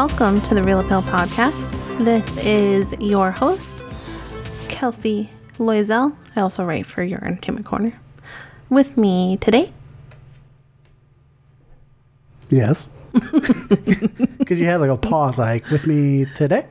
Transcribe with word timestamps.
Welcome 0.00 0.40
to 0.40 0.54
the 0.54 0.62
Reel 0.62 0.80
Appeal 0.80 1.02
Podcast. 1.02 1.70
This 1.98 2.38
is 2.38 2.94
your 3.00 3.30
host, 3.30 3.84
Kelsey 4.70 5.28
Loisel. 5.58 6.16
I 6.34 6.40
also 6.40 6.64
write 6.64 6.86
for 6.86 7.02
your 7.02 7.22
Entertainment 7.22 7.66
Corner. 7.66 8.00
With 8.70 8.96
me 8.96 9.36
today, 9.36 9.70
Yes. 12.48 12.88
Because 13.12 14.58
you 14.58 14.64
had 14.64 14.80
like 14.80 14.88
a 14.88 14.96
pause, 14.96 15.38
like 15.38 15.68
with 15.68 15.86
me 15.86 16.24
today. 16.34 16.64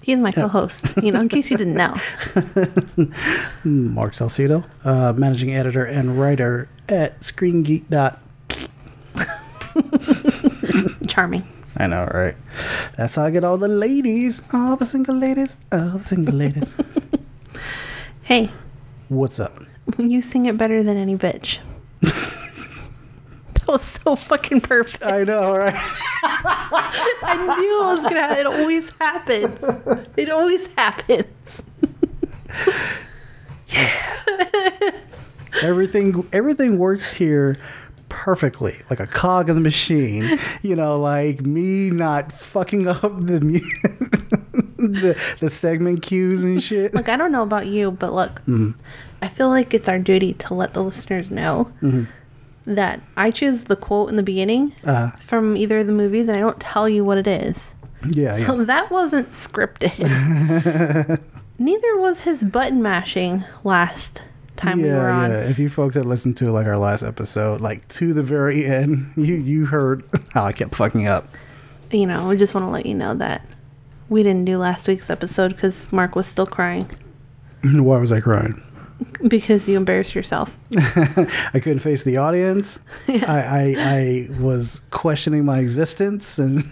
he's 0.00 0.20
my 0.20 0.32
co-host. 0.32 0.86
You 1.02 1.12
know, 1.12 1.20
in 1.20 1.28
case 1.28 1.50
you 1.50 1.58
didn't 1.58 1.74
know. 1.74 1.94
Mark 3.64 4.14
Salcedo, 4.14 4.64
uh, 4.84 5.12
managing 5.14 5.54
editor 5.54 5.84
and 5.84 6.18
writer 6.18 6.70
at 6.88 7.20
ScreenGeek. 7.20 7.90
Dot. 7.90 8.22
Charming. 11.06 11.46
I 11.78 11.86
know, 11.86 12.06
right? 12.12 12.34
That's 12.96 13.14
how 13.14 13.24
I 13.24 13.30
get 13.30 13.44
all 13.44 13.56
the 13.56 13.68
ladies, 13.68 14.42
all 14.52 14.76
the 14.76 14.84
single 14.86 15.14
ladies, 15.16 15.56
all 15.70 15.98
the 15.98 16.04
single 16.04 16.34
ladies. 16.34 16.72
Hey, 18.24 18.50
What's 19.08 19.40
up? 19.40 19.64
you 19.96 20.20
sing 20.20 20.44
it 20.44 20.58
better 20.58 20.82
than 20.82 20.98
any 20.98 21.16
bitch. 21.16 21.60
that 22.02 23.66
was 23.66 23.80
so 23.82 24.16
fucking 24.16 24.60
perfect. 24.60 25.02
I 25.02 25.24
know, 25.24 25.56
right? 25.56 25.72
I 26.22 27.56
knew 27.58 27.80
it 27.80 27.86
was 27.86 28.02
gonna. 28.02 28.20
happen. 28.20 28.38
It 28.38 28.46
always 28.46 28.90
happens. 29.00 29.64
It 30.18 30.28
always 30.28 30.74
happens. 30.74 31.62
Yeah. 33.68 34.90
everything, 35.62 36.28
everything 36.30 36.76
works 36.78 37.12
here 37.14 37.56
perfectly, 38.08 38.74
like 38.90 39.00
a 39.00 39.06
cog 39.06 39.48
in 39.48 39.54
the 39.54 39.60
machine. 39.60 40.38
You 40.62 40.74
know, 40.76 40.98
like 41.00 41.42
me 41.42 41.90
not 41.90 42.32
fucking 42.32 42.88
up 42.88 43.00
the 43.18 43.38
the, 44.76 45.36
the 45.40 45.50
segment 45.50 46.02
cues 46.02 46.44
and 46.44 46.62
shit. 46.62 46.94
Look, 46.94 47.08
I 47.08 47.16
don't 47.16 47.32
know 47.32 47.42
about 47.42 47.66
you, 47.66 47.90
but 47.92 48.12
look, 48.12 48.42
I 49.22 49.28
feel 49.28 49.48
like 49.48 49.72
it's 49.74 49.88
our 49.88 49.98
duty 49.98 50.32
to 50.34 50.54
let 50.54 50.74
the 50.74 50.82
listeners 50.82 51.30
know 51.30 51.70
that 52.64 53.00
I 53.16 53.30
choose 53.30 53.64
the 53.64 53.76
quote 53.76 54.10
in 54.10 54.16
the 54.16 54.22
beginning 54.22 54.72
Uh, 54.84 55.10
from 55.12 55.56
either 55.56 55.78
of 55.78 55.86
the 55.86 55.92
movies, 55.92 56.28
and 56.28 56.36
I 56.36 56.40
don't 56.40 56.60
tell 56.60 56.88
you 56.88 57.04
what 57.04 57.18
it 57.18 57.26
is. 57.26 57.74
yeah, 58.12 58.32
So 58.34 58.58
yeah. 58.58 58.64
that 58.64 58.90
wasn't 58.90 59.30
scripted. 59.30 59.98
Neither 61.58 61.96
was 61.98 62.20
his 62.22 62.44
button 62.44 62.80
mashing 62.82 63.44
last 63.64 64.22
time 64.58 64.82
we 64.82 64.90
were 64.90 65.08
on. 65.08 65.32
If 65.32 65.58
you 65.58 65.68
folks 65.68 65.94
had 65.94 66.06
listened 66.06 66.36
to 66.38 66.50
like 66.50 66.66
our 66.66 66.78
last 66.78 67.02
episode, 67.02 67.60
like 67.60 67.86
to 67.88 68.12
the 68.12 68.22
very 68.22 68.64
end, 68.66 69.12
you 69.16 69.34
you 69.34 69.66
heard 69.66 70.04
how 70.34 70.44
I 70.44 70.52
kept 70.52 70.74
fucking 70.74 71.06
up. 71.06 71.26
You 71.90 72.06
know, 72.06 72.28
we 72.28 72.36
just 72.36 72.54
want 72.54 72.66
to 72.66 72.70
let 72.70 72.84
you 72.86 72.94
know 72.94 73.14
that 73.14 73.44
we 74.08 74.22
didn't 74.22 74.44
do 74.44 74.58
last 74.58 74.86
week's 74.88 75.08
episode 75.10 75.48
because 75.54 75.90
Mark 75.92 76.14
was 76.16 76.26
still 76.26 76.46
crying 76.46 76.88
Why 77.62 77.98
was 77.98 78.12
I 78.12 78.20
crying? 78.20 78.62
because 79.28 79.68
you 79.68 79.76
embarrassed 79.76 80.14
yourself. 80.16 80.58
I 80.76 81.60
couldn't 81.62 81.78
face 81.78 82.02
the 82.02 82.16
audience. 82.16 82.80
I, 83.08 83.22
I 83.28 83.74
I 83.78 84.40
was 84.40 84.80
questioning 84.90 85.44
my 85.44 85.60
existence 85.60 86.38
and 86.38 86.68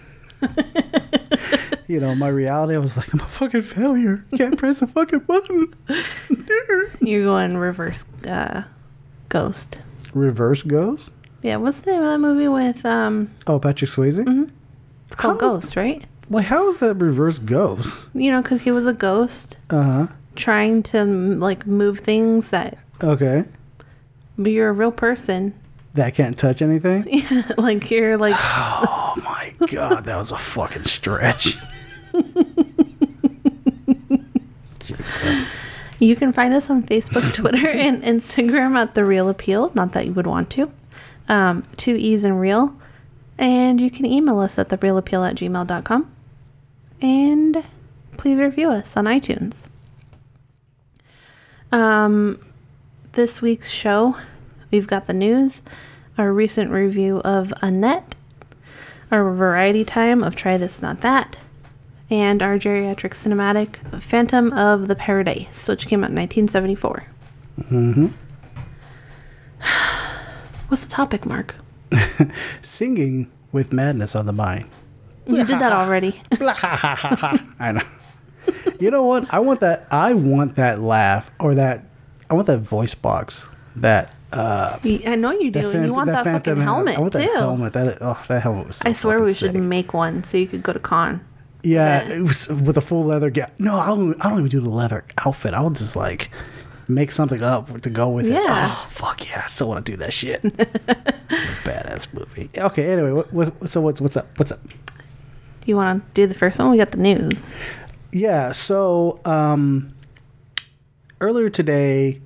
you 1.87 1.99
know 1.99 2.13
my 2.15 2.27
reality. 2.27 2.75
I 2.75 2.79
was 2.79 2.97
like, 2.97 3.13
I'm 3.13 3.19
a 3.21 3.25
fucking 3.25 3.61
failure. 3.63 4.25
Can't 4.37 4.57
press 4.59 4.81
a 4.81 4.87
fucking 4.87 5.19
button. 5.19 5.73
You're 7.01 7.23
going 7.23 7.57
reverse 7.57 8.05
uh, 8.27 8.63
ghost. 9.29 9.79
Reverse 10.13 10.63
goes. 10.63 11.11
Yeah, 11.41 11.57
what's 11.57 11.81
the 11.81 11.91
name 11.91 12.01
of 12.01 12.07
that 12.07 12.19
movie 12.19 12.47
with 12.47 12.85
um? 12.85 13.31
Oh, 13.45 13.59
Patrick 13.59 13.89
Swayze. 13.91 14.17
It's 15.05 15.15
called 15.15 15.39
How 15.41 15.49
Ghost, 15.59 15.75
right? 15.75 16.05
Well, 16.29 16.43
how 16.43 16.67
is 16.69 16.79
that 16.79 16.95
reverse 16.95 17.39
goes? 17.39 18.09
You 18.13 18.31
know, 18.31 18.41
because 18.41 18.61
he 18.63 18.71
was 18.71 18.85
a 18.85 18.93
ghost 18.93 19.57
Uh 19.69 19.83
huh. 19.83 20.07
trying 20.35 20.83
to 20.83 21.05
like 21.05 21.65
move 21.65 21.99
things 21.99 22.49
that, 22.49 22.77
Okay. 23.01 23.45
but 24.37 24.51
you're 24.51 24.67
a 24.69 24.73
real 24.73 24.91
person. 24.91 25.53
That 25.93 26.13
can't 26.15 26.37
touch 26.37 26.61
anything. 26.61 27.05
Yeah, 27.07 27.43
like 27.57 27.89
you're 27.89 28.17
like 28.17 28.35
Oh 28.37 29.13
my 29.23 29.53
god, 29.71 30.03
that 30.05 30.17
was 30.17 30.31
a 30.31 30.37
fucking 30.37 30.83
stretch. 30.83 31.57
Jesus. 34.79 35.47
You 35.99 36.15
can 36.15 36.31
find 36.31 36.53
us 36.53 36.69
on 36.69 36.83
Facebook, 36.83 37.33
Twitter, 37.35 37.67
and 37.67 38.03
Instagram 38.03 38.77
at 38.77 38.93
The 38.93 39.03
Reel 39.03 39.29
Appeal. 39.29 39.71
Not 39.73 39.93
that 39.93 40.05
you 40.05 40.13
would 40.13 40.27
want 40.27 40.49
to. 40.51 40.71
Um, 41.27 41.63
two 41.75 41.95
E's 41.95 42.23
and 42.23 42.39
reel. 42.39 42.75
And 43.37 43.81
you 43.81 43.89
can 43.91 44.05
email 44.05 44.39
us 44.39 44.57
at 44.57 44.69
thereelappeal 44.69 45.27
at 45.27 45.35
gmail.com. 45.35 46.11
And 47.01 47.63
please 48.17 48.39
review 48.39 48.69
us 48.69 48.95
on 48.97 49.05
iTunes. 49.05 49.65
Um, 51.71 52.39
this 53.13 53.41
week's 53.41 53.69
show, 53.69 54.15
we've 54.71 54.87
got 54.87 55.07
the 55.07 55.13
news, 55.13 55.61
our 56.17 56.31
recent 56.31 56.71
review 56.71 57.19
of 57.19 57.53
Annette, 57.61 58.15
our 59.11 59.31
variety 59.33 59.83
time 59.83 60.23
of 60.23 60.35
Try 60.35 60.57
This 60.57 60.81
Not 60.81 61.01
That, 61.01 61.39
and 62.09 62.41
our 62.41 62.57
geriatric 62.57 63.13
cinematic 63.13 64.01
Phantom 64.01 64.53
of 64.53 64.87
the 64.87 64.95
Paradise, 64.95 65.67
which 65.67 65.87
came 65.87 66.03
out 66.03 66.11
in 66.11 66.15
1974. 66.15 67.05
Mm-hmm. 67.61 68.07
What's 70.69 70.83
the 70.83 70.89
topic, 70.89 71.25
Mark? 71.25 71.55
Singing 72.61 73.31
with 73.51 73.73
madness 73.73 74.15
on 74.15 74.25
the 74.25 74.33
mind. 74.33 74.67
You 75.25 75.43
did 75.45 75.59
that 75.59 75.73
already. 75.73 76.21
I 76.39 77.71
know. 77.73 77.81
You 78.79 78.91
know 78.91 79.03
what? 79.03 79.33
I 79.33 79.39
want 79.39 79.59
that. 79.61 79.87
I 79.91 80.13
want 80.13 80.55
that 80.55 80.79
laugh 80.79 81.31
or 81.39 81.55
that. 81.55 81.83
I 82.29 82.33
want 82.33 82.47
that 82.47 82.59
voice 82.59 82.95
box. 82.95 83.47
That. 83.75 84.13
Uh, 84.31 84.77
I 84.83 85.15
know 85.15 85.31
you 85.31 85.51
do. 85.51 85.61
that 85.61 85.75
and 85.75 85.85
you 85.85 85.93
want 85.93 86.07
that 86.07 86.25
Phantom 86.25 86.55
fucking 86.55 86.63
helmet, 86.63 86.97
I 86.97 86.99
want 86.99 87.13
too. 87.13 87.19
that 87.19 87.35
helmet. 87.35 87.73
That 87.73 87.97
oh, 88.01 88.21
that 88.27 88.41
helmet 88.41 88.67
was. 88.67 88.75
So 88.77 88.89
I 88.89 88.91
swear 88.91 89.21
we 89.21 89.33
should 89.33 89.55
make 89.55 89.93
one 89.93 90.23
so 90.23 90.37
you 90.37 90.47
could 90.47 90.63
go 90.63 90.73
to 90.73 90.79
con. 90.79 91.25
Yeah, 91.63 92.07
it 92.07 92.21
was 92.21 92.47
with 92.49 92.77
a 92.77 92.81
full 92.81 93.03
leather. 93.05 93.29
Ga- 93.29 93.49
no, 93.59 93.77
I 93.77 93.87
don't. 93.87 94.13
I 94.23 94.29
don't 94.29 94.39
even 94.39 94.49
do 94.49 94.61
the 94.61 94.69
leather 94.69 95.03
outfit. 95.25 95.53
I'll 95.53 95.69
just 95.69 95.95
like 95.95 96.29
make 96.87 97.11
something 97.11 97.41
up 97.43 97.81
to 97.81 97.89
go 97.89 98.09
with 98.09 98.25
it. 98.27 98.33
Yeah. 98.33 98.43
Oh 98.71 98.85
fuck 98.89 99.27
yeah! 99.27 99.41
I 99.43 99.47
still 99.47 99.67
want 99.69 99.85
to 99.85 99.91
do 99.91 99.97
that 99.97 100.13
shit. 100.13 100.41
Badass 101.63 102.13
movie. 102.13 102.49
Okay. 102.57 102.91
Anyway, 102.91 103.11
what, 103.11 103.33
what, 103.33 103.69
so 103.69 103.81
what's 103.81 103.99
what's 103.99 104.15
up? 104.17 104.27
What's 104.37 104.51
up? 104.51 104.61
Do 104.67 104.73
you 105.65 105.75
want 105.75 106.05
to 106.05 106.13
do 106.13 106.27
the 106.27 106.33
first 106.33 106.59
one? 106.59 106.69
We 106.71 106.77
got 106.77 106.91
the 106.91 106.97
news. 106.99 107.53
Yeah. 108.13 108.51
So 108.53 109.19
um, 109.25 109.93
earlier 111.19 111.49
today, 111.49 112.21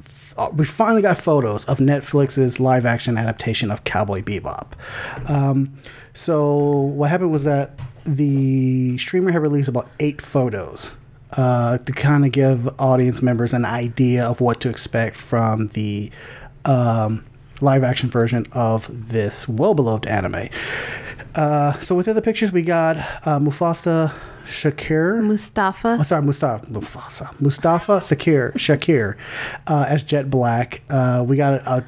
f- 0.00 0.34
uh, 0.36 0.50
we 0.52 0.64
finally 0.64 1.02
got 1.02 1.16
photos 1.16 1.64
of 1.66 1.78
Netflix's 1.78 2.58
live 2.58 2.84
action 2.84 3.16
adaptation 3.16 3.70
of 3.70 3.84
Cowboy 3.84 4.22
Bebop. 4.22 4.72
Um, 5.30 5.76
so 6.14 6.58
what 6.80 7.10
happened 7.10 7.30
was 7.30 7.44
that 7.44 7.78
the 8.04 8.98
streamer 8.98 9.32
had 9.32 9.42
released 9.42 9.68
about 9.68 9.90
eight 10.00 10.20
photos. 10.20 10.92
Uh, 11.36 11.78
to 11.78 11.92
kind 11.92 12.24
of 12.24 12.30
give 12.30 12.68
audience 12.80 13.20
members 13.20 13.52
an 13.52 13.64
idea 13.64 14.24
of 14.24 14.40
what 14.40 14.60
to 14.60 14.68
expect 14.70 15.16
from 15.16 15.66
the 15.68 16.08
um, 16.64 17.24
live 17.60 17.82
action 17.82 18.08
version 18.08 18.46
of 18.52 18.88
this 19.10 19.48
well 19.48 19.74
beloved 19.74 20.06
anime. 20.06 20.48
Uh, 21.34 21.72
so 21.80 21.96
within 21.96 22.14
the 22.14 22.22
pictures, 22.22 22.52
we 22.52 22.62
got 22.62 22.96
uh, 23.26 23.40
Mufasa 23.40 24.14
Shakir. 24.44 25.22
Mustafa. 25.24 25.96
Oh, 25.98 26.02
sorry, 26.02 26.22
Mustafa 26.22 26.66
Mufasa 26.66 27.40
Mustafa 27.40 27.98
Shakir 27.98 28.52
Shakir 28.54 29.16
uh, 29.66 29.86
as 29.88 30.02
Jet 30.02 30.30
Black. 30.30 30.82
Uh, 30.88 31.24
we 31.26 31.36
got 31.36 31.54
a, 31.54 31.70
a, 31.70 31.84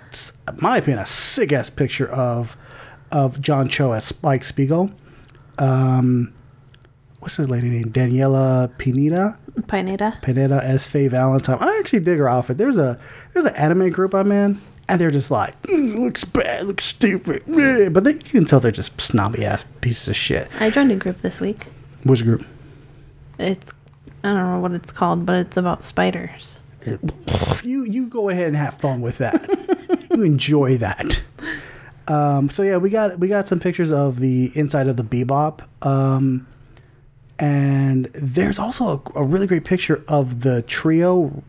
in 0.50 0.58
my 0.60 0.78
opinion, 0.78 0.98
a 0.98 1.06
sick 1.06 1.52
ass 1.52 1.70
picture 1.70 2.08
of 2.08 2.56
of 3.12 3.40
John 3.40 3.68
Cho 3.68 3.92
as 3.92 4.04
Spike 4.04 4.42
Spiegel. 4.42 4.90
Um, 5.58 6.32
what's 7.20 7.36
his 7.36 7.48
lady 7.48 7.68
name? 7.70 7.86
Daniela 7.92 8.76
Pineda. 8.78 9.38
Pineda. 9.68 10.18
Pineda 10.22 10.60
as 10.62 10.86
Faye 10.86 11.08
Valentine. 11.08 11.58
I 11.60 11.78
actually 11.80 12.00
dig 12.00 12.18
her 12.18 12.28
outfit. 12.28 12.58
There's 12.58 12.76
a 12.76 12.98
there's 13.32 13.46
an 13.46 13.54
anime 13.56 13.90
group 13.90 14.14
I'm 14.14 14.30
in, 14.30 14.60
and 14.88 15.00
they're 15.00 15.10
just 15.10 15.30
like 15.30 15.60
"Mm, 15.62 15.98
looks 15.98 16.24
bad, 16.24 16.66
looks 16.66 16.84
stupid, 16.84 17.42
eh," 17.48 17.88
but 17.88 18.04
they, 18.04 18.12
you 18.12 18.18
can 18.18 18.44
tell 18.44 18.60
they're 18.60 18.70
just 18.70 19.00
snobby 19.00 19.44
ass 19.44 19.64
pieces 19.80 20.08
of 20.08 20.16
shit. 20.16 20.48
I 20.60 20.70
joined 20.70 20.92
a 20.92 20.96
group 20.96 21.22
this 21.22 21.40
week. 21.40 21.64
Which 22.04 22.22
group? 22.22 22.44
It's, 23.38 23.72
I 24.22 24.28
don't 24.28 24.38
know 24.38 24.60
what 24.60 24.72
it's 24.72 24.92
called, 24.92 25.26
but 25.26 25.36
it's 25.36 25.56
about 25.56 25.84
spiders. 25.84 26.60
you 27.64 27.84
you 27.84 28.08
go 28.08 28.28
ahead 28.28 28.48
and 28.48 28.56
have 28.56 28.74
fun 28.74 29.00
with 29.00 29.18
that. 29.18 30.06
you 30.10 30.22
enjoy 30.22 30.76
that. 30.78 31.22
Um, 32.08 32.48
so 32.48 32.62
yeah, 32.62 32.76
we 32.76 32.90
got 32.90 33.18
we 33.18 33.28
got 33.28 33.48
some 33.48 33.58
pictures 33.58 33.90
of 33.90 34.20
the 34.20 34.50
inside 34.54 34.88
of 34.88 34.96
the 34.96 35.02
Bebop, 35.02 35.62
um, 35.84 36.46
and 37.38 38.06
there's 38.14 38.58
also 38.58 39.02
a, 39.14 39.20
a 39.20 39.24
really 39.24 39.46
great 39.46 39.64
picture 39.64 40.04
of 40.06 40.42
the 40.42 40.62
trio, 40.62 41.42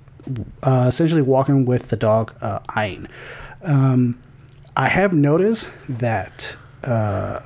uh, 0.63 0.85
essentially 0.87 1.21
walking 1.21 1.65
with 1.65 1.89
the 1.89 1.95
dog 1.95 2.35
uh, 2.41 2.59
Ein. 2.75 3.07
Um, 3.63 4.19
I 4.75 4.89
have 4.89 5.13
noticed 5.13 5.71
that 5.87 6.55
uh, 6.83 7.39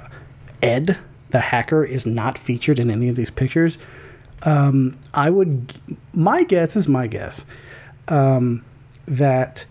Ed, 0.61 0.97
the 1.31 1.39
hacker, 1.39 1.83
is 1.83 2.05
not 2.05 2.37
featured 2.37 2.79
in 2.79 2.89
any 2.89 3.09
of 3.09 3.15
these 3.15 3.29
pictures, 3.29 3.77
um, 4.43 4.97
I 5.13 5.29
would. 5.29 5.73
My 6.13 6.43
guess 6.43 6.75
is 6.75 6.87
my 6.87 7.07
guess 7.07 7.45
um, 8.07 8.63
that 9.05 9.65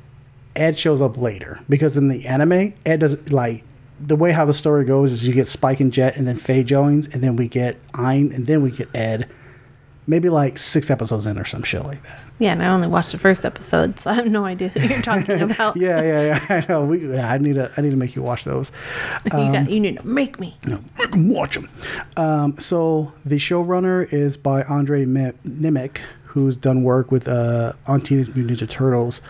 Ed 0.61 0.77
shows 0.77 1.01
up 1.03 1.17
later 1.17 1.59
because 1.69 1.97
in 1.97 2.09
the 2.09 2.27
anime, 2.27 2.75
Ed 2.85 3.01
does 3.01 3.33
like 3.33 3.65
the 3.99 4.17
way 4.17 4.33
how 4.33 4.45
the 4.45 4.55
story 4.55 4.85
goes 4.85 5.13
is 5.13 5.27
you 5.27 5.35
get 5.35 5.49
Spike 5.49 5.81
and 5.81 5.93
Jet, 5.93 6.17
and 6.17 6.27
then 6.29 6.37
Faye 6.37 6.63
Jones, 6.65 7.07
and 7.09 7.23
then 7.23 7.37
we 7.37 7.49
get 7.49 7.77
Ein, 7.95 8.31
and 8.33 8.47
then 8.47 8.63
we 8.63 8.71
get 8.71 8.89
Ed. 8.95 9.29
Maybe 10.07 10.29
like 10.29 10.59
six 10.59 10.91
episodes 10.91 11.27
in 11.27 11.39
or 11.39 11.45
some 11.45 11.63
shit 11.63 11.85
like 11.85 12.03
that. 12.03 12.21
Yeah, 12.41 12.53
and 12.53 12.63
I 12.63 12.69
only 12.69 12.89
watched 12.89 13.13
the 13.13 13.19
first 13.19 13.45
episode, 13.45 13.99
so 13.99 14.11
I 14.11 14.15
have 14.15 14.31
no 14.31 14.45
idea 14.45 14.71
what 14.71 14.89
you're 14.91 15.03
talking 15.03 15.41
about. 15.51 15.77
Yeah, 15.77 16.01
yeah, 16.03 16.23
yeah. 16.23 16.47
I 16.49 16.73
know. 16.73 16.85
We, 16.85 17.13
yeah, 17.13 17.31
I 17.31 17.39
need 17.39 17.55
to. 17.57 17.71
I 17.77 17.81
need 17.81 17.91
to 17.91 17.97
make 17.97 18.17
you 18.17 18.23
watch 18.23 18.45
those. 18.45 18.73
you, 19.27 19.31
got, 19.31 19.71
you 19.71 19.79
need 19.79 19.99
to 19.99 20.07
make 20.07 20.41
me. 20.41 20.57
You 20.67 20.71
know, 20.73 20.81
'em 21.13 21.29
watch 21.29 21.55
them. 21.55 21.69
Um, 22.17 22.59
so 22.59 23.13
the 23.25 23.37
showrunner 23.37 24.11
is 24.13 24.37
by 24.37 24.63
Andre 24.65 25.05
Mi- 25.05 25.33
Nemec, 25.47 25.99
who's 26.25 26.57
done 26.57 26.83
work 26.83 27.13
with 27.13 27.29
uh, 27.29 27.75
on 27.87 28.01
Teenage 28.01 28.35
Mutant 28.35 28.59
Ninja 28.59 28.69
Turtles. 28.69 29.21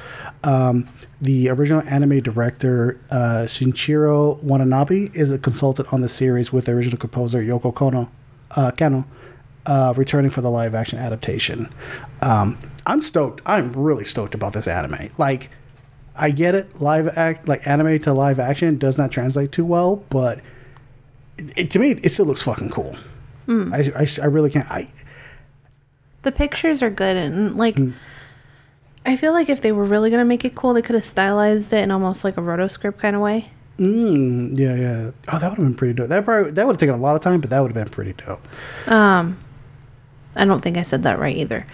Um, 0.45 0.87
the 1.21 1.51
original 1.51 1.83
anime 1.83 2.21
director 2.21 2.99
uh, 3.11 3.45
Shinichiro 3.47 4.43
Watanabe 4.43 5.11
is 5.13 5.31
a 5.33 5.39
consultant 5.39 5.93
on 5.93 6.01
the 6.01 6.09
series 6.09 6.53
with 6.53 6.65
the 6.67 6.73
original 6.73 6.99
composer 6.99 7.43
Yoko 7.43 7.73
Kono, 7.75 8.09
uh, 8.53 8.71
Kanno, 8.73 9.05
uh, 9.67 9.93
returning 9.97 10.31
for 10.31 10.41
the 10.41 10.51
live 10.51 10.75
action 10.75 10.99
adaptation. 10.99 11.69
Um, 12.23 12.59
I'm 12.87 13.03
stoked. 13.03 13.43
I'm 13.45 13.73
really 13.75 14.05
stoked 14.05 14.35
about 14.35 14.55
this 14.55 14.67
anime. 14.67 15.11
Like, 15.19 15.51
I 16.17 16.31
get 16.31 16.55
it. 16.55 16.81
Live 16.81 17.09
act 17.17 17.47
like 17.47 17.67
anime 17.67 17.99
to 18.01 18.13
live 18.15 18.41
action 18.41 18.79
does 18.79 18.97
not 18.99 19.11
translate 19.13 19.53
too 19.53 19.65
well, 19.67 19.97
but 20.11 20.41
it, 21.37 21.53
it- 21.59 21.71
to 21.73 21.79
me 21.79 21.91
it 22.03 22.09
still 22.11 22.27
looks 22.27 22.43
fucking 22.43 22.71
cool. 22.71 22.97
I, 23.49 23.91
I, 23.97 24.07
I 24.23 24.27
really 24.27 24.49
can't. 24.51 24.71
I 24.71 24.85
The 26.23 26.31
pictures 26.33 26.83
are 26.85 26.91
good, 26.91 27.17
and 27.17 27.57
like, 27.57 27.77
I 29.07 29.17
feel 29.17 29.33
like 29.33 29.49
if 29.49 29.61
they 29.63 29.73
were 29.73 29.85
really 29.85 30.11
gonna 30.11 30.25
make 30.25 30.45
it 30.45 30.55
cool, 30.55 30.75
they 30.75 30.83
could 30.83 30.95
have 30.95 31.05
stylized 31.05 31.73
it 31.73 31.83
in 31.83 31.91
almost 31.91 32.23
like 32.25 32.37
a 32.37 32.41
rotoscript 32.41 32.99
kind 32.99 33.17
of 33.17 33.23
way. 33.23 33.51
mm, 33.79 34.51
yeah 34.59 34.75
yeah. 34.75 35.11
Oh, 35.33 35.39
that 35.39 35.51
would 35.51 35.57
have 35.59 35.67
been 35.67 35.75
pretty 35.75 35.95
dope. 35.95 36.09
That 36.09 36.25
probably 36.25 36.53
that 36.53 36.67
would 36.67 36.75
have 36.75 36.81
taken 36.81 36.95
a 36.95 36.99
lot 36.99 37.15
of 37.17 37.23
time, 37.23 37.41
but 37.41 37.51
that 37.51 37.61
would 37.61 37.73
have 37.75 37.85
been 37.85 37.91
pretty 37.93 38.13
dope. 38.13 38.47
Um, 38.89 39.39
I 40.37 40.45
don't 40.45 40.61
think 40.61 40.77
I 40.77 40.83
said 40.83 41.03
that 41.05 41.19
right 41.19 41.37
either, 41.37 41.67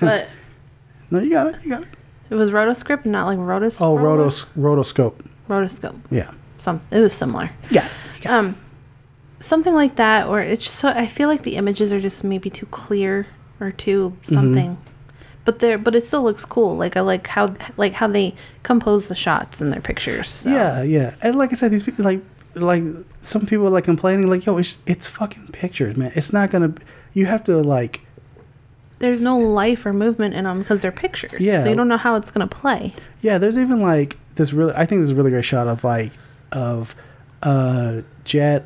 but 0.00 0.28
No, 1.10 1.18
you 1.18 1.30
got 1.30 1.48
it. 1.48 1.56
You 1.64 1.68
got 1.70 1.82
it. 1.82 1.88
it 2.30 2.34
was 2.36 2.50
rotoscript, 2.50 3.04
not 3.04 3.26
like 3.26 3.38
rotos. 3.38 3.78
Oh, 3.80 3.98
roto- 3.98 4.26
rotos 4.28 4.46
rotoscope. 4.56 5.26
rotoscope. 5.48 5.98
Yeah. 6.10 6.32
Some 6.58 6.80
it 6.92 7.00
was 7.00 7.12
similar. 7.12 7.50
Yeah. 7.70 7.88
Um, 8.24 8.56
something 9.40 9.74
like 9.74 9.96
that, 9.96 10.28
or 10.28 10.40
it's 10.40 10.64
just 10.64 10.76
so 10.76 10.88
I 10.90 11.08
feel 11.08 11.28
like 11.28 11.42
the 11.42 11.56
images 11.56 11.92
are 11.92 12.00
just 12.00 12.22
maybe 12.22 12.48
too 12.50 12.66
clear 12.66 13.26
or 13.60 13.72
too 13.72 14.16
Mm-hmm. 14.26 14.74
But 15.44 15.58
there, 15.58 15.76
but 15.76 15.94
it 15.94 16.04
still 16.04 16.22
looks 16.22 16.44
cool. 16.44 16.76
Like 16.76 16.96
I 16.96 17.00
like 17.00 17.26
how 17.26 17.54
like 17.76 17.94
how 17.94 18.06
they 18.06 18.34
compose 18.62 19.08
the 19.08 19.14
shots 19.14 19.60
in 19.60 19.70
their 19.70 19.80
pictures. 19.80 20.28
so. 20.28 20.50
Yeah, 20.50 20.82
yeah. 20.82 21.14
And 21.20 21.36
like 21.36 21.52
I 21.52 21.56
said, 21.56 21.72
these 21.72 21.82
people 21.82 22.04
like 22.04 22.22
like 22.54 22.82
some 23.20 23.46
people 23.46 23.66
are 23.66 23.70
like 23.70 23.84
complaining 23.84 24.28
like, 24.28 24.46
yo, 24.46 24.56
it's 24.58 24.78
it's 24.86 25.08
fucking 25.08 25.48
pictures, 25.48 25.96
man. 25.96 26.12
It's 26.14 26.32
not 26.32 26.50
gonna. 26.50 26.74
You 27.12 27.26
have 27.26 27.42
to 27.44 27.56
like. 27.60 28.02
there's 29.00 29.20
no 29.22 29.36
life 29.36 29.84
or 29.84 29.92
movement 29.92 30.34
in 30.34 30.44
them 30.44 30.60
because 30.60 30.80
they're 30.82 30.92
pictures. 30.92 31.40
Yeah. 31.40 31.62
So 31.62 31.70
you 31.70 31.74
don't 31.74 31.88
know 31.88 31.96
how 31.96 32.14
it's 32.14 32.30
gonna 32.30 32.46
play. 32.46 32.94
Yeah, 33.20 33.38
there's 33.38 33.58
even 33.58 33.80
like 33.82 34.16
this 34.36 34.52
really. 34.52 34.74
I 34.74 34.86
think 34.86 35.00
there's 35.00 35.10
a 35.10 35.14
really 35.16 35.30
great 35.32 35.44
shot 35.44 35.66
of 35.66 35.82
like 35.82 36.12
of 36.52 36.94
uh 37.42 38.02
Jet, 38.24 38.64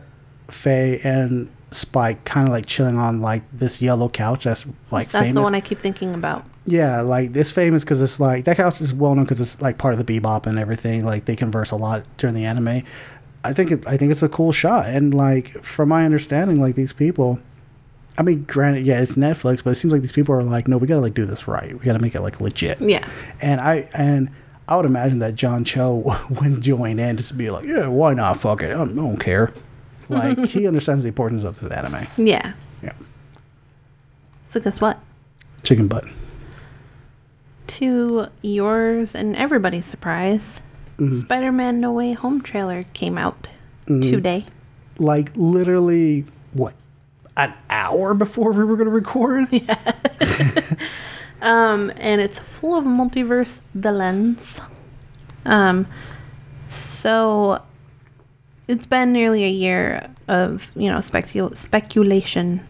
Faye, 0.49 1.01
and 1.03 1.49
Spike 1.73 2.25
kind 2.25 2.47
of 2.47 2.53
like 2.53 2.67
chilling 2.67 2.97
on 2.97 3.21
like 3.21 3.43
this 3.53 3.83
yellow 3.83 4.09
couch 4.09 4.45
that's 4.45 4.67
like 4.91 5.09
famous. 5.09 5.13
That's 5.13 5.23
famous. 5.23 5.35
the 5.35 5.43
one 5.43 5.55
I 5.55 5.61
keep 5.61 5.81
thinking 5.81 6.15
about. 6.15 6.45
Yeah, 6.65 7.01
like 7.01 7.35
it's 7.35 7.51
famous 7.51 7.85
because 7.85 8.03
it's 8.03 8.21
like 8.21 8.45
that 8.45 8.57
couch 8.57 8.81
is 8.81 8.95
well 8.95 9.15
known 9.15 9.25
because 9.25 9.41
it's 9.41 9.61
like 9.61 9.79
part 9.79 9.95
of 9.95 10.05
the 10.05 10.21
bebop 10.21 10.47
and 10.47 10.59
everything. 10.59 11.05
Like 11.05 11.25
they 11.25 11.37
converse 11.37 11.71
a 11.71 11.77
lot 11.77 12.05
during 12.17 12.35
the 12.35 12.45
anime. 12.45 12.83
I 13.45 13.53
think 13.53 13.71
it, 13.71 13.87
I 13.87 13.97
think 13.97 14.11
it's 14.11 14.23
a 14.23 14.29
cool 14.29 14.53
shot, 14.53 14.87
and 14.87 15.15
like 15.15 15.49
from 15.49 15.89
my 15.89 16.05
understanding, 16.05 16.61
like 16.61 16.75
these 16.75 16.93
people. 16.93 17.41
I 18.19 18.23
mean, 18.23 18.45
granted, 18.45 18.87
yeah, 18.87 19.03
it's 19.03 19.17
Netflix, 19.17 19.63
but 19.63 19.71
it 19.71 19.75
seems 19.75 19.93
like 19.93 20.01
these 20.01 20.13
people 20.13 20.35
are 20.35 20.43
like, 20.43 20.69
no, 20.69 20.79
we 20.79 20.87
gotta 20.87 21.03
like 21.03 21.13
do 21.13 21.27
this 21.27 21.47
right. 21.47 21.75
We 21.79 21.85
gotta 21.85 21.99
make 21.99 22.15
it 22.15 22.23
like 22.23 22.41
legit. 22.41 22.81
Yeah. 22.81 23.07
And 23.43 23.61
I 23.61 23.89
and 23.93 24.31
I 24.69 24.77
would 24.77 24.87
imagine 24.87 25.19
that 25.21 25.35
John 25.35 25.65
Cho 25.65 26.17
wouldn't 26.31 26.61
join 26.61 26.99
in 26.99 27.17
just 27.17 27.29
to 27.29 27.35
be 27.35 27.51
like, 27.51 27.67
yeah, 27.67 27.89
why 27.89 28.15
not? 28.15 28.39
Fuck 28.39 28.63
it, 28.63 28.71
I 28.71 28.75
don't, 28.75 28.93
I 28.93 28.95
don't 28.95 29.19
care. 29.19 29.53
Like 30.09 30.39
he 30.47 30.67
understands 30.69 31.03
the 31.03 31.09
importance 31.09 31.45
of 31.45 31.59
this 31.61 31.71
anime. 31.71 32.07
Yeah. 32.17 32.53
Yeah, 32.83 32.93
So 34.45 34.61
guess 34.61 34.81
what? 34.81 34.99
chicken 35.65 35.89
butt. 35.89 36.05
To 37.69 38.29
yours 38.43 39.15
and 39.15 39.35
everybody's 39.37 39.87
surprise, 39.87 40.61
Mm-hmm. 40.99 41.15
Spider-Man: 41.17 41.79
No 41.81 41.93
Way 41.93 42.13
Home 42.15 42.41
trailer 42.41 42.85
came 42.95 43.19
out 43.19 43.49
Mm-hmm. 43.87 44.01
today. 44.11 44.45
like 44.99 45.31
literally 45.37 46.25
what 46.55 46.75
an 47.37 47.53
hour 47.69 48.15
before 48.15 48.53
we 48.53 48.65
were 48.65 48.77
going 48.77 48.87
to 48.87 48.91
record 48.91 49.47
Um, 51.43 51.93
and 51.99 52.21
it's 52.21 52.39
full 52.39 52.79
of 52.79 52.85
multiverse 52.85 53.61
villains. 53.75 54.59
Um, 55.45 55.87
so 56.69 57.63
it's 58.69 58.87
been 58.87 59.13
nearly 59.13 59.45
a 59.45 59.51
year 59.51 60.09
of 60.29 60.73
you 60.75 60.89
know 60.91 60.99
specul- 60.99 61.57
speculation. 61.57 62.61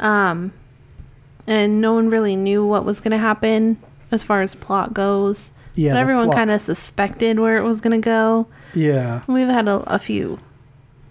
Um, 0.00 0.52
and 1.46 1.80
no 1.80 1.94
one 1.94 2.10
really 2.10 2.36
knew 2.36 2.64
what 2.66 2.84
was 2.84 3.00
going 3.00 3.12
to 3.12 3.18
happen 3.18 3.78
as 4.10 4.22
far 4.24 4.40
as 4.42 4.54
plot 4.54 4.94
goes. 4.94 5.50
Yeah, 5.74 5.92
but 5.94 6.00
everyone 6.00 6.30
kind 6.32 6.50
of 6.50 6.60
suspected 6.60 7.38
where 7.38 7.56
it 7.56 7.62
was 7.62 7.80
going 7.80 8.00
to 8.00 8.04
go. 8.04 8.46
yeah 8.74 9.22
We've 9.26 9.46
had 9.48 9.68
a, 9.68 9.76
a 9.92 9.98
few 9.98 10.38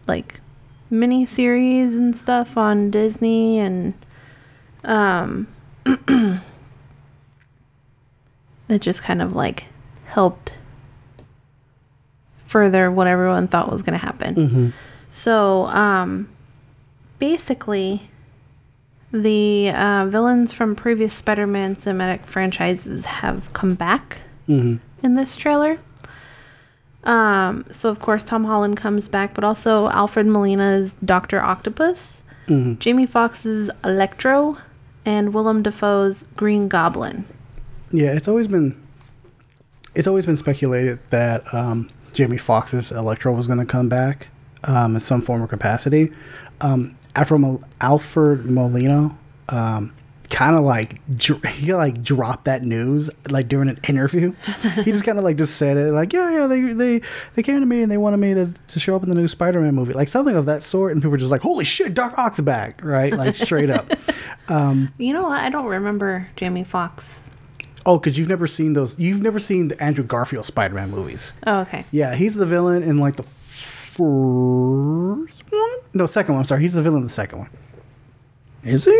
like 0.07 0.41
mini 0.89 1.25
series 1.25 1.95
and 1.95 2.15
stuff 2.15 2.57
on 2.57 2.89
Disney 2.91 3.59
and 3.59 3.93
um 4.83 5.47
that 8.67 8.81
just 8.81 9.01
kind 9.03 9.21
of 9.21 9.33
like 9.33 9.65
helped 10.05 10.53
further 12.49 12.89
what 12.91 13.07
everyone 13.07 13.47
thought 13.47 13.71
was 13.71 13.81
going 13.83 13.97
to 13.99 14.05
happen. 14.05 14.73
So, 15.11 15.65
um 15.67 16.27
basically 17.19 18.09
the 19.11 19.69
uh, 19.71 20.05
villains 20.07 20.53
from 20.53 20.75
previous 20.75 21.13
Spider-Man 21.13 21.75
cinematic 21.75 22.25
franchises 22.25 23.05
have 23.05 23.51
come 23.53 23.73
back 23.75 24.21
in 24.47 24.79
this 25.15 25.35
trailer. 25.35 25.79
Um, 27.03 27.65
so 27.71 27.89
of 27.89 27.99
course 27.99 28.23
Tom 28.23 28.43
Holland 28.45 28.77
comes 28.77 29.07
back, 29.07 29.33
but 29.33 29.43
also 29.43 29.89
Alfred 29.89 30.27
Molina's 30.27 30.95
Doctor 31.03 31.41
Octopus, 31.41 32.21
Jamie 32.47 33.05
Foxx's 33.05 33.69
Electro, 33.83 34.57
and 35.05 35.33
Willem 35.33 35.61
Dafoe's 35.63 36.23
Green 36.35 36.67
Goblin. 36.67 37.25
yeah 37.91 38.11
it's 38.15 38.27
always 38.27 38.47
been 38.47 38.75
it's 39.95 40.07
always 40.07 40.25
been 40.25 40.37
speculated 40.37 40.99
that 41.09 41.41
um, 41.53 41.89
jamie 42.19 42.37
foxx's 42.37 42.91
electro 42.91 43.31
was 43.31 43.47
going 43.47 43.59
to 43.59 43.65
come 43.65 43.87
back 43.87 44.27
um, 44.65 44.95
in 44.95 45.01
some 45.01 45.21
form 45.21 45.41
or 45.41 45.47
capacity 45.47 46.11
um, 46.61 46.95
Alfred, 47.15 47.63
alfred 47.79 48.45
molino 48.45 49.17
um, 49.47 49.93
kind 50.29 50.55
of 50.55 50.61
like 50.61 50.99
dr- 51.15 51.43
he 51.45 51.73
like 51.73 52.03
dropped 52.03 52.43
that 52.43 52.61
news 52.61 53.09
like 53.29 53.47
during 53.47 53.69
an 53.69 53.79
interview 53.87 54.33
he 54.83 54.91
just 54.91 55.05
kind 55.05 55.17
of 55.17 55.23
like 55.23 55.37
just 55.37 55.55
said 55.55 55.77
it 55.77 55.91
like 55.93 56.11
yeah 56.13 56.29
yeah 56.31 56.47
they 56.47 56.61
they 56.73 57.01
they 57.35 57.41
came 57.41 57.61
to 57.61 57.65
me 57.65 57.81
and 57.81 57.91
they 57.91 57.97
wanted 57.97 58.17
me 58.17 58.33
to, 58.33 58.53
to 58.67 58.79
show 58.79 58.95
up 58.95 59.01
in 59.01 59.09
the 59.09 59.15
new 59.15 59.27
spider-man 59.27 59.73
movie 59.73 59.93
like 59.93 60.07
something 60.07 60.35
of 60.35 60.45
that 60.45 60.61
sort 60.61 60.91
and 60.91 61.01
people 61.01 61.11
were 61.11 61.17
just 61.17 61.31
like 61.31 61.41
holy 61.41 61.65
shit 61.65 61.93
doc 61.93 62.13
ock's 62.17 62.41
back 62.41 62.83
right 62.83 63.13
like 63.13 63.33
straight 63.33 63.69
up 63.69 63.87
You 64.97 65.13
know 65.13 65.23
what? 65.23 65.39
I 65.39 65.49
don't 65.49 65.67
remember 65.67 66.27
Jamie 66.35 66.63
Foxx. 66.63 67.29
Oh 67.85 67.97
because 67.97 68.17
you've 68.17 68.27
never 68.29 68.47
seen 68.47 68.73
those 68.73 68.99
you've 68.99 69.21
never 69.21 69.39
seen 69.39 69.69
the 69.69 69.81
andrew 69.83 70.03
garfield 70.03 70.45
spider-man 70.45 70.91
movies 70.91 71.33
Oh, 71.47 71.59
okay. 71.61 71.85
yeah 71.91 72.15
he's 72.15 72.35
the 72.35 72.45
villain 72.45 72.83
in 72.83 72.97
like 72.99 73.15
the 73.15 73.23
first 73.23 73.99
one 75.51 75.69
no 75.93 76.05
second 76.05 76.35
one 76.35 76.41
i'm 76.41 76.45
sorry 76.45 76.61
he's 76.61 76.73
the 76.73 76.81
villain 76.81 76.97
in 76.99 77.03
the 77.03 77.09
second 77.09 77.39
one 77.39 77.49
is 78.63 78.85
he 78.85 78.91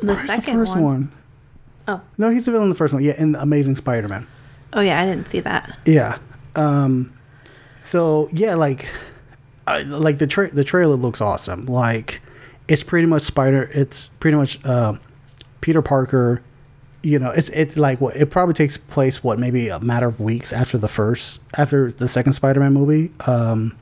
The 0.00 0.06
Where's 0.06 0.26
second 0.26 0.58
the 0.58 0.66
first 0.66 0.74
one. 0.74 0.84
one? 0.84 1.12
Oh. 1.86 2.00
No, 2.18 2.30
he's 2.30 2.46
the 2.46 2.50
villain 2.52 2.64
in 2.64 2.70
the 2.70 2.74
first 2.76 2.94
one. 2.94 3.04
Yeah, 3.04 3.12
in 3.18 3.32
the 3.32 3.42
Amazing 3.42 3.76
Spider-Man. 3.76 4.26
Oh 4.72 4.80
yeah, 4.80 5.02
I 5.02 5.04
didn't 5.04 5.28
see 5.28 5.40
that. 5.40 5.78
Yeah. 5.84 6.16
Um. 6.56 7.12
So 7.82 8.28
yeah, 8.32 8.54
like, 8.54 8.88
I, 9.66 9.82
like 9.82 10.16
the 10.18 10.26
tra- 10.26 10.50
the 10.50 10.64
trailer 10.64 10.96
looks 10.96 11.20
awesome. 11.20 11.66
Like, 11.66 12.22
it's 12.68 12.82
pretty 12.82 13.06
much 13.06 13.20
Spider. 13.22 13.68
It's 13.74 14.08
pretty 14.20 14.38
much 14.38 14.64
uh, 14.64 14.94
Peter 15.60 15.82
Parker. 15.82 16.42
You 17.04 17.18
know, 17.18 17.30
it's 17.30 17.50
it's 17.50 17.76
like 17.76 18.00
what 18.00 18.16
it 18.16 18.30
probably 18.30 18.54
takes 18.54 18.76
place. 18.76 19.22
What 19.22 19.38
maybe 19.38 19.68
a 19.68 19.78
matter 19.80 20.06
of 20.06 20.20
weeks 20.20 20.52
after 20.52 20.78
the 20.78 20.88
first, 20.88 21.40
after 21.56 21.92
the 21.92 22.08
second 22.08 22.32
Spider-Man 22.32 22.72
movie. 22.72 23.12
Um. 23.26 23.76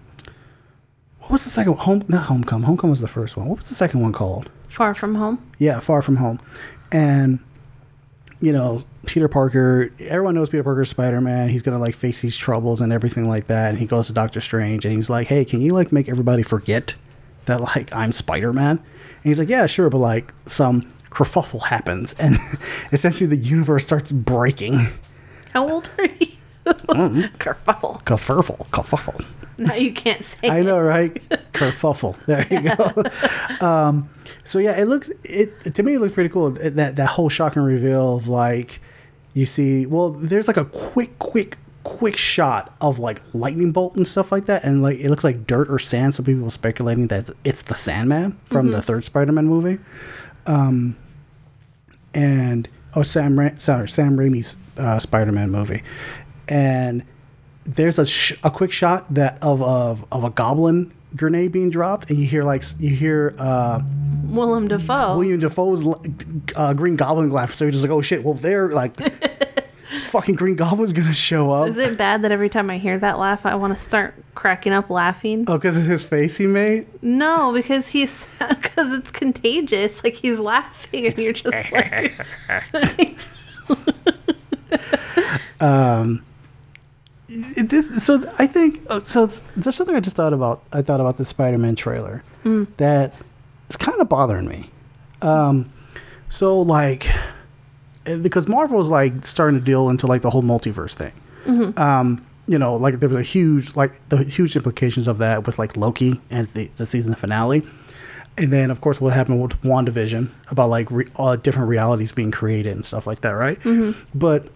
What 1.20 1.30
was 1.30 1.44
the 1.44 1.50
second 1.50 1.74
one? 1.74 1.80
Home? 1.82 2.02
Not 2.08 2.24
Homecoming. 2.24 2.66
Homecoming 2.66 2.90
was 2.90 3.00
the 3.00 3.06
first 3.06 3.36
one. 3.36 3.46
What 3.46 3.60
was 3.60 3.68
the 3.68 3.76
second 3.76 4.00
one 4.00 4.12
called? 4.12 4.50
Far 4.66 4.92
from 4.92 5.14
home. 5.14 5.38
Yeah, 5.56 5.78
Far 5.78 6.02
From 6.02 6.16
Home. 6.16 6.40
And, 6.90 7.38
you 8.40 8.52
know, 8.52 8.82
Peter 9.06 9.28
Parker, 9.28 9.92
everyone 10.00 10.34
knows 10.34 10.48
Peter 10.50 10.64
Parker's 10.64 10.90
Spider 10.90 11.20
Man. 11.20 11.48
He's 11.48 11.62
going 11.62 11.76
to 11.76 11.80
like 11.80 11.94
face 11.94 12.22
these 12.22 12.36
troubles 12.36 12.80
and 12.80 12.92
everything 12.92 13.28
like 13.28 13.46
that. 13.46 13.70
And 13.70 13.78
he 13.78 13.86
goes 13.86 14.08
to 14.08 14.12
Doctor 14.12 14.40
Strange 14.40 14.84
and 14.84 14.92
he's 14.92 15.08
like, 15.08 15.28
hey, 15.28 15.44
can 15.44 15.60
you 15.60 15.72
like 15.72 15.92
make 15.92 16.08
everybody 16.08 16.42
forget 16.42 16.96
that 17.44 17.60
like 17.60 17.94
I'm 17.94 18.10
Spider 18.10 18.52
Man? 18.52 18.78
And 18.78 19.22
he's 19.22 19.38
like, 19.38 19.48
yeah, 19.48 19.66
sure. 19.66 19.88
But 19.90 19.98
like 19.98 20.34
some 20.46 20.92
kerfuffle 21.12 21.64
happens 21.64 22.14
and 22.14 22.36
essentially 22.92 23.28
the 23.28 23.36
universe 23.36 23.84
starts 23.84 24.10
breaking. 24.10 24.88
How 25.52 25.68
old 25.68 25.90
are 25.98 26.06
you? 26.06 26.28
Kerfuffle. 26.64 28.02
Kerfuffle. 28.04 28.66
Kerfuffle. 28.68 29.24
Now 29.58 29.74
you 29.74 29.92
can't 29.92 30.24
say. 30.24 30.48
I 30.48 30.62
know, 30.62 30.80
right? 30.80 31.14
Kerfuffle. 31.52 32.16
There 32.26 32.46
you 32.50 32.74
go. 32.74 33.66
um, 33.66 34.08
so 34.44 34.58
yeah, 34.58 34.80
it 34.80 34.86
looks 34.86 35.10
it 35.24 35.74
to 35.74 35.82
me. 35.82 35.94
It 35.94 36.00
looks 36.00 36.14
pretty 36.14 36.30
cool. 36.30 36.50
That 36.50 36.96
that 36.96 37.06
whole 37.06 37.28
shocking 37.28 37.62
reveal 37.62 38.16
of 38.16 38.28
like 38.28 38.80
you 39.34 39.46
see. 39.46 39.86
Well, 39.86 40.10
there's 40.10 40.48
like 40.48 40.56
a 40.56 40.64
quick, 40.64 41.18
quick, 41.18 41.58
quick 41.84 42.16
shot 42.16 42.74
of 42.80 42.98
like 42.98 43.20
lightning 43.34 43.72
bolt 43.72 43.96
and 43.96 44.06
stuff 44.06 44.32
like 44.32 44.46
that, 44.46 44.64
and 44.64 44.82
like 44.82 44.98
it 44.98 45.10
looks 45.10 45.24
like 45.24 45.46
dirt 45.46 45.68
or 45.68 45.78
sand. 45.78 46.14
Some 46.14 46.24
people 46.24 46.46
are 46.46 46.50
speculating 46.50 47.08
that 47.08 47.30
it's 47.44 47.62
the 47.62 47.74
Sandman 47.74 48.38
from 48.44 48.70
the 48.70 48.80
third 48.80 49.04
Spider-Man 49.04 49.46
movie. 49.46 49.78
Um, 50.46 50.96
and 52.14 52.68
oh, 52.94 53.02
Sam, 53.02 53.38
Ra- 53.38 53.56
sorry, 53.58 53.88
Sam 53.88 54.16
Raimi's 54.16 54.56
uh, 54.78 54.98
Spider-Man 54.98 55.50
movie, 55.50 55.82
and 56.48 57.04
there's 57.64 57.98
a 57.98 58.06
sh- 58.06 58.38
a 58.42 58.50
quick 58.50 58.72
shot 58.72 59.12
that 59.14 59.38
of 59.42 59.62
of 59.62 60.04
of 60.12 60.24
a 60.24 60.30
goblin 60.30 60.92
grenade 61.14 61.52
being 61.52 61.70
dropped, 61.70 62.10
and 62.10 62.18
you 62.18 62.26
hear 62.26 62.42
like 62.42 62.62
you 62.78 62.90
hear 62.90 63.34
uh, 63.38 63.80
Willem 64.24 64.68
Dafoe. 64.68 65.16
Willem 65.18 65.40
Dafoe's 65.40 65.86
uh, 66.56 66.74
Green 66.74 66.96
Goblin 66.96 67.30
laugh. 67.30 67.54
So 67.54 67.64
you're 67.64 67.72
just 67.72 67.84
like, 67.84 67.90
oh 67.92 68.02
shit! 68.02 68.24
Well, 68.24 68.34
they're 68.34 68.70
like, 68.70 68.96
fucking 70.04 70.34
Green 70.34 70.56
Goblin's 70.56 70.92
gonna 70.92 71.12
show 71.14 71.50
up. 71.50 71.68
Is 71.68 71.78
it 71.78 71.96
bad 71.96 72.22
that 72.22 72.32
every 72.32 72.48
time 72.48 72.70
I 72.70 72.78
hear 72.78 72.98
that 72.98 73.18
laugh, 73.18 73.46
I 73.46 73.54
want 73.54 73.76
to 73.76 73.82
start 73.82 74.14
cracking 74.34 74.72
up 74.72 74.90
laughing? 74.90 75.44
Oh, 75.48 75.56
because 75.58 75.76
of 75.76 75.84
his 75.84 76.04
face 76.04 76.36
he 76.36 76.46
made. 76.46 76.86
No, 77.02 77.52
because 77.52 77.88
he's 77.88 78.26
because 78.38 78.92
it's 78.98 79.10
contagious. 79.10 80.02
Like 80.04 80.14
he's 80.14 80.38
laughing, 80.38 81.06
and 81.06 81.18
you're 81.18 81.32
just 81.32 81.72
like, 81.72 82.18
this, 87.28 88.04
so 88.04 88.22
I 88.38 88.46
think 88.46 88.82
uh, 88.88 89.00
so. 89.00 89.26
There's 89.56 89.76
something 89.76 89.96
I 89.96 90.00
just 90.00 90.16
thought 90.16 90.32
about. 90.32 90.62
I 90.72 90.82
thought 90.82 91.00
about 91.00 91.16
the 91.16 91.24
Spider-Man 91.24 91.76
trailer 91.76 92.22
that 92.76 93.14
it's 93.68 93.76
kind 93.76 94.00
of 94.00 94.08
bothering 94.08 94.48
me. 94.48 94.70
Um, 95.22 95.70
so 96.28 96.60
like, 96.60 97.06
because 98.04 98.48
Marvel's 98.48 98.90
like 98.90 99.24
starting 99.24 99.58
to 99.58 99.64
deal 99.64 99.88
into 99.88 100.06
like 100.06 100.22
the 100.22 100.30
whole 100.30 100.42
multiverse 100.42 100.94
thing. 100.94 101.12
Um, 101.78 102.24
you 102.46 102.58
know, 102.58 102.74
like 102.76 103.00
there 103.00 103.08
was 103.08 103.18
a 103.18 103.22
huge 103.22 103.74
like 103.76 103.92
the 104.08 104.24
huge 104.24 104.56
implications 104.56 105.08
of 105.08 105.18
that 105.18 105.46
with 105.46 105.58
like 105.58 105.76
Loki 105.76 106.20
and 106.30 106.46
the, 106.48 106.70
the 106.76 106.86
season 106.86 107.14
finale. 107.14 107.62
And 108.38 108.50
then, 108.52 108.70
of 108.70 108.80
course, 108.80 109.00
what 109.00 109.12
happened 109.12 109.42
with 109.42 109.60
WandaVision 109.62 110.30
about 110.48 110.70
like 110.70 110.90
re- 110.90 111.10
uh, 111.16 111.36
different 111.36 111.68
realities 111.68 112.12
being 112.12 112.30
created 112.30 112.74
and 112.74 112.84
stuff 112.84 113.06
like 113.06 113.20
that, 113.20 113.30
right? 113.32 113.58
But 114.14 114.48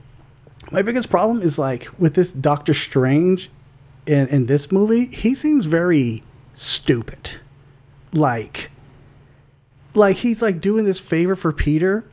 my 0.72 0.82
biggest 0.82 1.10
problem 1.10 1.42
is 1.42 1.58
like 1.58 1.88
with 1.98 2.14
this 2.14 2.32
Doctor 2.32 2.72
Strange 2.74 3.50
in 4.06 4.26
in 4.28 4.46
this 4.46 4.72
movie, 4.72 5.06
he 5.06 5.34
seems 5.34 5.66
very 5.66 6.22
stupid. 6.54 7.32
Like 8.12 8.70
like 9.94 10.16
he's 10.16 10.40
like 10.42 10.60
doing 10.60 10.84
this 10.84 10.98
favor 11.00 11.36
for 11.36 11.52
Peter. 11.52 12.04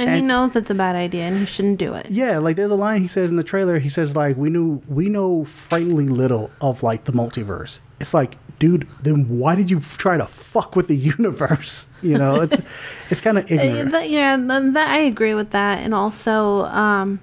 And 0.00 0.14
he 0.16 0.22
knows 0.22 0.56
it's 0.56 0.70
a 0.70 0.74
bad 0.74 0.96
idea, 0.96 1.24
and 1.24 1.36
he 1.38 1.44
shouldn't 1.46 1.78
do 1.78 1.94
it. 1.94 2.10
Yeah, 2.10 2.38
like 2.38 2.56
there's 2.56 2.70
a 2.70 2.76
line 2.76 3.02
he 3.02 3.08
says 3.08 3.30
in 3.30 3.36
the 3.36 3.42
trailer, 3.44 3.78
he 3.78 3.88
says 3.88 4.16
like 4.16 4.36
we 4.36 4.50
knew 4.50 4.82
we 4.88 5.08
know 5.08 5.44
frighteningly 5.44 6.08
little 6.08 6.50
of 6.60 6.82
like 6.82 7.04
the 7.04 7.12
multiverse. 7.12 7.80
It's 8.00 8.14
like, 8.14 8.36
dude, 8.58 8.86
then 9.02 9.28
why 9.28 9.54
did 9.56 9.70
you 9.70 9.76
f- 9.78 9.98
try 9.98 10.16
to 10.16 10.26
fuck 10.26 10.74
with 10.76 10.88
the 10.88 10.96
universe? 11.18 11.90
You 12.02 12.18
know, 12.18 12.40
it's 12.40 12.60
it's 13.10 13.20
kind 13.20 13.38
of 13.38 13.44
Uh, 13.44 13.54
ignorant. 13.54 14.10
yeah, 14.10 14.36
th- 14.36 14.72
that 14.74 14.88
I 14.90 14.98
agree 15.00 15.34
with 15.34 15.50
that, 15.50 15.78
and 15.78 15.92
also 15.94 16.64
um, 16.66 17.20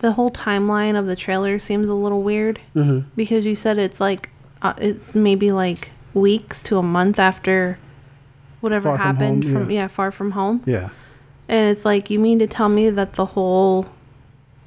the 0.00 0.12
whole 0.12 0.30
timeline 0.30 0.98
of 0.98 1.06
the 1.06 1.16
trailer 1.16 1.58
seems 1.58 1.88
a 1.88 1.94
little 1.94 2.22
weird 2.22 2.60
Mm-hmm. 2.74 3.08
because 3.16 3.44
you 3.46 3.54
said 3.56 3.78
it's 3.78 4.00
like 4.00 4.30
uh, 4.62 4.72
it's 4.78 5.14
maybe 5.14 5.52
like 5.52 5.90
weeks 6.14 6.62
to 6.64 6.78
a 6.78 6.82
month 6.82 7.18
after 7.18 7.78
whatever 8.60 8.88
Far 8.90 8.96
From 8.98 9.06
happened 9.06 9.44
Home, 9.44 9.52
from 9.52 9.70
yeah. 9.70 9.80
yeah 9.82 9.86
far 9.88 10.10
from 10.10 10.30
home, 10.30 10.62
Yeah. 10.64 10.88
And 11.48 11.70
it's 11.70 11.84
like 11.84 12.10
you 12.10 12.18
mean 12.18 12.38
to 12.38 12.46
tell 12.46 12.68
me 12.68 12.90
that 12.90 13.14
the 13.14 13.26
whole 13.26 13.86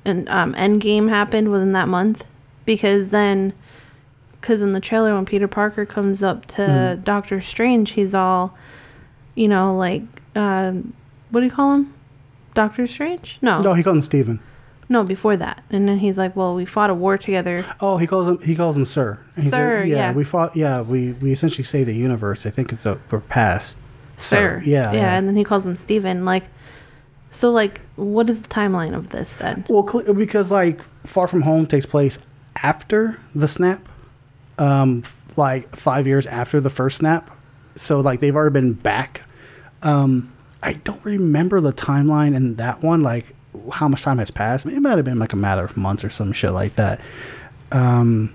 and 0.05 0.27
um, 0.29 0.53
end 0.55 0.81
game 0.81 1.07
happened 1.10 1.50
within 1.50 1.74
that 1.74 1.88
month 1.88 2.24
because 2.65 3.12
then 3.12 3.53
because 4.39 4.62
in 4.62 4.74
the 4.74 4.79
trailer 4.79 5.13
when 5.15 5.25
Peter 5.25 5.48
Parker 5.48 5.86
comes 5.86 6.22
up 6.24 6.46
to 6.46 6.62
Mm-hmm. 6.62 7.01
Doctor 7.01 7.41
Strange, 7.41 7.91
he's 7.91 8.13
all, 8.13 8.55
you 9.36 9.48
know, 9.48 9.75
like, 9.75 10.03
uh, 10.36 10.72
what 11.31 11.39
do 11.41 11.46
you 11.46 11.51
call 11.51 11.74
him? 11.74 11.93
Doctor 12.53 12.88
Strange? 12.88 13.39
No, 13.41 13.60
No, 13.60 13.74
he 13.74 13.84
calls 13.84 13.96
him 13.98 14.01
Steven. 14.01 14.39
No, 14.89 15.03
before 15.03 15.36
that. 15.36 15.63
And 15.69 15.89
then 15.89 15.98
he's 16.00 16.17
like, 16.17 16.34
well, 16.36 16.55
we 16.55 16.63
fought 16.63 16.89
a 16.89 16.93
war 16.93 17.17
together. 17.17 17.65
Oh, 17.81 17.98
he 17.98 18.07
calls 18.07 18.27
him. 18.27 18.39
He 18.39 18.55
calls 18.55 18.77
him 18.77 18.86
Sir. 18.86 19.19
Sir, 19.38 19.84
yeah. 19.84 20.13
we 20.13 20.24
fought. 20.24 20.55
Yeah, 20.55 20.81
we 20.81 21.12
we 21.13 21.34
essentially 21.34 21.65
saved 21.65 21.89
the 21.89 21.96
universe. 21.96 22.46
I 22.46 22.51
think 22.51 22.72
it's 22.72 22.86
a 22.86 22.96
past. 23.27 23.75
Sir. 24.15 24.62
Yeah, 24.65 24.93
yeah. 24.93 24.98
yeah. 24.98 25.17
And 25.17 25.27
then 25.27 25.36
he 25.36 25.43
calls 25.43 25.67
him 25.67 25.75
Steven. 25.75 26.24
Like, 26.24 26.46
so, 27.38 27.51
like, 27.51 27.82
what 27.98 28.32
is 28.32 28.41
the 28.41 28.48
timeline 28.48 28.96
of 28.96 29.12
this 29.12 29.38
then? 29.38 29.63
Well, 29.70 29.84
because 30.15 30.50
like 30.50 30.82
Far 31.06 31.27
From 31.27 31.44
Home 31.44 31.67
takes 31.67 31.86
place 31.86 32.17
after 32.63 33.20
the 33.36 33.48
snap, 33.48 33.88
um, 34.58 35.03
like 35.36 35.75
five 35.75 36.08
years 36.08 36.25
after 36.25 36.60
the 36.60 36.72
first 36.72 36.98
snap. 36.98 37.29
So 37.75 38.00
like 38.00 38.22
they've 38.22 38.36
already 38.36 38.53
been 38.53 38.74
back. 38.74 39.22
Um, 39.84 40.34
I 40.63 40.74
don't 40.74 41.06
remember 41.06 41.62
the 41.62 41.72
timeline 41.72 42.36
in 42.36 42.56
that 42.56 42.82
one. 42.82 43.01
Like 43.01 43.36
how 43.72 43.88
much 43.88 44.01
time 44.01 44.17
has 44.17 44.32
passed. 44.32 44.65
It 44.65 44.79
might 44.79 44.96
have 44.96 45.06
been 45.06 45.20
like 45.20 45.34
a 45.34 45.38
matter 45.38 45.63
of 45.63 45.77
months 45.77 46.03
or 46.03 46.10
some 46.10 46.34
shit 46.34 46.53
like 46.53 46.74
that. 46.74 47.00
Um, 47.72 48.34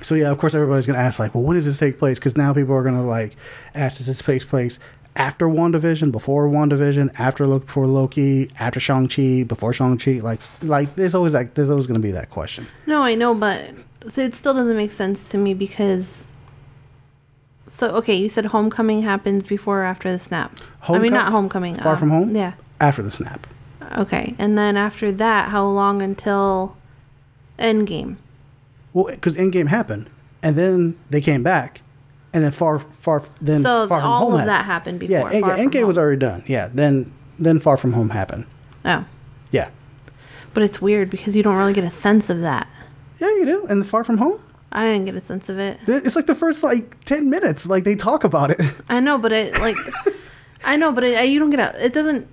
so 0.00 0.14
yeah, 0.14 0.30
of 0.30 0.38
course 0.38 0.54
everybody's 0.54 0.86
gonna 0.86 0.98
ask 0.98 1.18
like, 1.18 1.34
well, 1.34 1.44
when 1.44 1.56
does 1.56 1.66
this 1.66 1.78
take 1.78 1.98
place? 1.98 2.18
Because 2.18 2.38
now 2.38 2.54
people 2.54 2.74
are 2.74 2.82
gonna 2.82 3.06
like 3.06 3.36
ask, 3.74 3.98
does 3.98 4.06
this 4.06 4.22
take 4.22 4.48
place 4.48 4.78
after 5.16 5.46
WandaVision, 5.48 6.12
before 6.12 6.48
WandaVision, 6.48 7.14
after 7.18 7.46
Loki, 7.46 7.64
before 7.66 7.86
Loki, 7.86 8.50
after 8.60 8.78
Shang 8.78 9.08
Chi, 9.08 9.42
before 9.42 9.72
Shang 9.72 9.98
Chi? 9.98 10.20
Like, 10.22 10.40
like 10.62 10.94
there's 10.94 11.14
always 11.14 11.32
like 11.32 11.54
there's 11.54 11.70
always 11.70 11.86
gonna 11.86 11.98
be 11.98 12.12
that 12.12 12.30
question. 12.30 12.66
No, 12.86 13.02
I 13.02 13.14
know, 13.14 13.34
but 13.34 13.70
it 14.02 14.34
still 14.34 14.54
doesn't 14.54 14.76
make 14.76 14.92
sense 14.92 15.28
to 15.30 15.38
me 15.38 15.54
because. 15.54 16.32
So 17.68 17.88
okay, 17.96 18.14
you 18.14 18.28
said 18.28 18.46
homecoming 18.46 19.02
happens 19.02 19.46
before 19.46 19.80
or 19.82 19.84
after 19.84 20.10
the 20.12 20.18
snap. 20.18 20.56
I 20.88 20.98
mean, 20.98 21.12
not 21.12 21.32
homecoming. 21.32 21.74
Far 21.76 21.94
uh, 21.94 21.96
From 21.96 22.10
Home? 22.10 22.34
Yeah. 22.36 22.52
After 22.80 23.02
the 23.02 23.10
snap, 23.10 23.46
Okay, 23.96 24.34
and 24.38 24.56
then 24.56 24.76
after 24.76 25.10
that, 25.12 25.48
how 25.48 25.66
long 25.66 26.02
until 26.02 26.76
Endgame? 27.58 28.16
well, 28.92 29.06
because 29.06 29.36
Endgame 29.36 29.68
happened, 29.68 30.08
and 30.42 30.56
then 30.56 30.96
they 31.10 31.20
came 31.20 31.42
back, 31.42 31.80
and 32.36 32.44
then 32.44 32.52
far, 32.52 32.78
far, 32.78 33.22
then 33.40 33.62
So 33.62 33.88
Far 33.88 34.00
From 34.00 34.08
all 34.10 34.20
Home 34.20 34.34
of 34.34 34.40
happened. 34.40 34.48
that 34.50 34.64
happened 34.66 34.98
before. 35.00 35.32
Yeah, 35.32 35.40
Far 35.40 35.56
From 35.56 35.58
Endgame 35.70 35.86
was 35.86 35.96
Home. 35.96 36.02
already 36.04 36.18
done. 36.20 36.42
Yeah, 36.46 36.68
then 36.72 37.12
then 37.38 37.58
Far 37.60 37.76
From 37.76 37.92
Home 37.94 38.10
happened. 38.10 38.44
Oh, 38.84 39.04
Yeah, 39.50 39.70
but 40.54 40.62
it's 40.62 40.80
weird 40.82 41.10
because 41.10 41.34
you 41.34 41.42
don't 41.42 41.56
really 41.56 41.72
get 41.72 41.84
a 41.84 41.90
sense 41.90 42.30
of 42.30 42.40
that. 42.42 42.68
yeah, 43.18 43.28
you 43.28 43.44
do. 43.46 43.66
And 43.68 43.86
Far 43.86 44.04
From 44.04 44.18
Home, 44.18 44.38
I 44.70 44.84
didn't 44.84 45.06
get 45.06 45.14
a 45.14 45.20
sense 45.20 45.48
of 45.48 45.58
it. 45.58 45.80
it's 45.86 46.14
like 46.16 46.26
the 46.26 46.34
first 46.34 46.62
like 46.62 47.04
ten 47.04 47.30
minutes, 47.30 47.66
like 47.66 47.84
they 47.84 47.94
talk 47.96 48.22
about 48.24 48.50
it. 48.50 48.60
I 48.88 49.00
know, 49.00 49.16
but 49.18 49.32
it 49.32 49.58
like, 49.58 49.76
I 50.64 50.76
know, 50.76 50.92
but 50.92 51.04
it, 51.04 51.28
you 51.28 51.38
don't 51.38 51.50
get 51.50 51.60
a. 51.60 51.84
It 51.86 51.92
doesn't. 51.94 52.28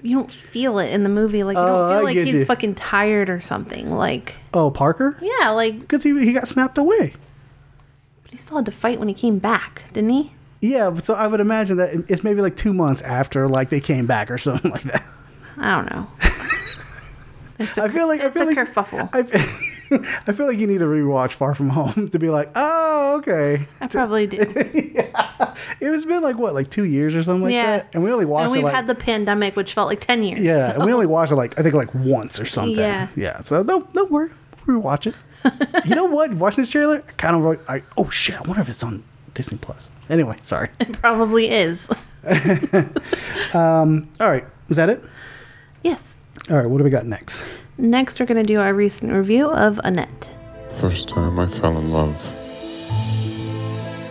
You 0.00 0.14
don't 0.14 0.30
feel 0.30 0.78
it 0.78 0.90
in 0.92 1.02
the 1.02 1.08
movie. 1.08 1.42
Like 1.42 1.56
you 1.56 1.60
Oh, 1.62 1.88
don't 1.88 1.96
feel 1.96 2.04
like 2.04 2.14
get 2.14 2.26
he's 2.26 2.34
you. 2.34 2.44
fucking 2.44 2.76
tired 2.76 3.28
or 3.28 3.40
something. 3.40 3.90
Like 3.90 4.36
Oh, 4.54 4.70
Parker, 4.70 5.18
yeah, 5.20 5.50
like 5.50 5.80
because 5.80 6.04
he 6.04 6.10
he 6.24 6.32
got 6.32 6.46
snapped 6.46 6.78
away. 6.78 7.14
But 8.28 8.32
he 8.32 8.38
still 8.38 8.56
had 8.58 8.66
to 8.66 8.72
fight 8.72 8.98
when 8.98 9.08
he 9.08 9.14
came 9.14 9.38
back, 9.38 9.84
didn't 9.92 10.10
he? 10.10 10.32
Yeah, 10.60 10.92
so 10.96 11.14
I 11.14 11.26
would 11.26 11.40
imagine 11.40 11.76
that 11.78 11.94
it's 12.08 12.22
maybe 12.24 12.40
like 12.42 12.56
two 12.56 12.72
months 12.74 13.00
after 13.02 13.48
like 13.48 13.68
they 13.70 13.80
came 13.80 14.06
back 14.06 14.30
or 14.30 14.38
something 14.38 14.70
like 14.76 14.82
that. 14.82 15.04
I 15.56 15.76
don't 15.76 15.90
know. 15.90 16.06
It's 17.60 17.76
a, 17.76 17.82
I 17.82 17.88
feel 17.88 18.06
like 18.06 18.20
I 18.20 18.26
it's 18.26 18.34
feel 18.36 18.44
a 18.44 18.54
like 18.54 18.56
kerfuffle. 18.56 19.08
I 19.12 19.22
feel, 19.24 20.00
I 20.28 20.32
feel 20.32 20.46
like 20.46 20.58
you 20.58 20.68
need 20.68 20.78
to 20.78 20.84
rewatch 20.84 21.32
Far 21.32 21.56
From 21.56 21.70
Home 21.70 22.06
to 22.06 22.16
be 22.20 22.30
like, 22.30 22.52
oh, 22.54 23.16
okay. 23.18 23.66
I 23.80 23.88
probably 23.88 24.28
do. 24.28 24.36
yeah. 24.94 25.54
It 25.80 25.88
was 25.90 26.04
been 26.04 26.22
like 26.22 26.36
what, 26.38 26.54
like 26.54 26.70
two 26.70 26.84
years 26.84 27.16
or 27.16 27.22
something 27.24 27.42
like 27.42 27.54
Yeah. 27.54 27.78
that, 27.78 27.88
and 27.94 28.04
we 28.04 28.12
only 28.12 28.26
watched 28.26 28.44
and 28.46 28.54
it 28.54 28.58
we've 28.58 28.64
like 28.64 28.74
had 28.74 28.86
the 28.86 28.94
pandemic, 28.94 29.56
which 29.56 29.72
felt 29.74 29.88
like 29.88 30.00
ten 30.06 30.22
years. 30.22 30.40
yeah, 30.40 30.68
so- 30.68 30.74
and 30.76 30.84
we 30.84 30.92
only 30.92 31.06
watched 31.06 31.32
it 31.32 31.34
like 31.34 31.58
I 31.58 31.64
think 31.64 31.74
like 31.74 31.92
once 31.96 32.38
or 32.38 32.46
something. 32.46 32.76
Yeah. 32.78 33.08
yeah. 33.16 33.42
So 33.42 33.64
don't 33.64 33.92
don't 33.92 34.12
worry, 34.12 34.30
rewatch 34.66 35.08
it. 35.08 35.16
You 35.84 35.94
know 35.94 36.06
what? 36.06 36.34
Watch 36.34 36.56
this 36.56 36.68
trailer. 36.68 37.02
I 37.06 37.12
kind 37.12 37.36
of 37.36 37.70
I 37.70 37.82
oh 37.96 38.10
shit. 38.10 38.36
I 38.36 38.40
wonder 38.42 38.60
if 38.60 38.68
it's 38.68 38.82
on 38.82 39.02
Disney 39.34 39.58
Plus. 39.58 39.90
Anyway, 40.10 40.36
sorry. 40.42 40.68
It 40.80 40.92
probably 41.00 41.50
is. 41.50 41.88
Um, 43.54 44.08
all 44.20 44.28
right, 44.28 44.44
is 44.68 44.76
that 44.76 44.90
it? 44.90 45.02
yes. 45.82 46.20
All 46.50 46.56
right, 46.56 46.66
what 46.66 46.78
do 46.78 46.84
we 46.84 46.90
got 46.90 47.06
next? 47.06 47.42
Next, 47.78 48.20
we're 48.20 48.26
going 48.26 48.36
to 48.44 48.46
do 48.46 48.60
our 48.60 48.74
recent 48.74 49.10
review 49.12 49.48
of 49.50 49.80
Annette. 49.84 50.34
First 50.68 51.08
time 51.08 51.38
I 51.38 51.46
fell 51.46 51.78
in 51.78 51.90
love. 51.90 52.22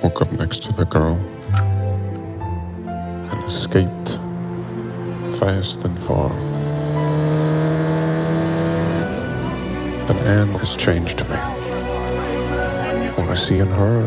Woke 0.03 0.21
up 0.23 0.31
next 0.31 0.63
to 0.63 0.73
the 0.73 0.85
girl 0.85 1.15
and 3.31 3.43
escaped 3.45 4.17
fast 5.37 5.83
and 5.85 5.99
far. 5.99 6.31
But 10.07 10.15
Anne 10.23 10.53
has 10.53 10.77
changed 10.77 11.19
me. 11.29 11.35
What 13.15 13.27
I 13.27 13.33
see 13.33 13.59
in 13.59 13.67
her 13.67 14.03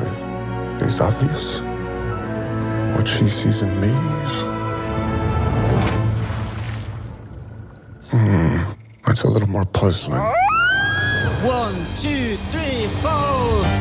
is 0.81 0.99
obvious. 0.99 1.61
What 2.97 3.07
she 3.07 3.29
sees 3.29 3.61
in 3.61 3.81
me. 3.81 3.89
Hmm, 8.11 8.63
that's 9.05 9.25
a 9.25 9.29
little 9.29 9.49
more 9.49 9.67
puzzling. 9.67 10.23
One, 11.43 11.77
two, 11.99 12.37
three, 12.51 12.87
four. 12.87 13.80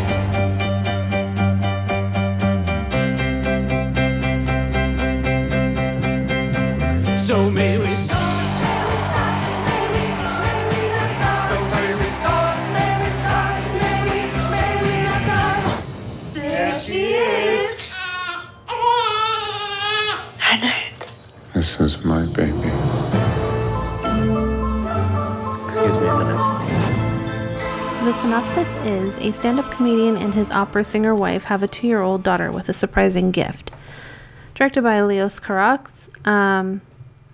Synopsis 28.21 28.75
is 28.85 29.17
a 29.19 29.31
stand 29.31 29.59
up 29.59 29.71
comedian 29.71 30.17
and 30.17 30.33
his 30.33 30.51
opera 30.51 30.83
singer 30.83 31.15
wife 31.15 31.45
have 31.45 31.63
a 31.63 31.67
two 31.67 31.87
year 31.87 32.01
old 32.01 32.21
daughter 32.21 32.51
with 32.51 32.67
a 32.67 32.73
surprising 32.73 33.31
gift. 33.31 33.71
Directed 34.55 34.81
by 34.83 35.01
Leos 35.01 35.39
Carax, 35.39 36.09
um, 36.27 36.81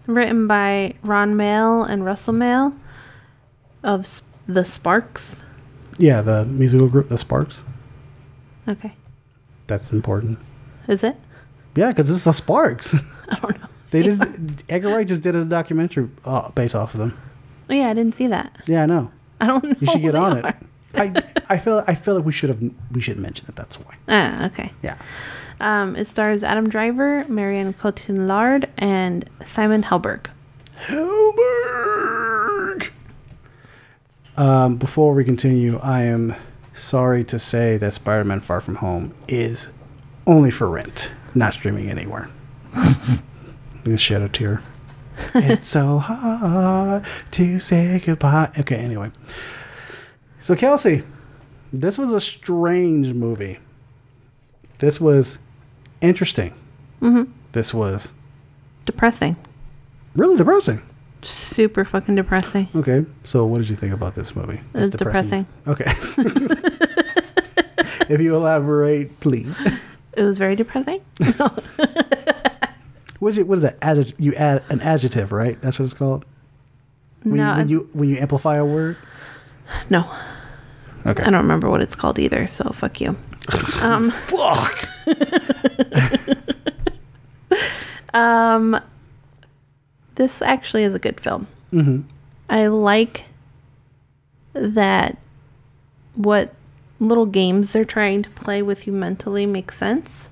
written 0.06 0.46
by 0.48 0.94
Ron 1.01 1.36
Mael 1.36 1.84
and 1.84 2.06
Russell 2.06 2.34
Mael 2.36 2.75
of 3.84 4.01
S- 4.01 4.22
The 4.48 4.63
Sparks. 4.63 5.42
Yeah, 5.98 6.22
the 6.22 6.46
musical 6.46 6.88
group, 6.88 7.08
The 7.08 7.18
Sparks. 7.18 7.63
Okay. 8.68 8.94
That's 9.65 9.92
important. 9.92 10.38
Is 10.88 11.04
it? 11.04 11.15
Yeah, 11.75 11.89
because 11.89 12.12
it's 12.12 12.25
The 12.25 12.32
Sparks. 12.34 12.94
I 13.30 13.36
don't 13.39 13.60
know. 13.60 13.68
They 13.89 14.04
just 14.04 14.22
Edgar 14.70 14.89
Wright 14.89 15.08
just 15.08 15.24
did 15.24 15.36
a 15.36 15.44
documentary 15.46 16.10
uh, 16.25 16.50
based 16.51 16.75
off 16.75 16.94
of 16.94 17.00
them. 17.00 17.18
Oh, 17.70 17.74
yeah, 17.74 17.89
I 17.89 17.94
didn't 17.94 18.13
see 18.13 18.27
that. 18.27 18.56
Yeah, 18.68 18.84
I 18.84 18.86
know. 18.86 19.12
I 19.42 19.48
don't 19.48 19.63
know. 19.63 19.75
You 19.80 19.88
should 19.88 20.01
get 20.04 20.13
on 20.15 20.38
it. 20.46 20.56
I 20.98 21.14
I 21.50 21.58
feel 21.58 21.84
I 21.88 21.96
feel 21.96 22.16
like 22.16 22.25
we 22.25 22.32
should 22.32 22.50
have 22.50 22.62
we 22.92 23.02
should 23.02 23.20
mention 23.20 23.46
it. 23.48 23.56
That's 23.56 23.80
why. 23.80 23.96
Ah, 24.08 24.46
okay. 24.48 24.72
Yeah. 24.82 24.98
Um, 25.60 25.96
it 25.96 26.06
stars 26.06 26.43
Adam 26.43 26.67
Driver, 26.67 27.26
Marion 27.30 27.74
Cotillard, 27.74 28.67
and 28.78 29.30
Simon 29.43 29.84
Helberg. 29.84 30.28
Helberg. 30.88 32.89
Um, 34.38 34.76
before 34.76 35.13
we 35.13 35.24
continue, 35.24 35.80
I 35.82 36.04
am 36.04 36.36
sorry 36.74 37.24
to 37.26 37.39
say 37.39 37.78
that 37.78 37.93
Spider-Man: 37.93 38.41
Far 38.41 38.60
From 38.60 38.76
Home 38.76 39.13
is 39.28 39.69
only 40.28 40.52
for 40.52 40.67
rent, 40.67 41.12
not 41.34 41.54
streaming 41.54 41.89
anywhere. 41.89 42.30
I'm 42.74 42.96
gonna 43.86 43.98
shed 43.98 44.22
a 44.22 44.30
tear. 44.30 44.62
it's 45.36 45.69
so 45.69 46.00
hard 46.00 47.06
to 47.32 47.60
say 47.60 48.02
goodbye. 48.06 48.52
Okay, 48.60 48.76
anyway. 48.76 49.12
So 50.45 50.55
Kelsey, 50.55 51.01
this 51.73 51.97
was 51.97 52.13
a 52.13 52.19
strange 52.19 53.13
movie. 53.13 53.58
This 54.77 55.01
was 55.01 55.39
interesting. 56.01 56.53
Mm-hmm. 57.01 57.31
This 57.53 57.73
was 57.73 58.13
Depressing. 58.86 59.38
really 60.15 60.38
depressing. 60.38 60.84
Super 61.23 61.84
fucking 61.84 62.13
depressing. 62.13 62.67
Okay, 62.75 63.08
so 63.23 63.43
what 63.47 63.58
did 63.58 63.69
you 63.71 63.75
think 63.75 63.91
about 63.91 64.13
this 64.13 64.36
movie? 64.36 64.62
It 64.75 64.79
was 64.81 64.91
depressing. 64.91 65.47
Okay. 65.65 65.86
if 68.08 68.21
you 68.21 68.36
elaborate, 68.36 69.19
please. 69.21 69.60
It 70.15 70.21
was 70.21 70.38
very 70.38 70.55
depressing. 70.55 71.01
What 73.17 73.29
is, 73.29 73.38
it, 73.39 73.47
what 73.47 73.58
is 73.58 73.62
that? 73.63 73.77
Adject, 73.81 74.13
you 74.19 74.36
add 74.36 74.63
an 74.69 74.81
adjective, 74.81 75.31
right? 75.31 75.60
That's 75.60 75.79
what 75.79 75.86
it's 75.86 75.95
called. 75.95 76.25
When, 77.23 77.38
no, 77.38 77.53
you, 77.53 77.58
when 77.58 77.69
you 77.69 77.89
when 77.93 78.10
you 78.10 78.17
amplify 78.17 78.58
a 78.58 78.65
word. 78.65 78.97
no, 79.89 80.08
Okay. 81.06 81.24
I 81.24 81.30
don't 81.30 81.41
remember 81.41 81.70
what 81.70 81.82
it's 81.82 81.96
called 81.96 82.20
either. 82.20 82.48
So 82.48 82.70
fuck 82.72 83.02
you. 83.02 83.18
Um, 83.82 84.10
Fuck. 84.10 84.89
um, 88.13 88.80
this 90.15 90.41
actually 90.41 90.84
is 90.84 90.96
a 90.96 91.00
good 91.00 91.20
film. 91.20 91.48
Mm-hmm. 91.72 92.02
I 92.50 92.68
like 92.68 93.26
that 94.54 95.18
what 96.15 96.54
little 97.00 97.26
games 97.26 97.74
they're 97.74 97.86
trying 97.86 98.24
to 98.24 98.30
play 98.32 98.62
with 98.62 98.88
you 98.88 98.94
mentally 98.94 99.46
makes 99.46 99.78
sense. 99.78 100.30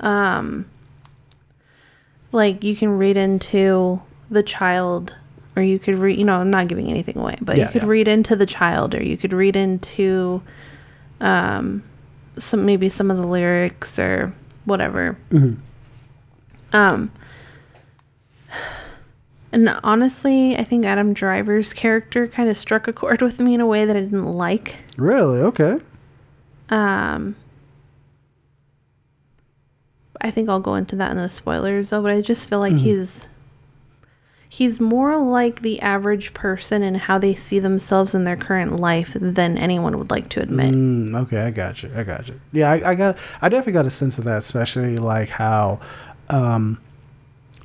Um, 0.00 0.66
like 2.32 2.62
you 2.62 2.76
can 2.76 2.98
read 2.98 3.16
into 3.16 4.02
the 4.30 4.42
child, 4.42 5.16
or 5.58 5.62
you 5.62 5.78
could 5.78 5.96
read. 5.96 6.16
You 6.18 6.24
know, 6.24 6.36
I'm 6.40 6.50
not 6.50 6.68
giving 6.68 6.88
anything 6.88 7.16
away, 7.18 7.36
but 7.40 7.56
Yeah, 7.56 7.66
you 7.66 7.72
could 7.72 7.82
yeah. 7.82 7.88
read 7.88 8.06
into 8.08 8.36
the 8.36 8.46
child, 8.46 8.94
or 8.94 9.02
you 9.02 9.16
could 9.16 9.32
read 9.32 9.56
into 9.56 10.40
um, 11.20 11.82
some 12.36 12.64
maybe 12.64 12.88
some 12.88 13.10
of 13.10 13.16
the 13.16 13.26
lyrics 13.26 13.98
or 13.98 14.32
whatever. 14.64 15.18
Um, 16.72 17.10
and 19.50 19.68
honestly, 19.82 20.56
I 20.56 20.62
think 20.64 20.84
Adam 20.84 21.12
Driver's 21.14 21.72
character 21.72 22.28
kind 22.28 22.48
of 22.50 22.56
struck 22.58 22.86
a 22.86 22.92
chord 22.92 23.22
with 23.22 23.40
me 23.40 23.54
in 23.54 23.60
a 23.60 23.66
way 23.66 23.84
that 23.84 23.96
I 23.96 24.00
didn't 24.00 24.26
like. 24.26 24.76
Really? 24.96 25.38
Okay. 25.40 25.78
Um, 26.68 27.34
I 30.20 30.30
think 30.30 30.48
I'll 30.48 30.60
go 30.60 30.74
into 30.74 30.96
that 30.96 31.10
in 31.12 31.16
the 31.16 31.28
spoilers 31.28 31.90
though, 31.90 32.02
but 32.02 32.10
I 32.12 32.20
just 32.20 32.48
feel 32.48 32.58
like 32.58 32.74
he's 32.74 33.27
he's 34.48 34.80
more 34.80 35.16
like 35.18 35.60
the 35.60 35.80
average 35.80 36.32
person 36.32 36.82
and 36.82 36.96
how 36.96 37.18
they 37.18 37.34
see 37.34 37.58
themselves 37.58 38.14
in 38.14 38.24
their 38.24 38.36
current 38.36 38.76
life 38.76 39.14
than 39.20 39.58
anyone 39.58 39.98
would 39.98 40.10
like 40.10 40.28
to 40.30 40.40
admit. 40.40 40.72
Mm, 40.72 41.14
okay, 41.22 41.42
I 41.42 41.50
got 41.50 41.82
you. 41.82 41.90
I 41.94 42.02
got 42.02 42.28
you. 42.28 42.40
Yeah, 42.52 42.70
I, 42.70 42.90
I 42.90 42.94
got. 42.94 43.18
I 43.42 43.48
definitely 43.48 43.74
got 43.74 43.86
a 43.86 43.90
sense 43.90 44.18
of 44.18 44.24
that, 44.24 44.38
especially 44.38 44.96
like 44.96 45.28
how, 45.28 45.80
um, 46.28 46.80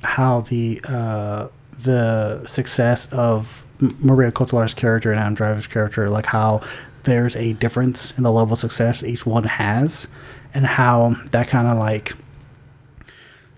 how 0.02 0.42
the 0.42 0.80
uh, 0.86 1.48
the 1.72 2.44
success 2.46 3.10
of 3.12 3.64
Maria 3.80 4.30
Cotillard's 4.30 4.74
character 4.74 5.10
and 5.10 5.20
Adam 5.20 5.34
Driver's 5.34 5.66
character, 5.66 6.10
like 6.10 6.26
how 6.26 6.60
there's 7.04 7.36
a 7.36 7.54
difference 7.54 8.16
in 8.16 8.24
the 8.24 8.32
level 8.32 8.52
of 8.54 8.58
success 8.58 9.02
each 9.02 9.24
one 9.24 9.44
has, 9.44 10.08
and 10.52 10.66
how 10.66 11.16
that 11.30 11.48
kind 11.48 11.66
of 11.66 11.78
like 11.78 12.14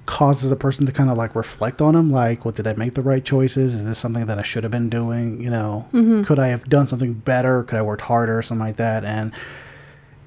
causes 0.07 0.51
a 0.53 0.57
person 0.57 0.87
to 0.87 0.93
kind 0.93 1.11
of 1.11 1.17
like 1.19 1.35
reflect 1.35 1.83
on 1.83 1.95
them 1.95 2.11
like 2.11 2.45
what 2.45 2.55
did 2.55 2.67
i 2.67 2.73
make 2.75 2.95
the 2.95 3.03
right 3.03 3.25
choices? 3.25 3.75
Is 3.75 3.85
this 3.85 3.99
something 3.99 4.27
that 4.27 4.39
i 4.39 4.43
should 4.43 4.63
have 4.63 4.71
been 4.73 4.89
doing? 4.89 5.41
You 5.41 5.51
know 5.51 5.89
could 6.25 6.39
i 6.39 6.49
have 6.49 6.69
done 6.69 6.87
something 6.87 7.13
better? 7.15 7.63
Could 7.65 7.79
i 7.79 7.83
worked 7.83 8.03
harder? 8.03 8.39
or 8.39 8.43
something 8.43 8.67
like 8.67 8.77
that. 8.77 9.05
And 9.05 9.33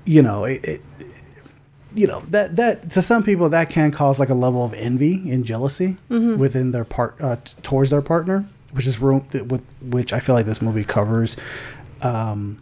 you 0.05 0.21
know 0.21 0.43
it, 0.45 0.63
it 0.65 0.81
you 1.95 2.05
know 2.07 2.19
that 2.29 2.55
that 2.57 2.91
to 2.91 3.01
some 3.01 3.23
people 3.23 3.49
that 3.49 3.69
can 3.69 3.89
cause 3.91 4.19
like 4.19 4.29
a 4.29 4.33
level 4.35 4.63
of 4.63 4.73
envy 4.73 5.31
and 5.31 5.43
jealousy 5.45 5.97
within 6.37 6.71
their 6.71 6.85
part 6.85 7.15
uh, 7.21 7.37
towards 7.63 7.89
their 7.89 8.01
partner 8.01 8.47
which 8.73 8.85
is 8.85 8.99
room 9.01 9.25
with 9.47 9.67
which 9.81 10.13
i 10.13 10.19
feel 10.19 10.35
like 10.35 10.45
this 10.45 10.61
movie 10.61 10.83
covers 10.83 11.35
um 12.03 12.61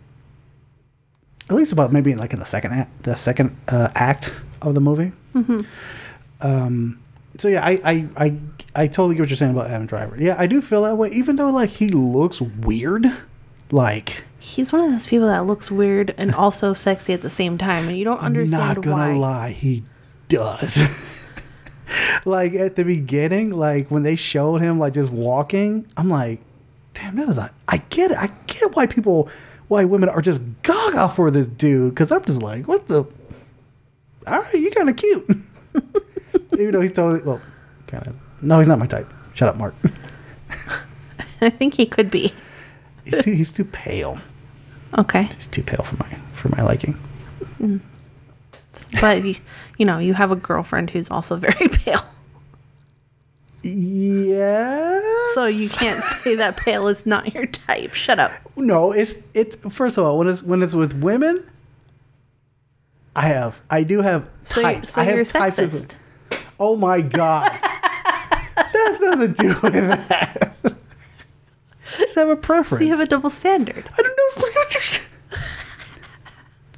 at 1.49 1.56
least 1.56 1.71
about 1.73 1.91
maybe 1.91 2.15
like 2.15 2.32
in 2.34 2.39
the 2.39 2.45
second 2.45 2.73
act, 2.73 3.03
the 3.03 3.15
second 3.15 3.56
uh, 3.69 3.89
act 3.95 4.34
of 4.62 4.73
the 4.75 4.82
movie. 4.82 5.12
Um 6.41 6.99
so 7.38 7.47
yeah 7.47 7.65
I, 7.65 7.80
I 7.84 8.08
i 8.17 8.38
i 8.76 8.88
totally 8.88 9.15
get 9.15 9.21
what 9.21 9.30
you're 9.30 9.38
saying 9.38 9.52
about 9.52 9.67
adam 9.67 9.86
driver 9.86 10.15
yeah 10.19 10.36
i 10.38 10.47
do 10.47 10.62
feel 10.62 10.84
that 10.84 10.95
way 10.97 11.10
even 11.10 11.36
though 11.36 11.50
like 11.50 11.69
he 11.71 11.89
looks 11.89 12.41
weird 12.41 13.06
like 13.71 14.23
He's 14.39 14.71
one 14.71 14.82
of 14.82 14.91
those 14.91 15.06
people 15.06 15.28
that 15.28 15.45
looks 15.45 15.69
weird 15.69 16.13
and 16.17 16.34
also 16.43 16.71
sexy 16.71 17.12
at 17.12 17.21
the 17.21 17.30
same 17.30 17.58
time, 17.58 17.89
and 17.89 17.97
you 17.97 18.06
don't 18.06 18.19
I'm 18.19 18.28
understand 18.28 18.78
not 18.78 18.82
gonna 18.82 19.13
why. 19.13 19.17
lie, 19.17 19.50
he 19.50 19.84
does. 20.30 21.28
like 22.26 22.54
at 22.54 22.78
the 22.78 22.86
beginning, 22.86 23.52
like 23.52 23.91
when 23.91 24.04
they 24.04 24.15
showed 24.15 24.62
him 24.62 24.80
like 24.80 24.93
just 24.93 25.12
walking, 25.12 25.86
I'm 25.97 26.08
like, 26.08 26.39
damn, 26.93 27.17
that 27.17 27.28
is 27.28 27.39
I 27.39 27.78
get 27.89 28.12
it, 28.12 28.17
I 28.17 28.28
get 28.45 28.58
get 28.60 28.76
why 28.76 28.86
people, 28.86 29.30
why 29.67 29.86
women 29.86 30.10
are 30.10 30.21
just 30.21 30.41
gaga 30.63 31.10
for 31.10 31.32
this 31.32 31.47
dude. 31.47 31.93
Because 31.93 32.12
I'm 32.12 32.23
just 32.26 32.41
like, 32.41 32.67
what 32.67 32.88
the? 32.88 33.04
All 34.26 34.41
right, 34.41 34.54
you're 34.54 34.71
kind 34.71 34.89
of 34.89 34.95
cute. 34.95 35.30
Even 36.54 36.71
though 36.71 36.82
he's 36.82 36.91
totally 36.91 37.21
well, 37.23 37.41
kind 37.88 38.06
of. 38.08 38.19
No, 38.41 38.60
he's 38.60 38.67
not 38.67 38.80
my 38.80 38.86
type. 38.86 39.12
Shut 39.34 39.50
up, 39.50 39.58
Mark. 39.58 39.73
I 41.41 41.50
think 41.50 41.76
he 41.76 41.86
could 41.86 42.10
be. 42.10 42.34
he's 43.06 43.23
too 43.23 43.32
he's 43.34 43.54
too 43.54 43.65
pale. 43.65 44.17
Okay. 44.97 45.23
He's 45.36 45.47
too 45.47 45.63
pale 45.63 45.84
for 45.84 45.95
my 45.97 46.10
for 46.34 46.50
my 46.50 46.62
liking. 46.63 46.97
Mm. 47.62 47.80
But, 49.02 49.23
you, 49.80 49.86
know, 49.86 49.97
you 49.97 50.13
have 50.13 50.32
a 50.32 50.36
girlfriend 50.36 50.91
who's 50.91 51.10
also 51.10 51.36
very 51.36 51.67
pale. 51.71 52.02
Yeah. 53.63 55.02
So 55.34 55.45
you 55.45 55.67
can't 55.69 56.02
say 56.04 56.36
that 56.36 56.58
pale 56.58 56.88
is 56.88 57.06
not 57.06 57.34
your 57.34 57.45
type. 57.47 57.93
Shut 57.93 58.19
up. 58.19 58.32
No, 58.56 58.91
it's 58.91 59.26
it's 59.34 59.56
first 59.56 59.97
of 59.97 60.06
all 60.06 60.17
when 60.17 60.28
it's 60.28 60.41
when 60.43 60.62
it's 60.63 60.73
with 60.73 60.93
women. 61.02 61.43
I 63.15 63.28
have 63.28 63.62
I 63.69 63.84
do 63.84 64.02
have 64.02 64.30
So, 64.45 64.62
you're- 64.62 64.76
types. 64.76 64.91
so 64.93 65.02
I 65.02 65.04
have 65.06 65.15
you're 65.15 65.26
types 65.26 65.60
of- 65.60 65.71
sexist. 65.71 65.95
Oh 66.60 66.76
my 66.76 67.02
god. 67.02 67.52
That's 68.56 69.02
nothing 69.02 69.34
to 69.34 69.41
do 69.43 69.48
with 69.62 69.74
that. 69.74 70.56
I 70.63 71.98
just 72.00 72.15
have 72.15 72.30
a 72.30 72.36
preference. 72.36 72.84
You 72.84 72.89
have 72.89 73.00
a 73.00 73.06
double 73.08 73.30
standard. 73.30 73.89
I 73.98 74.02
don't 74.02 74.08
know. 74.17 74.24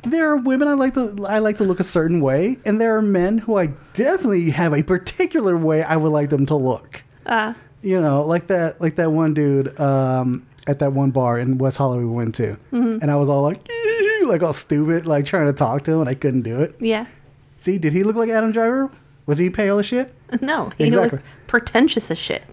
There 0.04 0.30
are 0.32 0.38
women 0.38 0.68
I 0.68 0.74
like 0.74 0.94
to 0.96 1.26
I 1.28 1.40
like 1.40 1.58
to 1.58 1.64
look 1.66 1.80
a 1.80 1.84
certain 1.84 2.22
way, 2.22 2.58
and 2.66 2.80
there 2.80 2.96
are 2.98 3.02
men 3.02 3.38
who 3.40 3.58
I 3.58 3.68
definitely 3.94 4.50
have 4.52 4.74
a 4.74 4.82
particular 4.82 5.58
way 5.58 5.84
I 5.84 5.98
would 5.98 6.12
like 6.12 6.30
them 6.30 6.46
to 6.48 6.56
look. 6.56 7.04
Uh, 7.26 7.54
You 7.82 8.00
know, 8.02 8.24
like 8.26 8.48
that 8.48 8.80
like 8.82 8.96
that 8.96 9.12
one 9.12 9.34
dude 9.34 9.78
um, 9.80 10.48
at 10.68 10.80
that 10.80 10.94
one 10.94 11.12
bar 11.12 11.38
in 11.38 11.58
West 11.58 11.78
Hollywood 11.78 12.08
we 12.08 12.14
went 12.14 12.36
to, 12.36 12.58
Mm-hmm. 12.72 13.00
and 13.02 13.12
I 13.12 13.18
was 13.18 13.28
all 13.30 13.42
like, 13.44 13.68
like 14.26 14.42
all 14.42 14.54
stupid, 14.54 15.06
like 15.06 15.26
trying 15.26 15.48
to 15.48 15.54
talk 15.54 15.82
to 15.84 15.92
him, 15.94 16.00
and 16.00 16.10
I 16.10 16.16
couldn't 16.16 16.42
do 16.44 16.62
it. 16.62 16.76
yeah. 16.80 17.06
See, 17.58 17.78
did 17.78 17.92
he 17.92 18.04
look 18.04 18.16
like 18.16 18.30
Adam 18.30 18.52
Driver? 18.54 18.90
Was 19.30 19.38
he 19.38 19.52
pale 19.52 19.78
as 19.78 19.86
shit? 19.86 20.12
No, 20.42 20.72
he 20.76 20.86
Exactly. 20.86 21.20
was 21.20 21.28
pretentious 21.46 22.10
as 22.10 22.18
shit. 22.18 22.44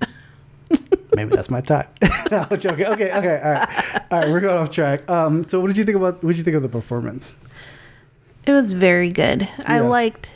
Maybe 1.15 1.35
that's 1.35 1.49
my 1.49 1.62
type. 1.62 1.89
no, 2.31 2.47
I'm 2.51 2.61
joking. 2.61 2.85
Okay, 2.85 3.11
okay, 3.12 3.41
all 3.41 3.53
right, 3.53 3.69
all 4.11 4.19
right. 4.21 4.29
We're 4.29 4.41
going 4.41 4.59
off 4.59 4.71
track. 4.71 5.09
Um, 5.09 5.49
so 5.49 5.59
what 5.59 5.69
did 5.69 5.79
you 5.79 5.85
think 5.85 5.97
about? 5.97 6.23
What 6.23 6.33
did 6.33 6.37
you 6.37 6.45
think 6.45 6.55
of 6.57 6.62
the 6.62 6.69
performance? 6.69 7.35
It 8.45 8.53
was 8.53 8.75
very 8.75 9.09
good. 9.09 9.49
I 9.65 9.81
liked 9.81 10.35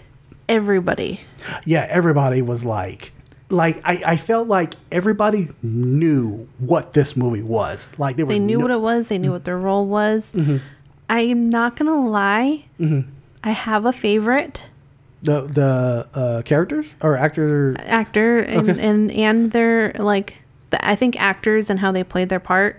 everybody. 0.48 1.20
yeah, 1.66 1.87
everybody 1.90 2.40
was 2.40 2.64
like, 2.64 3.12
like 3.50 3.79
I, 3.85 4.03
I 4.07 4.16
felt 4.16 4.48
like 4.48 4.76
everybody 4.90 5.48
knew 5.62 6.48
what 6.59 6.94
this 6.94 7.18
movie 7.18 7.42
was. 7.42 7.90
Like 7.98 8.16
there 8.16 8.24
was 8.24 8.35
They 8.35 8.42
knew 8.42 8.59
no- 8.59 8.64
what 8.64 8.70
it 8.70 8.81
was. 8.81 9.09
They 9.09 9.18
knew 9.18 9.26
mm-hmm. 9.26 9.33
what 9.35 9.44
their 9.44 9.59
role 9.59 9.87
was. 9.87 10.33
Mm-hmm. 10.33 10.57
I'm 11.11 11.50
not 11.50 11.76
gonna 11.76 12.09
lie. 12.09 12.64
Mm-hmm. 12.79 13.11
I 13.44 13.50
have 13.50 13.85
a 13.85 13.92
favorite 13.92 14.69
the 15.22 15.42
the 15.42 16.06
uh, 16.14 16.42
characters 16.42 16.96
or 17.02 17.16
actor. 17.16 17.76
actor, 17.80 18.38
and 18.40 18.70
Okay. 18.70 18.80
and 18.80 19.11
and 19.12 19.52
their 19.52 19.92
like. 19.98 20.42
The, 20.70 20.78
I 20.87 20.94
think 20.94 21.20
actors 21.20 21.68
and 21.68 21.80
how 21.80 21.90
they 21.90 22.04
played 22.04 22.28
their 22.28 22.38
part. 22.38 22.78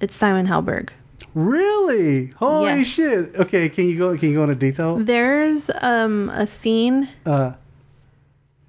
It's 0.00 0.16
Simon 0.16 0.46
Helberg. 0.48 0.88
Really? 1.32 2.26
Holy 2.42 2.66
Yes. 2.82 2.86
shit! 2.88 3.36
Okay, 3.36 3.68
can 3.68 3.84
you 3.86 3.96
go? 3.96 4.18
Can 4.18 4.30
you 4.30 4.34
go 4.36 4.42
into 4.42 4.56
detail? 4.56 4.96
There's 4.96 5.70
um 5.80 6.28
a 6.34 6.44
scene 6.46 7.08
Uh, 7.24 7.52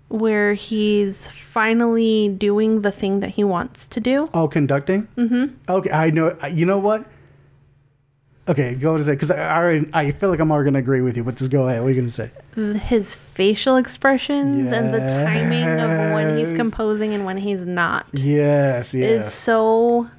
where 0.10 0.54
he's 0.54 1.26
finally 1.28 2.30
doing 2.30 2.82
the 2.82 2.92
thing 2.92 3.20
that 3.22 3.32
he 3.32 3.44
wants 3.44 3.88
to 3.88 4.00
do. 4.00 4.30
oh, 4.34 4.48
conducting. 4.48 5.08
Mm-hmm. 5.18 5.56
Okay, 5.68 5.90
I 5.92 6.12
know. 6.12 6.38
You 6.52 6.66
know 6.68 6.78
what? 6.78 7.06
Okay, 8.46 8.76
go 8.76 8.98
to 8.98 9.04
say 9.04 9.14
because 9.14 9.32
I 9.32 9.38
I 9.38 9.58
already 9.58 9.90
I 9.94 10.12
feel 10.12 10.30
like 10.30 10.40
I'm 10.42 10.52
already 10.52 10.68
gonna 10.68 10.80
agree 10.80 11.00
with 11.02 11.16
you, 11.16 11.24
but 11.24 11.38
just 11.38 11.50
go 11.50 11.68
ahead. 11.70 11.82
What 11.82 11.88
are 11.88 11.92
you 11.92 12.02
gonna 12.02 12.12
say? 12.12 12.30
His 12.56 13.16
facial 13.16 13.78
expressions 13.78 14.72
and 14.72 14.94
the 14.94 15.00
timing 15.00 15.64
of 15.80 16.14
when 16.14 16.38
he's 16.38 16.54
composing 16.56 17.14
and 17.14 17.24
when 17.26 17.38
he's 17.38 17.66
not 17.66 18.06
Yes, 18.12 18.94
yes. 18.94 19.26
is 19.28 19.34
so 19.34 20.10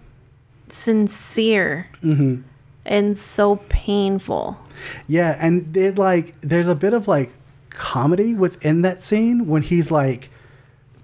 sincere 0.68 1.88
Mm-hmm. 2.02 2.42
and 2.86 3.16
so 3.16 3.56
painful. 3.68 4.58
Yeah, 5.06 5.36
and 5.40 5.76
it 5.76 5.98
like 5.98 6.40
there's 6.40 6.68
a 6.68 6.74
bit 6.74 6.92
of 6.94 7.06
like 7.06 7.30
comedy 7.70 8.34
within 8.34 8.82
that 8.82 9.02
scene 9.02 9.46
when 9.46 9.62
he's 9.62 9.90
like 9.90 10.30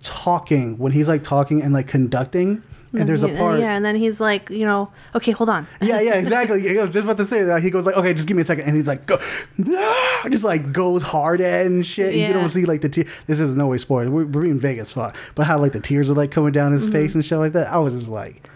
talking, 0.03 0.79
when 0.79 0.93
he's 0.93 1.09
like 1.09 1.23
talking 1.23 1.63
and 1.63 1.75
like 1.75 1.87
conducting, 1.89 2.63
and 2.93 3.09
there's 3.09 3.23
a 3.23 3.29
part. 3.29 3.61
yeah, 3.61 3.75
and 3.77 3.85
then 3.85 3.95
he's 3.97 4.21
like, 4.21 4.51
you 4.51 4.67
know, 4.67 4.91
okay, 5.15 5.31
hold 5.33 5.49
on. 5.49 5.67
Yeah, 5.81 6.01
yeah, 6.01 6.15
exactly. 6.19 6.79
I 6.79 6.83
was 6.83 6.93
just 6.93 7.05
about 7.05 7.17
to 7.19 7.25
say 7.25 7.45
that. 7.45 7.63
He 7.63 7.71
goes 7.71 7.87
like, 7.87 7.97
"Okay, 7.97 8.13
just 8.15 8.27
give 8.27 8.37
me 8.37 8.43
a 8.43 8.47
second. 8.47 8.65
and 8.67 8.75
he's 8.77 8.89
like, 8.89 9.07
"Go," 9.07 9.17
just 10.31 10.45
like 10.45 10.73
goes 10.73 11.03
hard 11.03 11.41
at 11.41 11.67
and 11.67 11.85
shit. 11.87 12.15
And 12.15 12.21
you 12.23 12.33
don't 12.33 12.49
see 12.49 12.65
like 12.65 12.81
the 12.81 12.89
tear. 12.89 13.05
This 13.27 13.41
is 13.41 13.55
no 13.55 13.69
way 13.69 13.79
spoiler. 13.79 14.11
We're, 14.11 14.27
we're 14.27 14.45
in 14.47 14.59
Vegas, 14.61 14.93
fuck. 14.93 15.17
But 15.35 15.47
how 15.47 15.59
like 15.59 15.73
the 15.73 15.81
tears 15.81 16.11
are 16.11 16.15
like 16.15 16.31
coming 16.31 16.53
down 16.53 16.73
his 16.73 16.85
Mm-hmm. 16.85 16.93
face 16.93 17.15
and 17.15 17.25
shit 17.25 17.39
like 17.39 17.53
that. 17.53 17.69
I 17.69 17.79
was 17.79 17.95
just 17.95 18.09
like, 18.09 18.49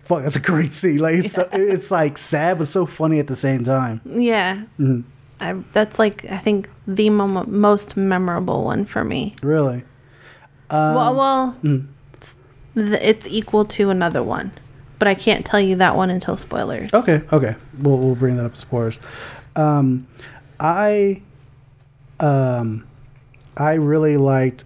"Fuck, 0.00 0.22
that's 0.22 0.36
a 0.36 0.40
great 0.40 0.74
scene." 0.74 0.98
Like 0.98 1.16
it's 1.16 1.32
so, 1.32 1.48
it's 1.52 1.90
like 1.90 2.18
sad 2.18 2.58
but 2.58 2.66
so 2.66 2.84
funny 2.86 3.18
at 3.20 3.26
the 3.28 3.36
same 3.36 3.62
time. 3.64 4.00
Yeah. 4.04 4.64
Mm-hmm. 4.78 5.00
I, 5.40 5.52
that's 5.72 6.00
like 6.00 6.24
I 6.24 6.38
think 6.38 6.68
the 6.86 7.10
mo- 7.10 7.44
most 7.46 7.96
memorable 7.96 8.64
one 8.64 8.84
for 8.86 9.04
me. 9.04 9.36
Really. 9.42 9.84
Um, 10.70 10.94
well, 10.96 11.14
well, 11.14 11.56
mm. 11.62 11.86
It's, 12.74 13.26
equal 13.26 13.64
to 13.66 13.90
another 13.90 14.22
one, 14.22 14.52
but 14.98 15.08
I 15.08 15.14
can't 15.14 15.44
tell 15.44 15.60
you 15.60 15.76
that 15.76 15.96
one 15.96 16.10
until 16.10 16.36
spoilers. 16.36 16.92
Okay, 16.92 17.22
okay. 17.32 17.56
We'll 17.78 17.98
we'll 17.98 18.14
bring 18.14 18.36
that 18.36 18.46
up 18.46 18.54
as 18.54 18.60
spoilers. 18.60 18.98
Um, 19.56 20.06
I 20.60 21.22
um, 22.20 22.86
I 23.56 23.74
really 23.74 24.16
liked. 24.16 24.64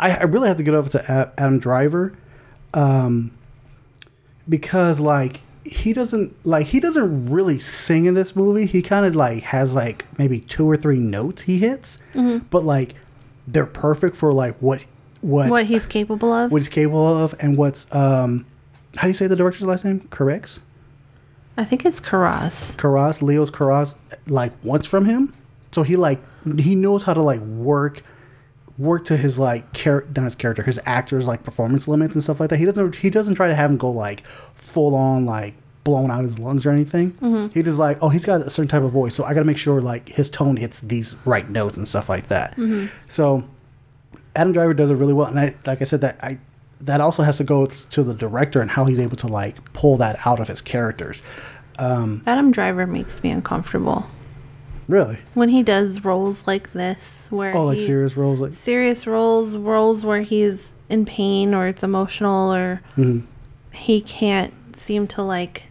I, 0.00 0.16
I 0.16 0.22
really 0.24 0.48
have 0.48 0.58
to 0.58 0.62
get 0.62 0.74
over 0.74 0.88
to 0.90 1.32
Adam 1.36 1.58
Driver, 1.58 2.14
um, 2.74 3.32
because 4.48 5.00
like 5.00 5.40
he 5.64 5.92
doesn't 5.92 6.34
like 6.46 6.66
he 6.66 6.80
doesn't 6.80 7.30
really 7.30 7.58
sing 7.58 8.06
in 8.06 8.14
this 8.14 8.34
movie. 8.34 8.66
He 8.66 8.82
kind 8.82 9.04
of 9.04 9.14
like 9.14 9.42
has 9.44 9.74
like 9.74 10.06
maybe 10.18 10.40
two 10.40 10.68
or 10.70 10.76
three 10.76 10.98
notes 10.98 11.42
he 11.42 11.58
hits, 11.58 12.02
but 12.50 12.64
like 12.64 12.94
they're 13.46 13.66
perfect 13.66 14.16
for 14.16 14.32
like 14.32 14.56
what 14.58 14.84
what 15.20 15.50
What 15.50 15.66
he's 15.66 15.86
capable 15.86 16.32
of? 16.32 16.50
what 16.52 16.58
he's 16.58 16.68
capable 16.68 17.06
of 17.18 17.34
and 17.40 17.56
what's 17.56 17.92
um 17.94 18.46
how 18.96 19.02
do 19.02 19.08
you 19.08 19.14
say 19.14 19.26
the 19.26 19.36
director's 19.36 19.62
last 19.62 19.84
name? 19.84 20.06
Corrects. 20.10 20.60
I 21.56 21.64
think 21.64 21.84
it's 21.84 22.00
Karas. 22.00 22.76
Karas, 22.76 23.20
Leos 23.20 23.50
Karas, 23.50 23.94
like 24.26 24.52
wants 24.64 24.86
from 24.86 25.04
him. 25.04 25.34
So 25.72 25.82
he 25.82 25.96
like 25.96 26.20
he 26.58 26.74
knows 26.74 27.02
how 27.02 27.14
to 27.14 27.22
like 27.22 27.40
work 27.40 28.02
work 28.78 29.04
to 29.06 29.16
his 29.16 29.38
like 29.40 29.72
char- 29.72 30.06
not 30.14 30.24
his 30.24 30.36
character, 30.36 30.62
his 30.62 30.80
actors 30.86 31.26
like 31.26 31.42
performance 31.42 31.88
limits 31.88 32.14
and 32.14 32.22
stuff 32.22 32.38
like 32.40 32.50
that. 32.50 32.58
He 32.58 32.64
doesn't 32.64 32.96
he 32.96 33.10
doesn't 33.10 33.34
try 33.34 33.48
to 33.48 33.54
have 33.54 33.70
him 33.70 33.76
go 33.76 33.90
like 33.90 34.24
full 34.54 34.94
on 34.94 35.26
like 35.26 35.54
blown 35.84 36.10
out 36.10 36.22
his 36.22 36.38
lungs 36.38 36.64
or 36.64 36.70
anything. 36.70 37.50
He 37.54 37.62
just 37.62 37.78
like, 37.78 37.98
oh, 38.02 38.08
he's 38.08 38.24
got 38.26 38.40
a 38.42 38.50
certain 38.50 38.68
type 38.68 38.82
of 38.82 38.92
voice, 38.92 39.14
so 39.14 39.24
I 39.24 39.32
got 39.34 39.40
to 39.40 39.46
make 39.46 39.58
sure 39.58 39.80
like 39.80 40.08
his 40.08 40.28
tone 40.30 40.56
hits 40.56 40.80
these 40.80 41.16
right 41.24 41.48
notes 41.48 41.76
and 41.76 41.88
stuff 41.88 42.08
like 42.08 42.28
that. 42.28 42.56
So 43.08 43.44
Adam 44.38 44.52
Driver 44.52 44.72
does 44.72 44.90
it 44.90 44.94
really 44.94 45.12
well, 45.12 45.26
and 45.26 45.38
I 45.38 45.54
like 45.66 45.82
I 45.82 45.84
said 45.84 46.00
that 46.02 46.18
I 46.22 46.38
that 46.80 47.00
also 47.00 47.22
has 47.24 47.36
to 47.38 47.44
go 47.44 47.66
to 47.66 48.02
the 48.02 48.14
director 48.14 48.60
and 48.62 48.70
how 48.70 48.84
he's 48.84 49.00
able 49.00 49.16
to 49.16 49.26
like 49.26 49.72
pull 49.72 49.96
that 49.98 50.16
out 50.24 50.38
of 50.40 50.48
his 50.48 50.62
characters. 50.62 51.22
Um, 51.78 52.22
Adam 52.26 52.50
Driver 52.52 52.86
makes 52.86 53.22
me 53.22 53.30
uncomfortable 53.30 54.06
Really? 54.86 55.18
when 55.34 55.48
he 55.48 55.62
does 55.62 56.04
roles 56.04 56.46
like 56.46 56.72
this, 56.72 57.26
where 57.30 57.54
Oh, 57.56 57.64
like 57.66 57.78
he- 57.78 57.84
serious 57.86 58.16
roles, 58.16 58.40
like 58.40 58.52
serious 58.52 59.06
roles, 59.06 59.56
roles 59.56 60.04
where 60.04 60.22
he's 60.22 60.76
in 60.88 61.04
pain 61.04 61.52
or 61.52 61.66
it's 61.66 61.82
emotional 61.82 62.52
or 62.54 62.80
Mm-hmm. 62.96 63.26
he 63.72 64.00
can't 64.00 64.54
seem 64.76 65.06
to 65.08 65.22
like 65.22 65.64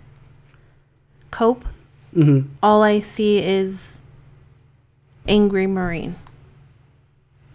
cope. 1.32 1.64
Mm-hmm. 2.14 2.50
All 2.62 2.84
I 2.84 3.00
see 3.00 3.40
is 3.40 4.00
angry 5.28 5.68
Marine. 5.68 6.16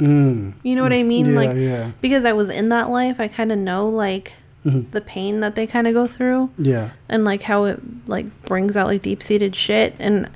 Mm, 0.03 0.55
You 0.63 0.75
know 0.77 0.83
what 0.83 0.93
I 0.93 1.03
mean? 1.03 1.27
yeah, 1.27 1.37
like 1.41 1.57
yeah, 1.57 1.91
because 2.01 2.25
I 2.25 2.33
was 2.33 2.51
in 2.51 2.69
that 2.71 2.91
life, 2.91 3.21
I 3.21 3.29
kind 3.29 3.53
of 3.53 3.59
know 3.59 3.89
like 3.89 4.35
Mm-hmm. 4.65 4.93
the 4.93 5.01
pain 5.01 5.41
that 5.41 5.57
they 5.57 5.67
kind 5.67 5.89
of 5.89 5.93
go 5.95 6.07
through 6.07 6.51
yeah, 6.57 6.91
and 7.09 7.25
like 7.25 7.43
how 7.43 7.65
it 7.65 7.81
like 8.07 8.27
brings 8.45 8.77
out 8.77 8.87
like 8.87 9.03
deep-seated 9.03 9.57
shit 9.57 9.97
and 9.99 10.29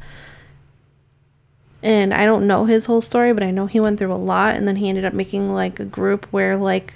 and 1.82 2.12
I 2.12 2.24
don't 2.24 2.46
know 2.48 2.64
his 2.64 2.86
whole 2.86 3.00
story, 3.00 3.32
but 3.32 3.42
I 3.44 3.50
know 3.52 3.66
he 3.66 3.78
went 3.78 3.98
through 4.00 4.12
a 4.12 4.16
lot 4.16 4.56
and 4.56 4.66
then 4.66 4.76
he 4.76 4.88
ended 4.88 5.04
up 5.04 5.12
making 5.12 5.50
like 5.52 5.78
a 5.78 5.84
group 5.84 6.26
where 6.32 6.56
like 6.56 6.94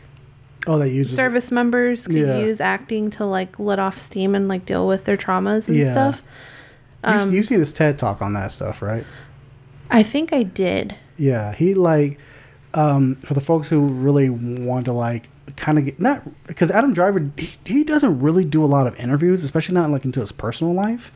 Oh, 0.67 0.79
they 0.79 0.91
use 0.91 1.15
service 1.15 1.51
members 1.51 2.07
could 2.07 2.17
Yeah. 2.17 2.39
use 2.39 2.61
acting 2.61 3.11
to 3.11 3.25
like 3.25 3.59
let 3.59 3.79
off 3.79 3.97
steam 3.97 4.35
and 4.35 4.49
like 4.49 4.67
deal 4.67 4.87
with 4.87 5.05
their 5.05 5.17
traumas 5.17 5.69
and 5.69 5.77
Yeah. 5.77 5.93
stuff. 5.93 6.23
Um, 7.05 7.33
you've 7.33 7.47
seen 7.47 7.61
his 7.61 7.73
TED 7.73 7.97
talk 7.99 8.21
on 8.21 8.33
that 8.35 8.53
stuff, 8.53 8.83
right? 8.83 9.07
I 9.91 10.03
think 10.03 10.33
I 10.33 10.43
did. 10.43 10.97
Yeah, 11.17 11.53
he 11.55 11.75
like 11.75 12.19
um, 12.75 13.17
for 13.17 13.35
the 13.35 13.41
folks 13.41 13.69
who 13.69 13.87
really 13.87 14.31
want 14.31 14.87
to 14.87 14.93
like 14.93 15.29
kind 15.57 15.79
of 15.79 15.85
get 15.85 16.01
not 16.01 16.23
because 16.47 16.71
Adam 16.71 16.93
Driver 16.93 17.31
he, 17.37 17.51
he 17.65 17.85
doesn't 17.85 18.21
really 18.21 18.45
do 18.45 18.65
a 18.65 18.67
lot 18.67 18.87
of 18.87 18.95
interviews, 18.97 19.43
especially 19.45 19.75
not 19.75 19.91
like 19.91 20.05
into 20.05 20.21
his 20.21 20.33
personal 20.33 20.73
life. 20.73 21.11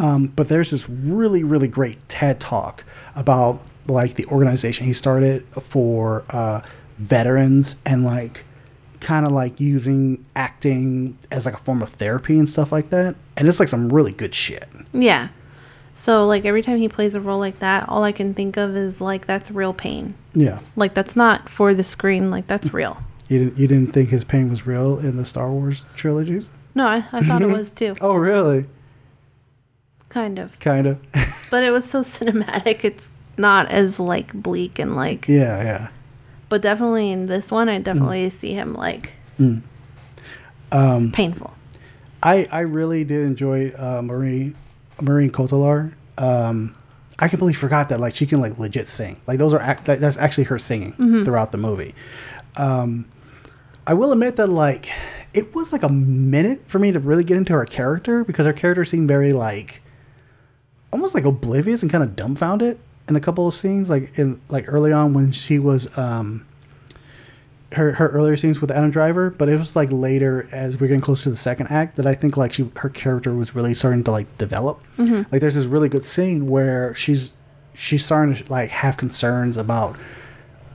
Um, 0.00 0.26
but 0.28 0.48
there's 0.48 0.70
this 0.70 0.88
really 0.88 1.42
really 1.44 1.68
great 1.68 2.08
TED 2.08 2.40
talk 2.40 2.84
about 3.14 3.60
like 3.86 4.14
the 4.14 4.24
organization 4.26 4.86
he 4.86 4.92
started 4.92 5.44
for 5.48 6.24
uh, 6.30 6.60
veterans 6.96 7.76
and 7.84 8.04
like 8.04 8.44
kind 9.00 9.26
of 9.26 9.32
like 9.32 9.60
using 9.60 10.24
acting 10.34 11.18
as 11.30 11.44
like 11.44 11.54
a 11.54 11.58
form 11.58 11.82
of 11.82 11.90
therapy 11.90 12.38
and 12.38 12.48
stuff 12.48 12.72
like 12.72 12.88
that. 12.90 13.14
And 13.36 13.46
it's 13.46 13.60
like 13.60 13.68
some 13.68 13.92
really 13.92 14.12
good 14.12 14.34
shit. 14.34 14.68
Yeah. 14.92 15.28
So 15.96 16.26
like 16.26 16.44
every 16.44 16.60
time 16.60 16.78
he 16.78 16.88
plays 16.88 17.14
a 17.14 17.20
role 17.20 17.38
like 17.38 17.60
that, 17.60 17.88
all 17.88 18.02
I 18.02 18.12
can 18.12 18.34
think 18.34 18.56
of 18.56 18.76
is 18.76 19.00
like 19.00 19.26
that's 19.26 19.50
real 19.50 19.72
pain. 19.72 20.14
Yeah. 20.34 20.58
Like 20.76 20.92
that's 20.94 21.14
not 21.16 21.48
for 21.48 21.72
the 21.72 21.84
screen. 21.84 22.30
Like 22.30 22.46
that's 22.48 22.74
real. 22.74 22.98
You 23.28 23.38
didn't 23.38 23.58
you 23.58 23.68
didn't 23.68 23.92
think 23.92 24.10
his 24.10 24.24
pain 24.24 24.50
was 24.50 24.66
real 24.66 24.98
in 24.98 25.16
the 25.16 25.24
Star 25.24 25.50
Wars 25.50 25.84
trilogies? 25.96 26.50
No, 26.74 26.86
I, 26.86 27.04
I 27.12 27.22
thought 27.22 27.40
it 27.42 27.46
was 27.48 27.70
too. 27.74 27.94
Oh, 28.00 28.16
really? 28.16 28.66
Kind 30.08 30.38
of. 30.38 30.58
Kind 30.60 30.86
of. 30.86 30.98
But 31.50 31.62
it 31.62 31.70
was 31.70 31.88
so 31.88 32.00
cinematic. 32.00 32.82
It's 32.84 33.10
not 33.38 33.70
as 33.70 34.00
like 34.00 34.32
bleak 34.34 34.80
and 34.80 34.96
like. 34.96 35.28
yeah, 35.28 35.62
yeah. 35.62 35.88
But 36.48 36.62
definitely 36.62 37.10
in 37.12 37.26
this 37.26 37.52
one, 37.52 37.68
I 37.68 37.78
definitely 37.78 38.28
see 38.30 38.52
him 38.54 38.74
like 38.74 39.12
Um, 40.72 41.12
painful. 41.12 41.54
I 42.22 42.46
I 42.50 42.60
really 42.60 43.04
did 43.04 43.24
enjoy 43.24 43.72
uh, 43.78 44.02
Marie 44.02 44.54
Maureen 45.00 45.30
Cotillard. 45.30 45.94
Um, 46.18 46.74
I 47.18 47.28
completely 47.28 47.54
forgot 47.54 47.88
that 47.90 48.00
like 48.00 48.16
she 48.16 48.26
can 48.26 48.40
like 48.40 48.58
legit 48.58 48.88
sing. 48.88 49.20
Like 49.26 49.38
those 49.38 49.52
are 49.54 49.60
act- 49.60 49.84
that's 49.84 50.16
actually 50.16 50.44
her 50.44 50.58
singing 50.58 51.24
throughout 51.24 51.52
the 51.52 51.58
movie. 51.58 51.94
Um, 52.56 53.06
I 53.86 53.94
will 53.94 54.12
admit 54.12 54.36
that 54.36 54.48
like 54.48 54.88
it 55.32 55.54
was 55.54 55.72
like 55.72 55.82
a 55.82 55.88
minute 55.88 56.62
for 56.66 56.78
me 56.78 56.92
to 56.92 57.00
really 57.00 57.24
get 57.24 57.36
into 57.36 57.52
her 57.52 57.64
character 57.64 58.24
because 58.24 58.46
her 58.46 58.52
character 58.52 58.84
seemed 58.84 59.08
very 59.08 59.32
like 59.32 59.82
almost 60.92 61.14
like 61.14 61.24
oblivious 61.24 61.82
and 61.82 61.90
kind 61.90 62.04
of 62.04 62.14
dumbfounded 62.16 62.78
in 63.08 63.16
a 63.16 63.20
couple 63.20 63.46
of 63.48 63.54
scenes 63.54 63.90
like 63.90 64.16
in 64.18 64.40
like 64.48 64.64
early 64.68 64.92
on 64.92 65.12
when 65.12 65.30
she 65.32 65.58
was 65.58 65.86
um 65.98 66.46
her 67.74 67.92
her 67.92 68.08
earlier 68.08 68.36
scenes 68.36 68.60
with 68.60 68.70
Adam 68.70 68.90
Driver, 68.90 69.30
but 69.30 69.48
it 69.48 69.58
was 69.58 69.74
like 69.76 69.88
later 69.92 70.48
as 70.52 70.78
we're 70.80 70.86
getting 70.88 71.00
close 71.00 71.22
to 71.24 71.30
the 71.30 71.36
second 71.36 71.68
act 71.68 71.96
that 71.96 72.06
I 72.06 72.14
think 72.14 72.36
like 72.36 72.52
she 72.52 72.70
her 72.76 72.88
character 72.88 73.32
was 73.34 73.54
really 73.54 73.74
starting 73.74 74.04
to 74.04 74.10
like 74.10 74.38
develop. 74.38 74.80
Like 74.98 75.40
there's 75.40 75.54
this 75.56 75.66
really 75.66 75.88
good 75.88 76.04
scene 76.04 76.46
where 76.46 76.94
she's 76.94 77.34
she's 77.74 78.04
starting 78.04 78.34
to 78.34 78.50
like 78.52 78.70
have 78.70 78.96
concerns 78.96 79.56
about 79.56 79.96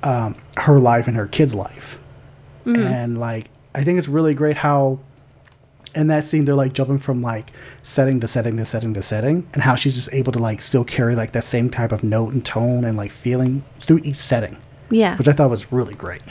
um, 0.04 0.36
her 0.58 0.80
life 0.80 1.08
and 1.08 1.16
her 1.18 1.28
kid's 1.28 1.54
life, 1.56 2.00
and 2.66 3.18
like 3.18 3.50
I 3.76 3.84
think 3.84 3.98
it's 3.98 4.08
really 4.08 4.34
great 4.34 4.58
how 4.58 5.00
in 5.96 6.08
that 6.08 6.24
scene 6.24 6.46
they're 6.46 6.54
like 6.56 6.72
jumping 6.74 7.00
from 7.00 7.22
like 7.22 7.50
setting 7.82 8.20
to 8.20 8.28
setting 8.28 8.56
to 8.58 8.64
setting 8.66 8.94
to 8.94 9.02
setting 9.02 9.48
and 9.54 9.64
how 9.64 9.74
she's 9.74 9.96
just 9.96 10.14
able 10.14 10.32
to 10.32 10.38
like 10.38 10.62
still 10.62 10.84
carry 10.84 11.16
like 11.16 11.32
that 11.32 11.44
same 11.44 11.68
type 11.68 11.92
of 11.92 12.04
note 12.04 12.32
and 12.32 12.46
tone 12.46 12.84
and 12.86 12.96
like 12.96 13.10
feeling 13.10 13.64
through 13.80 14.00
each 14.04 14.16
setting 14.18 14.56
Yeah. 14.92 15.18
which 15.18 15.28
i 15.28 15.32
thought 15.34 15.50
was 15.50 15.72
really 15.74 15.96
great 15.96 16.22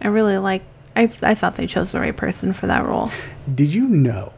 I 0.00 0.08
really 0.08 0.38
like. 0.38 0.62
I 0.94 1.10
I 1.22 1.34
thought 1.34 1.56
they 1.56 1.66
chose 1.66 1.92
the 1.92 2.00
right 2.00 2.16
person 2.16 2.52
for 2.52 2.66
that 2.66 2.84
role. 2.86 3.10
Did 3.52 3.74
you 3.74 3.86
know 3.88 4.32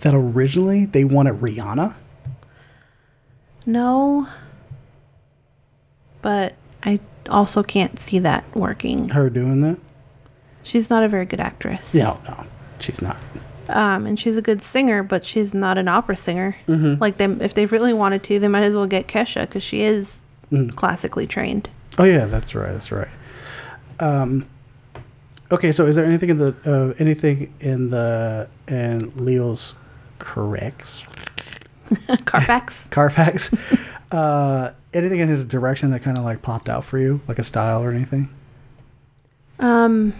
that 0.00 0.14
originally 0.14 0.84
they 0.86 1.04
wanted 1.04 1.40
Rihanna? 1.40 1.94
No. 3.66 4.26
But 6.22 6.54
I 6.84 7.00
also 7.28 7.62
can't 7.62 7.98
see 7.98 8.18
that 8.20 8.44
working. 8.56 9.10
Her 9.10 9.30
doing 9.30 9.60
that? 9.62 9.78
She's 10.62 10.90
not 10.90 11.02
a 11.02 11.08
very 11.08 11.24
good 11.26 11.40
actress. 11.40 11.94
Yeah, 11.94 12.16
no, 12.28 12.46
she's 12.78 13.02
not. 13.02 13.16
Um, 13.68 14.06
and 14.06 14.18
she's 14.18 14.36
a 14.36 14.42
good 14.42 14.60
singer, 14.62 15.02
but 15.02 15.24
she's 15.24 15.54
not 15.54 15.78
an 15.78 15.88
opera 15.88 16.16
singer. 16.16 16.56
Mm-hmm. 16.68 17.00
Like 17.00 17.16
them, 17.16 17.40
if 17.40 17.54
they 17.54 17.66
really 17.66 17.92
wanted 17.92 18.22
to, 18.24 18.38
they 18.38 18.48
might 18.48 18.62
as 18.62 18.76
well 18.76 18.86
get 18.86 19.06
Kesha 19.08 19.42
because 19.42 19.62
she 19.62 19.82
is 19.82 20.22
Mm. 20.52 20.74
classically 20.76 21.26
trained. 21.26 21.70
Oh 21.96 22.04
yeah, 22.04 22.26
that's 22.26 22.54
right. 22.54 22.72
That's 22.72 22.92
right. 22.92 23.08
Um, 24.00 24.44
okay, 25.52 25.70
so 25.72 25.86
is 25.86 25.96
there 25.96 26.04
anything 26.04 26.30
in 26.30 26.38
the 26.38 26.54
uh, 26.64 26.94
anything 26.98 27.52
in 27.60 27.88
the 27.88 28.48
in 28.68 29.12
Leos 29.14 29.74
corrects 30.18 31.06
Carfax. 32.24 32.88
Carfax? 32.90 33.54
uh, 34.12 34.72
anything 34.94 35.20
in 35.20 35.28
his 35.28 35.44
direction 35.44 35.90
that 35.90 36.00
kind 36.02 36.16
of 36.18 36.24
like 36.24 36.42
popped 36.42 36.68
out 36.68 36.84
for 36.84 36.98
you, 36.98 37.20
like 37.28 37.38
a 37.38 37.42
style 37.42 37.82
or 37.82 37.90
anything? 37.90 38.28
Um, 39.58 40.14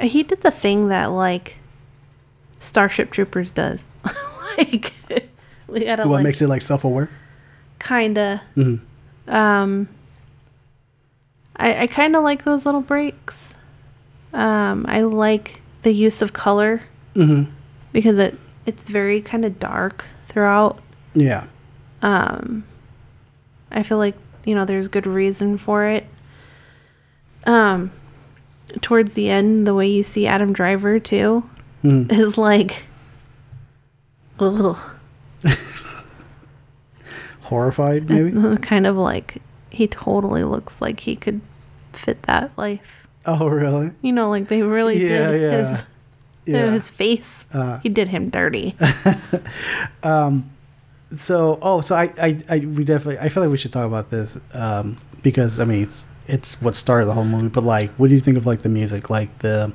he 0.00 0.22
did 0.22 0.42
the 0.42 0.50
thing 0.50 0.88
that 0.88 1.06
like 1.06 1.56
Starship 2.60 3.10
Troopers 3.10 3.52
does. 3.52 3.88
like 4.58 4.92
we 5.68 5.84
gotta 5.84 6.02
What 6.08 6.16
like 6.16 6.24
makes 6.24 6.42
it 6.42 6.48
like 6.48 6.62
self-aware? 6.62 7.08
kinda. 7.78 8.42
Mhm. 8.56 8.80
Um, 9.28 9.88
I 11.58 11.82
I 11.82 11.86
kind 11.86 12.14
of 12.16 12.22
like 12.22 12.44
those 12.44 12.64
little 12.66 12.80
breaks. 12.80 13.54
Um, 14.32 14.84
I 14.88 15.00
like 15.02 15.60
the 15.82 15.92
use 15.92 16.20
of 16.22 16.32
color 16.32 16.82
Mm-hmm. 17.14 17.50
because 17.92 18.18
it 18.18 18.38
it's 18.66 18.88
very 18.88 19.20
kind 19.20 19.44
of 19.44 19.58
dark 19.58 20.04
throughout. 20.26 20.78
Yeah. 21.14 21.46
Um, 22.02 22.64
I 23.70 23.82
feel 23.82 23.98
like 23.98 24.14
you 24.44 24.54
know 24.54 24.64
there's 24.64 24.88
good 24.88 25.06
reason 25.06 25.56
for 25.58 25.84
it. 25.86 26.06
Um, 27.46 27.90
towards 28.82 29.14
the 29.14 29.30
end, 29.30 29.66
the 29.66 29.74
way 29.74 29.88
you 29.88 30.02
see 30.02 30.26
Adam 30.26 30.52
Driver 30.52 30.98
too 31.00 31.48
Mhm. 31.82 32.12
is 32.20 32.36
like, 32.38 32.84
ugh, 34.38 34.76
Horrified, 37.42 38.08
maybe. 38.10 38.56
kind 38.62 38.86
of 38.86 38.96
like 38.96 39.40
he 39.78 39.86
totally 39.88 40.44
looks 40.44 40.80
like 40.82 41.00
he 41.00 41.14
could 41.16 41.40
fit 41.92 42.22
that 42.24 42.50
life. 42.58 43.06
oh, 43.24 43.46
really? 43.48 43.90
You 44.02 44.12
know, 44.12 44.28
like 44.30 44.48
they 44.48 44.62
really 44.62 44.98
Yeah, 45.02 45.30
did 45.30 45.40
yeah. 45.40 45.50
his 45.58 45.84
Yeah. 46.46 46.70
his 46.72 46.90
face. 46.90 47.44
Uh, 47.52 47.78
he 47.82 47.88
did 47.88 48.08
him 48.08 48.30
dirty. 48.30 48.74
so 51.10 51.58
oh 51.62 51.80
so 51.80 51.94
I, 51.96 52.12
I 52.20 52.38
i 52.50 52.58
we 52.58 52.84
definitely 52.84 53.18
i 53.18 53.30
feel 53.30 53.42
like 53.42 53.50
we 53.50 53.56
should 53.56 53.72
talk 53.72 53.86
about 53.86 54.10
this 54.10 54.38
um 54.52 54.96
because 55.22 55.58
i 55.58 55.64
mean 55.64 55.82
it's 55.82 56.04
it's 56.26 56.60
what 56.60 56.76
started 56.76 57.06
the 57.06 57.14
whole 57.14 57.24
movie 57.24 57.48
but 57.48 57.64
like 57.64 57.90
what 57.92 58.08
do 58.10 58.14
you 58.14 58.20
think 58.20 58.36
of 58.36 58.44
like 58.44 58.58
the 58.60 58.68
music 58.68 59.08
like 59.08 59.38
the 59.38 59.72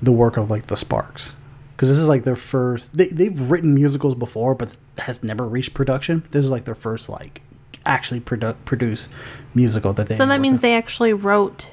the 0.00 0.12
work 0.12 0.36
of 0.36 0.50
like 0.50 0.66
the 0.66 0.76
sparks 0.76 1.34
because 1.74 1.88
this 1.88 1.98
is 1.98 2.06
like 2.06 2.22
their 2.22 2.36
first 2.36 2.96
they, 2.96 3.08
they've 3.08 3.50
written 3.50 3.74
musicals 3.74 4.14
before 4.14 4.54
but 4.54 4.78
has 4.98 5.24
never 5.24 5.48
reached 5.48 5.74
production 5.74 6.22
this 6.30 6.44
is 6.44 6.50
like 6.52 6.64
their 6.64 6.76
first 6.76 7.08
like 7.08 7.42
actually 7.84 8.20
produ- 8.20 8.56
produce 8.64 9.08
musical 9.54 9.92
that 9.94 10.06
they 10.08 10.16
so 10.16 10.26
that 10.26 10.40
means 10.40 10.58
on. 10.58 10.62
they 10.62 10.74
actually 10.76 11.12
wrote. 11.12 11.68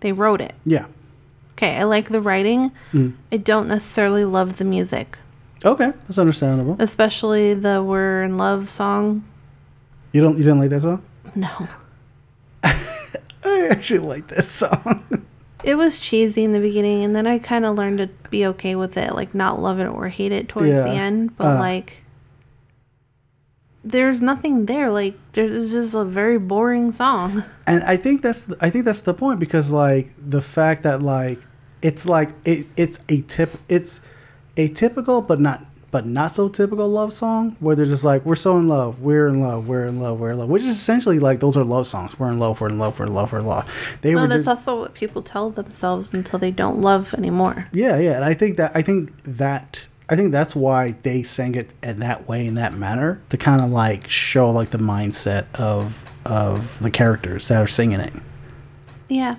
They 0.00 0.12
wrote 0.12 0.40
it. 0.40 0.54
yeah 0.64 0.86
Okay, 1.52 1.76
I 1.76 1.84
like 1.84 2.08
the 2.08 2.22
writing. 2.22 2.72
Mm. 2.92 3.14
I 3.30 3.36
don't 3.36 3.68
necessarily 3.68 4.24
love 4.24 4.56
the 4.56 4.64
music, 4.64 5.18
okay 5.64 5.92
that's 6.06 6.16
understandable 6.18 6.76
especially 6.78 7.52
the 7.54 7.82
"We're 7.82 8.22
in 8.22 8.38
Love" 8.38 8.68
song. 8.70 9.24
you 10.12 10.22
don't 10.22 10.38
you 10.38 10.44
didn't 10.44 10.60
like 10.60 10.70
that 10.70 10.80
song 10.82 11.02
No, 11.34 11.68
i 12.64 13.68
actually 13.70 14.00
like 14.00 14.28
that 14.28 14.46
song 14.46 15.04
it 15.64 15.74
was 15.74 15.98
cheesy 15.98 16.42
in 16.44 16.52
the 16.52 16.60
beginning, 16.60 17.04
and 17.04 17.14
then 17.14 17.26
I 17.26 17.38
kind 17.38 17.66
of 17.66 17.76
learned 17.76 17.98
to 17.98 18.08
be 18.30 18.46
okay 18.46 18.74
with 18.74 18.96
it, 18.96 19.14
like 19.14 19.34
not 19.34 19.60
love 19.60 19.78
it 19.78 19.84
or 19.88 20.08
hate 20.08 20.32
it 20.32 20.48
towards 20.48 20.70
Yeah, 20.70 20.84
the 20.84 20.88
end. 20.92 21.36
But 21.36 21.56
uh. 21.56 21.58
like, 21.58 21.99
there's 23.82 24.20
nothing 24.20 24.66
there. 24.66 24.90
Like, 24.90 25.14
there's 25.32 25.70
just 25.70 25.94
a 25.94 26.04
very 26.04 26.38
boring 26.38 26.92
song. 26.92 27.44
and 27.66 27.82
I 27.84 27.96
think 27.96 28.22
that's 28.22 28.52
I 28.60 28.70
think 28.70 28.84
that's 28.84 29.02
the 29.02 29.14
point 29.14 29.40
because 29.40 29.72
like 29.72 30.08
the 30.18 30.42
fact 30.42 30.82
that 30.82 31.02
like 31.02 31.40
it's 31.82 32.04
like 32.06 32.30
it, 32.44 32.66
it's 32.76 33.00
a 33.08 33.22
tip 33.22 33.50
it's 33.68 34.00
a 34.56 34.68
typical 34.68 35.22
but 35.22 35.40
not 35.40 35.64
but 35.90 36.06
not 36.06 36.30
so 36.30 36.48
typical 36.48 36.88
love 36.88 37.12
song 37.12 37.56
where 37.58 37.74
they're 37.74 37.86
just 37.86 38.04
like 38.04 38.24
we're 38.26 38.36
so 38.36 38.58
in 38.58 38.68
love 38.68 39.00
we're 39.00 39.26
in 39.26 39.40
love 39.40 39.66
we're 39.66 39.86
in 39.86 39.98
love 39.98 40.20
we're 40.20 40.30
in 40.30 40.38
love 40.38 40.48
which 40.48 40.62
is 40.62 40.68
essentially 40.68 41.18
like 41.18 41.40
those 41.40 41.56
are 41.56 41.64
love 41.64 41.86
songs 41.86 42.18
we're 42.18 42.30
in 42.30 42.38
love 42.38 42.60
we're 42.60 42.68
in 42.68 42.78
love 42.78 43.00
we're 43.00 43.06
in 43.06 43.14
love 43.14 43.32
we're 43.32 43.38
in 43.40 43.46
love 43.46 43.98
they 44.02 44.14
No, 44.14 44.20
were 44.22 44.26
that's 44.28 44.44
just 44.44 44.68
also 44.68 44.80
what 44.82 44.94
people 44.94 45.22
tell 45.22 45.50
themselves 45.50 46.12
until 46.12 46.38
they 46.38 46.50
don't 46.50 46.80
love 46.80 47.14
anymore. 47.14 47.66
yeah 47.72 47.98
yeah 47.98 48.12
and 48.12 48.24
I 48.24 48.34
think 48.34 48.56
that 48.58 48.72
I 48.74 48.82
think 48.82 49.10
that 49.24 49.88
I 50.10 50.16
think 50.16 50.32
that's 50.32 50.56
why 50.56 50.96
they 51.02 51.22
sang 51.22 51.54
it 51.54 51.72
in 51.82 52.00
that 52.00 52.28
way 52.28 52.44
in 52.46 52.54
that 52.56 52.74
manner 52.74 53.22
to 53.28 53.36
kind 53.36 53.60
of 53.60 53.70
like 53.70 54.08
show 54.08 54.50
like 54.50 54.70
the 54.70 54.78
mindset 54.78 55.46
of 55.54 56.04
of 56.26 56.78
the 56.82 56.90
characters 56.90 57.48
that 57.48 57.62
are 57.62 57.66
singing 57.66 58.00
it 58.00 58.12
Yeah. 59.08 59.36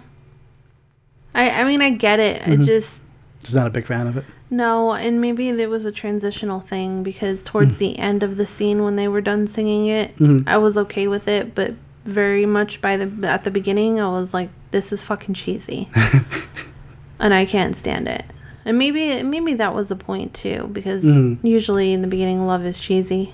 I 1.35 1.49
I 1.49 1.63
mean 1.65 1.81
I 1.81 1.91
get 1.91 2.19
it. 2.19 2.41
Mm-hmm. 2.41 2.61
I 2.63 2.65
just 2.65 3.03
just 3.41 3.53
not 3.55 3.67
a 3.67 3.69
big 3.69 3.85
fan 3.85 4.07
of 4.07 4.17
it 4.17 4.25
no, 4.53 4.91
and 4.91 5.21
maybe 5.21 5.49
there 5.53 5.69
was 5.69 5.85
a 5.85 5.93
transitional 5.93 6.59
thing 6.59 7.03
because 7.03 7.41
towards 7.41 7.77
the 7.77 7.97
end 7.97 8.21
of 8.21 8.35
the 8.35 8.45
scene 8.45 8.83
when 8.83 8.97
they 8.97 9.07
were 9.07 9.21
done 9.21 9.47
singing 9.47 9.87
it, 9.87 10.13
Mhm. 10.17 10.43
I 10.45 10.57
was 10.57 10.75
okay 10.77 11.07
with 11.07 11.25
it, 11.29 11.55
but 11.55 11.73
very 12.03 12.45
much 12.45 12.81
by 12.81 12.97
the 12.97 13.29
at 13.29 13.45
the 13.45 13.49
beginning. 13.51 14.01
I 14.01 14.09
was 14.09 14.33
like, 14.33 14.49
this 14.71 14.91
is 14.91 15.01
fucking 15.03 15.35
cheesy, 15.35 15.87
and 17.19 17.33
I 17.33 17.45
can't 17.45 17.77
stand 17.77 18.09
it. 18.09 18.25
And 18.65 18.77
maybe 18.77 19.23
maybe 19.23 19.53
that 19.55 19.73
was 19.73 19.89
the 19.89 19.95
point 19.95 20.33
too, 20.33 20.69
because 20.71 21.03
Mm-hmm. 21.03 21.45
usually 21.45 21.93
in 21.93 22.01
the 22.01 22.07
beginning, 22.07 22.45
love 22.47 22.65
is 22.65 22.79
cheesy. 22.79 23.33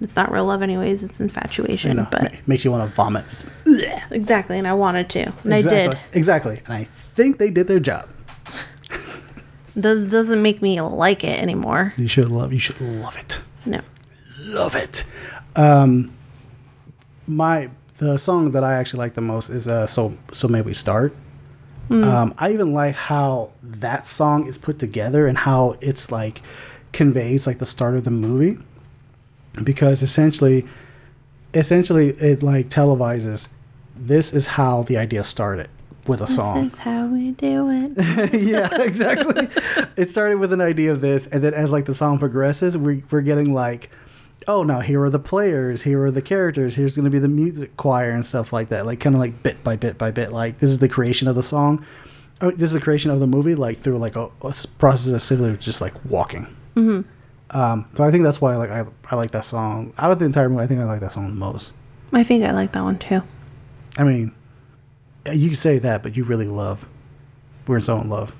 It's 0.00 0.16
not 0.16 0.32
real 0.32 0.44
love, 0.46 0.62
anyways. 0.62 1.02
It's 1.04 1.20
infatuation. 1.20 1.96
Know, 1.96 2.08
but 2.10 2.22
ma- 2.24 2.38
makes 2.46 2.64
you 2.64 2.70
want 2.72 2.88
to 2.90 2.94
vomit. 2.94 3.24
Just- 3.28 3.46
exactly, 4.10 4.58
and 4.58 4.66
I 4.66 4.74
wanted 4.74 5.08
to, 5.10 5.20
and 5.44 5.52
exactly. 5.54 5.78
I 5.82 5.86
did. 5.88 5.98
Exactly. 6.12 6.60
And 6.66 6.74
I 6.74 6.84
think 6.84 7.38
they 7.38 7.50
did 7.50 7.66
their 7.68 7.80
job. 7.80 8.08
Does 9.78 10.10
doesn't 10.10 10.42
make 10.42 10.60
me 10.60 10.80
like 10.82 11.24
it 11.24 11.40
anymore. 11.40 11.92
You 11.96 12.08
should 12.08 12.28
love. 12.28 12.52
You 12.52 12.58
should 12.58 12.80
love 12.80 13.16
it. 13.16 13.40
No. 13.64 13.80
Love 14.40 14.74
it. 14.76 15.04
Um, 15.56 16.12
my 17.26 17.70
the 17.98 18.18
song 18.18 18.50
that 18.50 18.64
I 18.64 18.74
actually 18.74 18.98
like 18.98 19.14
the 19.14 19.20
most 19.22 19.48
is 19.48 19.68
uh, 19.68 19.86
so 19.86 20.18
so 20.30 20.46
may 20.48 20.60
we 20.60 20.74
start. 20.74 21.14
Um, 21.92 22.34
I 22.38 22.52
even 22.52 22.72
like 22.72 22.94
how 22.94 23.52
that 23.62 24.06
song 24.06 24.46
is 24.46 24.58
put 24.58 24.78
together 24.78 25.26
and 25.26 25.38
how 25.38 25.76
it's 25.80 26.10
like 26.10 26.42
conveys 26.92 27.46
like 27.46 27.58
the 27.58 27.66
start 27.66 27.94
of 27.94 28.04
the 28.04 28.10
movie 28.10 28.58
because 29.62 30.02
essentially 30.02 30.66
essentially 31.54 32.08
it 32.08 32.42
like 32.42 32.68
televises 32.68 33.48
this 33.96 34.32
is 34.32 34.46
how 34.46 34.82
the 34.82 34.96
idea 34.96 35.22
started 35.22 35.68
with 36.06 36.20
a 36.20 36.26
song. 36.26 36.64
This 36.64 36.74
is 36.74 36.78
how 36.80 37.06
we 37.06 37.30
do 37.32 37.70
it. 37.70 38.32
yeah, 38.42 38.82
exactly. 38.82 39.48
it 39.96 40.10
started 40.10 40.38
with 40.38 40.52
an 40.52 40.60
idea 40.60 40.92
of 40.92 41.00
this, 41.00 41.26
and 41.26 41.42
then 41.44 41.54
as 41.54 41.70
like 41.70 41.84
the 41.84 41.94
song 41.94 42.18
progresses, 42.18 42.76
we 42.76 43.04
we're 43.10 43.20
getting 43.20 43.54
like, 43.54 43.90
oh, 44.48 44.62
now 44.62 44.80
here 44.80 45.02
are 45.02 45.10
the 45.10 45.18
players, 45.18 45.82
here 45.82 46.04
are 46.04 46.10
the 46.10 46.22
characters, 46.22 46.74
here's 46.74 46.96
going 46.96 47.04
to 47.04 47.10
be 47.10 47.18
the 47.18 47.28
music 47.28 47.76
choir 47.76 48.10
and 48.10 48.24
stuff 48.24 48.52
like 48.52 48.68
that. 48.70 48.86
Like 48.86 49.00
kind 49.00 49.14
of 49.14 49.20
like 49.20 49.42
bit 49.42 49.62
by 49.64 49.76
bit 49.76 49.98
by 49.98 50.10
bit. 50.10 50.32
Like 50.32 50.58
this 50.58 50.70
is 50.70 50.78
the 50.78 50.88
creation 50.88 51.28
of 51.28 51.36
the 51.36 51.42
song. 51.42 51.84
Oh, 52.40 52.50
this 52.50 52.70
is 52.70 52.72
the 52.72 52.80
creation 52.80 53.10
of 53.10 53.20
the 53.20 53.26
movie, 53.26 53.54
like 53.54 53.78
through 53.78 53.98
like 53.98 54.16
a 54.16 54.28
process 54.78 55.08
of 55.08 55.22
simply 55.22 55.56
just 55.56 55.80
like 55.80 55.94
walking. 56.04 56.46
Mm-hmm. 56.74 57.08
Um, 57.56 57.86
so 57.94 58.04
I 58.04 58.10
think 58.10 58.24
that's 58.24 58.40
why 58.40 58.56
like 58.56 58.70
I 58.70 58.84
I 59.10 59.16
like 59.16 59.30
that 59.32 59.44
song. 59.44 59.92
Out 59.98 60.10
of 60.10 60.18
the 60.18 60.24
entire 60.24 60.48
movie, 60.48 60.62
I 60.62 60.66
think 60.66 60.80
I 60.80 60.84
like 60.84 61.00
that 61.00 61.12
song 61.12 61.28
the 61.28 61.34
most. 61.34 61.72
I 62.12 62.24
think 62.24 62.44
I 62.44 62.52
like 62.52 62.72
that 62.72 62.82
one 62.82 62.98
too. 62.98 63.22
I 63.98 64.04
mean, 64.04 64.32
you 65.30 65.48
can 65.48 65.56
say 65.56 65.78
that, 65.78 66.02
but 66.02 66.16
you 66.16 66.24
really 66.24 66.48
love. 66.48 66.88
We're 67.66 67.80
so 67.80 68.00
in 68.00 68.08
love. 68.10 68.34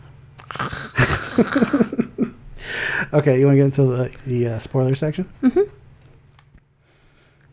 okay, 3.12 3.38
you 3.38 3.46
want 3.46 3.54
to 3.54 3.58
get 3.58 3.64
into 3.64 3.84
the, 3.84 4.18
the 4.26 4.48
uh, 4.48 4.58
spoiler 4.58 4.94
section? 4.94 5.28
Mm-hmm. 5.42 5.71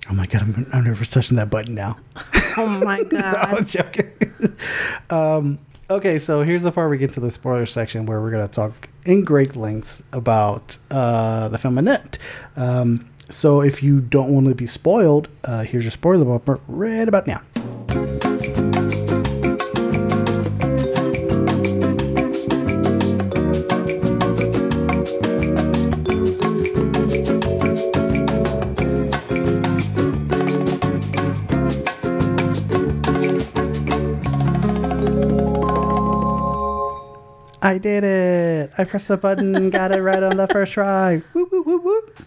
Oh 0.10 0.14
my 0.14 0.26
god, 0.26 0.42
I'm, 0.42 0.68
I'm 0.74 0.84
nervous 0.86 1.12
touching 1.12 1.38
that 1.38 1.50
button 1.50 1.76
now. 1.76 1.98
Oh 2.58 2.68
my 2.68 3.04
god. 3.10 3.36
I'm 3.38 3.64
joking. 3.64 4.12
um, 5.10 5.60
okay, 5.90 6.18
so 6.18 6.42
here's 6.42 6.64
the 6.64 6.72
part 6.72 6.90
we 6.90 6.98
get 6.98 7.14
to 7.14 7.20
the 7.22 7.32
spoiler 7.32 7.66
section 7.68 8.06
where 8.06 8.20
we're 8.20 8.32
going 8.32 8.46
to 8.46 8.52
talk 8.54 8.90
in 9.06 9.24
great 9.24 9.56
lengths 9.56 10.04
about 10.12 10.76
uh, 10.92 11.48
the 11.48 11.58
film 11.58 11.78
Annette. 11.78 12.18
Um, 12.58 13.08
so 13.30 13.62
if 13.62 13.82
you 13.84 14.02
don't 14.02 14.34
want 14.34 14.48
to 14.48 14.56
be 14.56 14.66
spoiled, 14.66 15.30
uh, 15.46 15.64
here's 15.64 15.86
your 15.86 15.92
spoiler 15.92 16.26
bumper 16.26 16.60
right 16.68 17.08
about 17.08 17.28
now. 17.28 17.42
Did 37.82 38.04
it. 38.04 38.72
I 38.78 38.84
pressed 38.84 39.08
the 39.08 39.18
button, 39.18 39.56
and 39.56 39.72
got 39.72 39.92
it 39.92 40.02
right 40.02 40.22
on 40.22 40.38
the 40.38 40.48
first 40.48 40.74
try. 40.74 41.18
Whoop, 41.34 41.52
whoop, 41.52 41.66
whoop, 41.66 41.84
whoop. 41.84 42.22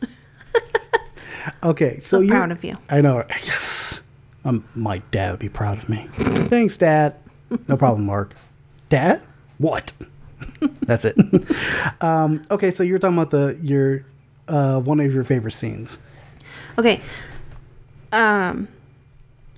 okay, 1.63 1.99
so 1.99 2.19
So 2.19 2.21
you, 2.21 2.31
proud 2.31 2.51
of 2.51 2.65
you. 2.65 2.77
I 2.91 3.01
know. 3.01 3.25
Yes. 3.29 4.03
Um, 4.45 4.65
my 4.75 4.99
dad 5.11 5.31
would 5.33 5.41
be 5.41 5.49
proud 5.49 5.79
of 5.79 5.89
me. 5.89 6.09
Thanks, 6.49 6.77
Dad. 6.77 7.15
No 7.69 7.77
problem, 7.77 8.07
Mark. 8.07 8.35
Dad? 8.89 9.23
What? 9.59 9.93
That's 10.83 11.05
it. 11.05 11.17
um, 12.01 12.43
okay, 12.51 12.71
so 12.71 12.83
you 12.83 12.93
were 12.93 12.99
talking 12.99 13.17
about 13.17 13.31
the 13.31 13.59
your 13.63 14.05
uh, 14.49 14.81
one 14.81 14.99
of 15.01 15.15
your 15.15 15.25
favorite 15.25 15.53
scenes. 15.53 15.99
Okay. 16.79 17.01
Um 18.11 18.69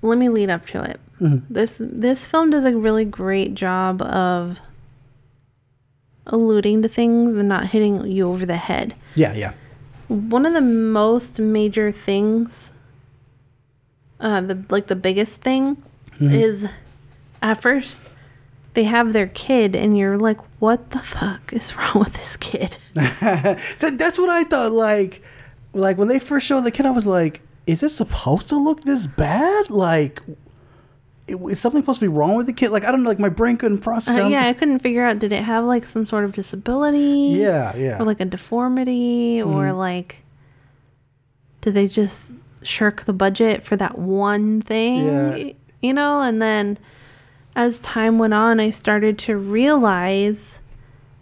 let 0.02 0.18
me 0.18 0.28
lead 0.28 0.50
up 0.50 0.66
to 0.66 0.82
it. 0.82 1.00
This 1.48 1.78
this 1.80 2.26
film 2.26 2.50
does 2.50 2.64
a 2.64 2.76
really 2.76 3.04
great 3.06 3.54
job 3.54 4.02
of 4.02 4.60
alluding 6.26 6.82
to 6.82 6.88
things 6.88 7.36
and 7.36 7.48
not 7.48 7.68
hitting 7.68 8.06
you 8.06 8.28
over 8.28 8.46
the 8.46 8.56
head. 8.56 8.94
Yeah, 9.14 9.34
yeah. 9.34 9.52
One 10.08 10.46
of 10.46 10.52
the 10.54 10.60
most 10.60 11.38
major 11.38 11.90
things 11.92 12.70
uh 14.20 14.40
the 14.40 14.64
like 14.70 14.86
the 14.86 14.94
biggest 14.96 15.40
thing 15.40 15.82
is 16.20 16.68
at 17.42 17.60
first 17.60 18.08
they 18.74 18.84
have 18.84 19.12
their 19.12 19.26
kid 19.26 19.74
and 19.74 19.98
you're 19.98 20.16
like 20.16 20.38
what 20.60 20.90
the 20.90 21.00
fuck 21.00 21.52
is 21.52 21.76
wrong 21.76 21.98
with 21.98 22.14
this 22.14 22.36
kid? 22.36 22.76
That, 22.94 23.96
that's 23.98 24.18
what 24.18 24.30
I 24.30 24.44
thought. 24.44 24.72
Like, 24.72 25.22
like 25.72 25.98
when 25.98 26.08
they 26.08 26.18
first 26.18 26.46
showed 26.46 26.62
the 26.62 26.70
kid, 26.70 26.86
I 26.86 26.90
was 26.90 27.06
like, 27.06 27.42
"Is 27.66 27.80
this 27.80 27.96
supposed 27.96 28.48
to 28.48 28.56
look 28.56 28.82
this 28.82 29.06
bad? 29.06 29.70
Like, 29.70 30.22
it- 31.26 31.36
is 31.50 31.58
something 31.60 31.80
supposed 31.82 32.00
to 32.00 32.04
be 32.04 32.08
wrong 32.08 32.36
with 32.36 32.46
the 32.46 32.52
kid? 32.52 32.70
Like, 32.70 32.84
I 32.84 32.90
don't 32.90 33.02
know. 33.02 33.08
Like, 33.08 33.18
my 33.18 33.28
brain 33.28 33.56
couldn't 33.56 33.78
process. 33.78 34.18
Uh, 34.20 34.26
it. 34.26 34.30
yeah, 34.30 34.46
I 34.46 34.52
couldn't 34.52 34.80
figure 34.80 35.06
out 35.06 35.18
did 35.18 35.32
it 35.32 35.42
have 35.44 35.64
like 35.64 35.84
some 35.84 36.06
sort 36.06 36.24
of 36.24 36.32
disability? 36.32 37.32
yeah, 37.38 37.74
yeah. 37.76 37.98
or 38.00 38.04
like 38.04 38.20
a 38.20 38.24
deformity 38.24 39.40
or 39.42 39.64
Mm-hmm. 39.66 39.78
like 39.78 40.18
did 41.62 41.72
they 41.74 41.88
just 41.88 42.32
shirk 42.62 43.04
the 43.04 43.12
budget 43.12 43.62
for 43.62 43.76
that 43.76 43.96
one 43.98 44.60
thing 44.60 45.06
Yeah. 45.06 45.52
you 45.80 45.92
know 45.94 46.20
and 46.20 46.40
then 46.42 46.78
as 47.56 47.78
time 47.80 48.18
went 48.18 48.34
on 48.34 48.60
i 48.60 48.68
started 48.70 49.18
to 49.20 49.36
realize 49.36 50.58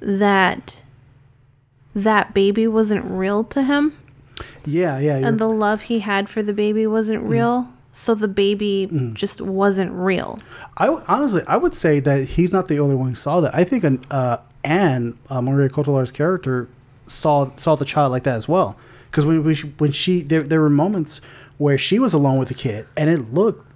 that 0.00 0.80
that 1.94 2.32
baby 2.34 2.66
wasn't 2.66 3.04
real 3.04 3.44
to 3.44 3.62
him 3.62 3.96
yeah, 4.64 4.98
yeah. 4.98 5.16
and 5.18 5.38
the 5.38 5.48
love 5.48 5.82
he 5.82 6.00
had 6.00 6.28
for 6.28 6.42
the 6.42 6.52
baby 6.52 6.86
wasn't 6.86 7.20
Mm-hmm. 7.22 7.32
real 7.32 7.68
so 7.92 8.14
the 8.14 8.28
baby 8.28 8.88
just 9.12 9.40
wasn't 9.40 9.90
real 9.92 10.38
I 10.76 10.88
honestly, 11.06 11.42
I 11.46 11.56
would 11.58 11.74
say 11.74 12.00
that 12.00 12.30
he's 12.30 12.52
not 12.52 12.66
the 12.66 12.80
only 12.80 12.94
one 12.94 13.10
who 13.10 13.14
saw 13.14 13.40
that. 13.40 13.54
I 13.54 13.64
think 13.64 13.84
an, 13.84 14.04
uh, 14.10 14.38
Anne, 14.64 15.18
uh, 15.28 15.40
Maria 15.42 15.68
Cotillard's 15.68 16.12
character, 16.12 16.68
saw 17.06 17.54
saw 17.56 17.74
the 17.74 17.84
child 17.84 18.10
like 18.12 18.22
that 18.24 18.36
as 18.36 18.48
well. 18.48 18.76
Because 19.10 19.26
when 19.26 19.44
we, 19.44 19.54
when 19.54 19.92
she 19.92 20.22
there, 20.22 20.42
there 20.42 20.60
were 20.60 20.70
moments 20.70 21.20
where 21.58 21.76
she 21.76 21.98
was 21.98 22.14
alone 22.14 22.38
with 22.38 22.48
the 22.48 22.54
kid, 22.54 22.86
and 22.96 23.10
it 23.10 23.32
looked 23.32 23.66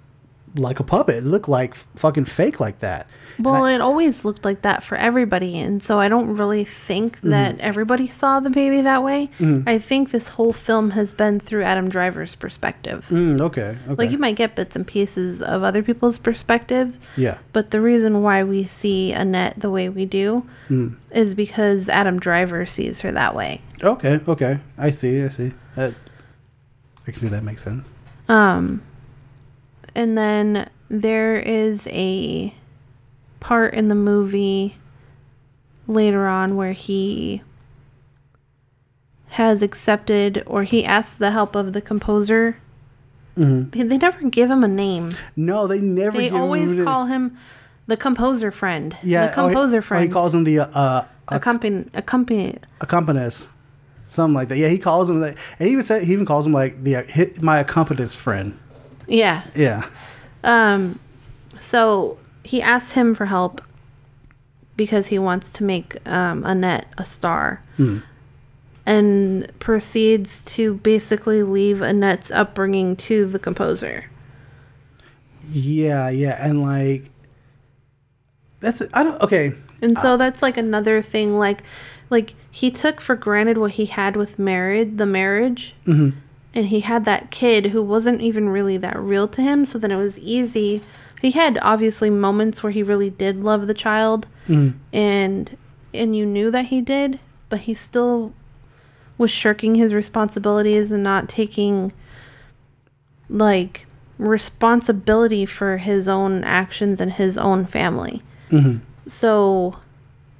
like 0.55 0.79
a 0.79 0.83
puppet. 0.83 1.17
It 1.17 1.23
looked 1.23 1.47
like 1.47 1.75
fucking 1.75 2.25
fake 2.25 2.59
like 2.59 2.79
that. 2.79 3.07
Well, 3.39 3.65
it 3.65 3.81
always 3.81 4.25
looked 4.25 4.43
like 4.45 4.61
that 4.63 4.81
for 4.83 4.97
everybody, 4.97 5.57
and 5.59 5.81
so 5.81 5.99
I 5.99 6.07
don't 6.07 6.35
really 6.37 6.63
think 6.65 7.17
Mm-hmm. 7.17 7.29
that 7.29 7.59
everybody 7.59 8.07
saw 8.07 8.39
the 8.39 8.49
baby 8.49 8.81
that 8.81 9.03
way. 9.03 9.29
I 9.65 9.77
think 9.77 10.11
this 10.11 10.29
whole 10.29 10.53
film 10.53 10.91
has 10.91 11.13
been 11.13 11.39
through 11.39 11.63
Adam 11.63 11.89
Driver's 11.89 12.35
perspective. 12.35 13.07
Mm, 13.09 13.39
okay, 13.41 13.77
okay. 13.87 13.95
Like 13.95 14.11
you 14.11 14.17
might 14.17 14.35
get 14.35 14.55
bits 14.55 14.75
and 14.75 14.85
pieces 14.87 15.41
of 15.41 15.63
other 15.63 15.81
people's 15.83 16.17
perspective, 16.17 16.99
yeah. 17.15 17.37
but 17.53 17.71
the 17.71 17.81
reason 17.81 18.21
why 18.23 18.43
we 18.43 18.63
see 18.63 19.11
Annette 19.13 19.59
the 19.59 19.69
way 19.71 19.89
we 19.89 20.05
do 20.05 20.45
Mm. 20.69 20.95
is 21.11 21.33
because 21.33 21.87
Adam 21.89 22.19
Driver 22.19 22.65
sees 22.65 23.01
her 23.01 23.11
that 23.11 23.33
way. 23.35 23.61
Okay, 23.83 24.19
okay. 24.27 24.59
I 24.77 24.91
see. 24.91 25.23
I 25.23 25.29
see. 25.29 25.53
That 25.75 25.93
I 27.07 27.11
can 27.11 27.21
see 27.21 27.27
that 27.29 27.43
makes 27.43 27.63
sense. 27.63 27.89
Um, 28.27 28.81
and 29.95 30.17
then 30.17 30.69
there 30.89 31.37
is 31.37 31.87
a 31.91 32.53
part 33.39 33.73
in 33.73 33.87
the 33.87 33.95
movie 33.95 34.77
later 35.87 36.27
on 36.27 36.55
where 36.55 36.73
he 36.73 37.41
has 39.29 39.61
accepted 39.61 40.43
or 40.45 40.63
he 40.63 40.83
asks 40.85 41.17
the 41.17 41.31
help 41.31 41.55
of 41.55 41.73
the 41.73 41.81
composer. 41.81 42.57
They, 43.35 43.83
they 43.83 43.97
never 43.97 44.29
give 44.29 44.49
him 44.49 44.63
a 44.63 44.67
name. 44.67 45.11
No, 45.35 45.67
they 45.67 45.79
never. 45.79 46.17
They 46.17 46.23
give 46.23 46.33
him 46.33 46.41
always 46.41 46.75
a- 46.75 46.83
call 46.83 47.05
him 47.05 47.37
the 47.85 47.95
composer 47.95 48.49
friend. 48.49 48.97
Yeah, 49.03 49.27
the 49.27 49.33
composer 49.33 49.77
oh, 49.77 49.81
he, 49.81 49.85
friend. 49.85 50.03
he 50.03 50.09
calls 50.09 50.33
him 50.33 50.43
the 50.43 50.59
uh, 50.59 50.65
uh, 50.67 51.07
accompany, 51.27 51.85
accompany. 51.93 52.57
accompanist, 52.81 53.49
something 54.05 54.33
like 54.33 54.47
that. 54.49 54.57
Yeah, 54.57 54.69
he 54.69 54.79
calls 54.79 55.07
him 55.09 55.19
that, 55.19 55.37
and 55.59 55.67
he 55.67 55.73
even 55.73 55.85
said 55.85 56.03
he 56.03 56.13
even 56.13 56.25
calls 56.25 56.47
him 56.47 56.51
like 56.51 56.83
the 56.83 57.37
my 57.41 57.59
accompanist 57.59 58.17
friend. 58.17 58.57
Yeah. 59.07 59.43
Yeah. 59.55 59.87
Um, 60.43 60.99
so 61.59 62.17
he 62.47 62.61
asks 62.61 62.93
him 62.93 63.13
for 63.13 63.25
help 63.25 63.61
because 64.77 65.07
he 65.07 65.19
wants 65.19 65.51
to 65.51 65.63
make 65.63 65.97
um, 66.07 66.45
Annette 66.45 66.87
a 66.97 67.03
star, 67.03 67.61
and 68.85 69.51
proceeds 69.59 70.45
to 70.45 70.75
basically 70.75 71.43
leave 71.43 71.81
Annette's 71.81 72.31
upbringing 72.31 72.95
to 72.95 73.25
the 73.25 73.37
composer. 73.37 74.05
Yeah, 75.51 76.09
yeah, 76.09 76.37
and 76.39 76.63
like 76.63 77.11
that's 78.61 78.81
I 78.93 79.03
don't 79.03 79.21
okay. 79.21 79.53
And 79.81 79.97
so 79.97 80.17
that's 80.17 80.41
like 80.41 80.57
another 80.57 81.01
thing 81.01 81.37
like 81.37 81.63
like 82.09 82.33
he 82.49 82.71
took 82.71 83.01
for 83.01 83.15
granted 83.15 83.57
what 83.57 83.71
he 83.71 83.87
had 83.87 84.15
with 84.15 84.39
married 84.39 84.97
the 84.97 85.05
marriage. 85.05 85.75
Mm-hmm. 85.85 86.17
And 86.53 86.67
he 86.67 86.79
had 86.79 87.05
that 87.05 87.29
kid 87.29 87.67
who 87.67 87.83
wasn't 87.83 88.21
even 88.21 88.49
really 88.49 88.77
that 88.77 88.97
real 88.97 89.27
to 89.27 89.41
him, 89.41 89.65
so 89.65 89.77
then 89.77 89.91
it 89.91 89.97
was 89.97 90.17
easy. 90.17 90.81
He 91.21 91.31
had 91.31 91.57
obviously 91.61 92.09
moments 92.09 92.61
where 92.61 92.71
he 92.71 92.83
really 92.83 93.09
did 93.09 93.43
love 93.43 93.67
the 93.67 93.73
child 93.73 94.27
Mm-hmm. 94.47 94.77
and 94.93 95.57
and 95.93 96.15
you 96.15 96.25
knew 96.25 96.49
that 96.51 96.65
he 96.65 96.79
did, 96.81 97.19
but 97.49 97.61
he 97.61 97.73
still 97.73 98.33
was 99.17 99.29
shirking 99.31 99.75
his 99.75 99.93
responsibilities 99.93 100.91
and 100.91 101.03
not 101.03 101.27
taking 101.27 101.91
like 103.29 103.85
responsibility 104.17 105.45
for 105.45 105.77
his 105.77 106.07
own 106.07 106.43
actions 106.43 107.01
and 107.01 107.13
his 107.13 107.37
own 107.37 107.65
family. 107.65 108.21
So, 109.07 109.77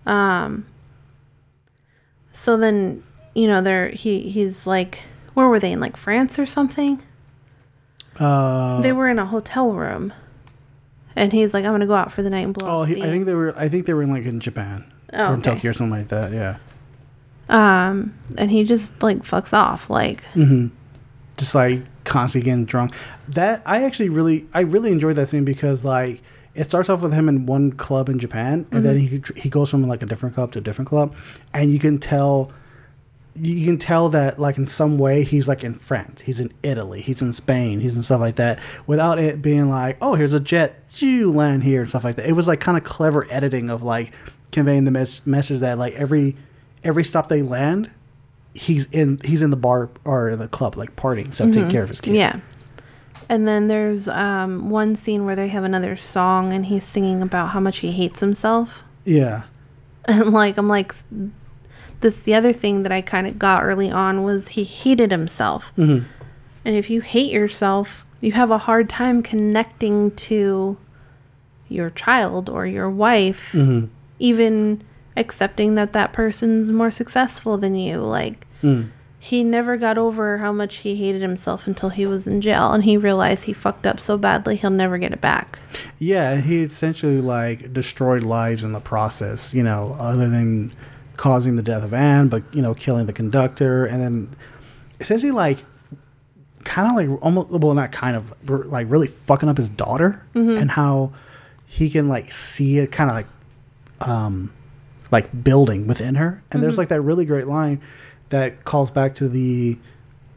um, 0.06 0.66
so 2.32 2.56
then 2.58 3.04
you 3.34 3.48
know 3.48 3.62
there 3.62 3.90
he 3.90 4.30
he's 4.30 4.66
like 4.68 5.04
where 5.34 5.48
were 5.48 5.60
they 5.60 5.72
in 5.74 5.80
like 5.80 5.98
France 5.98 6.40
or 6.40 6.46
something? 6.46 7.02
Uh, 8.20 8.80
they 8.82 8.92
were 8.92 9.10
in 9.10 9.20
a 9.20 9.26
hotel 9.26 9.72
room, 9.74 10.14
and 11.18 11.34
he's 11.34 11.54
like, 11.54 11.66
"I'm 11.66 11.74
gonna 11.74 11.86
go 11.88 11.96
out 11.96 12.12
for 12.12 12.22
the 12.24 12.30
night 12.30 12.46
and 12.46 12.54
blow." 12.54 12.80
oh, 12.80 12.84
he, 12.84 13.02
I 13.04 13.08
think 13.08 13.26
they 13.26 13.34
were. 13.36 13.54
I 13.58 13.68
think 13.68 13.86
they 13.86 13.94
were 13.94 14.04
in 14.04 14.12
like 14.12 14.26
in 14.26 14.40
Japan 14.40 14.86
Oh, 15.14 15.18
or 15.32 15.34
in 15.34 15.40
okay. 15.42 15.52
Tokyo 15.56 15.72
or 15.72 15.74
something 15.74 15.98
like 16.00 16.08
that. 16.10 16.32
Yeah, 16.32 16.58
Um, 17.50 18.14
and 18.38 18.52
he 18.52 18.64
just 18.64 19.02
like 19.02 19.20
fucks 19.20 19.54
off. 19.54 19.90
Like, 19.90 20.24
Mm-hmm. 20.34 20.68
just 21.38 21.56
like 21.56 21.84
constantly 22.04 22.46
getting 22.46 22.66
drunk. 22.66 22.94
That 23.30 23.62
I 23.66 23.84
actually 23.84 24.10
really, 24.10 24.48
I 24.54 24.62
really 24.62 24.92
enjoyed 24.92 25.16
that 25.16 25.28
scene 25.28 25.46
because 25.46 25.84
like 25.86 26.22
it 26.56 26.66
starts 26.70 26.90
off 26.90 27.02
with 27.02 27.14
him 27.14 27.30
in 27.30 27.46
one 27.46 27.72
club 27.72 28.10
in 28.10 28.20
Japan, 28.20 28.66
and 28.72 28.86
then 28.86 28.98
he 28.98 29.22
he 29.36 29.50
goes 29.50 29.70
from 29.70 29.88
like 29.88 30.02
a 30.02 30.06
different 30.06 30.36
club 30.36 30.52
to 30.54 30.60
a 30.60 30.62
different 30.62 30.90
club, 30.90 31.16
and 31.54 31.72
you 31.72 31.80
can 31.80 32.00
tell. 32.00 32.52
You 33.40 33.66
can 33.66 33.78
tell 33.78 34.10
that, 34.10 34.40
like 34.40 34.58
in 34.58 34.68
some 34.68 34.98
way, 34.98 35.24
he's 35.24 35.48
like 35.48 35.64
in 35.64 35.74
France, 35.76 36.22
he's 36.22 36.40
in 36.40 36.52
Italy, 36.64 37.02
he's 37.02 37.22
in 37.22 37.34
Spain, 37.34 37.80
he's 37.80 37.96
in 37.96 38.02
stuff 38.02 38.20
like 38.22 38.36
that, 38.38 38.60
without 38.86 39.20
it 39.20 39.42
being 39.42 39.70
like, 39.70 39.98
oh, 40.02 40.16
here's 40.16 40.34
a 40.34 40.40
jet, 40.40 40.84
you 40.96 41.32
land 41.32 41.64
here 41.64 41.82
and 41.82 41.90
stuff 41.90 42.04
like 42.04 42.16
that. 42.16 42.28
It 42.28 42.34
was 42.34 42.48
like 42.48 42.60
kind 42.60 42.78
of 42.78 42.84
clever 42.84 43.26
editing 43.30 43.70
of 43.70 43.84
like 43.84 44.12
conveying 44.52 44.86
the 44.86 44.92
mes- 44.92 45.26
message 45.26 45.60
that 45.60 45.78
like 45.78 45.94
every 45.94 46.36
every 46.84 47.04
stop 47.04 47.28
they 47.28 47.42
land, 47.42 47.92
he's 48.54 48.86
in 48.92 49.20
he's 49.24 49.42
in 49.42 49.50
the 49.52 49.58
bar 49.58 49.90
or 50.04 50.30
in 50.30 50.40
the 50.40 50.48
club 50.48 50.76
like 50.78 50.96
partying, 50.96 51.34
so 51.34 51.52
take 51.52 51.70
care 51.70 51.84
of 51.84 51.90
his 51.90 52.02
kid. 52.02 52.16
yeah. 52.16 52.40
And 53.30 53.46
then 53.48 53.68
there's 53.68 54.08
um 54.08 54.70
one 54.70 54.96
scene 54.96 55.26
where 55.26 55.36
they 55.36 55.50
have 55.50 55.64
another 55.66 55.96
song, 55.96 56.54
and 56.54 56.66
he's 56.68 56.84
singing 56.86 57.22
about 57.22 57.50
how 57.50 57.60
much 57.60 57.80
he 57.80 57.92
hates 57.92 58.20
himself. 58.22 58.84
yeah, 59.04 59.44
And 60.06 60.32
like, 60.32 60.58
I'm 60.58 60.70
like, 60.70 60.94
this 62.02 62.24
the 62.24 62.34
other 62.36 62.54
thing 62.54 62.84
that 62.84 62.92
I 62.92 63.02
kind 63.02 63.28
of 63.28 63.40
got 63.40 63.64
early 63.64 63.90
on 63.92 64.24
was 64.24 64.50
he 64.50 64.64
hated 64.64 65.12
himself. 65.12 65.72
Mm-hmm. 65.78 66.06
And 66.66 66.76
if 66.76 66.90
you 66.90 67.02
hate 67.02 67.32
yourself, 67.32 68.06
you 68.22 68.34
have 68.34 68.52
a 68.52 68.58
hard 68.60 68.90
time 68.90 69.24
connecting 69.24 70.12
to 70.12 70.78
your 71.70 71.90
child 71.90 72.50
or 72.50 72.66
your 72.66 72.90
wife, 72.90 73.52
Mm-hmm. 73.54 73.88
even 74.20 74.82
accepting 75.16 75.76
that 75.76 75.94
that 75.94 76.14
person's 76.14 76.72
more 76.72 76.92
successful 76.92 77.58
than 77.58 77.76
you. 77.76 77.98
Like, 78.02 78.46
Mm. 78.64 78.90
he 79.20 79.44
never 79.44 79.78
got 79.78 79.98
over 79.98 80.40
how 80.40 80.52
much 80.52 80.78
he 80.78 80.96
hated 80.96 81.22
himself 81.22 81.68
until 81.68 81.90
he 81.90 82.06
was 82.08 82.26
in 82.28 82.42
jail 82.42 82.72
and 82.74 82.84
he 82.84 82.98
realized 82.98 83.44
he 83.46 83.54
fucked 83.54 83.86
up 83.88 84.00
so 84.00 84.18
badly 84.18 84.56
he'll 84.56 84.70
never 84.72 84.98
get 84.98 85.12
it 85.12 85.22
back. 85.22 85.60
yeah. 86.00 86.38
He 86.42 86.64
essentially 86.64 87.20
like 87.22 87.72
destroyed 87.74 88.24
lives 88.24 88.64
in 88.64 88.72
the 88.74 88.80
process. 88.80 89.54
You 89.54 89.64
know, 89.64 89.96
other 90.00 90.28
than 90.30 90.72
causing 91.18 91.56
the 91.56 91.64
death 91.64 91.84
of 91.84 91.94
Anne, 91.94 92.30
but 92.30 92.44
you 92.54 92.62
know, 92.62 92.74
killing 92.74 93.06
the 93.08 93.14
conductor, 93.14 93.86
and 93.86 94.02
then 94.02 94.30
essentially 95.00 95.32
like 95.32 95.58
kind 96.64 96.90
of 96.90 96.96
like 96.96 97.22
almost 97.24 97.50
well, 97.50 97.74
not 97.74 97.92
kind 97.92 98.16
of 98.16 98.34
like 98.50 98.88
really 98.90 99.08
fucking 99.08 99.50
up 99.50 99.58
his 99.58 99.70
daughter, 99.70 100.24
and 100.58 100.72
how 100.72 101.12
he 101.66 101.90
can 101.90 102.08
like 102.08 102.32
see 102.32 102.78
it 102.78 102.92
kind 102.92 103.10
of 103.10 103.16
like 103.16 103.28
um 104.08 104.54
like 105.12 105.44
building 105.44 105.88
within 105.88 106.16
her. 106.16 106.44
And 106.52 106.62
there's 106.64 106.78
like 106.78 106.90
that 106.90 107.02
really 107.02 107.26
great 107.26 107.48
line 107.48 107.82
that 108.30 108.64
calls 108.66 108.92
back 108.92 109.16
to 109.16 109.28
the 109.30 109.78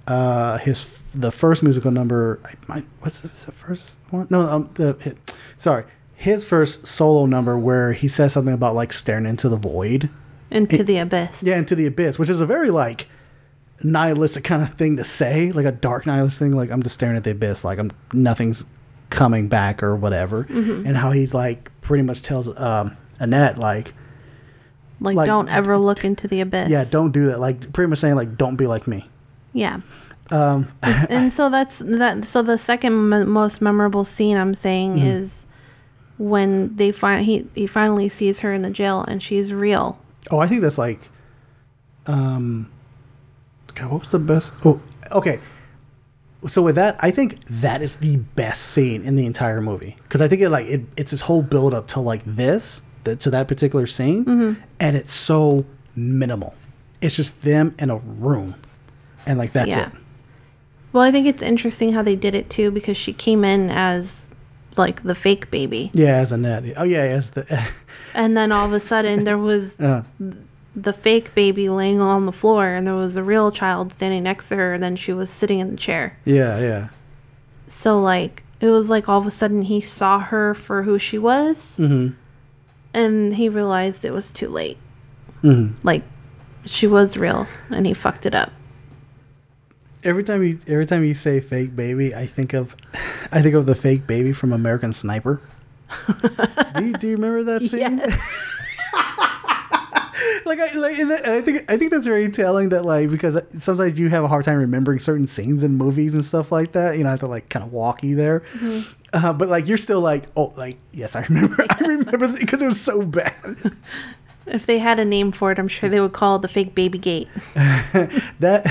uh 0.06 0.58
his 0.58 0.82
f- 0.82 1.12
the 1.20 1.30
first 1.30 1.62
musical 1.62 1.90
number 1.90 2.40
I 2.44 2.54
might 2.68 2.84
what's 3.00 3.20
the, 3.20 3.28
the 3.28 3.52
first 3.52 3.98
one? 4.10 4.26
No 4.30 4.40
um 4.42 4.70
the 4.74 4.96
it, 5.04 5.36
sorry 5.56 5.84
his 6.14 6.44
first 6.44 6.86
solo 6.86 7.26
number 7.26 7.58
where 7.58 7.92
he 7.92 8.06
says 8.06 8.32
something 8.32 8.54
about 8.54 8.74
like 8.74 8.92
staring 8.92 9.26
into 9.26 9.48
the 9.48 9.56
void 9.56 10.10
Into 10.50 10.82
the 10.84 10.98
abyss. 10.98 11.42
yeah 11.42 11.56
into 11.56 11.74
the 11.74 11.86
abyss 11.86 12.18
which 12.18 12.28
is 12.30 12.40
a 12.40 12.46
very 12.46 12.70
like 12.70 13.06
nihilistic 13.82 14.44
kind 14.44 14.62
of 14.62 14.70
thing 14.74 14.96
to 14.98 15.04
say 15.04 15.52
like 15.52 15.64
a 15.66 15.72
dark 15.72 16.04
nihilist 16.06 16.38
thing 16.38 16.52
like 16.52 16.70
i'm 16.70 16.82
just 16.82 16.94
staring 16.94 17.16
at 17.16 17.24
the 17.24 17.30
abyss 17.30 17.64
like 17.64 17.78
i'm 17.78 17.90
nothing's 18.12 18.64
coming 19.08 19.48
back 19.48 19.82
or 19.82 19.96
whatever 19.96 20.42
and 20.50 20.96
how 20.96 21.10
he's 21.10 21.32
like 21.34 21.70
pretty 21.80 22.02
much 22.02 22.22
tells 22.22 22.54
um 22.58 22.96
annette 23.18 23.58
like 23.58 23.94
Like, 25.00 25.16
Like- 25.16 25.26
don't 25.26 25.48
ever 25.48 25.78
look 25.78 26.04
into 26.04 26.28
the 26.28 26.40
abyss. 26.42 26.68
yeah 26.68 26.84
don't 26.90 27.12
do 27.12 27.26
that 27.28 27.40
like 27.40 27.72
pretty 27.72 27.88
much 27.88 27.98
saying 28.00 28.16
like 28.16 28.36
don't 28.36 28.56
be 28.56 28.66
like 28.66 28.86
me 28.86 29.08
Yeah. 29.52 29.80
Um, 30.30 30.68
and 30.82 31.32
so 31.32 31.48
that's 31.50 31.80
that. 31.80 32.24
So 32.24 32.40
the 32.42 32.56
second 32.56 33.12
m- 33.12 33.28
most 33.28 33.60
memorable 33.60 34.04
scene 34.04 34.36
I'm 34.36 34.54
saying 34.54 34.94
Mm-hmm. 34.96 35.06
is 35.08 35.44
when 36.18 36.76
they 36.76 36.92
find 36.92 37.24
he 37.26 37.46
he 37.56 37.66
finally 37.66 38.08
sees 38.08 38.38
her 38.40 38.52
in 38.52 38.62
the 38.62 38.70
jail 38.70 39.04
and 39.08 39.20
she's 39.20 39.52
real. 39.52 39.98
Oh, 40.30 40.38
I 40.38 40.46
think 40.46 40.60
that's 40.62 40.78
like, 40.78 41.00
um, 42.06 42.70
God, 43.74 43.90
what 43.90 44.00
was 44.00 44.10
the 44.10 44.18
best? 44.18 44.52
Oh, 44.64 44.80
okay. 45.12 45.40
So 46.46 46.62
with 46.62 46.76
that, 46.76 46.96
I 47.00 47.10
think 47.10 47.44
that 47.46 47.82
is 47.82 47.96
the 47.98 48.16
best 48.16 48.62
scene 48.62 49.04
in 49.04 49.16
the 49.16 49.26
entire 49.26 49.60
movie 49.60 49.96
because 50.04 50.22
I 50.22 50.28
think 50.28 50.40
it 50.40 50.48
like 50.48 50.66
it, 50.66 50.82
it's 50.96 51.10
this 51.10 51.20
whole 51.22 51.42
build 51.42 51.74
up 51.74 51.86
to 51.88 52.00
like 52.00 52.22
this 52.24 52.82
that, 53.04 53.20
to 53.20 53.30
that 53.30 53.46
particular 53.46 53.86
scene, 53.86 54.56
and 54.78 54.96
it's 54.96 55.12
so 55.12 55.66
minimal. 55.94 56.54
It's 57.02 57.14
just 57.16 57.42
them 57.42 57.74
in 57.78 57.90
a 57.90 57.96
room, 57.96 58.54
and 59.26 59.38
like 59.38 59.52
that's 59.52 59.68
Yeah. 59.68 59.88
it. 59.88 59.92
Well, 60.92 61.02
I 61.02 61.10
think 61.12 61.26
it's 61.26 61.42
interesting 61.42 61.92
how 61.92 62.02
they 62.02 62.16
did 62.16 62.34
it 62.34 62.48
too 62.48 62.70
because 62.70 62.96
she 62.96 63.12
came 63.12 63.44
in 63.44 63.70
as 63.70 64.29
like 64.76 65.02
the 65.02 65.14
fake 65.14 65.50
baby, 65.50 65.90
Yeah, 65.94 66.16
as 66.16 66.32
Annette. 66.32 66.64
Oh 66.76 66.84
yeah, 66.84 67.00
as 67.02 67.30
the 67.30 67.68
and 68.14 68.36
then 68.36 68.52
all 68.52 68.66
of 68.66 68.72
a 68.72 68.80
sudden 68.80 69.24
there 69.24 69.38
was 69.38 69.78
uh, 69.80 70.04
the 70.76 70.92
fake 70.92 71.34
baby 71.34 71.68
laying 71.68 72.00
on 72.00 72.26
the 72.26 72.32
floor, 72.32 72.68
and 72.68 72.86
there 72.86 72.94
was 72.94 73.16
a 73.16 73.22
real 73.22 73.50
child 73.50 73.92
standing 73.92 74.22
next 74.22 74.48
to 74.50 74.56
her, 74.56 74.74
and 74.74 74.82
then 74.82 74.96
she 74.96 75.12
was 75.12 75.28
sitting 75.30 75.58
in 75.58 75.70
the 75.72 75.76
chair. 75.76 76.16
yeah, 76.24 76.58
yeah. 76.58 76.88
So 77.68 78.00
like 78.00 78.42
it 78.60 78.68
was 78.68 78.88
like 78.90 79.08
all 79.08 79.18
of 79.18 79.26
a 79.26 79.30
sudden 79.30 79.62
he 79.62 79.80
saw 79.80 80.18
her 80.20 80.54
for 80.54 80.82
who 80.84 80.98
she 80.98 81.18
was, 81.18 81.76
Mm-hmm. 81.78 82.14
and 82.94 83.34
he 83.34 83.48
realized 83.48 84.04
it 84.04 84.12
was 84.12 84.30
too 84.32 84.48
late. 84.48 84.78
Mm-hmm. 85.42 85.86
Like 85.86 86.02
she 86.64 86.86
was 86.86 87.16
real, 87.16 87.46
and 87.70 87.86
he 87.86 87.94
fucked 87.94 88.26
it 88.26 88.34
up. 88.34 88.52
Every 90.02 90.24
time 90.24 90.42
you 90.42 90.58
every 90.66 90.86
time 90.86 91.04
you 91.04 91.14
say 91.14 91.40
fake 91.40 91.76
baby, 91.76 92.14
I 92.14 92.26
think 92.26 92.54
of 92.54 92.76
I 93.30 93.42
think 93.42 93.54
of 93.54 93.66
the 93.66 93.74
fake 93.74 94.06
baby 94.06 94.32
from 94.32 94.52
American 94.52 94.92
Sniper. 94.92 95.40
do, 96.76 96.84
you, 96.84 96.92
do 96.94 97.08
you 97.08 97.16
remember 97.16 97.42
that 97.44 97.62
scene? 97.62 97.98
like 100.46 100.58
I 100.58 100.72
like 100.72 100.98
and 100.98 101.12
I 101.12 101.40
think 101.40 101.70
I 101.70 101.76
think 101.76 101.90
that's 101.90 102.06
very 102.06 102.28
telling 102.30 102.70
that 102.70 102.84
like 102.84 103.10
because 103.10 103.38
sometimes 103.58 103.98
you 103.98 104.08
have 104.08 104.24
a 104.24 104.28
hard 104.28 104.44
time 104.44 104.58
remembering 104.58 104.98
certain 104.98 105.26
scenes 105.26 105.62
in 105.62 105.76
movies 105.76 106.14
and 106.14 106.24
stuff 106.24 106.50
like 106.52 106.72
that. 106.72 106.96
You 106.96 107.04
know, 107.04 107.10
I 107.10 107.12
have 107.12 107.20
to 107.20 107.26
like 107.26 107.48
kind 107.48 107.64
of 107.64 107.72
walk 107.72 108.02
you 108.02 108.16
there. 108.16 108.42
Uh, 109.12 109.32
but 109.32 109.48
like 109.48 109.66
you're 109.66 109.76
still 109.76 110.00
like 110.00 110.24
oh 110.36 110.52
like 110.56 110.78
yes 110.92 111.16
I 111.16 111.22
remember 111.22 111.64
I 111.70 111.78
remember 111.80 112.38
because 112.38 112.62
it 112.62 112.66
was 112.66 112.80
so 112.80 113.02
bad. 113.02 113.56
If 114.52 114.66
they 114.66 114.78
had 114.78 114.98
a 114.98 115.04
name 115.04 115.32
for 115.32 115.52
it, 115.52 115.58
I'm 115.58 115.68
sure 115.68 115.88
they 115.88 116.00
would 116.00 116.12
call 116.12 116.36
it 116.36 116.42
the 116.42 116.48
fake 116.48 116.74
baby 116.74 116.98
gate. 116.98 117.28
that 117.54 118.64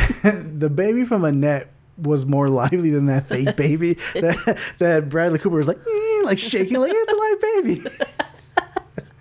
the 0.54 0.70
baby 0.70 1.06
from 1.06 1.24
Annette 1.24 1.70
was 1.98 2.26
more 2.26 2.48
lively 2.50 2.90
than 2.92 3.08
that 3.08 3.26
fake 3.26 3.56
baby 3.58 3.94
that, 4.14 4.58
that 4.80 5.10
Bradley 5.10 5.38
Cooper 5.40 5.58
was 5.58 5.68
like 5.68 5.78
"Eh," 5.80 6.22
like 6.24 6.40
shaking 6.40 6.80
like 6.80 6.94
it's 6.96 7.12
a 7.12 7.16
live 7.16 7.42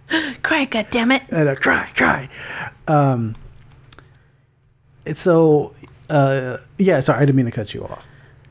baby 0.09 0.39
Cry, 0.43 0.65
God 0.65 0.87
damn 0.93 1.11
it! 1.11 1.23
and 1.31 1.49
uh, 1.49 1.57
cry 1.57 1.91
cry 1.97 2.29
um 2.87 3.35
it's 5.05 5.21
so 5.21 5.73
uh 6.09 6.59
yeah 6.79 7.01
sorry 7.01 7.19
I 7.19 7.25
didn't 7.27 7.35
mean 7.37 7.47
to 7.47 7.53
cut 7.53 7.75
you 7.75 7.83
off 7.85 8.05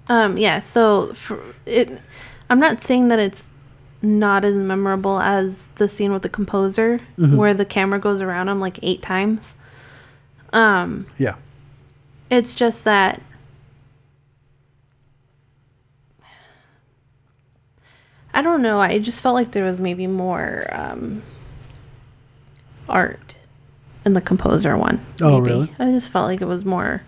Um, 0.10 0.38
yeah. 0.38 0.60
So 0.60 1.14
for 1.14 1.42
it, 1.66 2.00
I'm 2.50 2.60
not 2.60 2.82
saying 2.82 3.08
that 3.08 3.20
it's 3.20 3.50
not 4.02 4.46
as 4.46 4.56
memorable 4.56 5.20
as 5.20 5.70
the 5.76 5.88
scene 5.88 6.14
with 6.14 6.22
the 6.22 6.30
composer 6.30 7.00
where 7.18 7.54
the 7.54 7.66
camera 7.66 8.00
goes 8.00 8.22
around 8.22 8.48
him 8.48 8.60
like 8.60 8.80
eight 8.82 9.02
times. 9.02 9.56
Um, 10.54 11.08
yeah 11.18 11.36
it's 12.30 12.56
just 12.56 12.84
that 12.84 13.22
I 18.34 18.42
don't 18.44 18.62
know. 18.62 18.80
I 18.80 19.00
just 19.00 19.24
felt 19.24 19.34
like 19.34 19.52
there 19.52 19.64
was 19.64 19.80
maybe 19.80 20.06
more 20.06 20.68
um, 20.72 21.24
art 22.88 23.38
in 24.06 24.14
the 24.14 24.22
composer 24.22 24.78
one. 24.78 25.04
Oh, 25.22 25.40
maybe. 25.40 25.52
really? 25.54 25.74
I 25.80 25.86
just 25.86 26.12
felt 26.12 26.28
like 26.28 26.42
it 26.42 26.46
was 26.46 26.64
more 26.64 27.02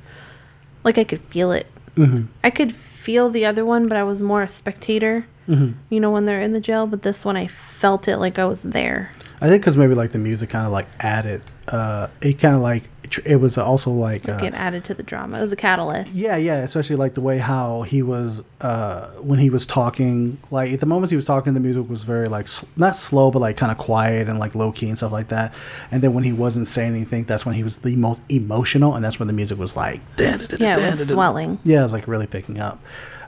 like 0.84 0.98
I 0.98 1.04
could 1.04 1.20
feel 1.20 1.52
it. 1.52 1.68
Mm-hmm. 1.96 2.26
I 2.44 2.50
could 2.50 2.74
feel 3.10 3.32
the 3.32 3.44
other 3.44 3.66
one, 3.66 3.88
but 3.88 3.98
I 3.98 4.04
was 4.04 4.22
more 4.22 4.44
a 4.44 4.48
spectator. 4.48 5.26
Mm-hmm. 5.48 5.80
You 5.90 6.00
know, 6.00 6.12
when 6.12 6.26
they're 6.26 6.44
in 6.44 6.54
the 6.54 6.60
jail, 6.60 6.86
but 6.86 7.02
this 7.02 7.26
one 7.26 7.36
I 7.36 7.48
felt 7.48 8.08
it 8.08 8.18
like 8.18 8.38
I 8.38 8.46
was 8.46 8.62
there. 8.62 9.10
I 9.42 9.48
think 9.48 9.64
because 9.64 9.76
maybe 9.76 9.96
like 9.96 10.12
the 10.12 10.20
music 10.20 10.52
kind 10.52 10.68
of 10.68 10.72
like 10.72 10.86
added, 11.00 11.42
uh, 11.70 12.10
it 12.22 12.38
kind 12.38 12.54
of 12.56 12.62
like 12.62 12.84
it 13.20 13.38
was 13.38 13.58
also 13.58 13.90
like, 13.92 14.30
uh, 14.30 14.38
added 14.54 14.84
to 14.86 14.94
the 14.94 15.02
drama. 15.04 15.40
It 15.40 15.42
was 15.42 15.52
a 15.52 15.56
catalyst. 15.56 16.14
yeah, 16.14 16.38
yeah, 16.38 16.58
especially 16.58 16.98
like 16.98 17.16
the 17.16 17.22
way 17.22 17.40
how 17.40 17.82
he 17.82 18.04
was 18.04 18.44
uh, 18.62 19.08
when 19.22 19.40
he 19.40 19.50
was 19.50 19.66
talking. 19.66 20.38
Like 20.52 20.72
at 20.72 20.80
the 20.80 20.86
moments 20.86 21.10
he 21.10 21.16
was 21.16 21.26
talking, 21.26 21.54
the 21.54 21.60
music 21.60 21.90
was 21.90 22.04
very 22.04 22.28
like 22.28 22.46
s- 22.46 22.66
not 22.76 22.96
slow, 22.96 23.32
but 23.32 23.40
like 23.40 23.58
kind 23.58 23.72
of 23.72 23.78
quiet 23.78 24.28
and 24.28 24.38
like 24.38 24.54
low 24.54 24.72
key 24.72 24.90
and 24.90 24.98
stuff 24.98 25.12
like 25.12 25.30
that. 25.30 25.54
And 25.92 26.02
then 26.04 26.14
when 26.14 26.24
he 26.24 26.34
wasn't 26.34 26.68
saying 26.68 26.92
anything, 26.94 27.24
that's 27.24 27.46
when 27.46 27.56
he 27.56 27.64
was 27.64 27.78
the 27.80 27.96
most 27.96 28.22
emotional, 28.30 28.96
and 28.96 29.04
that's 29.04 29.18
when 29.18 29.28
the 29.28 29.34
music 29.34 29.58
was 29.58 29.76
like, 29.78 30.02
Yeah, 30.20 30.38
it 30.40 30.78
was 31.00 31.08
swelling. 31.08 31.58
yeah, 31.64 31.80
it 31.80 31.84
was 31.84 31.94
like 31.94 32.08
really 32.08 32.28
picking 32.28 32.60
up. 32.60 32.84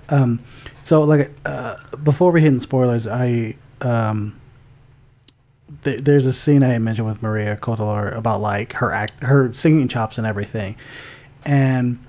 Um, 0.10 0.42
so 0.82 1.04
like 1.04 1.32
uh, 1.46 1.78
before 2.04 2.32
we 2.32 2.42
hit 2.42 2.52
in 2.52 2.60
spoilers, 2.60 3.08
I 3.08 3.56
um, 3.80 4.41
th- 5.84 6.02
there's 6.02 6.26
a 6.26 6.34
scene 6.34 6.64
I 6.64 6.78
mentioned 6.80 7.08
with 7.08 7.22
Maria 7.22 7.58
Cotillard 7.58 8.16
about 8.16 8.42
like 8.42 8.74
her 8.74 8.92
act, 8.92 9.24
her 9.24 9.54
singing 9.54 9.88
chops 9.88 10.18
and 10.18 10.26
everything, 10.28 10.76
and 11.46 12.00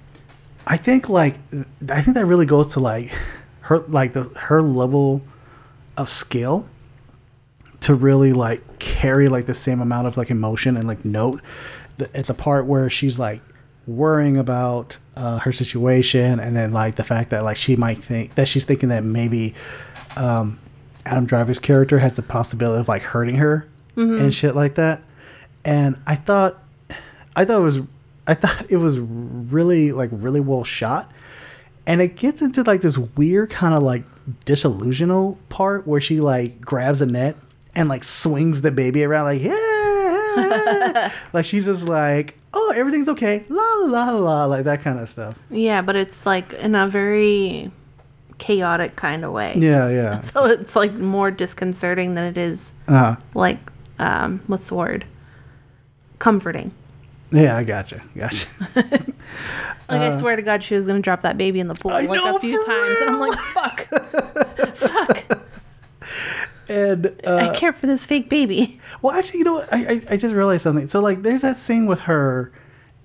I 0.67 0.77
think 0.77 1.09
like 1.09 1.37
I 1.91 2.01
think 2.03 2.15
that 2.15 2.27
really 2.27 2.47
goes 2.47 2.75
to 2.75 2.81
like 2.81 3.13
her 3.63 3.79
like 3.89 4.13
the 4.13 4.25
her 4.43 4.63
level 4.63 5.23
of 5.97 6.09
skill 6.09 6.67
to 7.81 7.95
really 7.95 8.33
like 8.33 8.79
carry 8.79 9.29
like 9.29 9.47
the 9.47 9.55
same 9.55 9.81
amount 9.81 10.07
of 10.07 10.17
like 10.17 10.31
emotion 10.31 10.77
and 10.77 10.87
like 10.87 11.05
note. 11.05 11.41
At 12.15 12.27
the 12.27 12.35
part 12.35 12.67
where 12.67 12.89
she's 12.91 13.19
like 13.19 13.43
worrying 13.87 14.37
about 14.37 14.99
uh, 15.17 15.39
her 15.41 15.53
situation 15.53 16.41
and 16.41 16.57
then 16.57 16.73
like 16.73 16.95
the 16.95 17.05
fact 17.05 17.31
that 17.31 17.45
like 17.45 17.57
she 17.57 17.77
might 17.77 17.99
think 17.99 18.35
that 18.35 18.49
she's 18.49 18.65
thinking 18.65 18.89
that 18.89 19.05
maybe 19.05 19.55
um, 20.17 20.59
Adam 21.05 21.27
Driver's 21.27 21.59
character 21.59 21.99
has 21.99 22.15
the 22.15 22.23
possibility 22.23 22.81
of 22.81 22.89
like 22.89 23.03
hurting 23.03 23.37
her 23.37 23.69
mm-hmm. 23.97 24.23
and 24.23 24.35
shit 24.35 24.55
like 24.55 24.77
that. 24.77 25.03
And 25.65 26.01
I 26.07 26.15
thought 26.15 26.63
I 27.37 27.45
thought 27.45 27.61
it 27.61 27.65
was 27.65 27.81
I 28.27 28.35
thought 28.35 28.71
it 28.71 28.77
was 28.77 28.99
really 28.99 29.93
like 29.93 30.11
really 30.13 30.41
well 30.41 30.65
shot. 30.65 31.11
And 31.87 32.01
it 32.01 32.17
gets 32.17 32.43
into 32.43 32.63
like 32.63 32.81
this 32.81 32.97
weird 32.97 33.51
kind 33.51 33.75
of 33.75 33.83
like 33.83 34.05
disillusional 34.45 35.37
part 35.49 35.87
where 35.87 36.01
she 36.01 36.21
like 36.21 36.61
grabs 36.61 37.03
Annette 37.03 37.37
and 37.75 37.89
like 37.89 38.05
swings 38.05 38.63
the 38.63 38.71
baby 38.71 39.03
around 39.03 39.25
like 39.25 39.43
yeah 39.43 41.11
like 41.33 41.45
she's 41.45 41.65
just 41.65 41.89
like 41.89 42.39
oh 42.55 42.73
everything's 42.77 43.09
okay. 43.09 43.45
La 43.49 43.75
la 43.87 44.11
la 44.11 44.45
like 44.45 44.65
that 44.65 44.83
kind 44.83 44.99
of 44.99 45.09
stuff. 45.09 45.39
Yeah, 45.51 45.83
but 45.83 45.97
it's 45.97 46.25
like 46.27 46.53
in 46.55 46.75
a 46.75 46.87
very 46.87 47.73
chaotic 48.43 48.97
kind 48.97 49.25
of 49.25 49.31
way. 49.33 49.55
yeah 49.57 49.89
yeah 49.89 50.21
So 50.33 50.47
it's 50.47 50.75
like 50.75 50.93
more 50.95 51.31
disconcerting 51.31 52.15
than 52.17 52.25
it 52.25 52.37
is 52.37 52.73
uh, 52.89 53.15
like 53.35 53.59
um 54.01 54.41
what's 54.49 54.69
the 54.71 54.75
word? 54.75 55.05
Comforting. 56.19 56.73
yeah 57.31 57.57
i 57.57 57.63
gotcha 57.65 58.03
gotcha 58.17 58.49
Like 59.89 60.01
I 60.01 60.11
swear 60.17 60.37
to 60.37 60.43
God, 60.43 60.63
she 60.63 60.75
was 60.75 60.87
gonna 60.87 61.01
drop 61.01 61.21
that 61.23 61.37
baby 61.37 61.61
in 61.61 61.69
the 61.69 61.75
pool 61.75 61.91
Uh, 61.93 61.97
I 61.99 62.07
like 62.07 62.25
know, 62.25 62.37
a 62.37 62.41
few 62.41 62.63
times, 62.65 62.99
and 63.01 63.11
I'm 63.11 63.21
like, 63.21 63.39
fuck, 63.39 63.81
fuck. 64.75 65.39
and 66.69 67.07
uh, 67.27 67.37
I 67.37 67.55
care 67.55 67.73
for 67.75 67.87
this 67.87 68.07
fake 68.07 68.31
baby. 68.31 68.81
Well, 69.03 69.15
actually, 69.17 69.41
you 69.41 69.45
know 69.45 69.55
what? 69.55 69.71
I, 69.73 69.79
I 69.79 70.03
I 70.13 70.17
just 70.17 70.35
realized 70.35 70.63
something. 70.63 70.87
So 70.87 71.01
like, 71.01 71.23
there's 71.23 71.43
that 71.43 71.59
scene 71.59 71.85
with 71.87 72.01
her, 72.01 72.53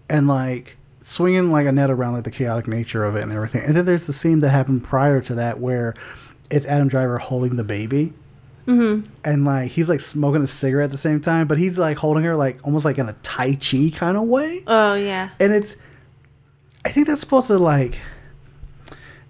and 0.08 0.28
like 0.30 0.77
swinging 1.08 1.52
like 1.52 1.66
Annette 1.66 1.90
around 1.90 2.14
like 2.14 2.26
the 2.26 2.32
chaotic 2.32 2.68
nature 2.68 3.06
of 3.06 3.16
it 3.16 3.24
and 3.24 3.32
everything. 3.32 3.64
And 3.66 3.76
then 3.76 3.86
there's 3.86 4.08
the 4.08 4.14
scene 4.14 4.42
that 4.42 4.50
happened 4.50 4.84
prior 4.84 5.22
to 5.22 5.36
that 5.36 5.60
where 5.60 5.94
it's 6.52 6.66
Adam 6.66 6.90
Driver 6.90 7.18
holding 7.18 7.56
the 7.56 7.64
baby. 7.64 8.14
Mm-hmm. 8.68 9.10
And 9.24 9.46
like 9.46 9.72
he's 9.72 9.88
like 9.88 10.02
smoking 10.02 10.42
a 10.42 10.48
cigarette 10.48 10.86
at 10.86 10.92
the 10.92 10.98
same 10.98 11.22
time, 11.22 11.48
but 11.48 11.58
he's 11.58 11.80
like 11.80 11.98
holding 11.98 12.26
her 12.26 12.36
like 12.36 12.60
almost 12.66 12.84
like 12.84 12.98
in 12.98 13.08
a 13.08 13.14
Tai 13.24 13.56
Chi 13.56 13.90
kind 13.96 14.18
of 14.18 14.24
way. 14.24 14.64
Oh 14.68 14.96
yeah, 14.96 15.30
And 15.40 15.54
it's, 15.54 15.78
I 16.84 16.90
think 16.90 17.08
that's 17.08 17.22
supposed 17.22 17.48
to 17.48 17.58
like, 17.58 18.02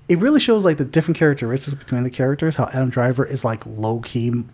it 0.09 0.17
really 0.17 0.39
shows 0.39 0.65
like 0.65 0.77
the 0.77 0.85
different 0.85 1.17
characteristics 1.17 1.77
between 1.77 2.03
the 2.03 2.09
characters. 2.09 2.55
How 2.55 2.69
Adam 2.73 2.89
Driver 2.89 3.23
is 3.23 3.45
like 3.45 3.63
low 3.67 3.99
key, 3.99 4.45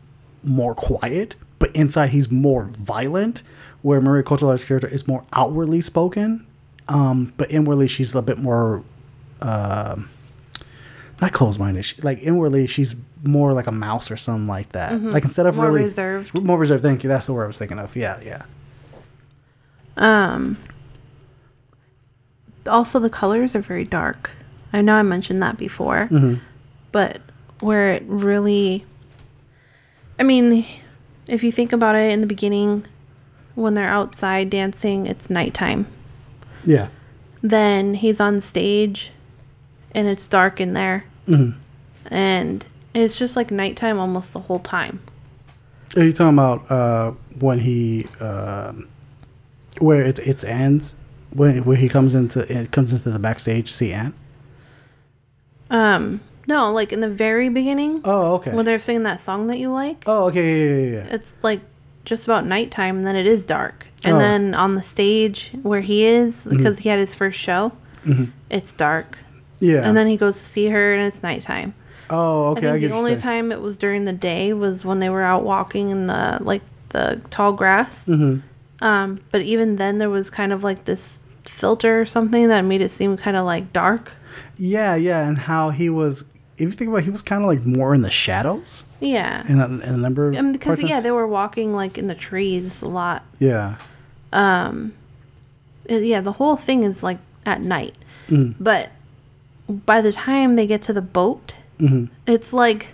more 0.44 0.76
quiet, 0.76 1.36
but 1.60 1.74
inside 1.74 2.10
he's 2.10 2.30
more 2.30 2.66
violent. 2.66 3.44
Where 3.82 4.00
Maria 4.00 4.24
Cotillard's 4.24 4.64
character 4.64 4.88
is 4.88 5.08
more 5.08 5.26
outwardly 5.34 5.82
spoken, 5.82 6.48
um, 6.88 7.34
but 7.38 7.50
inwardly 7.52 7.88
she's 7.88 8.14
a 8.16 8.22
bit 8.22 8.38
more, 8.38 8.84
um 9.42 10.10
not 11.22 11.32
closed 11.32 11.60
minded. 11.60 11.86
Like 12.04 12.18
inwardly 12.20 12.68
she's 12.68 12.96
more 13.24 13.54
like 13.54 13.68
a 13.68 13.72
mouse 13.72 14.12
or 14.12 14.18
something 14.18 14.48
like 14.48 14.72
that. 14.74 15.02
Like 15.02 15.24
instead 15.24 15.46
of 15.46 15.54
Mm-hmm. 15.56 15.62
More 15.64 15.72
really 15.72 15.84
reserved. 15.86 16.34
more 16.44 16.58
reserved. 16.58 16.84
Thank 16.84 17.04
you. 17.04 17.08
That's 17.08 17.28
the 17.28 17.34
word 17.34 17.46
I 17.46 17.48
was 17.48 17.58
thinking 17.58 17.80
of. 17.80 17.96
Yeah, 17.96 18.20
yeah. 18.22 18.44
Um. 19.96 20.58
Also, 22.68 23.00
the 23.00 23.10
colors 23.10 23.56
are 23.56 23.62
very 23.62 23.84
dark. 23.84 24.32
I 24.72 24.82
know 24.82 24.96
I 24.96 25.04
mentioned 25.04 25.42
that 25.44 25.58
before, 25.58 26.10
but 26.92 27.22
where 27.60 27.92
it 27.94 28.04
really, 28.08 28.86
I 30.18 30.24
mean, 30.24 30.66
if 31.28 31.44
you 31.44 31.52
think 31.52 31.72
about 31.74 31.96
it 31.96 32.12
in 32.12 32.22
the 32.22 32.28
beginning, 32.28 32.86
when 33.56 33.74
they're 33.76 33.88
outside 33.90 34.50
dancing, 34.50 35.06
it's 35.06 35.30
nighttime. 35.30 35.88
Yeah. 36.66 36.88
Then 37.42 37.96
he's 37.96 38.20
on 38.22 38.40
stage, 38.40 39.12
and 39.94 40.08
it's 40.08 40.28
dark 40.28 40.62
in 40.62 40.74
there, 40.74 41.06
and 42.10 42.66
it's 42.94 43.18
just 43.18 43.36
like 43.36 43.52
nighttime 43.52 44.00
almost 44.00 44.34
the 44.34 44.40
whole 44.40 44.60
time. 44.60 45.02
Are 45.98 46.04
you 46.04 46.14
talking 46.14 46.34
about 46.34 46.72
uh, 46.72 47.12
when 47.40 47.60
he 47.60 48.06
um, 48.20 48.88
where 49.80 50.04
it 50.06 50.20
it 50.20 50.44
ends 50.46 50.96
when 51.32 51.64
when 51.66 51.78
he 51.78 51.90
comes 51.90 52.16
into 52.16 52.40
it 52.52 52.72
comes 52.72 52.94
into 52.94 53.12
the 53.12 53.20
backstage 53.20 53.68
to 53.68 53.74
see 53.74 53.92
Anne? 53.94 54.14
Um, 55.70 56.22
no, 56.48 56.72
like 56.72 56.92
in 56.94 57.00
the 57.00 57.10
very 57.10 57.50
beginning, 57.50 58.02
Oh, 58.04 58.36
okay. 58.36 58.54
when 58.54 58.66
they're 58.66 58.80
singing 58.80 59.04
that 59.04 59.20
song 59.20 59.48
that 59.48 59.58
you 59.60 59.72
like. 59.72 60.04
oh, 60.08 60.26
okay. 60.28 60.46
Yeah, 60.46 60.76
yeah, 60.76 61.04
yeah. 61.04 61.14
it's 61.16 61.44
like 61.44 61.62
just 62.06 62.26
about 62.26 62.46
nighttime 62.46 62.98
and 62.98 63.08
then 63.08 63.16
it 63.16 63.26
is 63.26 63.46
dark 63.46 63.88
and 64.04 64.16
Oh. 64.16 64.20
then 64.20 64.54
on 64.56 64.76
the 64.76 64.84
stage 64.84 65.52
where 65.64 65.82
he 65.82 66.04
is 66.06 66.46
because 66.50 66.80
he 66.80 66.90
had 66.90 67.00
his 67.00 67.16
first 67.16 67.40
show 67.40 67.72
it's 68.50 68.74
dark 68.74 69.18
Yeah. 69.60 69.88
and 69.88 69.96
then 69.96 70.08
he 70.08 70.18
goes 70.18 70.38
to 70.38 70.44
see 70.46 70.68
her 70.68 70.94
and 70.94 71.08
it's 71.08 71.24
nighttime 71.24 71.74
oh, 72.10 72.48
okay. 72.52 72.68
I, 72.68 72.72
think 72.72 72.82
get 72.82 72.90
the 72.90 72.96
only 72.96 73.16
time 73.16 73.52
it 73.52 73.62
was 73.62 73.78
during 73.78 74.04
the 74.06 74.14
day 74.14 74.52
was 74.54 74.84
when 74.84 75.00
they 75.00 75.10
were 75.10 75.24
out 75.24 75.44
walking 75.44 75.90
in 75.90 76.08
the 76.08 76.38
like 76.42 76.62
the 76.90 77.22
tall 77.30 77.54
grass 77.54 78.08
Mm-hmm. 78.08 78.84
um 78.86 79.20
but 79.32 79.42
even 79.42 79.78
then 79.78 79.98
there 80.00 80.10
was 80.10 80.30
kind 80.30 80.52
of 80.52 80.64
like 80.64 80.84
this 80.86 81.22
filter 81.46 82.02
or 82.02 82.06
something 82.06 82.48
that 82.50 82.62
made 82.66 82.82
it 82.82 82.92
seem 82.92 83.16
kind 83.18 83.36
of 83.38 83.46
like 83.46 83.72
dark 83.74 84.12
Yeah, 84.58 84.96
yeah, 84.96 85.28
and 85.28 85.38
how 85.38 85.70
he 85.70 85.90
was. 85.90 86.26
If 86.64 86.70
you 86.72 86.78
think 86.78 86.90
about, 86.90 86.98
it, 87.00 87.06
he 87.06 87.10
was 87.12 87.22
kind 87.22 87.44
of 87.44 87.48
like 87.48 87.66
more 87.66 87.94
in 87.94 88.02
the 88.02 88.10
shadows 88.12 88.86
yeah 89.00 89.46
in 89.48 89.60
a, 89.60 89.66
in 89.66 89.82
a 89.82 89.98
number 89.98 90.30
of 90.30 90.36
I 90.36 90.42
mean, 90.42 90.54
because 90.54 90.82
yeah 90.82 91.00
they 91.02 91.12
were 91.12 91.28
walking 91.28 91.74
like 91.76 91.98
in 91.98 92.08
the 92.08 92.16
trees 92.16 92.82
a 92.82 92.88
lot 92.88 93.24
yeah, 93.40 93.76
it- 95.86 96.04
yeah, 96.04 96.22
the 96.22 96.34
whole 96.34 96.56
thing 96.56 96.84
is 96.84 97.04
like 97.04 97.20
at 97.46 97.62
night. 97.62 97.96
Mm. 98.30 98.56
But 98.60 98.90
by 99.68 100.02
the 100.02 100.12
time 100.12 100.56
they 100.56 100.66
get 100.68 100.82
to 100.84 100.94
the 100.94 101.02
boat, 101.02 101.56
Mm-hmm. 101.80 102.06
it's 102.28 102.54
like 102.54 102.90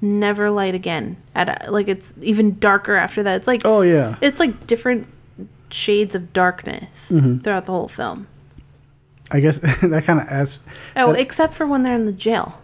never 0.00 0.50
light 0.50 0.74
again. 0.74 1.16
At 1.34 1.72
like 1.72 1.88
it's 1.88 2.12
even 2.20 2.58
darker 2.58 2.96
after 2.96 3.22
that. 3.22 3.36
It's 3.36 3.46
like 3.46 3.62
Oh 3.64 3.80
yeah, 3.82 4.16
it's 4.20 4.38
like 4.40 4.66
different 4.66 5.06
shades 5.70 6.14
of 6.14 6.32
darkness 6.32 7.10
Mm-hmm. 7.12 7.38
throughout 7.38 7.64
the 7.64 7.72
whole 7.72 7.88
film. 7.88 8.26
I 9.34 9.40
guess 9.40 9.58
that 9.82 10.04
kind 10.04 10.20
of 10.20 10.28
adds. 10.28 10.60
Oh, 10.96 11.12
that- 11.12 11.20
except 11.20 11.52
for 11.54 11.66
when 11.66 11.82
they're 11.82 11.94
in 11.96 12.06
the 12.06 12.12
jail. 12.12 12.60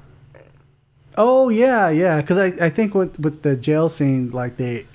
Oh 1.18 1.48
yeah, 1.48 1.90
yeah. 1.90 2.20
Because 2.20 2.38
I, 2.38 2.66
I 2.66 2.68
think 2.70 2.94
with 2.94 3.18
with 3.20 3.42
the 3.42 3.56
jail 3.56 3.88
scene, 3.88 4.30
like 4.30 4.56
they 4.56 4.86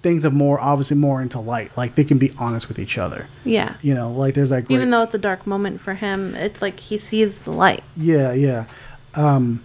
things 0.00 0.24
are 0.24 0.30
more 0.30 0.58
obviously 0.60 0.96
more 0.96 1.20
into 1.20 1.38
light. 1.38 1.76
Like 1.76 1.94
they 1.94 2.04
can 2.04 2.16
be 2.18 2.32
honest 2.38 2.68
with 2.68 2.78
each 2.78 2.96
other. 2.96 3.28
Yeah. 3.44 3.76
You 3.82 3.94
know, 3.94 4.10
like 4.10 4.34
there's 4.34 4.50
like 4.50 4.70
Even 4.70 4.90
though 4.90 5.02
it's 5.02 5.14
a 5.14 5.18
dark 5.18 5.46
moment 5.46 5.80
for 5.80 5.94
him, 5.94 6.34
it's 6.34 6.62
like 6.62 6.80
he 6.80 6.96
sees 6.98 7.40
the 7.40 7.52
light. 7.52 7.84
yeah, 7.96 8.32
yeah. 8.32 8.66
Um, 9.14 9.62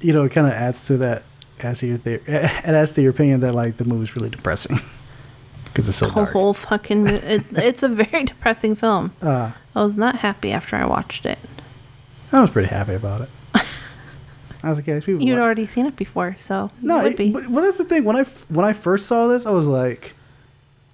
you 0.00 0.12
know, 0.12 0.24
it 0.24 0.32
kind 0.32 0.46
of 0.46 0.52
adds 0.52 0.84
to 0.86 0.96
that. 0.98 1.22
Adds 1.60 1.80
to 1.80 1.86
your 1.86 1.98
theory. 1.98 2.22
It 2.28 2.64
adds 2.64 2.92
to 2.92 3.02
your 3.02 3.10
opinion 3.10 3.40
that 3.40 3.54
like 3.54 3.76
the 3.78 3.84
movie's 3.84 4.14
really 4.16 4.30
depressing 4.30 4.78
because 5.72 5.88
it's 5.88 5.98
so 5.98 6.06
The 6.08 6.14
dark. 6.14 6.32
whole 6.32 6.54
fucking. 6.54 7.06
It, 7.06 7.44
it's 7.52 7.82
a 7.82 7.88
very 7.88 8.24
depressing 8.24 8.74
film. 8.74 9.12
Uh, 9.22 9.52
I 9.74 9.82
was 9.84 9.96
not 9.96 10.16
happy 10.16 10.52
after 10.52 10.76
I 10.76 10.84
watched 10.86 11.24
it. 11.26 11.38
I 12.32 12.40
was 12.40 12.50
pretty 12.50 12.68
happy 12.68 12.94
about 12.94 13.22
it. 13.22 13.28
I 14.62 14.68
was 14.70 14.78
like, 14.78 14.86
yeah, 14.86 14.94
these 14.94 15.04
people. 15.04 15.22
You'd 15.22 15.34
like- 15.34 15.42
already 15.42 15.66
seen 15.66 15.86
it 15.86 15.96
before, 15.96 16.34
so 16.38 16.70
no, 16.82 17.00
it 17.00 17.04
would 17.04 17.16
be. 17.16 17.30
but 17.30 17.46
well, 17.48 17.64
that's 17.64 17.78
the 17.78 17.84
thing. 17.84 18.04
When 18.04 18.16
I 18.16 18.24
when 18.48 18.64
I 18.66 18.72
first 18.72 19.06
saw 19.06 19.28
this, 19.28 19.46
I 19.46 19.50
was 19.52 19.66
like, 19.66 20.14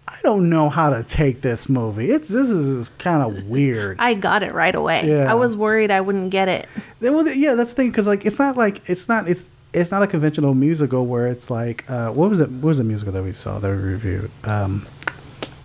I 0.07 0.19
don't 0.23 0.51
know 0.51 0.69
how 0.69 0.91
to 0.91 1.03
take 1.03 1.41
this 1.41 1.69
movie. 1.69 2.11
It's 2.11 2.29
this 2.29 2.51
is 2.51 2.91
kind 2.99 3.23
of 3.23 3.45
weird. 3.49 3.97
I 3.99 4.15
got 4.15 4.43
it 4.43 4.53
right 4.53 4.75
away. 4.75 5.03
Yeah. 5.09 5.31
I 5.31 5.35
was 5.35 5.57
worried 5.57 5.91
I 5.91 6.03
wouldn't 6.03 6.31
get 6.31 6.49
it. 6.49 6.69
Well, 7.01 7.27
yeah, 7.29 7.55
that's 7.55 7.71
the 7.71 7.77
thing 7.77 7.91
because 7.91 8.07
like 8.07 8.27
it's 8.27 8.39
not 8.39 8.57
like 8.57 8.83
it's 8.89 9.09
not 9.09 9.29
it's 9.29 9.49
it's 9.75 9.91
not 9.91 10.03
a 10.03 10.07
conventional 10.07 10.55
musical 10.55 11.05
where 11.07 11.27
it's 11.27 11.51
like 11.51 11.85
uh, 11.91 12.11
what 12.11 12.31
was 12.31 12.41
it? 12.41 12.51
What 12.51 12.65
was 12.69 12.79
the 12.79 12.85
musical 12.85 13.13
that 13.13 13.23
we 13.23 13.33
saw 13.33 13.59
that 13.59 13.69
we 13.69 13.77
reviewed? 13.77 14.31
Um, 14.45 14.87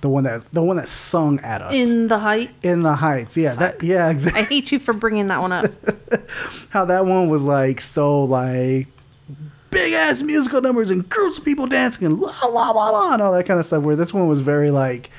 the 0.01 0.09
one 0.09 0.23
that 0.23 0.49
the 0.51 0.63
one 0.63 0.77
that 0.77 0.87
sung 0.87 1.39
at 1.39 1.61
us 1.61 1.75
In 1.75 2.07
the 2.07 2.19
height. 2.19 2.51
in 2.63 2.83
the 2.83 2.95
heights. 2.95 3.35
Yeah, 3.37 3.53
that 3.55 3.83
yeah 3.83 4.09
exactly. 4.09 4.41
I 4.41 4.45
hate 4.45 4.71
you 4.71 4.79
for 4.79 4.93
bringing 4.93 5.27
that 5.27 5.41
one 5.41 5.51
up. 5.51 5.71
How 6.69 6.85
that 6.85 7.05
one 7.05 7.29
was 7.29 7.45
like 7.45 7.81
so 7.81 8.23
like 8.23 8.87
big 9.71 9.93
ass 9.93 10.21
musical 10.23 10.61
numbers 10.61 10.89
and 10.89 11.07
groups 11.07 11.37
of 11.37 11.45
people 11.45 11.67
dancing 11.67 12.05
and 12.07 12.19
la 12.19 12.31
la 12.47 12.71
la 12.71 12.89
la 12.89 13.13
and 13.13 13.21
all 13.21 13.31
that 13.33 13.45
kind 13.45 13.59
of 13.59 13.65
stuff. 13.65 13.83
Where 13.83 13.95
this 13.95 14.13
one 14.13 14.27
was 14.27 14.41
very 14.41 14.71
like 14.71 15.09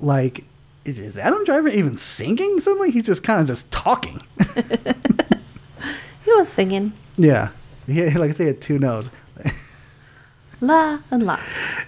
like. 0.00 0.44
Is 0.84 1.00
is 1.00 1.18
Adam 1.18 1.42
Driver 1.42 1.66
even 1.66 1.96
singing 1.96 2.60
something? 2.60 2.92
He's 2.92 3.06
just 3.06 3.24
kind 3.24 3.40
of 3.40 3.46
just 3.48 3.72
talking. 3.72 4.20
He 6.24 6.32
was 6.32 6.48
singing 6.48 6.92
Yeah. 7.16 7.50
Yeah, 7.86 8.04
like 8.18 8.30
I 8.30 8.32
say, 8.32 8.44
he 8.44 8.48
had 8.48 8.60
two 8.60 8.78
notes. 8.78 9.10
la 10.60 10.98
and 11.10 11.24
la. 11.26 11.38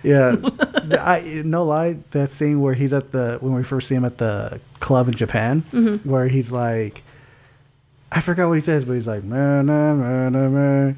Yeah, 0.02 0.36
I 1.00 1.42
no 1.44 1.64
lie. 1.64 1.98
That 2.10 2.30
scene 2.30 2.60
where 2.60 2.74
he's 2.74 2.92
at 2.92 3.12
the 3.12 3.38
when 3.40 3.54
we 3.54 3.62
first 3.64 3.88
see 3.88 3.94
him 3.94 4.04
at 4.04 4.18
the 4.18 4.60
club 4.80 5.08
in 5.08 5.14
Japan, 5.14 5.62
where 6.04 6.28
he's 6.28 6.52
like, 6.52 7.02
I 8.12 8.20
forgot 8.20 8.48
what 8.48 8.54
he 8.54 8.60
says, 8.60 8.84
but 8.84 8.92
he's 8.94 9.08
like, 9.08 9.24
"Meh, 9.24 9.62
nah, 9.62 9.94
meh, 9.94 10.28
nah, 10.28 10.48
meh, 10.48 10.94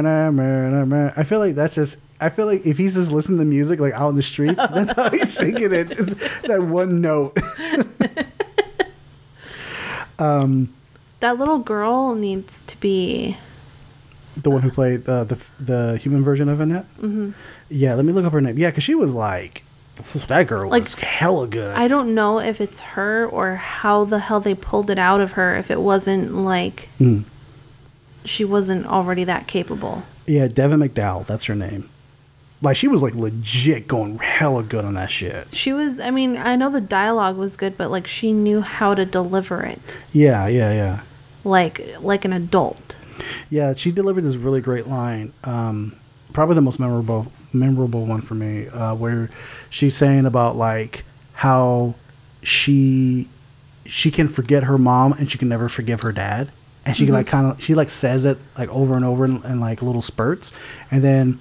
nah, 0.00 0.30
meh, 0.30 0.70
nah, 0.70 0.84
meh." 0.84 1.12
I 1.16 1.22
feel 1.24 1.38
like 1.38 1.54
that's 1.54 1.74
just. 1.74 2.00
I 2.22 2.28
feel 2.28 2.44
like 2.44 2.66
if 2.66 2.76
he's 2.76 2.94
just 2.96 3.10
listening 3.12 3.38
to 3.38 3.46
music 3.46 3.80
like 3.80 3.94
out 3.94 4.10
in 4.10 4.14
the 4.16 4.22
streets, 4.22 4.56
that's 4.74 4.92
how 4.92 5.08
he's 5.10 5.32
singing 5.32 5.72
it. 5.72 5.90
It's 5.90 6.14
that 6.42 6.62
one 6.62 7.00
note. 7.00 7.34
um, 10.18 10.72
That 11.20 11.38
little 11.38 11.58
girl 11.58 12.14
needs 12.14 12.62
to 12.66 12.78
be. 12.80 13.36
The 14.42 14.50
one 14.50 14.62
who 14.62 14.70
played 14.70 15.08
uh, 15.08 15.24
the 15.24 15.50
the 15.58 15.98
human 15.98 16.22
version 16.24 16.48
of 16.48 16.60
Annette. 16.60 16.86
Mm-hmm. 16.98 17.30
Yeah, 17.68 17.94
let 17.94 18.04
me 18.04 18.12
look 18.12 18.24
up 18.24 18.32
her 18.32 18.40
name. 18.40 18.58
Yeah, 18.58 18.70
because 18.70 18.82
she 18.84 18.94
was 18.94 19.14
like, 19.14 19.64
that 20.28 20.46
girl 20.46 20.70
Like, 20.70 20.84
was 20.84 20.94
hella 20.94 21.46
good. 21.46 21.76
I 21.76 21.88
don't 21.88 22.14
know 22.14 22.38
if 22.40 22.60
it's 22.60 22.80
her 22.80 23.26
or 23.26 23.56
how 23.56 24.04
the 24.04 24.18
hell 24.20 24.40
they 24.40 24.54
pulled 24.54 24.88
it 24.90 24.98
out 24.98 25.20
of 25.20 25.32
her 25.32 25.56
if 25.56 25.70
it 25.70 25.80
wasn't 25.80 26.34
like 26.34 26.88
Hmm. 26.98 27.20
she 28.24 28.44
wasn't 28.44 28.86
already 28.86 29.24
that 29.24 29.46
capable. 29.46 30.04
Yeah, 30.26 30.48
Devin 30.48 30.80
McDowell, 30.80 31.26
that's 31.26 31.44
her 31.44 31.54
name. 31.54 31.88
Like 32.62 32.76
she 32.76 32.88
was 32.88 33.02
like 33.02 33.14
legit 33.14 33.88
going 33.88 34.18
hella 34.18 34.62
good 34.62 34.84
on 34.84 34.94
that 34.94 35.10
shit. 35.10 35.54
She 35.54 35.72
was, 35.72 35.98
I 35.98 36.10
mean, 36.10 36.36
I 36.36 36.56
know 36.56 36.70
the 36.70 36.80
dialogue 36.80 37.36
was 37.36 37.56
good, 37.56 37.76
but 37.78 37.90
like 37.90 38.06
she 38.06 38.32
knew 38.32 38.60
how 38.60 38.94
to 38.94 39.04
deliver 39.06 39.62
it 39.62 39.98
Yeah, 40.12 40.46
yeah, 40.46 40.72
yeah. 40.72 41.00
like 41.44 41.96
like 42.00 42.24
an 42.26 42.32
adult. 42.34 42.96
Yeah, 43.48 43.74
she 43.74 43.90
delivered 43.90 44.22
this 44.22 44.36
really 44.36 44.60
great 44.60 44.86
line. 44.86 45.32
Um, 45.44 45.96
probably 46.32 46.54
the 46.54 46.62
most 46.62 46.78
memorable 46.78 47.32
memorable 47.52 48.06
one 48.06 48.20
for 48.20 48.34
me, 48.34 48.68
uh, 48.68 48.94
where 48.94 49.30
she's 49.68 49.96
saying 49.96 50.26
about 50.26 50.56
like 50.56 51.04
how 51.34 51.94
she 52.42 53.28
she 53.84 54.10
can 54.10 54.28
forget 54.28 54.64
her 54.64 54.78
mom 54.78 55.12
and 55.14 55.30
she 55.30 55.38
can 55.38 55.48
never 55.48 55.68
forgive 55.68 56.00
her 56.02 56.12
dad. 56.12 56.50
And 56.86 56.96
she 56.96 57.06
like 57.06 57.26
kind 57.26 57.46
of 57.46 57.62
she 57.62 57.74
like 57.74 57.90
says 57.90 58.24
it 58.24 58.38
like 58.56 58.68
over 58.70 58.94
and 58.94 59.04
over 59.04 59.24
in, 59.24 59.44
in 59.44 59.60
like 59.60 59.82
little 59.82 60.02
spurts, 60.02 60.52
and 60.90 61.04
then 61.04 61.40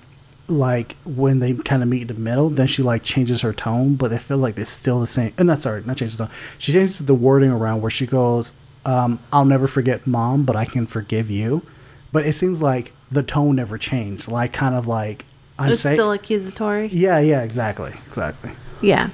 like 0.50 0.96
when 1.06 1.40
they 1.40 1.54
kind 1.54 1.84
of 1.84 1.90
meet 1.90 2.02
in 2.02 2.08
the 2.08 2.14
middle, 2.16 2.50
then 2.50 2.68
she 2.68 2.82
like 2.82 3.04
changes 3.04 3.42
her 3.42 3.54
tone, 3.54 3.96
but 3.96 4.12
it 4.12 4.20
feels 4.20 4.42
like 4.42 4.58
it's 4.58 4.70
still 4.70 5.00
the 5.00 5.08
same. 5.08 5.34
And 5.38 5.48
not 5.48 5.60
sorry, 5.60 5.84
not 5.84 5.98
changes 5.98 6.18
the 6.18 6.26
tone. 6.26 6.34
She 6.58 6.74
changes 6.74 7.00
the 7.00 7.16
wording 7.16 7.52
around 7.52 7.82
where 7.82 7.92
she 7.92 8.06
goes, 8.06 8.54
um, 8.86 9.20
"I'll 9.32 9.46
never 9.46 9.68
forget 9.68 10.08
mom, 10.08 10.44
but 10.46 10.56
I 10.56 10.66
can 10.66 10.86
forgive 10.88 11.30
you." 11.30 11.64
But 12.12 12.26
it 12.26 12.34
seems 12.34 12.62
like 12.62 12.94
the 13.12 13.24
tone 13.24 13.56
never 13.56 13.78
changed. 13.78 14.28
Like 14.30 14.54
kind 14.54 14.76
of 14.76 14.88
like 14.88 15.26
I'm 15.58 15.76
saying, 15.76 15.96
still 15.96 16.12
accusatory. 16.12 16.88
yeah, 16.88 17.20
yeah, 17.20 17.42
exactly, 17.44 17.92
exactly. 18.08 18.52
Yeah. 18.82 19.10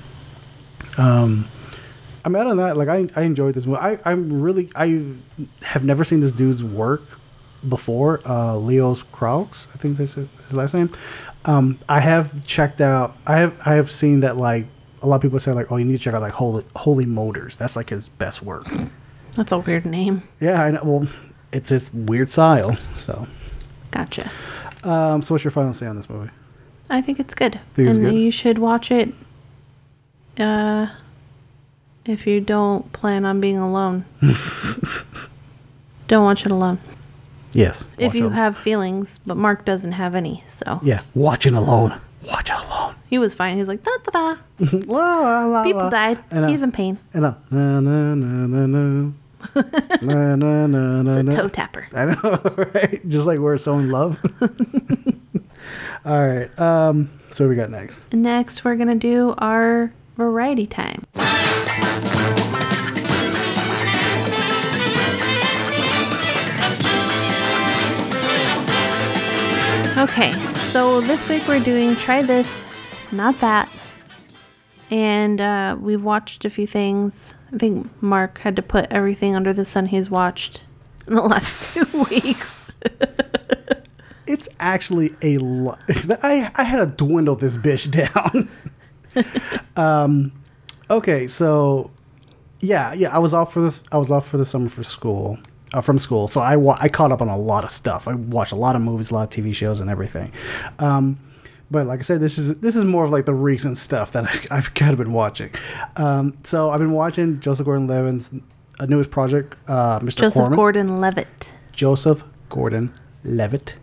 Um, 0.97 1.47
I 2.23 2.29
mean, 2.29 2.37
other 2.37 2.49
than 2.49 2.57
that, 2.57 2.77
like 2.77 2.87
I, 2.87 3.07
I 3.15 3.23
enjoyed 3.23 3.53
this 3.53 3.65
movie. 3.65 3.79
I, 3.79 3.99
I'm 4.05 4.41
really, 4.41 4.69
I 4.75 5.03
have 5.63 5.83
never 5.83 6.03
seen 6.03 6.21
this 6.21 6.31
dude's 6.31 6.63
work 6.63 7.03
before. 7.67 8.21
Uh, 8.25 8.57
Leos 8.57 9.03
Carax, 9.03 9.67
I 9.73 9.77
think 9.77 9.97
this 9.97 10.17
is 10.17 10.29
his 10.35 10.53
last 10.53 10.73
name. 10.73 10.91
Um, 11.45 11.79
I 11.89 11.99
have 11.99 12.45
checked 12.47 12.81
out. 12.81 13.15
I 13.27 13.39
have, 13.39 13.59
I 13.65 13.73
have 13.75 13.91
seen 13.91 14.21
that 14.21 14.37
like 14.37 14.67
a 15.01 15.07
lot 15.07 15.17
of 15.17 15.21
people 15.21 15.39
say 15.39 15.51
like, 15.51 15.71
oh, 15.71 15.77
you 15.77 15.85
need 15.85 15.97
to 15.97 15.99
check 15.99 16.13
out 16.13 16.21
like 16.21 16.31
Holy, 16.33 16.63
Holy 16.75 17.05
Motors. 17.05 17.57
That's 17.57 17.75
like 17.75 17.89
his 17.89 18.09
best 18.09 18.41
work. 18.41 18.67
That's 19.35 19.51
a 19.51 19.59
weird 19.59 19.85
name. 19.85 20.23
Yeah, 20.39 20.61
I 20.63 20.71
know. 20.71 20.81
Well, 20.83 21.07
it's 21.51 21.69
his 21.69 21.93
weird 21.93 22.31
style. 22.31 22.75
So, 22.97 23.27
Gotcha. 23.91 24.29
um, 24.83 25.21
so 25.21 25.33
what's 25.35 25.43
your 25.43 25.51
final 25.51 25.73
say 25.73 25.87
on 25.87 25.95
this 25.95 26.09
movie? 26.09 26.31
I 26.89 27.01
think 27.01 27.19
it's 27.19 27.33
good. 27.33 27.59
Think 27.73 27.87
it's 27.89 27.97
and 27.97 28.05
good? 28.05 28.15
you 28.15 28.31
should 28.31 28.59
watch 28.59 28.91
it 28.91 29.13
uh 30.37 30.87
if 32.05 32.27
you 32.27 32.39
don't 32.41 32.91
plan 32.93 33.25
on 33.25 33.39
being 33.41 33.57
alone. 33.57 34.05
don't 36.07 36.23
watch 36.23 36.45
it 36.45 36.51
alone. 36.51 36.79
Yes. 37.51 37.85
if 37.97 38.13
you 38.13 38.27
it. 38.27 38.33
have 38.33 38.57
feelings, 38.57 39.19
but 39.25 39.37
Mark 39.37 39.63
doesn't 39.65 39.93
have 39.93 40.13
any, 40.13 40.43
so 40.47 40.79
yeah, 40.83 41.01
watch 41.13 41.47
it 41.47 41.53
alone. 41.53 41.99
Watch 42.27 42.49
it 42.51 42.57
alone. 42.65 42.95
he 43.09 43.17
was 43.17 43.33
fine. 43.33 43.57
He's 43.57 43.67
like 43.67 43.83
da 43.83 43.91
da 44.03 44.11
da. 44.11 44.41
La, 44.85 45.19
la, 45.21 45.45
la, 45.45 45.63
People 45.63 45.89
died. 45.89 46.19
He's 46.49 46.61
in 46.61 46.71
pain. 46.71 46.99
And 47.13 47.25
uh, 47.25 47.33
na 47.49 47.79
na 47.79 48.13
na 48.13 48.47
na 48.47 48.65
na. 48.67 49.11
na 50.01 50.35
na 50.35 50.67
na 50.67 51.01
na 51.01 51.17
It's 51.19 51.33
a 51.35 51.37
toe 51.37 51.49
tapper. 51.49 51.87
I 51.93 52.05
know, 52.05 52.67
right? 52.73 53.07
Just 53.07 53.27
like 53.27 53.39
we're 53.39 53.57
so 53.57 53.77
in 53.79 53.89
love. 53.89 54.19
All 56.05 56.27
right. 56.27 56.59
Um. 56.59 57.09
So 57.31 57.45
what 57.45 57.49
we 57.49 57.55
got 57.55 57.69
next. 57.69 57.99
Next, 58.13 58.63
we're 58.63 58.75
gonna 58.75 58.95
do 58.95 59.35
our 59.37 59.91
variety 60.17 60.65
time. 60.67 61.03
Okay, 69.97 70.31
so 70.71 71.01
this 71.01 71.29
week 71.29 71.47
we're 71.47 71.59
doing 71.59 71.95
try 71.95 72.21
this, 72.21 72.65
not 73.11 73.39
that. 73.39 73.69
And 74.91 75.41
uh, 75.41 75.77
we've 75.79 76.03
watched 76.03 76.45
a 76.45 76.49
few 76.49 76.67
things. 76.67 77.34
I 77.53 77.57
think 77.57 77.89
Mark 78.01 78.39
had 78.39 78.55
to 78.57 78.61
put 78.61 78.87
everything 78.91 79.35
under 79.35 79.53
the 79.53 79.65
sun 79.65 79.87
he's 79.87 80.09
watched 80.09 80.63
in 81.07 81.13
the 81.15 81.21
last 81.33 81.73
two 81.73 81.85
weeks. 82.11 82.71
It's 84.27 84.49
actually 84.59 85.11
a 85.21 85.37
lot. 85.37 85.79
I 86.23 86.51
I 86.55 86.63
had 86.63 86.77
to 86.77 86.87
dwindle 86.87 87.35
this 87.35 87.57
bitch 87.59 87.91
down. 87.91 88.49
um. 89.75 90.31
Okay. 90.89 91.27
So. 91.27 91.91
Yeah. 92.59 92.93
Yeah. 92.93 93.15
I 93.15 93.19
was 93.19 93.35
off 93.35 93.53
for 93.53 93.61
this. 93.61 93.83
I 93.91 93.97
was 93.97 94.09
off 94.11 94.27
for 94.27 94.37
the 94.37 94.45
summer 94.45 94.67
for 94.67 94.83
school. 94.83 95.37
Uh, 95.73 95.81
from 95.81 95.99
school, 95.99 96.27
so 96.27 96.39
I 96.41 96.55
wa- 96.55 96.77
I 96.79 96.87
caught 96.89 97.11
up 97.11 97.21
on 97.21 97.27
a 97.27 97.35
lot 97.37 97.63
of 97.65 97.69
stuff. 97.71 98.07
I 98.07 98.15
watched 98.15 98.51
a 98.53 98.55
lot 98.55 98.75
of 98.75 98.81
movies, 98.81 99.11
a 99.11 99.13
lot 99.13 99.23
of 99.23 99.43
TV 99.43 99.53
shows, 99.53 99.79
and 99.79 99.89
everything. 99.89 100.31
Um, 100.79 101.19
but 101.71 101.85
like 101.87 101.99
I 101.99 102.01
said, 102.03 102.21
this 102.21 102.37
is 102.37 102.59
this 102.59 102.75
is 102.75 102.83
more 102.83 103.03
of 103.03 103.09
like 103.11 103.25
the 103.25 103.33
recent 103.33 103.77
stuff 103.77 104.11
that 104.11 104.25
I, 104.25 104.57
I've 104.57 104.73
kind 104.73 104.91
of 104.91 104.97
been 104.97 105.13
watching. 105.13 105.51
Um, 105.95 106.37
so 106.43 106.69
I've 106.69 106.79
been 106.79 106.91
watching 106.91 107.39
Joseph 107.39 107.65
Gordon-Levitt's 107.65 108.33
newest 108.87 109.09
project, 109.11 109.55
uh, 109.67 109.99
Mr. 109.99 110.17
Joseph 110.17 110.33
Corman. 110.33 110.55
Gordon 110.55 111.01
Levitt. 111.01 111.51
Joseph 111.71 112.23
Gordon 112.49 112.93
Levitt. 113.23 113.75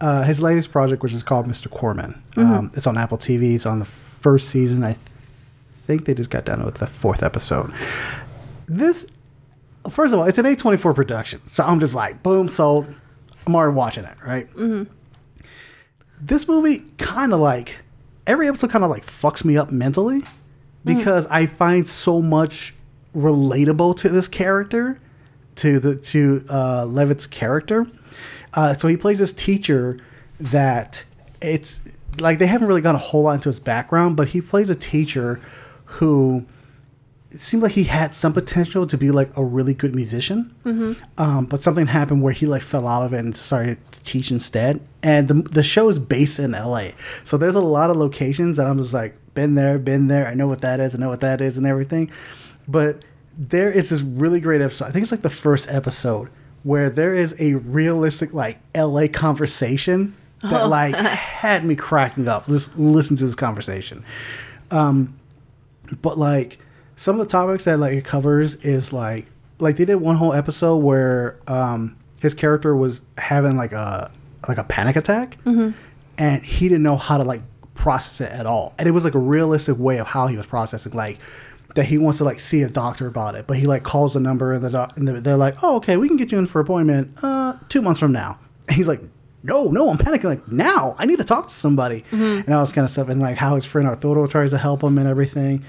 Uh, 0.00 0.22
his 0.24 0.42
latest 0.42 0.72
project, 0.72 1.02
which 1.02 1.12
is 1.14 1.22
called 1.22 1.46
Mr. 1.46 1.70
Corman. 1.70 2.22
Um, 2.36 2.70
it's 2.74 2.86
on 2.86 2.98
Apple 2.98 3.16
TV. 3.16 3.54
It's 3.54 3.64
on 3.66 3.78
the 3.78 3.84
first 3.84 4.48
season. 4.50 4.82
I 4.84 4.92
th- 4.92 4.98
think 4.98 6.04
they 6.04 6.14
just 6.14 6.30
got 6.30 6.44
done 6.44 6.64
with 6.64 6.76
the 6.76 6.86
fourth 6.86 7.22
episode. 7.22 7.72
This, 8.66 9.06
first 9.88 10.12
of 10.12 10.20
all, 10.20 10.26
it's 10.26 10.38
an 10.38 10.44
A24 10.46 10.94
production. 10.94 11.40
So 11.46 11.62
I'm 11.64 11.78
just 11.80 11.94
like, 11.94 12.22
boom, 12.22 12.48
sold. 12.48 12.92
I'm 13.46 13.54
already 13.54 13.74
watching 13.76 14.04
it, 14.04 14.16
right? 14.26 14.48
This 16.20 16.48
movie 16.48 16.84
kind 16.98 17.32
of 17.32 17.40
like, 17.40 17.78
every 18.26 18.48
episode 18.48 18.70
kind 18.70 18.84
of 18.84 18.90
like 18.90 19.04
fucks 19.04 19.44
me 19.44 19.56
up 19.56 19.70
mentally 19.70 20.22
because 20.84 21.26
I 21.28 21.46
find 21.46 21.86
so 21.86 22.20
much 22.22 22.74
relatable 23.14 23.96
to 23.98 24.08
this 24.08 24.28
character 24.28 25.00
to 25.56 25.78
the 25.78 25.96
to 25.96 26.44
uh, 26.50 26.84
Levitt's 26.84 27.26
character. 27.26 27.86
Uh, 28.52 28.74
so 28.74 28.88
he 28.88 28.96
plays 28.96 29.18
this 29.18 29.32
teacher 29.32 29.98
that 30.38 31.04
it's 31.40 32.04
like 32.20 32.38
they 32.38 32.46
haven't 32.46 32.68
really 32.68 32.80
gone 32.80 32.94
a 32.94 32.98
whole 32.98 33.22
lot 33.22 33.34
into 33.34 33.48
his 33.48 33.60
background, 33.60 34.16
but 34.16 34.28
he 34.28 34.40
plays 34.40 34.70
a 34.70 34.74
teacher 34.74 35.40
who 35.84 36.44
it 37.34 37.40
seemed 37.40 37.62
like 37.62 37.72
he 37.72 37.84
had 37.84 38.14
some 38.14 38.32
potential 38.32 38.86
to 38.86 38.96
be 38.96 39.10
like 39.10 39.36
a 39.36 39.44
really 39.44 39.74
good 39.74 39.94
musician. 39.94 40.54
Um, 41.18 41.46
but 41.46 41.60
something 41.60 41.86
happened 41.86 42.22
where 42.22 42.32
he 42.32 42.46
like 42.46 42.62
fell 42.62 42.86
out 42.86 43.04
of 43.04 43.12
it 43.12 43.18
and 43.18 43.36
started 43.36 43.78
to 43.92 44.02
teach 44.02 44.30
instead. 44.30 44.80
And 45.02 45.28
the 45.28 45.34
the 45.34 45.62
show 45.62 45.88
is 45.88 45.98
based 45.98 46.38
in 46.38 46.52
LA, 46.52 46.90
so 47.24 47.36
there's 47.36 47.56
a 47.56 47.60
lot 47.60 47.90
of 47.90 47.96
locations 47.96 48.56
that 48.56 48.66
I'm 48.66 48.78
just 48.78 48.94
like 48.94 49.16
been 49.34 49.54
there, 49.56 49.78
been 49.78 50.08
there. 50.08 50.26
I 50.26 50.34
know 50.34 50.46
what 50.46 50.60
that 50.60 50.80
is. 50.80 50.94
I 50.94 50.98
know 50.98 51.10
what 51.10 51.20
that 51.20 51.40
is, 51.40 51.58
and 51.58 51.66
everything. 51.66 52.10
But 52.66 53.04
there 53.36 53.70
is 53.70 53.90
this 53.90 54.00
really 54.00 54.40
great 54.40 54.60
episode. 54.60 54.86
I 54.86 54.90
think 54.90 55.02
it's 55.02 55.12
like 55.12 55.22
the 55.22 55.30
first 55.30 55.68
episode 55.68 56.28
where 56.62 56.88
there 56.88 57.14
is 57.14 57.34
a 57.40 57.54
realistic 57.54 58.32
like 58.32 58.58
LA 58.74 59.06
conversation 59.08 60.14
that 60.42 60.68
like 60.68 60.94
had 60.94 61.64
me 61.64 61.74
cracking 61.74 62.28
up. 62.28 62.46
Just 62.46 62.78
listen 62.78 63.16
to 63.16 63.24
this 63.24 63.34
conversation. 63.34 64.04
Um, 64.70 65.18
but 66.00 66.18
like 66.18 66.58
some 66.96 67.18
of 67.20 67.26
the 67.26 67.30
topics 67.30 67.64
that 67.64 67.78
like 67.78 67.94
it 67.94 68.04
covers 68.04 68.54
is 68.56 68.92
like 68.92 69.26
like 69.58 69.76
they 69.76 69.84
did 69.84 69.96
one 69.96 70.16
whole 70.16 70.32
episode 70.32 70.76
where 70.78 71.38
um 71.46 71.96
his 72.20 72.34
character 72.34 72.74
was 72.76 73.02
having 73.18 73.56
like 73.56 73.72
a 73.72 74.10
like 74.48 74.58
a 74.58 74.64
panic 74.64 74.96
attack. 74.96 75.38
And 76.16 76.42
he 76.44 76.68
didn't 76.68 76.82
know 76.84 76.96
how 76.96 77.16
to 77.18 77.24
like 77.24 77.42
process 77.74 78.20
it 78.20 78.32
at 78.32 78.46
all. 78.46 78.72
And 78.78 78.88
it 78.88 78.92
was 78.92 79.04
like 79.04 79.14
a 79.14 79.18
realistic 79.18 79.76
way 79.78 79.98
of 79.98 80.06
how 80.06 80.28
he 80.28 80.36
was 80.36 80.46
processing 80.46 80.92
like 80.92 81.18
that 81.74 81.86
he 81.86 81.98
wants 81.98 82.18
to 82.18 82.24
like 82.24 82.38
see 82.38 82.62
a 82.62 82.68
doctor 82.68 83.06
about 83.08 83.34
it. 83.34 83.46
But 83.48 83.56
he 83.56 83.66
like 83.66 83.82
calls 83.82 84.14
the 84.14 84.20
number 84.20 84.52
and 84.52 84.64
the 84.64 84.70
doc- 84.70 84.96
and 84.96 85.08
they're 85.08 85.36
like 85.36 85.56
oh 85.62 85.76
okay 85.76 85.96
we 85.96 86.06
can 86.08 86.16
get 86.16 86.30
you 86.30 86.38
in 86.38 86.46
for 86.46 86.60
appointment 86.60 87.12
uh 87.22 87.54
two 87.68 87.82
months 87.82 88.00
from 88.00 88.12
now. 88.12 88.38
And 88.68 88.76
he's 88.76 88.88
like 88.88 89.00
no, 89.46 89.64
no, 89.64 89.90
I'm 89.90 89.98
panicking. 89.98 90.24
Like 90.24 90.48
now, 90.48 90.94
I 90.98 91.04
need 91.04 91.18
to 91.18 91.24
talk 91.24 91.48
to 91.48 91.54
somebody, 91.54 92.02
and 92.10 92.48
all 92.48 92.64
this 92.64 92.72
kind 92.72 92.82
of 92.86 92.90
stuff, 92.90 93.10
and 93.10 93.20
like 93.20 93.36
how 93.36 93.56
his 93.56 93.66
friend 93.66 93.86
Arturo 93.86 94.26
tries 94.26 94.52
to 94.52 94.56
help 94.58 94.82
him 94.82 94.96
and 94.96 95.06
everything. 95.06 95.62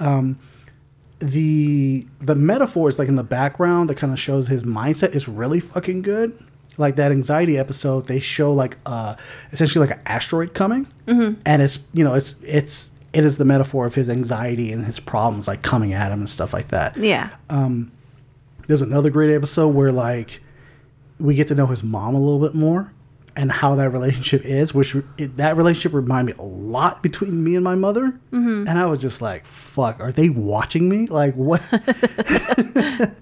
Um, 0.00 0.36
the 1.20 2.06
the 2.18 2.34
metaphors 2.34 2.98
like 2.98 3.08
in 3.08 3.14
the 3.14 3.22
background 3.22 3.90
that 3.90 3.96
kind 3.96 4.12
of 4.12 4.18
shows 4.18 4.48
his 4.48 4.64
mindset 4.64 5.14
is 5.14 5.28
really 5.28 5.60
fucking 5.60 6.02
good. 6.02 6.36
Like 6.78 6.96
that 6.96 7.12
anxiety 7.12 7.58
episode, 7.58 8.06
they 8.06 8.20
show 8.20 8.52
like 8.52 8.78
uh 8.86 9.16
essentially 9.52 9.86
like 9.86 9.96
an 9.96 10.02
asteroid 10.06 10.54
coming, 10.54 10.86
and 11.06 11.62
it's 11.62 11.80
you 11.92 12.02
know 12.04 12.14
it's 12.14 12.36
it's 12.42 12.90
it 13.12 13.24
is 13.24 13.36
the 13.38 13.44
metaphor 13.44 13.86
of 13.86 13.94
his 13.94 14.08
anxiety 14.08 14.72
and 14.72 14.86
his 14.86 14.98
problems 15.00 15.46
like 15.48 15.62
coming 15.62 15.92
at 15.92 16.10
him 16.12 16.20
and 16.20 16.28
stuff 16.28 16.52
like 16.52 16.68
that. 16.68 16.96
Yeah. 16.96 17.28
Um, 17.48 17.92
There's 18.68 18.82
another 18.82 19.10
great 19.10 19.34
episode 19.34 19.68
where 19.74 19.92
like 19.92 20.40
we 21.18 21.34
get 21.34 21.48
to 21.48 21.54
know 21.54 21.66
his 21.66 21.82
mom 21.82 22.14
a 22.14 22.20
little 22.20 22.40
bit 22.40 22.54
more 22.54 22.92
and 23.36 23.50
how 23.50 23.74
that 23.76 23.90
relationship 23.90 24.42
is, 24.44 24.74
which 24.74 24.94
it, 25.18 25.36
that 25.36 25.56
relationship 25.56 25.92
reminded 25.94 26.36
me 26.36 26.42
a 26.42 26.46
lot 26.46 27.02
between 27.02 27.42
me 27.42 27.54
and 27.54 27.64
my 27.64 27.74
mother. 27.74 28.18
And 28.32 28.68
I 28.68 28.86
was 28.86 29.00
just 29.00 29.20
like, 29.22 29.46
"Fuck, 29.46 30.00
are 30.00 30.12
they 30.12 30.28
watching 30.28 30.88
me? 30.88 31.06
Like 31.06 31.34
what?" 31.34 31.62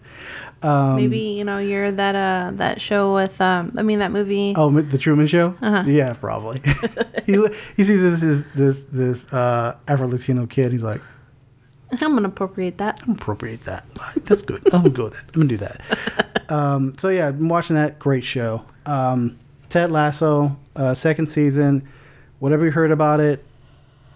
Maybe 0.63 1.19
you 1.21 1.45
know 1.45 1.59
you're 1.59 1.93
that 1.93 2.17
uh 2.17 2.51
that 2.57 2.81
show 2.81 3.15
with 3.15 3.41
um 3.41 3.73
I 3.79 3.83
mean 3.83 4.01
that 4.01 4.11
movie. 4.11 4.55
oh, 4.57 4.71
the 4.71 4.99
Truman 4.99 5.27
Show. 5.29 5.55
Yeah, 5.63 6.15
probably. 6.15 6.61
he 7.27 7.35
he 7.77 7.85
sees 7.85 8.03
this 8.03 8.21
this 8.21 8.45
this, 8.55 8.85
this 8.85 9.33
uh, 9.33 9.77
Afro 9.87 10.09
Latino 10.09 10.47
kid. 10.47 10.73
He's 10.73 10.83
like, 10.83 11.01
I'm 11.93 12.15
gonna 12.15 12.29
appropriate 12.29 12.79
that. 12.79 13.01
I'm 13.05 13.13
appropriate 13.13 13.65
that. 13.67 13.85
That's 14.25 14.43
good. 14.43 14.63
I'm 14.75 14.91
good 14.91 15.05
with 15.05 15.13
that. 15.15 15.25
I'm 15.35 15.41
gonna 15.43 15.49
do 15.49 15.57
that. 15.59 15.81
Um, 16.51 16.95
so 16.97 17.11
yeah, 17.11 17.29
I've 17.29 17.37
been 17.39 17.51
watching 17.51 17.77
that. 17.77 17.99
Great 17.99 18.25
show. 18.25 18.65
Um, 18.87 19.37
Ted 19.69 19.91
Lasso, 19.91 20.57
uh, 20.77 20.95
second 20.95 21.29
season. 21.29 21.89
Whatever 22.39 22.65
you 22.65 22.71
heard 22.71 22.91
about 22.91 23.21
it, 23.21 23.45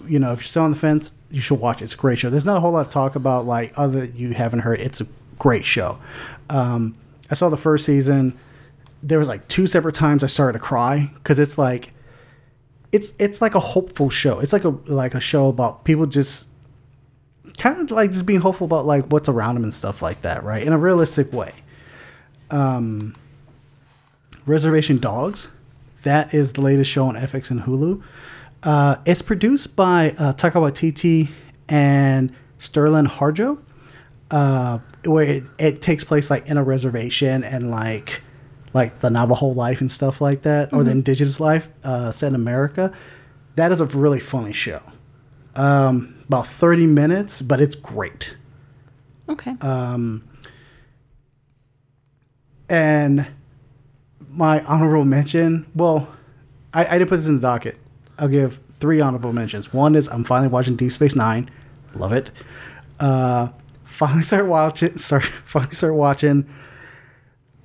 you 0.07 0.19
know, 0.19 0.33
if 0.33 0.41
you're 0.41 0.47
still 0.47 0.63
on 0.63 0.71
the 0.71 0.77
fence, 0.77 1.13
you 1.31 1.41
should 1.41 1.61
watch 1.61 1.81
it. 1.81 1.85
It's 1.85 1.95
a 1.95 1.99
great 1.99 2.19
show. 2.19 2.31
There's 2.31 2.45
not 2.45 2.57
a 2.57 2.61
whole 2.61 2.73
lot 2.73 2.87
of 2.87 2.93
talk 2.93 3.17
about, 3.17 3.47
like 3.47 3.73
other 3.77 4.05
you 4.05 4.35
haven't 4.35 4.61
heard. 4.61 4.81
It's 4.81 5.01
a 5.01 5.07
great 5.39 5.65
show. 5.65 5.99
Um, 6.49 6.97
I 7.31 7.35
saw 7.35 7.49
the 7.49 7.57
first 7.57 7.85
season. 7.85 8.39
There 9.01 9.19
was 9.19 9.29
like 9.29 9.49
two 9.49 9.67
separate 9.67 9.95
times 9.95 10.23
I 10.23 10.29
started 10.29 10.59
to 10.59 10.65
cry 10.65 11.11
because 11.15 11.39
it's 11.39 11.59
like, 11.59 11.93
it's 12.93 13.15
it's 13.19 13.41
like 13.41 13.55
a 13.55 13.61
hopeful 13.61 14.11
show. 14.11 14.39
It's 14.41 14.53
like 14.53 14.65
a 14.65 14.69
like 14.69 15.15
a 15.15 15.21
show 15.21 15.49
about 15.49 15.85
people 15.85 16.07
just 16.07 16.47
kind 17.59 17.81
of 17.81 17.91
like 17.91 18.13
just 18.13 18.27
being 18.27 18.41
hopeful 18.41 18.65
about 18.67 18.87
like 18.87 19.07
what's 19.07 19.29
around 19.29 19.55
them 19.55 19.65
and 19.65 19.75
stuff 19.75 20.03
like 20.03 20.23
that, 20.23 20.45
right? 20.45 20.63
In 20.63 20.73
a 20.73 20.79
realistic 20.79 21.33
way. 21.33 21.53
Um, 22.51 23.15
Reservation 24.47 24.99
Dogs, 24.99 25.51
that 26.03 26.35
is 26.35 26.55
the 26.55 26.61
latest 26.61 26.91
show 26.91 27.07
on 27.07 27.15
FX 27.15 27.51
and 27.51 27.61
Hulu. 27.61 28.03
Uh, 28.63 28.97
it's 29.05 29.23
produced 29.23 29.77
by 29.77 30.11
uh, 30.19 30.33
Taika 30.33 30.53
Waititi 30.53 31.31
and 31.69 32.35
Sterling 32.59 33.07
Harjo, 33.07 33.59
uh, 34.31 34.79
where 35.05 35.25
it, 35.25 35.43
it 35.59 35.83
takes 35.83 36.05
place 36.05 36.31
like 36.31 36.47
in 36.47 36.57
a 36.57 36.63
reservation 36.63 37.45
and 37.45 37.71
like 37.71 38.23
like 38.75 39.01
the 39.01 39.11
Navajo 39.11 39.49
life 39.49 39.83
and 39.83 39.91
stuff 39.93 40.23
like 40.23 40.43
that, 40.43 40.73
or 40.73 40.83
the 40.83 40.91
indigenous 40.93 41.39
life 41.39 41.69
uh, 41.85 42.11
set 42.11 42.29
in 42.29 42.35
America. 42.35 42.93
That 43.57 43.71
is 43.71 43.83
a 43.83 43.85
really 43.85 44.21
funny 44.21 44.55
show. 44.55 44.81
Um, 45.55 46.15
about 46.27 46.47
30 46.47 46.87
minutes, 46.87 47.43
but 47.43 47.61
it's 47.61 47.75
great. 47.75 48.39
Okay. 49.29 49.55
And 52.71 53.29
my 54.33 54.63
honorable 54.65 55.05
mention, 55.05 55.67
well, 55.75 56.09
I, 56.73 56.87
I 56.87 56.99
didn't 56.99 57.09
put 57.09 57.17
this 57.17 57.29
in 57.29 57.37
the 57.37 57.41
docket. 57.41 57.79
I'll 58.19 58.29
give 58.29 58.61
three 58.71 59.01
honorable 59.01 59.33
mentions. 59.33 59.73
One 59.73 59.95
is 59.95 60.09
I'm 60.09 60.25
finally 60.25 60.49
watching 60.49 60.77
Deep 60.77 60.93
Space 60.93 61.15
Nine. 61.15 61.51
Love 61.95 62.13
it. 62.13 62.31
Uh, 62.99 63.49
finally 63.85 64.23
start 64.23 64.47
watching. 64.47 64.97
Sorry, 64.99 65.23
finally 65.45 65.75
start 65.75 65.95
watching. 65.95 66.49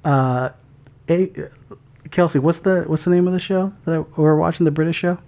Uh, 0.03 0.49
a, 1.09 1.31
Kelsey, 2.11 2.39
what's 2.39 2.59
the 2.59 2.83
what's 2.87 3.05
the 3.05 3.11
name 3.11 3.27
of 3.27 3.33
the 3.33 3.39
show 3.39 3.73
that 3.85 3.93
I, 3.93 4.21
we're 4.21 4.35
watching? 4.35 4.65
The 4.65 4.71
British 4.71 4.97
show. 4.97 5.19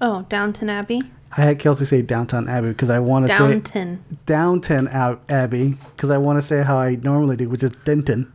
oh, 0.00 0.22
Downton 0.28 0.70
Abbey. 0.70 1.02
I 1.36 1.42
had 1.42 1.58
Kelsey 1.58 1.84
say 1.84 2.02
Downtown 2.02 2.48
Abbey 2.48 2.68
because 2.68 2.90
I 2.90 3.00
want 3.00 3.26
to 3.26 3.32
say 3.32 3.50
Downton. 3.52 4.04
Downton 4.26 4.88
Abbey 4.88 5.74
because 5.94 6.10
I 6.10 6.18
want 6.18 6.38
to 6.38 6.42
say 6.42 6.62
how 6.62 6.78
I 6.78 6.96
normally 6.96 7.36
do, 7.36 7.48
which 7.48 7.62
is 7.62 7.70
Denton. 7.84 8.32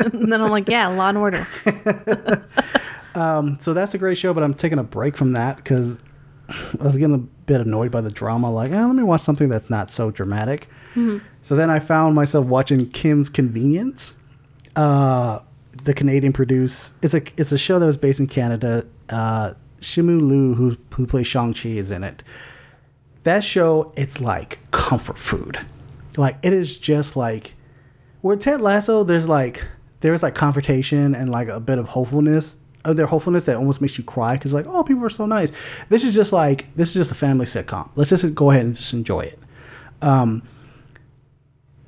and 0.00 0.32
then 0.32 0.42
I'm 0.42 0.50
like, 0.50 0.68
yeah, 0.68 0.88
Law 0.88 1.08
and 1.10 1.18
Order. 1.18 1.46
So 3.60 3.72
that's 3.72 3.94
a 3.94 3.98
great 3.98 4.18
show, 4.18 4.34
but 4.34 4.42
I'm 4.42 4.54
taking 4.54 4.78
a 4.78 4.82
break 4.82 5.16
from 5.16 5.32
that 5.34 5.58
because 5.58 6.02
I 6.48 6.82
was 6.84 6.98
getting 6.98 7.14
a 7.14 7.18
bit 7.18 7.60
annoyed 7.60 7.92
by 7.92 8.00
the 8.00 8.10
drama. 8.10 8.50
Like, 8.50 8.72
eh, 8.72 8.84
let 8.84 8.94
me 8.96 9.04
watch 9.04 9.20
something 9.20 9.48
that's 9.48 9.70
not 9.70 9.90
so 9.90 10.10
dramatic. 10.10 10.68
So 11.42 11.56
then 11.56 11.70
I 11.70 11.78
found 11.78 12.14
myself 12.14 12.46
watching 12.46 12.88
Kim's 12.88 13.28
Convenience. 13.30 14.14
Uh, 14.76 15.40
the 15.84 15.94
Canadian 15.94 16.32
produce. 16.32 16.94
It's 17.02 17.14
a 17.14 17.22
it's 17.36 17.52
a 17.52 17.58
show 17.58 17.78
that 17.78 17.86
was 17.86 17.96
based 17.96 18.20
in 18.20 18.26
Canada. 18.26 18.84
Uh, 19.08 19.54
Simu 19.84 20.18
Liu, 20.18 20.54
who 20.54 20.76
who 20.94 21.06
plays 21.06 21.26
Shang 21.26 21.52
Chi, 21.52 21.68
is 21.68 21.90
in 21.90 22.02
it. 22.02 22.24
That 23.24 23.44
show, 23.44 23.92
it's 23.96 24.20
like 24.20 24.58
comfort 24.70 25.18
food. 25.18 25.58
Like 26.16 26.38
it 26.42 26.52
is 26.52 26.78
just 26.78 27.16
like 27.16 27.54
where 28.22 28.36
Ted 28.36 28.60
Lasso, 28.60 29.04
there's 29.04 29.28
like 29.28 29.66
there's 30.00 30.22
like 30.22 30.34
confrontation 30.34 31.14
and 31.14 31.30
like 31.30 31.48
a 31.48 31.60
bit 31.60 31.78
of 31.78 31.88
hopefulness. 31.88 32.58
Of 32.86 32.96
their 32.96 33.06
hopefulness 33.06 33.46
that 33.46 33.56
almost 33.56 33.80
makes 33.80 33.96
you 33.96 34.04
cry 34.04 34.34
because 34.34 34.52
like 34.52 34.66
oh 34.66 34.82
people 34.82 35.04
are 35.04 35.10
so 35.10 35.24
nice. 35.24 35.52
This 35.88 36.04
is 36.04 36.14
just 36.14 36.34
like 36.34 36.72
this 36.74 36.88
is 36.88 36.94
just 36.94 37.12
a 37.12 37.14
family 37.14 37.46
sitcom. 37.46 37.88
Let's 37.94 38.10
just 38.10 38.34
go 38.34 38.50
ahead 38.50 38.66
and 38.66 38.74
just 38.74 38.92
enjoy 38.92 39.20
it. 39.20 39.38
Um, 40.02 40.42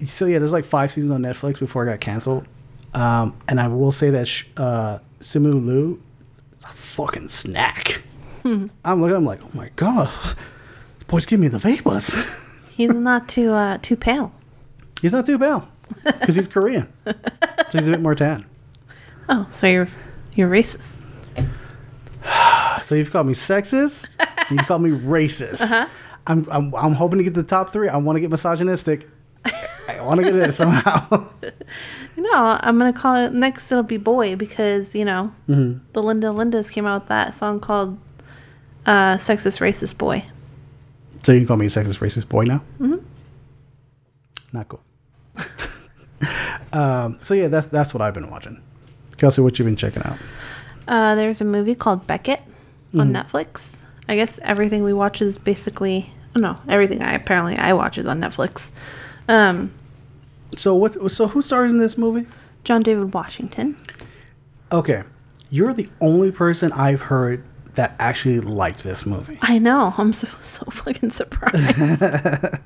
so 0.04 0.24
yeah, 0.24 0.38
there's 0.38 0.54
like 0.54 0.64
five 0.64 0.90
seasons 0.90 1.12
on 1.12 1.22
Netflix 1.22 1.58
before 1.60 1.86
it 1.86 1.90
got 1.90 2.00
canceled. 2.00 2.46
Um, 2.94 3.36
and 3.46 3.60
I 3.60 3.68
will 3.68 3.92
say 3.92 4.08
that 4.08 4.44
uh, 4.56 4.98
Simu 5.20 5.62
Liu 5.66 6.02
fucking 6.96 7.28
snack. 7.28 8.02
I'm 8.44 8.70
looking, 9.02 9.16
I'm 9.16 9.24
like, 9.26 9.42
oh 9.42 9.50
my 9.54 9.70
god, 9.76 10.08
this 10.94 11.04
boy's 11.08 11.26
giving 11.26 11.42
me 11.42 11.48
the 11.48 11.58
vapors. 11.58 12.14
He's 12.70 12.92
not 12.94 13.28
too 13.28 13.52
uh 13.52 13.78
too 13.82 13.96
pale. 13.96 14.32
he's 15.02 15.12
not 15.12 15.26
too 15.26 15.38
pale 15.38 15.66
because 16.04 16.36
he's 16.36 16.46
Korean, 16.46 16.92
so 17.06 17.14
he's 17.72 17.88
a 17.88 17.90
bit 17.90 18.00
more 18.00 18.14
tan. 18.14 18.44
Oh, 19.28 19.48
so 19.52 19.66
you're 19.66 19.88
you're 20.34 20.48
racist. 20.50 21.00
So 22.82 22.94
you've 22.94 23.10
called 23.10 23.26
me 23.26 23.32
sexist, 23.32 24.08
you've 24.50 24.66
called 24.66 24.82
me 24.82 24.90
racist. 24.90 25.88
I'm, 26.26 26.46
I'm 26.50 26.74
I'm 26.74 26.92
hoping 26.94 27.18
to 27.18 27.24
get 27.24 27.34
the 27.34 27.42
top 27.42 27.70
three. 27.70 27.88
I 27.88 27.96
want 27.96 28.16
to 28.16 28.20
get 28.20 28.30
misogynistic. 28.30 29.08
I 29.88 30.00
want 30.02 30.20
to 30.20 30.30
get 30.30 30.34
it 30.36 30.52
somehow. 30.52 31.28
No, 32.18 32.58
I'm 32.60 32.78
gonna 32.78 32.94
call 32.94 33.16
it 33.16 33.34
next. 33.34 33.70
It'll 33.70 33.84
be 33.84 33.98
boy 33.98 34.36
because 34.36 34.94
you 34.94 35.04
know 35.04 35.34
the 35.46 36.02
Linda 36.02 36.28
Lindas 36.28 36.72
came 36.72 36.86
out 36.86 37.02
with 37.02 37.08
that 37.08 37.34
song 37.34 37.60
called 37.60 37.98
uh, 38.86 39.16
"Sexist 39.16 39.60
Racist 39.60 39.98
Boy." 39.98 40.24
so 41.26 41.32
you 41.32 41.40
can 41.40 41.48
call 41.48 41.56
me 41.56 41.66
a 41.66 41.68
sexist, 41.68 41.98
racist 41.98 42.28
boy 42.28 42.44
now. 42.44 42.62
Mm-hmm. 42.80 43.04
Not 44.52 44.68
cool. 44.68 44.82
um, 46.72 47.18
so 47.20 47.34
yeah, 47.34 47.48
that's 47.48 47.66
that's 47.66 47.92
what 47.92 48.00
I've 48.00 48.14
been 48.14 48.30
watching. 48.30 48.62
Kelsey, 49.16 49.42
what 49.42 49.58
you 49.58 49.64
been 49.64 49.74
checking 49.74 50.04
out? 50.04 50.18
Uh, 50.86 51.16
there's 51.16 51.40
a 51.40 51.44
movie 51.44 51.74
called 51.74 52.06
Beckett 52.06 52.42
on 52.96 53.12
Netflix. 53.12 53.78
I 54.08 54.14
guess 54.14 54.38
everything 54.42 54.84
we 54.84 54.92
watch 54.92 55.20
is 55.20 55.36
basically 55.36 56.12
no, 56.36 56.60
everything 56.68 57.02
I 57.02 57.14
apparently 57.14 57.56
I 57.56 57.72
watch 57.72 57.98
is 57.98 58.06
on 58.06 58.20
Netflix. 58.20 58.70
Um, 59.28 59.72
So 60.56 60.74
what? 60.74 60.94
So 61.10 61.28
who 61.28 61.42
stars 61.42 61.72
in 61.72 61.78
this 61.78 61.98
movie? 61.98 62.26
John 62.64 62.82
David 62.82 63.12
Washington. 63.14 63.76
Okay, 64.72 65.04
you're 65.50 65.72
the 65.74 65.88
only 66.00 66.32
person 66.32 66.72
I've 66.72 67.02
heard 67.02 67.44
that 67.74 67.94
actually 67.98 68.40
liked 68.40 68.82
this 68.82 69.06
movie. 69.06 69.38
I 69.42 69.58
know. 69.58 69.94
I'm 69.98 70.12
so 70.12 70.26
so 70.42 70.64
fucking 70.70 71.10
surprised. 71.10 72.02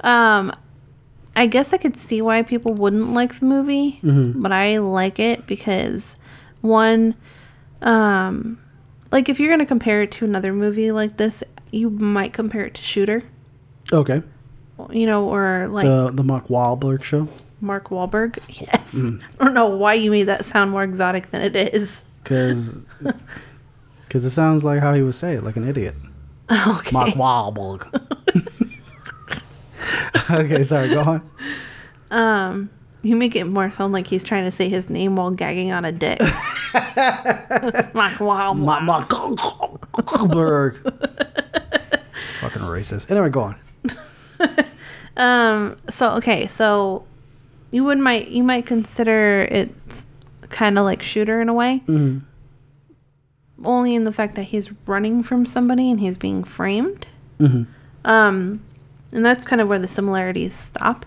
um, 0.00 0.52
I 1.34 1.46
guess 1.46 1.72
I 1.72 1.76
could 1.78 1.96
see 1.96 2.20
why 2.20 2.42
people 2.42 2.74
wouldn't 2.74 3.14
like 3.14 3.38
the 3.38 3.46
movie, 3.46 4.00
but 4.02 4.52
I 4.52 4.78
like 4.78 5.18
it 5.18 5.46
because 5.46 6.16
one, 6.60 7.14
um, 7.80 8.58
like 9.10 9.28
if 9.28 9.40
you're 9.40 9.50
gonna 9.50 9.64
compare 9.66 10.02
it 10.02 10.10
to 10.12 10.24
another 10.26 10.52
movie 10.52 10.92
like 10.92 11.16
this, 11.16 11.42
you 11.70 11.88
might 11.88 12.32
compare 12.34 12.64
it 12.66 12.74
to 12.74 12.82
Shooter, 12.82 13.22
Okay, 13.92 14.22
you 14.92 15.06
know, 15.06 15.28
or 15.28 15.68
like 15.68 15.84
the 15.84 16.10
the 16.12 16.24
Mark 16.24 16.48
Wahlberg 16.48 17.02
show. 17.02 17.28
Mark 17.60 17.88
Wahlberg. 17.88 18.38
Yes. 18.60 18.94
I 18.96 19.44
don't 19.44 19.54
know 19.54 19.68
why 19.68 19.94
you 19.94 20.10
made 20.10 20.24
that 20.24 20.44
sound 20.44 20.70
more 20.72 20.82
exotic 20.84 21.30
than 21.30 21.42
it 21.42 21.54
is. 21.56 22.04
Because 22.22 22.80
it 24.10 24.30
sounds 24.30 24.64
like 24.64 24.80
how 24.80 24.92
he 24.94 25.02
would 25.02 25.14
say 25.14 25.34
it, 25.34 25.44
like 25.44 25.56
an 25.56 25.66
idiot. 25.66 25.94
Okay. 26.50 26.90
Mark 26.92 27.10
Wahlberg. 27.10 27.86
okay, 30.30 30.62
sorry, 30.64 30.88
go 30.90 31.00
on. 31.00 31.30
Um, 32.10 32.70
you 33.02 33.16
make 33.16 33.34
it 33.36 33.44
more 33.44 33.70
sound 33.70 33.92
like 33.92 34.06
he's 34.06 34.22
trying 34.24 34.44
to 34.44 34.50
say 34.52 34.68
his 34.68 34.90
name 34.90 35.16
while 35.16 35.30
gagging 35.30 35.72
on 35.72 35.84
a 35.84 35.92
dick. 35.92 36.20
Mark 36.20 36.34
Wahlberg. 38.18 38.58
Ma- 38.58 38.80
Mark 38.80 39.08
Wahlberg. 39.08 40.82
Fucking 42.40 42.62
racist. 42.62 43.10
Anyway, 43.10 43.30
go 43.30 43.42
on. 43.42 43.56
Um, 45.16 45.76
so 45.90 46.14
okay, 46.16 46.46
so 46.46 47.04
you 47.70 47.84
would 47.84 47.98
might 47.98 48.28
you 48.28 48.42
might 48.42 48.66
consider 48.66 49.42
it's 49.50 50.06
kind 50.48 50.78
of 50.78 50.84
like 50.84 51.02
shooter 51.02 51.40
in 51.40 51.48
a 51.48 51.54
way. 51.54 51.82
Mm-hmm. 51.86 52.18
Only 53.64 53.94
in 53.94 54.04
the 54.04 54.12
fact 54.12 54.34
that 54.34 54.44
he's 54.44 54.72
running 54.86 55.22
from 55.22 55.46
somebody 55.46 55.90
and 55.90 56.00
he's 56.00 56.18
being 56.18 56.42
framed. 56.44 57.06
Mm-hmm. 57.38 57.62
Um, 58.04 58.62
and 59.12 59.24
that's 59.24 59.44
kind 59.44 59.60
of 59.60 59.68
where 59.68 59.78
the 59.78 59.86
similarities 59.86 60.54
stop. 60.54 61.06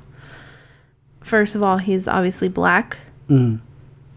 First 1.22 1.56
of 1.56 1.64
all, 1.64 1.80
he's 1.80 2.08
obviously 2.08 2.48
black. 2.48 3.00
Mm-hmm. 3.30 3.58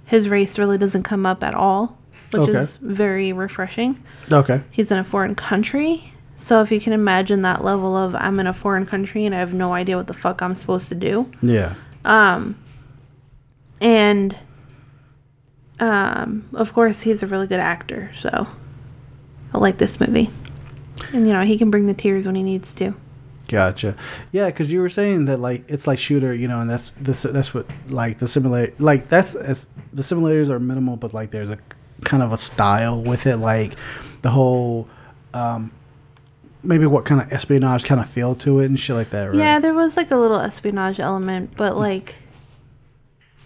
His 0.05 0.29
race 0.29 0.59
really 0.59 0.79
doesn't 0.79 1.03
come 1.03 1.27
up 1.27 1.43
at 1.43 1.55
all, 1.55 1.99
which 2.31 2.43
Okay. 2.43 2.59
is 2.59 2.77
very 2.77 3.33
refreshing. 3.33 4.03
Okay. 4.31 4.63
He's 4.71 4.91
in 4.91 4.99
a 4.99 5.05
foreign 5.05 5.35
country. 5.35 6.13
So 6.41 6.63
if 6.63 6.71
you 6.71 6.81
can 6.81 6.93
imagine 6.93 7.43
that 7.43 7.65
level 7.65 7.97
of 7.97 8.15
I'm 8.15 8.39
in 8.41 8.47
a 8.47 8.53
foreign 8.53 8.87
country 8.87 9.27
and 9.27 9.35
I 9.35 9.41
have 9.41 9.53
no 9.53 9.75
idea 9.75 9.97
what 9.97 10.07
the 10.07 10.15
fuck 10.15 10.41
I'm 10.41 10.55
supposed 10.55 10.89
to 10.89 10.95
do. 10.95 11.31
Yeah. 11.43 11.75
Um 12.05 12.57
And 13.81 14.37
um 15.81 16.49
of 16.55 16.73
course 16.73 17.03
he's 17.03 17.23
a 17.23 17.27
really 17.27 17.47
good 17.47 17.61
actor, 17.61 18.11
so 18.15 18.47
I 19.53 19.59
like 19.59 19.79
this 19.79 20.01
movie. 20.01 20.31
And 21.13 21.27
you 21.27 21.33
know, 21.33 21.45
he 21.45 21.59
can 21.59 21.71
bring 21.71 21.87
the 21.87 21.95
tears 21.95 22.25
when 22.25 22.37
he 22.37 22.43
needs 22.43 22.75
to. 22.77 22.95
Gotcha. 23.49 23.97
Yeah, 24.31 24.47
because 24.47 24.71
you 24.71 24.81
were 24.81 24.89
saying 24.89 25.25
that 25.25 25.41
like 25.41 25.65
it's 25.69 25.87
like 25.87 25.99
shooter, 25.99 26.33
you 26.33 26.47
know, 26.47 26.61
and 26.61 26.71
that's 26.71 26.91
this 27.01 27.23
that's 27.23 27.53
what 27.53 27.67
like 27.89 28.19
the 28.19 28.29
similar 28.29 28.73
like 28.79 29.09
that's 29.09 29.35
it's, 29.35 29.71
the 29.93 30.03
similarities 30.05 30.51
are 30.51 30.61
minimal, 30.61 30.97
but 30.97 31.13
like 31.13 31.31
there's 31.31 31.51
a 31.51 31.59
kind 32.05 32.23
of 32.23 32.33
a 32.33 32.37
style 32.37 33.03
with 33.03 33.27
it, 33.27 33.39
like 33.39 33.75
the 34.23 34.31
whole 34.31 34.89
um 35.35 35.73
maybe 36.63 36.87
what 36.87 37.05
kind 37.05 37.21
of 37.21 37.33
espionage 37.33 37.85
kind 37.85 38.01
of 38.01 38.09
feel 38.09 38.35
to 38.37 38.61
it 38.61 38.67
and 38.67 38.79
shit 38.79 38.97
like 38.97 39.11
that, 39.11 39.27
right? 39.27 39.37
Yeah, 39.37 39.59
there 39.59 39.75
was 39.75 39.97
like 39.97 40.11
a 40.11 40.17
little 40.17 40.39
espionage 40.41 41.01
element, 41.01 41.57
but 41.57 41.77
like 41.77 42.17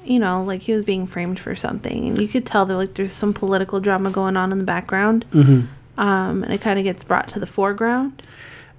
you 0.04 0.18
know, 0.18 0.42
like 0.42 0.62
he 0.62 0.72
was 0.72 0.84
being 0.84 1.06
framed 1.06 1.38
for 1.38 1.54
something 1.54 2.08
and 2.08 2.20
you 2.20 2.26
could 2.26 2.44
tell 2.44 2.66
that 2.66 2.76
like 2.76 2.94
there's 2.94 3.12
some 3.12 3.32
political 3.32 3.78
drama 3.78 4.10
going 4.10 4.36
on 4.36 4.50
in 4.50 4.58
the 4.58 4.64
background. 4.64 5.24
Mm-hmm. 5.30 5.66
Um 6.00 6.42
and 6.42 6.52
it 6.52 6.60
kind 6.60 6.78
of 6.78 6.84
gets 6.84 7.04
brought 7.04 7.28
to 7.28 7.38
the 7.38 7.46
foreground. 7.46 8.22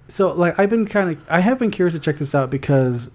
So 0.07 0.33
like 0.33 0.57
I've 0.59 0.69
been 0.69 0.85
kind 0.85 1.11
of 1.11 1.31
I 1.31 1.39
have 1.39 1.59
been 1.59 1.71
curious 1.71 1.93
to 1.93 1.99
check 1.99 2.17
this 2.17 2.35
out 2.35 2.49
because 2.49 3.11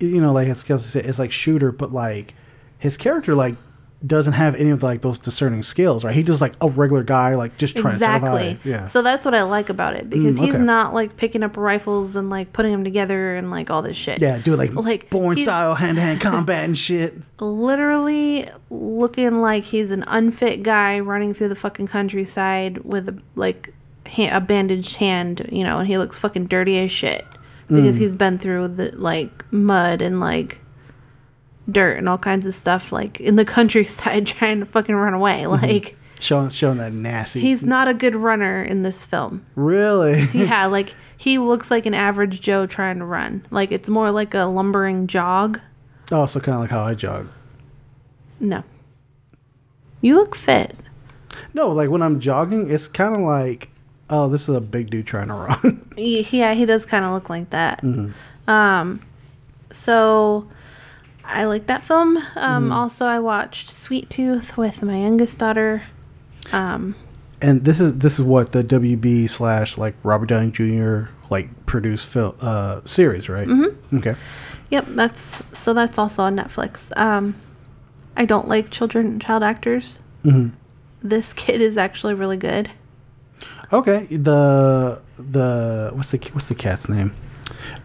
you 0.00 0.20
know 0.20 0.32
like 0.32 0.48
as 0.48 0.62
Kelsey 0.62 0.88
said 0.88 1.06
it's 1.06 1.18
like 1.18 1.32
shooter 1.32 1.70
but 1.70 1.92
like 1.92 2.34
his 2.78 2.96
character 2.96 3.34
like 3.34 3.54
doesn't 4.06 4.34
have 4.34 4.54
any 4.54 4.70
of 4.70 4.80
like 4.82 5.00
those 5.02 5.18
discerning 5.18 5.60
skills 5.62 6.04
right 6.04 6.14
he's 6.14 6.24
just 6.26 6.40
like 6.40 6.54
a 6.60 6.68
regular 6.68 7.02
guy 7.02 7.34
like 7.34 7.56
just 7.58 7.76
trying 7.76 7.94
exactly. 7.94 8.30
to 8.30 8.50
survive 8.50 8.66
yeah 8.66 8.86
So 8.86 9.02
that's 9.02 9.24
what 9.24 9.34
I 9.34 9.42
like 9.42 9.68
about 9.70 9.94
it 9.96 10.08
because 10.08 10.38
Mm, 10.38 10.44
he's 10.44 10.58
not 10.60 10.94
like 10.94 11.16
picking 11.16 11.42
up 11.42 11.56
rifles 11.56 12.14
and 12.14 12.30
like 12.30 12.52
putting 12.52 12.70
them 12.70 12.84
together 12.84 13.34
and 13.34 13.50
like 13.50 13.70
all 13.70 13.82
this 13.82 13.96
shit. 13.96 14.20
yeah 14.22 14.38
do 14.38 14.54
like, 14.54 14.72
Like, 14.72 15.10
Bourne 15.10 15.36
style 15.36 15.74
hand 15.74 15.96
to 15.96 16.00
hand 16.02 16.20
combat 16.20 16.64
and 16.64 16.78
shit 16.78 17.14
Literally 17.40 18.48
looking 18.70 19.40
like 19.40 19.64
he's 19.64 19.90
an 19.90 20.04
unfit 20.06 20.62
guy 20.62 21.00
running 21.00 21.34
through 21.34 21.48
the 21.48 21.54
fucking 21.56 21.88
countryside 21.88 22.78
with 22.78 23.08
a, 23.08 23.20
like 23.34 23.74
ha- 24.06 24.30
a 24.36 24.40
bandaged 24.40 24.96
hand, 24.96 25.48
you 25.50 25.64
know, 25.64 25.78
and 25.80 25.88
he 25.88 25.98
looks 25.98 26.18
fucking 26.18 26.46
dirty 26.46 26.78
as 26.78 26.90
shit 26.92 27.26
because 27.66 27.96
Mm. 27.96 27.98
he's 27.98 28.14
been 28.16 28.38
through 28.38 28.68
the 28.68 28.92
like 28.96 29.44
mud 29.52 30.00
and 30.02 30.20
like 30.20 30.60
dirt 31.70 31.98
and 31.98 32.08
all 32.08 32.18
kinds 32.18 32.46
of 32.46 32.54
stuff 32.54 32.92
like 32.92 33.20
in 33.20 33.36
the 33.36 33.44
countryside 33.44 34.26
trying 34.38 34.60
to 34.60 34.66
fucking 34.66 34.94
run 34.94 35.14
away. 35.14 35.42
Mm-hmm. 35.42 35.64
Like 35.66 35.96
showing 36.20 36.48
showing 36.50 36.78
that 36.78 36.92
nasty 36.92 37.40
he's 37.40 37.64
not 37.64 37.86
a 37.86 37.94
good 37.94 38.16
runner 38.16 38.62
in 38.62 38.82
this 38.82 39.06
film. 39.06 39.44
really 39.54 40.22
yeah, 40.34 40.66
like 40.76 40.94
he 41.16 41.38
looks 41.38 41.70
like 41.70 41.84
an 41.86 41.94
average 41.94 42.40
Joe 42.40 42.66
trying 42.66 42.98
to 42.98 43.04
run. 43.04 43.44
Like 43.50 43.70
it's 43.72 43.88
more 43.88 44.10
like 44.10 44.34
a 44.34 44.44
lumbering 44.44 45.06
jog. 45.06 45.60
oh 46.10 46.26
so 46.26 46.40
kind 46.40 46.54
of 46.56 46.60
like 46.62 46.70
how 46.70 46.82
I 46.82 46.94
jog 46.94 47.28
No. 48.40 48.64
You 50.00 50.16
look 50.16 50.34
fit. 50.34 50.76
no 51.54 51.68
like 51.70 51.90
when 51.90 52.02
I'm 52.02 52.18
jogging 52.20 52.70
it's 52.70 52.88
kind 52.88 53.14
of 53.14 53.20
like 53.22 53.68
oh 54.10 54.28
this 54.28 54.48
is 54.48 54.56
a 54.56 54.60
big 54.60 54.90
dude 54.90 55.06
trying 55.06 55.28
to 55.28 55.34
run 55.34 55.84
Yeah, 55.96 56.54
he 56.54 56.64
does 56.64 56.86
kind 56.86 57.04
of 57.04 57.12
look 57.12 57.28
like 57.28 57.50
that. 57.50 57.82
Um, 58.46 59.02
so 59.72 60.48
I 61.28 61.44
like 61.44 61.66
that 61.66 61.84
film. 61.84 62.18
Um, 62.36 62.72
Also, 62.72 63.06
I 63.06 63.20
watched 63.20 63.70
Sweet 63.70 64.10
Tooth 64.10 64.56
with 64.56 64.82
my 64.82 64.98
youngest 64.98 65.38
daughter. 65.38 65.82
Um, 66.52 66.94
and 67.40 67.64
this 67.64 67.78
is 67.80 67.98
this 67.98 68.18
is 68.18 68.24
what 68.24 68.52
the 68.52 68.64
WB 68.64 69.28
slash 69.30 69.78
like 69.78 69.94
Robert 70.02 70.26
Downey 70.26 70.50
Jr. 70.50 71.10
like 71.30 71.48
produced 71.66 72.08
film 72.08 72.34
uh 72.40 72.80
series 72.84 73.28
right 73.28 73.46
mm-hmm. 73.46 73.98
okay 73.98 74.16
yep, 74.70 74.84
that's 74.88 75.42
so 75.58 75.72
that's 75.72 75.98
also 75.98 76.22
on 76.22 76.36
Netflix. 76.36 76.96
Um, 76.96 77.36
I 78.16 78.24
don't 78.24 78.48
like 78.48 78.70
children 78.70 79.20
child 79.20 79.42
actors. 79.42 80.00
This 81.02 81.32
kid 81.32 81.60
is 81.60 81.78
actually 81.78 82.14
really 82.14 82.36
good. 82.36 82.70
Okay, 83.72 84.06
the 84.06 85.00
the 85.16 85.90
what's 85.94 86.10
the 86.10 86.30
what's 86.32 86.48
the 86.48 86.54
cat's 86.54 86.88
name? 86.88 87.14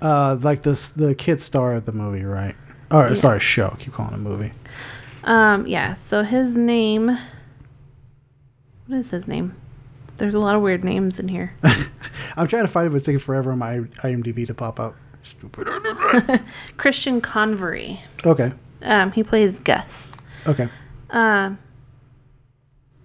Uh, 0.01 0.37
like 0.41 0.63
this 0.63 0.89
the 0.89 1.15
kid 1.15 1.41
star 1.41 1.73
of 1.73 1.85
the 1.85 1.91
movie, 1.91 2.23
right? 2.23 2.55
Or 2.93 3.09
Yeah. 3.09 3.15
sorry, 3.15 3.39
show. 3.39 3.71
I 3.73 3.75
keep 3.77 3.93
calling 3.93 4.13
it 4.13 4.17
movie. 4.19 4.51
Um, 5.23 5.65
yeah. 5.67 5.93
So 5.95 6.23
his 6.23 6.55
name. 6.55 7.07
What 8.87 8.97
is 8.99 9.11
his 9.11 9.27
name? 9.27 9.55
There's 10.17 10.35
a 10.35 10.39
lot 10.39 10.55
of 10.55 10.61
weird 10.61 10.83
names 10.83 11.19
in 11.19 11.27
here. 11.27 11.53
I'm 12.37 12.47
trying 12.47 12.63
to 12.63 12.67
find 12.67 12.85
it, 12.87 12.89
but 12.91 12.97
it's 12.97 13.05
taking 13.05 13.19
forever 13.19 13.51
on 13.51 13.59
my 13.59 13.79
IMDb 14.03 14.45
to 14.47 14.53
pop 14.53 14.79
up. 14.79 14.95
Stupid. 15.23 15.67
Christian 16.77 17.19
Convery. 17.21 17.99
Okay, 18.25 18.51
Um, 18.81 19.11
he 19.13 19.23
plays 19.23 19.59
Gus. 19.59 20.15
okay. 20.45 20.67
Um, 21.09 21.57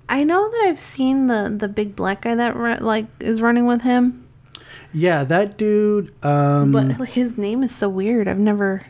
I 0.08 0.24
know 0.24 0.50
that 0.50 0.64
I've 0.66 0.78
seen 0.78 1.26
the 1.26 1.54
the 1.56 1.68
big 1.68 1.94
black 1.94 2.22
guy 2.22 2.34
that 2.34 2.82
like 2.82 3.06
is 3.20 3.40
running 3.42 3.66
with 3.66 3.82
him, 3.82 4.26
Yeah, 4.92 5.22
that 5.24 5.56
dude. 5.58 6.12
Um, 6.24 6.72
but 6.72 6.98
like, 6.98 7.10
his 7.10 7.38
name 7.38 7.62
is 7.62 7.74
so 7.74 7.88
weird. 7.88 8.26
I've 8.26 8.38
never 8.38 8.82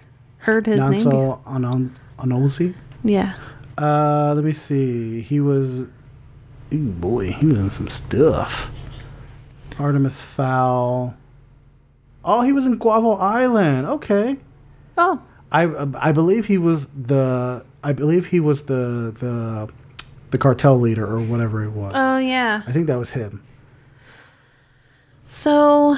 heard 0.49 0.67
his 0.67 0.81
name. 0.81 0.93
Nonso 0.93 1.91
Anozie. 2.19 2.75
Yeah. 3.05 3.35
Uh, 3.77 4.33
let 4.35 4.45
me 4.45 4.53
see. 4.53 5.21
He 5.21 5.41
was. 5.41 5.87
Ooh 6.73 6.91
boy, 6.93 7.33
he 7.33 7.47
was 7.47 7.59
in 7.59 7.71
some 7.71 7.89
stuff. 7.89 8.71
Artemis 9.79 10.25
Fowl. 10.25 11.17
Oh, 12.25 12.43
he 12.43 12.53
was 12.53 12.67
in 12.67 12.77
Guava 12.77 13.09
Island. 13.23 13.87
Okay. 13.87 14.37
Oh, 14.97 15.23
I 15.53 15.63
I 15.99 16.13
believe 16.13 16.47
he 16.47 16.59
was 16.59 16.89
the 16.89 17.65
I 17.83 17.93
believe 17.93 18.27
he 18.27 18.41
was 18.41 18.65
the 18.65 19.15
the 19.19 19.71
the 20.31 20.39
cartel 20.39 20.79
leader 20.79 21.07
or 21.07 21.21
whatever 21.21 21.63
it 21.65 21.71
was. 21.71 21.93
oh 21.95 22.19
yeah. 22.19 22.63
I 22.67 22.73
think 22.73 22.87
that 22.89 22.99
was 22.99 23.13
him. 23.13 23.43
So, 25.27 25.97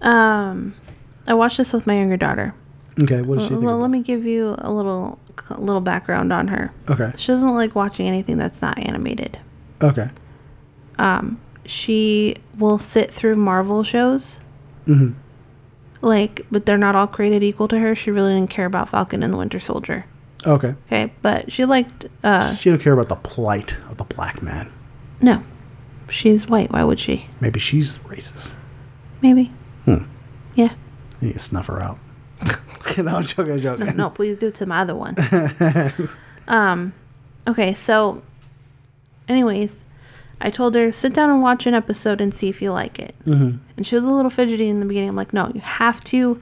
um, 0.00 0.74
I 1.28 1.34
watched 1.34 1.58
this 1.58 1.72
with 1.72 1.86
my 1.86 1.94
younger 1.94 2.16
daughter. 2.16 2.54
Okay, 3.02 3.20
what 3.22 3.38
does 3.38 3.48
she 3.48 3.54
Well, 3.54 3.74
think? 3.74 3.80
let 3.82 3.90
me 3.90 4.00
give 4.00 4.24
you 4.24 4.54
a 4.58 4.72
little 4.72 5.18
a 5.50 5.60
little 5.60 5.82
background 5.82 6.32
on 6.32 6.48
her. 6.48 6.72
Okay, 6.88 7.12
She 7.16 7.28
doesn't 7.30 7.54
like 7.54 7.74
watching 7.74 8.06
anything 8.08 8.38
that's 8.38 8.62
not 8.62 8.78
animated. 8.78 9.38
okay, 9.82 10.08
Um, 10.98 11.38
she 11.66 12.36
will 12.58 12.78
sit 12.78 13.10
through 13.12 13.36
Marvel 13.36 13.82
shows. 13.84 14.38
Mm-hmm. 14.86 15.12
Like, 16.00 16.46
but 16.50 16.64
they're 16.66 16.78
not 16.78 16.94
all 16.96 17.06
created 17.06 17.42
equal 17.42 17.68
to 17.68 17.78
her. 17.78 17.94
She 17.94 18.10
really 18.10 18.32
didn't 18.34 18.50
care 18.50 18.66
about 18.66 18.88
Falcon 18.88 19.22
and 19.22 19.32
the 19.32 19.36
Winter 19.36 19.58
Soldier. 19.58 20.06
Okay. 20.46 20.74
Okay, 20.86 21.12
but 21.22 21.50
she 21.52 21.64
liked. 21.64 22.06
uh 22.22 22.54
She 22.56 22.70
don't 22.70 22.80
care 22.80 22.92
about 22.92 23.08
the 23.08 23.16
plight 23.16 23.76
of 23.90 23.96
the 23.98 24.04
black 24.04 24.40
man. 24.42 24.70
No, 25.20 25.42
she's 26.08 26.48
white. 26.48 26.70
Why 26.72 26.84
would 26.84 27.00
she? 27.00 27.24
Maybe 27.40 27.58
she's 27.60 27.98
racist. 27.98 28.52
Maybe. 29.20 29.52
Hmm. 29.84 30.04
Yeah. 30.54 30.74
You 31.20 31.28
need 31.28 31.32
to 31.34 31.38
snuff 31.40 31.66
her 31.66 31.82
out. 31.82 31.98
no, 32.98 33.16
I'm 33.16 33.22
joking. 33.22 33.52
I'm 33.54 33.60
joking. 33.60 33.86
No, 33.86 33.92
no, 33.92 34.10
please 34.10 34.38
do 34.38 34.48
it 34.48 34.54
to 34.56 34.66
my 34.66 34.80
other 34.80 34.94
one. 34.94 35.16
um, 36.48 36.92
okay, 37.46 37.74
so, 37.74 38.22
anyways, 39.28 39.84
I 40.40 40.50
told 40.50 40.74
her 40.74 40.90
sit 40.92 41.14
down 41.14 41.30
and 41.30 41.42
watch 41.42 41.66
an 41.66 41.74
episode 41.74 42.20
and 42.20 42.32
see 42.32 42.48
if 42.48 42.60
you 42.62 42.72
like 42.72 42.98
it. 42.98 43.14
Mhm. 43.24 43.58
And 43.76 43.86
she 43.86 43.94
was 43.96 44.04
a 44.04 44.10
little 44.10 44.30
fidgety 44.30 44.68
in 44.68 44.80
the 44.80 44.86
beginning. 44.86 45.10
I'm 45.10 45.16
like, 45.16 45.32
no, 45.32 45.50
you 45.54 45.60
have 45.60 46.02
to 46.04 46.40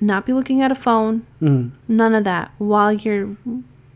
not 0.00 0.26
be 0.26 0.32
looking 0.32 0.60
at 0.62 0.72
a 0.72 0.74
phone. 0.74 1.26
Mhm. 1.42 1.70
None 1.88 2.14
of 2.14 2.24
that 2.24 2.50
while 2.58 2.92
you're 2.92 3.36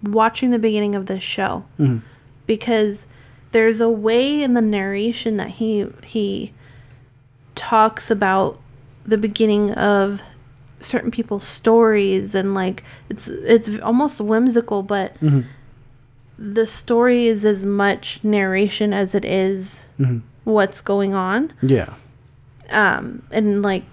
watching 0.02 0.50
the 0.50 0.58
beginning 0.58 0.94
of 0.94 1.06
this 1.06 1.22
show, 1.22 1.64
Mhm. 1.78 2.02
because 2.46 3.06
there's 3.52 3.80
a 3.80 3.88
way 3.88 4.42
in 4.42 4.54
the 4.54 4.60
narration 4.60 5.36
that 5.38 5.48
he 5.50 5.86
he 6.04 6.52
talks 7.54 8.10
about 8.10 8.58
the 9.06 9.16
beginning 9.16 9.70
of 9.72 10.22
certain 10.84 11.10
people's 11.10 11.44
stories 11.44 12.34
and 12.34 12.54
like 12.54 12.82
it's 13.08 13.28
it's 13.28 13.68
almost 13.80 14.20
whimsical 14.20 14.82
but 14.82 15.18
Mhm. 15.20 15.44
the 16.38 16.66
story 16.66 17.26
is 17.26 17.44
as 17.44 17.64
much 17.64 18.20
narration 18.22 18.92
as 18.92 19.14
it 19.14 19.24
is 19.24 19.84
Mhm. 19.98 20.22
what's 20.44 20.80
going 20.80 21.14
on 21.14 21.52
Yeah. 21.62 21.90
um 22.70 23.22
and 23.30 23.62
like 23.62 23.84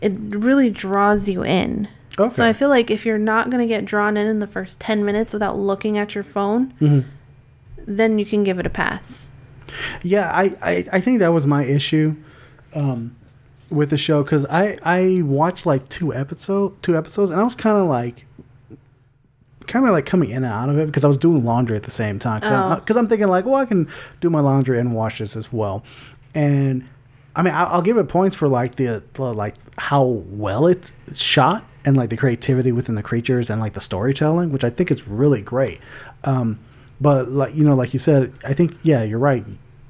it 0.00 0.12
really 0.30 0.70
draws 0.70 1.28
you 1.28 1.44
in 1.44 1.88
Okay. 2.18 2.34
so 2.34 2.44
i 2.46 2.52
feel 2.52 2.68
like 2.68 2.90
if 2.90 3.04
you're 3.06 3.18
not 3.18 3.50
going 3.50 3.60
to 3.62 3.66
get 3.68 3.84
drawn 3.84 4.16
in 4.16 4.26
in 4.26 4.38
the 4.38 4.46
first 4.46 4.80
10 4.80 5.04
minutes 5.04 5.32
without 5.32 5.58
looking 5.58 5.98
at 5.98 6.14
your 6.14 6.24
phone 6.24 6.72
Mhm. 6.80 7.04
then 7.86 8.18
you 8.18 8.24
can 8.26 8.44
give 8.44 8.58
it 8.58 8.66
a 8.66 8.70
pass 8.70 9.28
Yeah, 10.02 10.28
I, 10.34 10.44
I, 10.60 10.84
I 10.94 11.00
think 11.00 11.20
that 11.20 11.32
was 11.32 11.46
my 11.46 11.62
issue 11.64 12.16
um, 12.74 13.14
with 13.70 13.90
the 13.90 13.98
show 13.98 14.22
because 14.22 14.44
I, 14.46 14.76
I 14.82 15.22
watched 15.22 15.64
like 15.66 15.88
two 15.88 16.12
episode 16.12 16.82
two 16.82 16.96
episodes 16.96 17.30
and 17.30 17.40
I 17.40 17.44
was 17.44 17.54
kind 17.54 17.78
of 17.78 17.86
like 17.86 18.26
kind 19.66 19.86
of 19.86 19.92
like 19.92 20.06
coming 20.06 20.30
in 20.30 20.38
and 20.44 20.46
out 20.52 20.68
of 20.68 20.78
it 20.78 20.86
because 20.86 21.04
I 21.04 21.08
was 21.08 21.18
doing 21.18 21.44
laundry 21.44 21.76
at 21.76 21.84
the 21.84 21.90
same 21.90 22.18
time 22.18 22.40
because 22.40 22.52
Oh. 22.52 22.70
I'm, 22.74 22.80
'cause 22.80 22.96
I'm 22.96 23.06
thinking 23.06 23.28
like 23.28 23.44
well 23.44 23.54
I 23.56 23.66
can 23.66 23.88
do 24.20 24.28
my 24.30 24.40
laundry 24.40 24.78
and 24.80 24.94
watch 24.94 25.18
this 25.20 25.36
as 25.36 25.52
well. 25.52 25.84
And 26.34 26.88
I 27.36 27.42
mean 27.42 27.54
I'll, 27.54 27.66
I'll 27.74 27.82
give 27.82 27.96
it 27.96 28.08
points 28.08 28.34
for 28.34 28.48
like 28.48 28.74
the, 28.74 29.02
the 29.14 29.22
like 29.34 29.56
how 29.78 30.02
well 30.04 30.66
it's 30.66 30.92
shot 31.14 31.64
and 31.84 31.96
like 31.96 32.10
the 32.10 32.16
creativity 32.16 32.72
within 32.72 32.96
the 32.96 33.02
creatures 33.02 33.48
and 33.50 33.60
like 33.60 33.74
the 33.74 33.80
storytelling 33.80 34.50
which 34.52 34.64
I 34.64 34.70
think 34.70 34.90
is 34.90 35.06
really 35.06 35.42
great. 35.42 35.80
Um, 36.24 36.58
but 37.00 37.28
like 37.28 37.54
you 37.54 37.64
know 37.64 37.74
like 37.76 37.92
you 37.92 38.00
said 38.00 38.32
I 38.44 38.52
think 38.54 38.74
yeah 38.82 39.04
you're 39.04 39.20
right. 39.20 39.44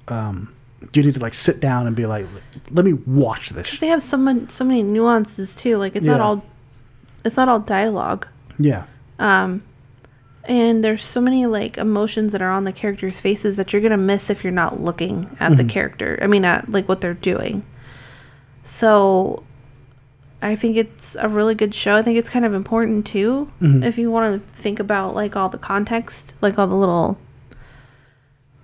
Um, 0.09 0.53
you 0.93 1.03
need 1.03 1.15
to 1.15 1.21
like 1.21 1.35
sit 1.35 1.61
down 1.61 1.87
and 1.87 1.95
be 1.95 2.07
like 2.07 2.27
let 2.71 2.85
me 2.85 2.93
watch 2.95 3.51
this. 3.51 3.79
They 3.79 3.89
have 3.89 4.03
so 4.03 4.17
many 4.17 4.47
so 4.49 4.65
many 4.65 4.83
nuances 4.83 5.55
too. 5.55 5.77
Like 5.77 5.95
it's 5.97 6.07
not 6.07 6.21
all 6.21 6.45
it's 7.25 7.37
not 7.37 7.49
all 7.49 7.61
dialogue. 7.61 8.27
Yeah. 8.59 8.85
Um 9.19 9.63
and 10.45 10.83
there's 10.83 11.03
so 11.05 11.21
many 11.21 11.45
like 11.47 11.77
emotions 11.77 12.33
that 12.33 12.41
are 12.41 12.51
on 12.51 12.65
the 12.65 12.73
characters 12.73 13.21
faces 13.21 13.57
that 13.59 13.73
you're 13.73 13.83
gonna 13.83 13.99
miss 13.99 14.31
if 14.31 14.43
you're 14.43 14.53
not 14.53 14.81
looking 14.81 15.37
at 15.39 15.57
the 15.59 15.65
character 15.65 16.19
i 16.23 16.27
mean 16.27 16.45
at 16.47 16.71
like 16.71 16.89
what 16.89 17.01
they're 17.03 17.15
doing. 17.15 17.65
So 18.65 19.45
i 20.41 20.57
think 20.57 20.77
it's 20.79 21.15
a 21.21 21.29
really 21.29 21.55
good 21.55 21.75
show. 21.75 21.97
I 21.97 22.03
think 22.03 22.17
it's 22.19 22.31
kind 22.31 22.47
of 22.47 22.55
important 22.55 23.07
too 23.07 23.53
if 23.85 23.99
you 23.99 24.11
want 24.11 24.43
to 24.43 24.49
think 24.57 24.81
about 24.81 25.15
like 25.15 25.37
all 25.37 25.51
the 25.51 25.59
context 25.59 26.33
like 26.41 26.59
all 26.59 26.67
the 26.67 26.75
little 26.75 27.19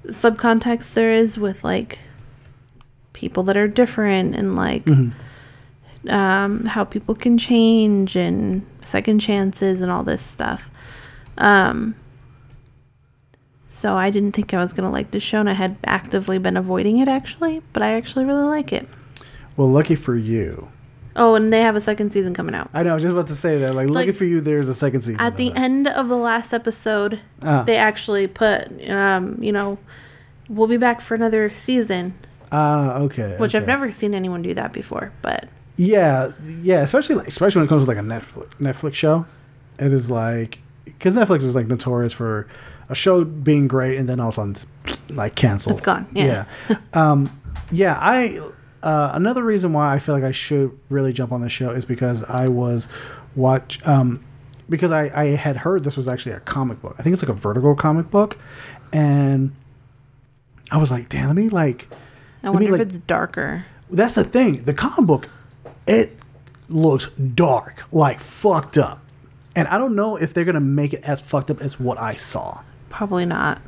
subcontext 0.06 0.94
there 0.94 1.10
is 1.10 1.36
with 1.36 1.62
like 1.64 1.98
people 3.16 3.42
that 3.42 3.56
are 3.56 3.66
different 3.66 4.36
and 4.36 4.54
like 4.54 4.86
um, 6.08 6.66
how 6.66 6.84
people 6.84 7.14
can 7.14 7.38
change 7.38 8.14
and 8.14 8.64
second 8.84 9.18
chances 9.20 9.80
and 9.80 9.90
all 9.90 10.02
this 10.04 10.22
stuff. 10.22 10.70
Um, 11.38 11.96
so 13.70 13.96
I 13.96 14.10
didn't 14.10 14.32
think 14.32 14.52
I 14.54 14.58
was 14.58 14.72
gonna 14.72 14.90
like 14.90 15.10
this 15.10 15.22
show, 15.22 15.40
and 15.40 15.50
I 15.50 15.54
had 15.54 15.76
actively 15.84 16.38
been 16.38 16.56
avoiding 16.56 16.98
it 16.98 17.08
actually, 17.08 17.62
but 17.72 17.82
I 17.82 17.92
actually 17.94 18.24
really 18.26 18.44
like 18.44 18.72
it. 18.72 18.86
well 19.56 19.68
lucky 19.68 19.94
for 19.96 20.14
you 20.16 20.68
Oh, 21.18 21.34
and 21.34 21.50
they 21.50 21.62
have 21.62 21.76
a 21.76 21.80
second 21.80 22.10
season 22.10 22.34
coming 22.34 22.54
out. 22.54 22.68
I 22.74 22.82
know 22.82 22.90
I 22.90 22.94
was 22.94 23.02
just 23.02 23.12
about 23.14 23.28
to 23.28 23.34
say 23.34 23.56
that 23.60 23.74
like, 23.74 23.88
lucky 23.88 24.12
for 24.12 24.26
you 24.26 24.42
there's 24.42 24.68
a 24.68 24.74
second 24.74 25.00
season 25.00 25.18
At 25.18 25.36
the 25.38 25.50
end 25.54 25.88
of 25.88 26.08
the 26.08 26.16
last 26.16 26.52
episode, 26.52 27.20
Ah. 27.42 27.62
they 27.62 27.76
actually 27.78 28.26
put, 28.26 28.68
um, 28.90 29.38
you 29.42 29.50
know, 29.50 29.78
we'll 30.50 30.68
be 30.68 30.76
back 30.76 31.00
for 31.00 31.14
another 31.14 31.48
season, 31.48 32.12
ah 32.52 32.98
okay 32.98 33.36
which 33.38 33.54
I've 33.54 33.66
never 33.66 33.90
seen 33.90 34.14
anyone 34.14 34.42
do 34.42 34.54
that 34.54 34.72
before. 34.72 35.12
But 35.22 35.48
Yeah, 35.76 36.32
yeah, 36.62 36.80
especially 36.80 37.16
like, 37.16 37.28
especially 37.28 37.60
when 37.60 37.66
it 37.66 37.68
comes 37.68 37.84
to 37.84 37.88
like 37.88 37.98
a 37.98 38.00
Netflix 38.00 38.48
Netflix 38.58 38.94
show, 38.94 39.26
it 39.78 39.92
is 39.92 40.10
like 40.10 40.60
because 40.84 41.16
Netflix 41.16 41.42
is 41.42 41.54
like 41.54 41.66
notorious 41.66 42.12
for 42.12 42.48
a 42.88 42.94
show 42.94 43.24
being 43.24 43.68
great 43.68 43.98
and 43.98 44.08
then 44.08 44.20
all 44.20 44.28
of 44.28 44.34
a 44.34 44.36
sudden 44.36 44.56
like 45.10 45.34
canceled. 45.34 45.76
It's 45.76 45.84
gone, 45.84 46.06
yeah. 46.12 46.46
yeah. 46.68 46.76
um, 46.94 47.30
yeah. 47.70 47.98
I 48.00 48.40
uh, 48.82 49.10
another 49.14 49.42
reason 49.42 49.72
why 49.72 49.92
I 49.92 49.98
feel 49.98 50.14
like 50.14 50.24
I 50.24 50.32
should 50.32 50.78
really 50.88 51.12
jump 51.12 51.32
on 51.32 51.40
the 51.40 51.48
show 51.48 51.70
is 51.70 51.84
because 51.84 52.22
I 52.24 52.48
was 52.48 52.88
watch 53.34 53.84
um, 53.86 54.24
because 54.68 54.92
I 54.92 55.10
I 55.14 55.24
had 55.36 55.56
heard 55.56 55.84
this 55.84 55.96
was 55.96 56.08
actually 56.08 56.32
a 56.32 56.40
comic 56.40 56.80
book. 56.80 56.94
I 56.98 57.02
think 57.02 57.12
it's 57.12 57.22
like 57.22 57.36
a 57.36 57.38
Vertigo 57.38 57.74
comic 57.74 58.10
book, 58.10 58.38
and 58.92 59.54
I 60.70 60.78
was 60.78 60.90
like, 60.90 61.08
damn, 61.08 61.26
let 61.26 61.36
me 61.36 61.48
like. 61.48 61.88
I 62.46 62.50
me, 62.50 62.54
wonder 62.54 62.74
if 62.74 62.78
like, 62.78 62.80
it's 62.82 62.98
darker. 63.06 63.66
that's 63.90 64.14
the 64.14 64.24
thing. 64.24 64.62
The 64.62 64.74
comic 64.74 65.06
book, 65.06 65.28
it 65.86 66.16
looks 66.68 67.10
dark, 67.10 67.84
like 67.92 68.20
fucked 68.20 68.78
up. 68.78 69.00
And 69.54 69.66
I 69.68 69.78
don't 69.78 69.94
know 69.96 70.16
if 70.16 70.34
they're 70.34 70.44
gonna 70.44 70.60
make 70.60 70.92
it 70.92 71.02
as 71.02 71.20
fucked 71.20 71.50
up 71.50 71.60
as 71.60 71.80
what 71.80 71.98
I 71.98 72.14
saw. 72.14 72.62
Probably 72.90 73.24
not. 73.26 73.60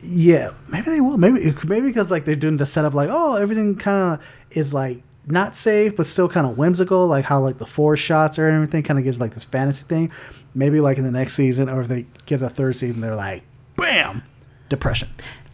Yeah, 0.00 0.52
maybe 0.68 0.90
they 0.90 1.00
will. 1.00 1.18
Maybe 1.18 1.52
maybe 1.66 1.88
because 1.88 2.10
like 2.10 2.24
they're 2.24 2.36
doing 2.36 2.58
the 2.58 2.66
setup, 2.66 2.94
like 2.94 3.08
oh 3.10 3.34
everything 3.36 3.76
kind 3.76 4.14
of 4.20 4.26
is 4.50 4.72
like 4.72 5.02
not 5.26 5.56
safe, 5.56 5.96
but 5.96 6.06
still 6.06 6.28
kind 6.28 6.46
of 6.46 6.56
whimsical, 6.56 7.08
like 7.08 7.24
how 7.24 7.40
like 7.40 7.58
the 7.58 7.66
four 7.66 7.96
shots 7.96 8.38
or 8.38 8.46
everything 8.46 8.82
kind 8.84 8.98
of 8.98 9.04
gives 9.04 9.20
like 9.20 9.34
this 9.34 9.44
fantasy 9.44 9.84
thing. 9.84 10.12
Maybe 10.54 10.80
like 10.80 10.98
in 10.98 11.04
the 11.04 11.10
next 11.10 11.34
season, 11.34 11.68
or 11.68 11.80
if 11.80 11.88
they 11.88 12.06
get 12.26 12.40
a 12.40 12.48
third 12.48 12.76
season, 12.76 13.00
they're 13.00 13.16
like, 13.16 13.42
bam, 13.76 14.22
depression. 14.68 15.08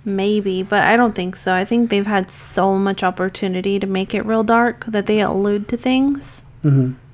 Maybe, 0.05 0.63
but 0.65 0.83
I 0.83 0.97
don't 0.97 1.15
think 1.15 1.37
so. 1.37 1.55
I 1.55 1.65
think 1.65 1.91
they've 1.91 2.07
had 2.07 2.31
so 2.31 2.77
much 2.77 3.03
opportunity 3.05 3.79
to 3.79 3.87
make 3.87 4.15
it 4.15 4.27
real 4.27 4.43
dark 4.43 4.85
that 4.87 5.07
they 5.07 5.21
allude 5.21 5.69
to 5.69 5.77
things. 5.77 6.43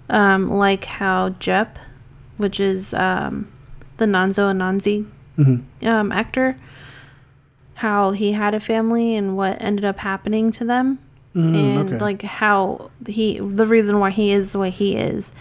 Um, 0.09 0.51
like 0.51 0.85
how 0.85 1.31
Jep, 1.39 1.79
which 2.39 2.59
is 2.59 2.95
um, 2.95 3.51
the 3.99 4.07
Nonso 4.07 4.51
Anozie 4.51 5.07
um, 5.87 6.13
actor, 6.13 6.57
how 7.75 8.13
he 8.13 8.33
had 8.33 8.55
a 8.55 8.61
family 8.61 9.15
and 9.15 9.37
what 9.37 9.61
ended 9.63 9.85
up 9.85 9.99
happening 9.99 10.51
to 10.53 10.65
them. 10.65 10.99
and 11.35 11.89
okay. 11.91 11.99
like 11.99 12.23
how 12.23 12.91
he, 13.07 13.39
the 13.39 13.67
reason 13.67 14.01
why 14.01 14.11
he 14.11 14.33
is 14.33 14.53
the 14.53 14.59
way 14.59 14.71
he 14.71 14.97
is. 14.97 15.33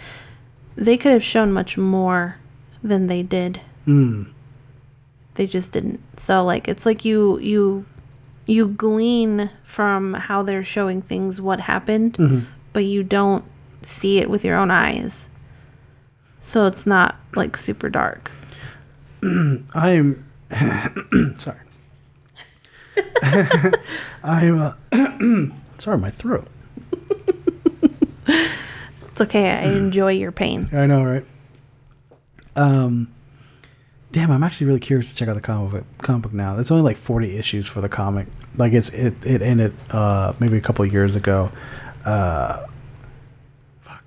They 0.76 0.96
could 0.96 1.12
have 1.12 1.24
shown 1.24 1.50
much 1.50 1.76
more 1.78 2.36
than 2.82 3.06
they 3.08 3.22
did 3.22 3.62
they 5.38 5.46
just 5.46 5.72
didn't 5.72 6.00
so 6.18 6.44
like 6.44 6.68
it's 6.68 6.84
like 6.84 7.04
you 7.04 7.38
you 7.38 7.86
you 8.44 8.66
glean 8.68 9.48
from 9.64 10.12
how 10.14 10.42
they're 10.42 10.64
showing 10.64 11.00
things 11.00 11.40
what 11.40 11.60
happened 11.60 12.18
but 12.72 12.84
you 12.84 13.02
don't 13.02 13.44
see 13.82 14.18
it 14.18 14.28
with 14.28 14.44
your 14.44 14.56
own 14.56 14.70
eyes 14.70 15.28
so 16.40 16.66
it's 16.66 16.86
not 16.86 17.16
like 17.34 17.56
super 17.56 17.88
dark 17.88 18.30
I'm 19.74 20.24
sorry. 21.36 21.58
I'm 24.22 24.58
uh, 24.60 24.72
sorry, 25.78 25.98
my 25.98 26.10
throat. 26.10 26.48
it's 28.26 29.20
okay 29.20 29.50
i 29.50 29.62
enjoy 29.64 30.12
your 30.12 30.32
pain 30.32 30.68
I 30.72 30.86
know, 30.86 31.04
right? 31.04 31.24
Um, 32.56 33.08
damn, 34.12 34.30
I'm 34.30 34.42
actually 34.42 34.66
really 34.68 34.80
curious 34.80 35.10
to 35.10 35.16
check 35.16 35.28
out 35.28 35.34
the 35.34 35.40
comic 35.40 35.70
book, 35.72 35.84
comic 35.98 36.22
book 36.22 36.32
now. 36.32 36.58
It's 36.58 36.70
only 36.70 36.82
like 36.82 36.96
40 36.96 37.36
issues 37.36 37.66
for 37.66 37.80
the 37.80 37.88
comic. 37.88 38.26
Like 38.56 38.72
it's 38.72 38.88
it 38.90 39.14
it 39.24 39.42
ended 39.42 39.74
uh 39.90 40.32
maybe 40.40 40.56
a 40.56 40.60
couple 40.60 40.84
of 40.84 40.92
years 40.92 41.16
ago. 41.16 41.50
Uh, 42.04 42.64
fuck. 43.82 44.04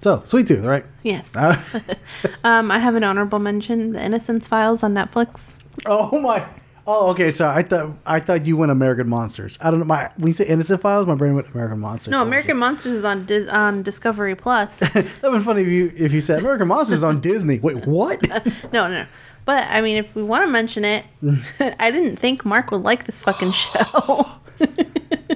So 0.00 0.22
sweet 0.24 0.46
tooth, 0.46 0.64
right? 0.64 0.84
yes 1.02 1.36
Uh, 1.36 1.62
um 2.44 2.70
i 2.70 2.78
have 2.78 2.94
an 2.94 3.04
honorable 3.04 3.38
mention 3.38 3.92
the 3.92 4.02
innocence 4.02 4.48
files 4.48 4.82
on 4.82 4.94
netflix 4.94 5.56
oh 5.86 6.18
my. 6.20 6.46
Oh, 6.86 7.10
okay. 7.10 7.32
Sorry, 7.32 7.56
I 7.56 7.62
thought 7.62 7.96
I 8.04 8.20
thought 8.20 8.46
you 8.46 8.56
went 8.58 8.70
American 8.70 9.08
Monsters. 9.08 9.56
I 9.60 9.70
don't 9.70 9.80
know. 9.80 9.86
My 9.86 10.10
when 10.16 10.28
you 10.28 10.34
say 10.34 10.44
Innocent 10.46 10.80
Files, 10.82 11.06
my 11.06 11.14
brain 11.14 11.34
went 11.34 11.48
American 11.54 11.80
Monsters. 11.80 12.12
No, 12.12 12.20
Oh, 12.20 12.22
American. 12.26 12.58
Monsters 12.58 12.92
is 12.92 13.04
on 13.04 13.24
Dis- 13.24 13.48
on 13.48 13.82
Discovery 13.82 14.34
Plus. 14.34 14.78
that 14.92 15.06
would 15.22 15.38
be 15.38 15.40
funny 15.44 15.62
if 15.62 15.68
you 15.68 15.92
if 15.96 16.12
you 16.12 16.20
said 16.20 16.40
American 16.40 16.68
Monsters 16.68 17.02
on 17.02 17.20
Disney. 17.20 17.58
Wait, 17.58 17.86
what? 17.86 18.20
no, 18.72 18.86
no, 18.86 18.90
no. 18.90 19.06
But 19.46 19.64
I 19.70 19.80
mean, 19.80 19.96
if 19.96 20.14
we 20.14 20.22
want 20.22 20.46
to 20.46 20.50
mention 20.50 20.84
it, 20.84 21.04
I 21.78 21.90
didn't 21.90 22.16
think 22.16 22.44
Mark 22.44 22.70
would 22.70 22.82
like 22.82 23.04
this 23.06 23.22
fucking 23.22 23.52
show. 23.52 24.26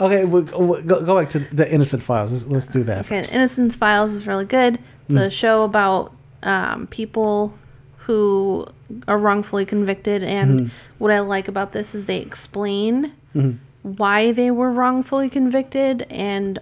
okay, 0.01 0.25
we'll, 0.25 0.45
we'll 0.55 0.83
go, 0.83 1.05
go 1.05 1.19
back 1.19 1.29
to 1.31 1.39
the 1.41 1.71
Innocent 1.73 2.03
Files. 2.03 2.31
Let's, 2.33 2.47
let's 2.47 2.67
do 2.67 2.85
that. 2.85 3.07
Okay, 3.11 3.27
Innocent 3.33 3.75
Files 3.75 4.13
is 4.13 4.27
really 4.27 4.45
good. 4.47 4.79
It's 5.09 5.17
a 5.17 5.31
show 5.31 5.63
about 5.63 6.13
um, 6.43 6.87
people 6.89 7.55
who 8.01 8.67
are 9.07 9.19
wrongfully 9.19 9.65
convicted, 9.65 10.23
and 10.23 10.61
mm-hmm. 10.61 10.69
what 10.99 11.11
I 11.11 11.21
like 11.21 11.49
about 11.49 11.73
this 11.73 11.95
is 11.95 12.07
they 12.07 12.19
explain 12.19 13.13
mm-hmm. 13.35 13.53
why 13.83 14.33
they 14.33 14.51
were 14.51 14.71
wrongfully 14.71 15.29
convicted 15.29 16.07
and 16.11 16.59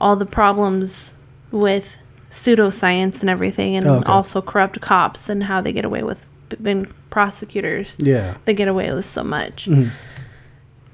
all 0.00 0.16
the 0.16 0.26
problems 0.26 1.12
with 1.50 1.98
pseudoscience 2.30 3.20
and 3.20 3.30
everything, 3.30 3.76
and 3.76 3.86
okay. 3.86 4.10
also 4.10 4.40
corrupt 4.42 4.80
cops 4.80 5.28
and 5.28 5.44
how 5.44 5.60
they 5.60 5.72
get 5.72 5.84
away 5.84 6.02
with 6.02 6.26
and 6.64 6.92
prosecutors. 7.10 7.96
Yeah. 7.98 8.36
they 8.44 8.54
get 8.54 8.68
away 8.68 8.92
with 8.92 9.04
so 9.04 9.24
much. 9.24 9.66
Mm-hmm. 9.66 9.90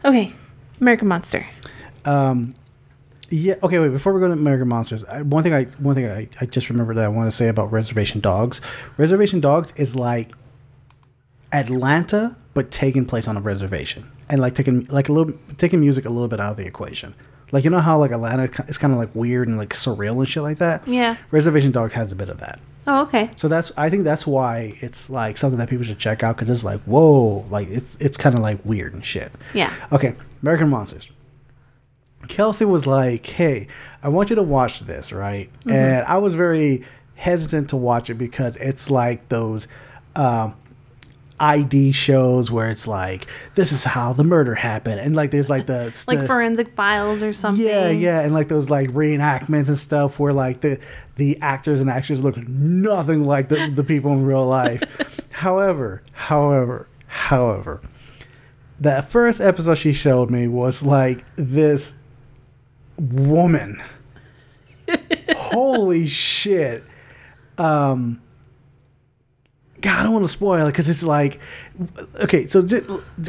Okay, 0.07 0.33
American 0.81 1.09
Monster. 1.09 1.47
Um, 2.05 2.55
Yeah. 3.35 3.55
Okay. 3.65 3.81
Wait. 3.81 3.89
Before 3.89 4.13
we 4.13 4.21
go 4.21 4.29
to 4.29 4.33
American 4.33 4.69
Monsters, 4.69 5.03
I, 5.05 5.23
one 5.23 5.43
thing 5.43 5.53
I 5.53 5.65
one 5.81 5.97
thing 5.97 6.07
I, 6.07 6.29
I 6.41 6.47
just 6.47 6.71
remembered 6.71 6.97
that 6.99 7.05
I 7.05 7.09
want 7.09 7.29
to 7.31 7.37
say 7.37 7.49
about 7.49 7.73
Reservation 7.73 8.21
Dogs. 8.21 8.61
Reservation 8.97 9.41
Dogs 9.41 9.73
is 9.77 9.97
like 9.97 10.33
Atlanta, 11.53 12.37
but 12.55 12.71
taking 12.71 13.05
place 13.07 13.27
on 13.27 13.37
a 13.37 13.41
reservation, 13.41 14.09
and 14.31 14.41
like 14.41 14.55
taking 14.55 14.85
like 14.87 15.09
a 15.09 15.13
little 15.13 15.37
taking 15.57 15.81
music 15.81 16.05
a 16.05 16.11
little 16.11 16.29
bit 16.29 16.39
out 16.39 16.53
of 16.53 16.57
the 16.59 16.67
equation. 16.67 17.13
Like 17.51 17.65
you 17.65 17.71
know 17.71 17.81
how 17.81 17.99
like 17.99 18.13
Atlanta 18.13 18.45
is 18.69 18.79
kind 18.79 18.93
of 18.93 19.01
like 19.01 19.13
weird 19.15 19.49
and 19.49 19.59
like 19.59 19.71
surreal 19.71 20.19
and 20.19 20.29
shit 20.29 20.45
like 20.45 20.59
that. 20.59 20.87
Yeah. 20.87 21.17
Reservation 21.33 21.73
Dogs 21.73 21.93
has 21.95 22.13
a 22.13 22.17
bit 22.17 22.29
of 22.29 22.39
that. 22.39 22.61
Oh, 22.87 23.03
okay. 23.03 23.31
So 23.35 23.49
that's 23.49 23.73
I 23.77 23.91
think 23.91 24.05
that's 24.05 24.29
why 24.29 24.75
it's 24.77 25.11
like 25.11 25.37
something 25.37 25.59
that 25.59 25.69
people 25.69 25.85
should 25.85 25.99
check 25.99 26.23
out 26.23 26.37
because 26.37 26.51
it's 26.51 26.65
like 26.65 26.81
whoa, 26.83 27.45
like 27.51 27.67
it's 27.69 27.97
it's 27.97 28.17
kind 28.17 28.37
of 28.37 28.43
like 28.43 28.65
weird 28.65 28.95
and 28.95 29.05
shit. 29.05 29.33
Yeah. 29.55 29.73
Okay, 29.91 30.15
American 30.43 30.69
Monsters. 30.69 31.09
Kelsey 32.29 32.65
was 32.65 32.87
like, 32.87 33.27
"Hey, 33.27 33.69
I 34.03 34.09
want 34.09 34.31
you 34.31 34.37
to 34.37 34.43
watch 34.43 34.81
this, 34.81 35.13
right?" 35.13 35.51
And 35.67 36.05
I 36.07 36.19
was 36.19 36.35
very 36.35 36.85
hesitant 37.17 37.71
to 37.71 37.77
watch 37.77 38.11
it 38.11 38.15
because 38.15 38.57
it's 38.57 38.91
like 38.91 39.29
those 39.29 39.69
um, 40.17 40.55
ID 41.41 41.93
shows 41.93 42.51
where 42.51 42.69
it's 42.71 42.87
like, 42.87 43.27
"This 43.55 43.73
is 43.73 43.85
how 43.85 44.13
the 44.13 44.25
murder 44.25 44.55
happened," 44.55 45.01
and 45.01 45.15
like 45.17 45.31
there's 45.31 45.51
like 45.51 45.67
the 45.67 45.93
Like 46.09 46.21
the- 46.21 46.27
forensic 46.27 46.75
files 46.75 47.23
or 47.23 47.33
something. 47.33 47.65
yeah, 47.65 47.89
yeah, 47.91 48.21
and 48.21 48.33
like 48.35 48.49
those 48.49 48.71
like 48.71 48.89
reenactments 48.91 49.69
and 49.69 49.79
stuff 49.79 50.19
where 50.19 50.33
like 50.33 50.61
the 50.61 50.79
the 51.17 51.41
actors 51.41 51.81
and 51.81 51.91
actors 51.91 52.23
look 52.23 52.37
nothing 52.49 53.25
like 53.25 53.49
the, 53.49 53.69
the 53.69 53.85
people 53.85 54.13
in 54.13 54.25
real 54.25 54.47
life. 54.47 54.83
however, 55.33 56.03
however, 56.13 56.89
however, 57.07 57.81
that 58.81 59.09
first 59.09 59.41
episode 59.41 59.75
she 59.77 59.93
showed 59.93 60.31
me 60.31 60.49
was 60.49 60.83
like 60.85 61.25
this 61.37 62.01
woman. 62.99 63.83
Holy 65.37 66.07
shit. 66.07 66.85
Um 67.59 68.21
God, 69.81 69.99
I 70.01 70.03
don't 70.03 70.13
want 70.15 70.25
to 70.25 70.31
spoil 70.31 70.67
it 70.67 70.71
because 70.71 70.89
it's 70.89 71.03
like, 71.05 71.41
okay, 72.23 72.47
so 72.47 72.63
j- 72.63 72.81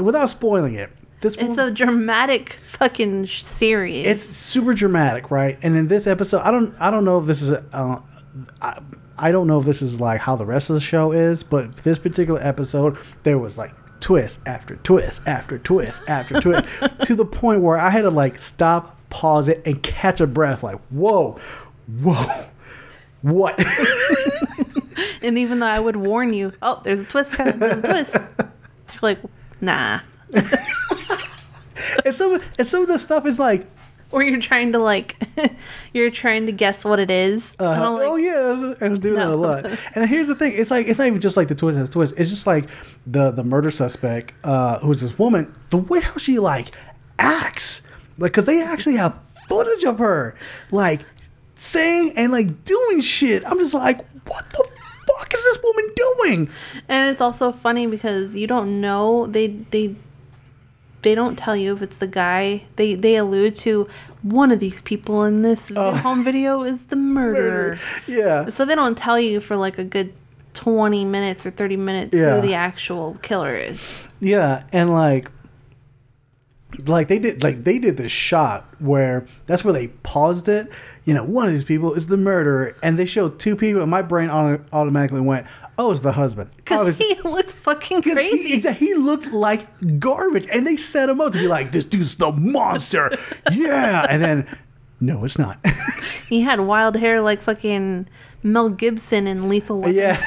without 0.01 0.29
spoiling 0.29 0.75
it, 0.75 0.89
this 1.19 1.35
It's 1.35 1.57
a 1.57 1.69
dramatic 1.69 2.53
fucking 2.53 3.25
sh- 3.25 3.41
series. 3.43 4.07
it's 4.07 4.23
super 4.23 4.73
dramatic, 4.73 5.31
right? 5.31 5.57
And 5.63 5.75
in 5.75 5.89
this 5.89 6.07
episode, 6.07 6.39
I 6.43 6.51
don't, 6.51 6.73
I 6.79 6.91
don't 6.91 7.03
know 7.03 7.19
if 7.19 7.25
this 7.25 7.41
is, 7.41 7.51
uh, 7.51 7.99
I, 8.61 8.79
I 9.17 9.31
don't 9.33 9.47
know 9.47 9.59
if 9.59 9.65
this 9.65 9.81
is 9.81 9.99
like 9.99 10.21
how 10.21 10.37
the 10.37 10.45
rest 10.45 10.69
of 10.69 10.75
the 10.75 10.79
show 10.79 11.11
is, 11.11 11.43
but 11.43 11.75
this 11.77 11.99
particular 11.99 12.39
episode, 12.41 12.97
there 13.23 13.37
was 13.37 13.57
like 13.57 13.73
twist 13.99 14.39
after 14.45 14.77
twist 14.77 15.27
after 15.27 15.57
twist 15.59 16.03
after 16.07 16.39
twist, 16.39 16.65
to 17.03 17.15
the 17.15 17.25
point 17.25 17.63
where 17.63 17.77
I 17.77 17.89
had 17.89 18.03
to 18.03 18.11
like 18.11 18.39
stop, 18.39 18.94
pause 19.15 19.47
it, 19.47 19.65
and 19.65 19.81
catch 19.81 20.19
a 20.19 20.27
breath, 20.27 20.61
like, 20.61 20.77
whoa, 20.89 21.39
whoa, 22.01 22.45
what? 23.21 23.57
and 25.23 25.37
even 25.37 25.59
though 25.59 25.67
I 25.67 25.79
would 25.79 25.95
warn 25.95 26.33
you, 26.33 26.51
oh, 26.61 26.81
there's 26.83 26.99
a 26.99 27.05
twist 27.05 27.31
coming, 27.31 27.57
there's 27.59 27.77
a 27.77 27.81
twist. 27.81 28.15
You're 28.15 28.99
like, 29.01 29.19
nah. 29.61 30.01
and 30.33 32.13
some, 32.13 32.41
and 32.57 32.67
some 32.67 32.81
of 32.81 32.89
the 32.89 32.99
stuff 32.99 33.25
is 33.25 33.39
like, 33.39 33.65
Or 34.11 34.21
you're 34.21 34.41
trying 34.41 34.73
to 34.73 34.79
like, 34.79 35.15
you're 35.93 36.11
trying 36.11 36.45
to 36.47 36.51
guess 36.51 36.83
what 36.83 36.99
it 36.99 37.09
is. 37.09 37.55
Uh, 37.57 37.69
like, 37.69 37.79
oh 37.79 38.17
yeah, 38.17 38.33
I 38.81 38.89
was, 38.89 38.99
doing 38.99 39.15
that 39.15 39.29
a 39.29 39.35
lot. 39.35 39.65
And 39.95 40.09
here's 40.09 40.27
the 40.27 40.35
thing: 40.35 40.53
it's 40.55 40.71
like 40.71 40.87
it's 40.87 40.99
not 40.99 41.07
even 41.07 41.21
just 41.21 41.37
like 41.37 41.47
the 41.47 41.55
twist 41.55 41.77
and 41.77 41.87
the 41.87 41.91
twist. 41.91 42.13
It's 42.17 42.29
just 42.29 42.45
like 42.45 42.69
the 43.07 43.31
the 43.31 43.43
murder 43.45 43.71
suspect, 43.71 44.33
uh, 44.43 44.79
who's 44.79 44.99
this 45.01 45.17
woman. 45.17 45.53
The 45.69 45.77
way 45.77 46.01
how 46.01 46.17
she 46.17 46.37
like 46.37 46.75
acts, 47.17 47.84
like 48.17 48.31
because 48.31 48.45
they 48.45 48.61
actually 48.61 48.95
have 48.95 49.21
footage 49.47 49.83
of 49.83 49.99
her 49.99 50.35
like 50.71 51.01
saying 51.55 52.13
and 52.15 52.31
like 52.31 52.63
doing 52.63 53.01
shit. 53.01 53.45
I'm 53.45 53.59
just 53.59 53.73
like, 53.73 53.97
what 54.27 54.49
the 54.49 54.67
fuck 55.07 55.33
is 55.33 55.43
this 55.43 55.59
woman 55.63 55.89
doing? 55.95 56.49
And 56.89 57.11
it's 57.11 57.21
also 57.21 57.51
funny 57.51 57.87
because 57.87 58.35
you 58.35 58.47
don't 58.47 58.81
know 58.81 59.27
they 59.27 59.47
they 59.47 59.95
they 61.01 61.13
don't 61.13 61.37
tell 61.37 61.55
you 61.55 61.73
if 61.73 61.81
it's 61.83 61.97
the 61.99 62.07
guy. 62.07 62.63
They 62.77 62.95
they 62.95 63.15
allude 63.15 63.55
to 63.57 63.87
one 64.23 64.51
of 64.51 64.59
these 64.59 64.81
people 64.81 65.23
in 65.23 65.43
this 65.43 65.71
oh. 65.75 65.91
home 65.97 66.23
video 66.23 66.63
is 66.63 66.87
the 66.87 66.95
murderer. 66.95 67.77
Yeah, 68.07 68.49
So 68.49 68.65
they 68.65 68.75
don't 68.75 68.97
tell 68.97 69.19
you 69.19 69.39
for 69.39 69.55
like 69.55 69.77
a 69.77 69.83
good 69.83 70.13
20 70.55 71.05
minutes 71.05 71.45
or 71.45 71.51
30 71.51 71.77
minutes 71.77 72.15
Yeah. 72.15 72.35
who 72.35 72.47
the 72.47 72.55
actual 72.55 73.17
killer 73.21 73.55
is. 73.55 74.03
Yeah, 74.19 74.63
and 74.71 74.91
like 74.91 75.29
like 76.85 77.07
they 77.07 77.19
did 77.19 77.43
like 77.43 77.63
they 77.63 77.79
did 77.79 77.97
this 77.97 78.11
shot 78.11 78.65
where 78.79 79.25
that's 79.45 79.63
where 79.63 79.73
they 79.73 79.87
paused 80.03 80.47
it. 80.47 80.69
You 81.03 81.13
know, 81.13 81.23
one 81.23 81.45
of 81.45 81.51
these 81.51 81.63
people 81.63 81.93
is 81.93 82.07
the 82.07 82.17
murderer, 82.17 82.75
and 82.81 82.97
they 82.97 83.05
showed 83.05 83.37
two 83.39 83.55
people, 83.55 83.81
and 83.81 83.91
my 83.91 84.01
brain 84.01 84.29
auto- 84.29 84.63
automatically 84.73 85.21
went, 85.21 85.45
"Oh, 85.77 85.91
it's 85.91 85.99
the 85.99 86.13
husband." 86.13 86.49
Oh, 86.53 86.83
because 86.85 86.97
he 86.97 87.15
looked 87.23 87.51
fucking 87.51 88.01
crazy. 88.03 88.59
He, 88.59 88.71
he 88.73 88.93
looked 88.95 89.31
like 89.31 89.99
garbage, 89.99 90.47
and 90.51 90.65
they 90.65 90.75
set 90.77 91.07
him 91.09 91.21
up 91.21 91.31
to 91.33 91.37
be 91.37 91.47
like, 91.47 91.71
"This 91.71 91.85
dude's 91.85 92.15
the 92.15 92.31
monster." 92.31 93.11
yeah, 93.51 94.05
and 94.09 94.21
then 94.21 94.57
no, 94.99 95.23
it's 95.25 95.37
not. 95.37 95.59
He 96.27 96.41
had 96.41 96.61
wild 96.61 96.95
hair 96.95 97.21
like 97.21 97.41
fucking 97.41 98.07
Mel 98.41 98.69
Gibson 98.69 99.27
in 99.27 99.47
Lethal 99.47 99.81
Weapon. 99.81 99.95
yeah, 99.95 100.17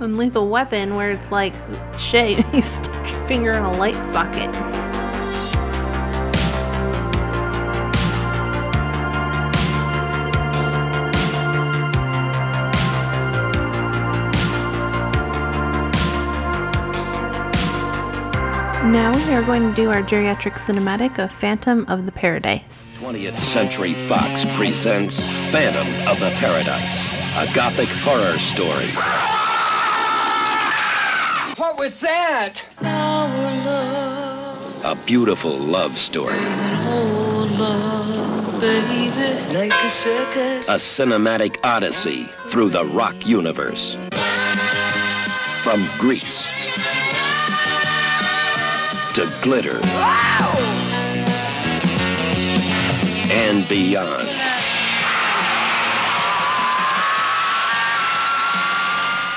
In 0.00 0.16
Lethal 0.16 0.48
Weapon, 0.48 0.94
where 0.96 1.10
it's 1.12 1.30
like, 1.30 1.52
shit, 1.96 2.44
he 2.46 2.60
stuck 2.60 2.86
your 2.86 2.87
finger 3.28 3.52
in 3.52 3.62
a 3.62 3.72
light 3.72 4.08
socket. 4.08 4.50
Now 18.90 19.12
we 19.12 19.34
are 19.34 19.42
going 19.42 19.68
to 19.68 19.76
do 19.76 19.90
our 19.90 20.02
geriatric 20.02 20.54
cinematic 20.54 21.22
of 21.22 21.30
Phantom 21.30 21.84
of 21.86 22.06
the 22.06 22.12
Paradise. 22.12 22.96
20th 22.98 23.36
Century 23.36 23.92
Fox 23.92 24.46
presents 24.56 25.28
Phantom 25.52 25.86
of 26.10 26.18
the 26.18 26.30
Paradise, 26.40 27.36
a 27.36 27.54
gothic 27.54 27.88
horror 28.00 28.38
story. 28.38 28.88
What 31.58 31.76
was 31.76 32.00
that? 32.00 33.07
A 34.88 34.94
beautiful 35.04 35.54
love 35.54 35.98
story. 35.98 36.40
Like 39.52 39.70
a. 39.70 39.88
A 40.70 40.78
cinematic 40.78 41.58
odyssey 41.62 42.24
through 42.46 42.70
the 42.70 42.86
rock 42.86 43.26
universe. 43.26 43.96
From 45.62 45.86
Greece 45.98 46.46
to 49.12 49.30
glitter 49.42 49.78
and 53.30 53.68
beyond. 53.68 54.26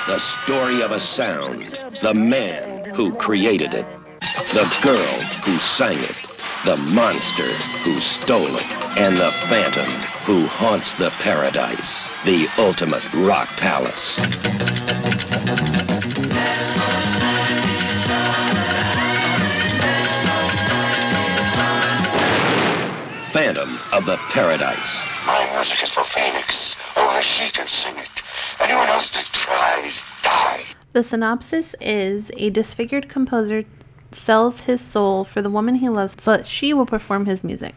The 0.08 0.18
story 0.18 0.82
of 0.82 0.92
a 0.92 1.00
sound, 1.02 1.78
the 2.02 2.14
man 2.14 2.86
who 2.96 3.14
created 3.16 3.74
it, 3.74 3.86
the 4.22 4.80
girl 4.84 5.20
who 5.46 5.58
sang 5.60 5.98
it, 5.98 6.16
the 6.64 6.78
monster 6.94 7.44
who 7.84 7.98
stole 8.00 8.56
it, 8.56 9.00
and 9.00 9.18
the 9.18 9.32
phantom 9.50 9.90
who 10.26 10.46
haunts 10.46 10.94
the 10.94 11.10
paradise, 11.20 12.04
the 12.24 12.48
ultimate 12.60 13.04
rock 13.14 13.48
palace. 13.58 14.18
Phantom 23.32 23.80
of 23.92 24.06
the 24.06 24.18
Paradise. 24.30 25.02
My 25.26 25.50
music 25.56 25.82
is 25.82 25.90
for 25.90 26.04
Phoenix. 26.04 26.76
Only 26.96 27.24
she 27.24 27.50
can 27.52 27.66
sing 27.66 27.96
it. 27.98 28.22
Anyone 28.60 28.88
else 28.90 29.10
that 29.12 29.26
tries, 29.32 30.04
die. 30.22 30.66
The 30.94 31.02
synopsis 31.02 31.74
is 31.82 32.32
a 32.38 32.50
disfigured 32.50 33.10
composer 33.10 33.64
sells 34.14 34.62
his 34.62 34.82
soul 34.82 35.24
for 35.24 35.42
the 35.42 35.50
woman 35.50 35.76
he 35.76 35.90
loves 35.90 36.16
so 36.18 36.32
that 36.32 36.48
she 36.48 36.74
will 36.74 36.86
perform 36.86 37.26
his 37.26 37.44
music. 37.44 37.76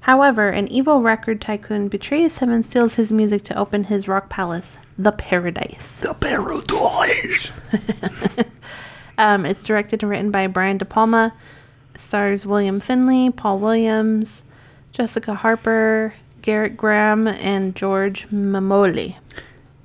However, 0.00 0.48
an 0.48 0.68
evil 0.68 1.02
record 1.02 1.40
tycoon 1.40 1.88
betrays 1.88 2.38
him 2.38 2.50
and 2.50 2.64
steals 2.64 2.94
his 2.94 3.12
music 3.12 3.42
to 3.44 3.58
open 3.58 3.84
his 3.84 4.08
rock 4.08 4.28
palace, 4.30 4.78
the 4.96 5.12
Paradise. 5.12 6.00
The 6.00 6.14
Paradise. 6.14 7.52
Um, 9.18 9.44
it's 9.44 9.64
directed 9.64 10.02
and 10.04 10.10
written 10.10 10.30
by 10.30 10.46
Brian 10.46 10.78
De 10.78 10.84
Palma. 10.84 11.34
Stars 11.96 12.46
William 12.46 12.78
Finley, 12.78 13.30
Paul 13.30 13.58
Williams, 13.58 14.44
Jessica 14.92 15.34
Harper, 15.34 16.14
Gerrit 16.40 16.76
Graham, 16.76 17.26
and 17.26 17.74
George 17.74 18.28
Memmoli. 18.28 19.16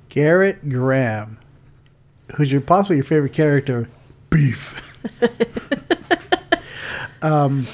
Gerrit 0.08 0.70
Graham, 0.70 1.38
who's 2.36 2.52
your 2.52 2.60
possibly 2.60 2.96
your 2.96 3.04
favorite 3.04 3.32
character, 3.32 3.88
Beef. 4.30 4.92
um, 7.22 7.66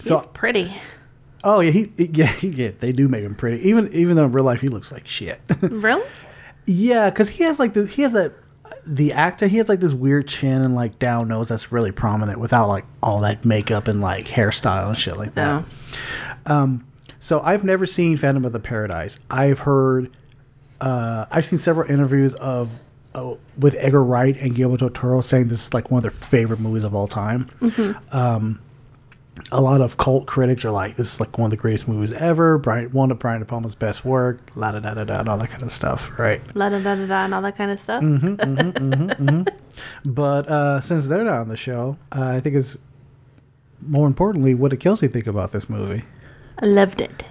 so 0.00 0.18
He's 0.18 0.26
pretty. 0.26 0.74
oh 1.44 1.60
yeah, 1.60 1.70
he 1.70 1.92
yeah, 1.96 2.26
he, 2.26 2.48
yeah 2.48 2.70
they 2.78 2.92
do 2.92 3.08
make 3.08 3.22
him 3.22 3.34
pretty. 3.34 3.68
Even 3.68 3.88
even 3.92 4.16
though 4.16 4.24
in 4.24 4.32
real 4.32 4.44
life 4.44 4.60
he 4.60 4.68
looks 4.68 4.92
like 4.92 5.06
shit. 5.06 5.40
Really? 5.62 6.06
yeah, 6.66 7.10
because 7.10 7.30
he 7.30 7.44
has 7.44 7.58
like 7.58 7.74
this. 7.74 7.94
He 7.94 8.02
has 8.02 8.14
a 8.14 8.32
the 8.86 9.12
actor. 9.12 9.46
He 9.46 9.58
has 9.58 9.68
like 9.68 9.80
this 9.80 9.92
weird 9.92 10.28
chin 10.28 10.62
and 10.62 10.74
like 10.74 10.98
down 10.98 11.28
nose 11.28 11.48
that's 11.48 11.72
really 11.72 11.92
prominent 11.92 12.40
without 12.40 12.68
like 12.68 12.84
all 13.02 13.20
that 13.20 13.44
makeup 13.44 13.88
and 13.88 14.00
like 14.00 14.26
hairstyle 14.26 14.88
and 14.88 14.98
shit 14.98 15.16
like 15.16 15.34
that. 15.34 15.64
No. 16.48 16.80
So 17.18 17.40
I've 17.40 17.62
never 17.62 17.86
seen 17.86 18.16
Phantom 18.16 18.44
of 18.44 18.52
the 18.52 18.58
Paradise. 18.58 19.20
I've 19.30 19.60
heard, 19.60 20.10
uh, 20.80 21.26
I've 21.30 21.46
seen 21.46 21.60
several 21.60 21.88
interviews 21.88 22.34
of 22.34 22.68
uh, 23.14 23.34
with 23.58 23.74
Edgar 23.78 24.02
Wright 24.04 24.36
and 24.40 24.54
Guillermo 24.54 24.76
del 24.76 24.90
Toro 24.90 25.20
saying 25.20 25.48
this 25.48 25.66
is 25.66 25.74
like 25.74 25.90
one 25.90 25.98
of 25.98 26.02
their 26.02 26.10
favorite 26.10 26.60
movies 26.60 26.84
of 26.84 26.94
all 26.94 27.06
time. 27.08 27.48
Um, 28.10 28.60
a 29.50 29.60
lot 29.62 29.80
of 29.80 29.96
cult 29.96 30.26
critics 30.26 30.64
are 30.64 30.70
like, 30.70 30.96
this 30.96 31.14
is 31.14 31.20
like 31.20 31.38
one 31.38 31.46
of 31.46 31.50
the 31.50 31.56
greatest 31.56 31.88
movies 31.88 32.12
ever. 32.12 32.58
Brian, 32.58 32.90
one 32.90 33.10
of 33.10 33.18
Brian 33.18 33.40
De 33.40 33.46
Palma's 33.46 33.74
best 33.74 34.04
work. 34.04 34.40
La 34.54 34.70
da 34.72 34.80
da 34.80 34.94
da 34.94 35.04
da, 35.04 35.20
and 35.20 35.28
all 35.28 35.38
that 35.38 35.48
kind 35.50 35.62
of 35.62 35.72
stuff, 35.72 36.18
right? 36.18 36.40
La 36.54 36.68
da 36.68 36.78
da 36.78 36.94
da 36.94 37.06
da 37.06 37.24
and 37.24 37.34
all 37.34 37.40
that 37.42 37.56
kind 37.56 37.70
of 37.70 37.80
stuff. 37.80 38.02
But 40.04 40.48
uh, 40.48 40.80
since 40.80 41.08
they're 41.08 41.24
not 41.24 41.38
on 41.40 41.48
the 41.48 41.56
show, 41.56 41.96
uh, 42.14 42.28
I 42.36 42.40
think 42.40 42.54
it's 42.56 42.76
more 43.80 44.06
importantly, 44.06 44.54
what 44.54 44.70
did 44.70 44.80
Kelsey 44.80 45.08
think 45.08 45.26
about 45.26 45.52
this 45.52 45.68
movie? 45.68 46.04
I 46.58 46.66
loved 46.66 47.00
it. 47.00 47.24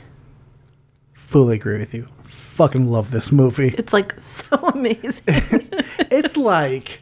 Fully 1.14 1.56
agree 1.56 1.78
with 1.78 1.94
you. 1.94 2.08
Fucking 2.52 2.92
love 2.92 3.12
this 3.12 3.32
movie. 3.32 3.74
It's 3.78 3.94
like 3.94 4.14
so 4.22 4.58
amazing. 4.76 5.24
it's 5.28 6.36
like 6.36 7.02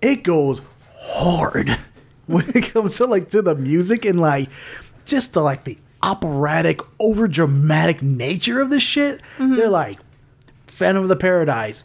it 0.00 0.22
goes 0.22 0.62
hard 0.96 1.78
when 2.26 2.48
it 2.54 2.72
comes 2.72 2.96
to 2.96 3.06
like 3.06 3.28
to 3.30 3.42
the 3.42 3.54
music 3.54 4.04
and 4.04 4.18
like 4.18 4.48
just 5.04 5.34
the 5.34 5.40
like 5.40 5.64
the 5.64 5.76
operatic 6.02 6.80
over 6.98 7.28
dramatic 7.28 8.02
nature 8.02 8.60
of 8.60 8.70
this 8.70 8.82
shit 8.82 9.20
mm-hmm. 9.36 9.56
they're 9.56 9.68
like 9.68 9.98
phantom 10.68 11.02
of 11.02 11.08
the 11.08 11.16
paradise 11.16 11.82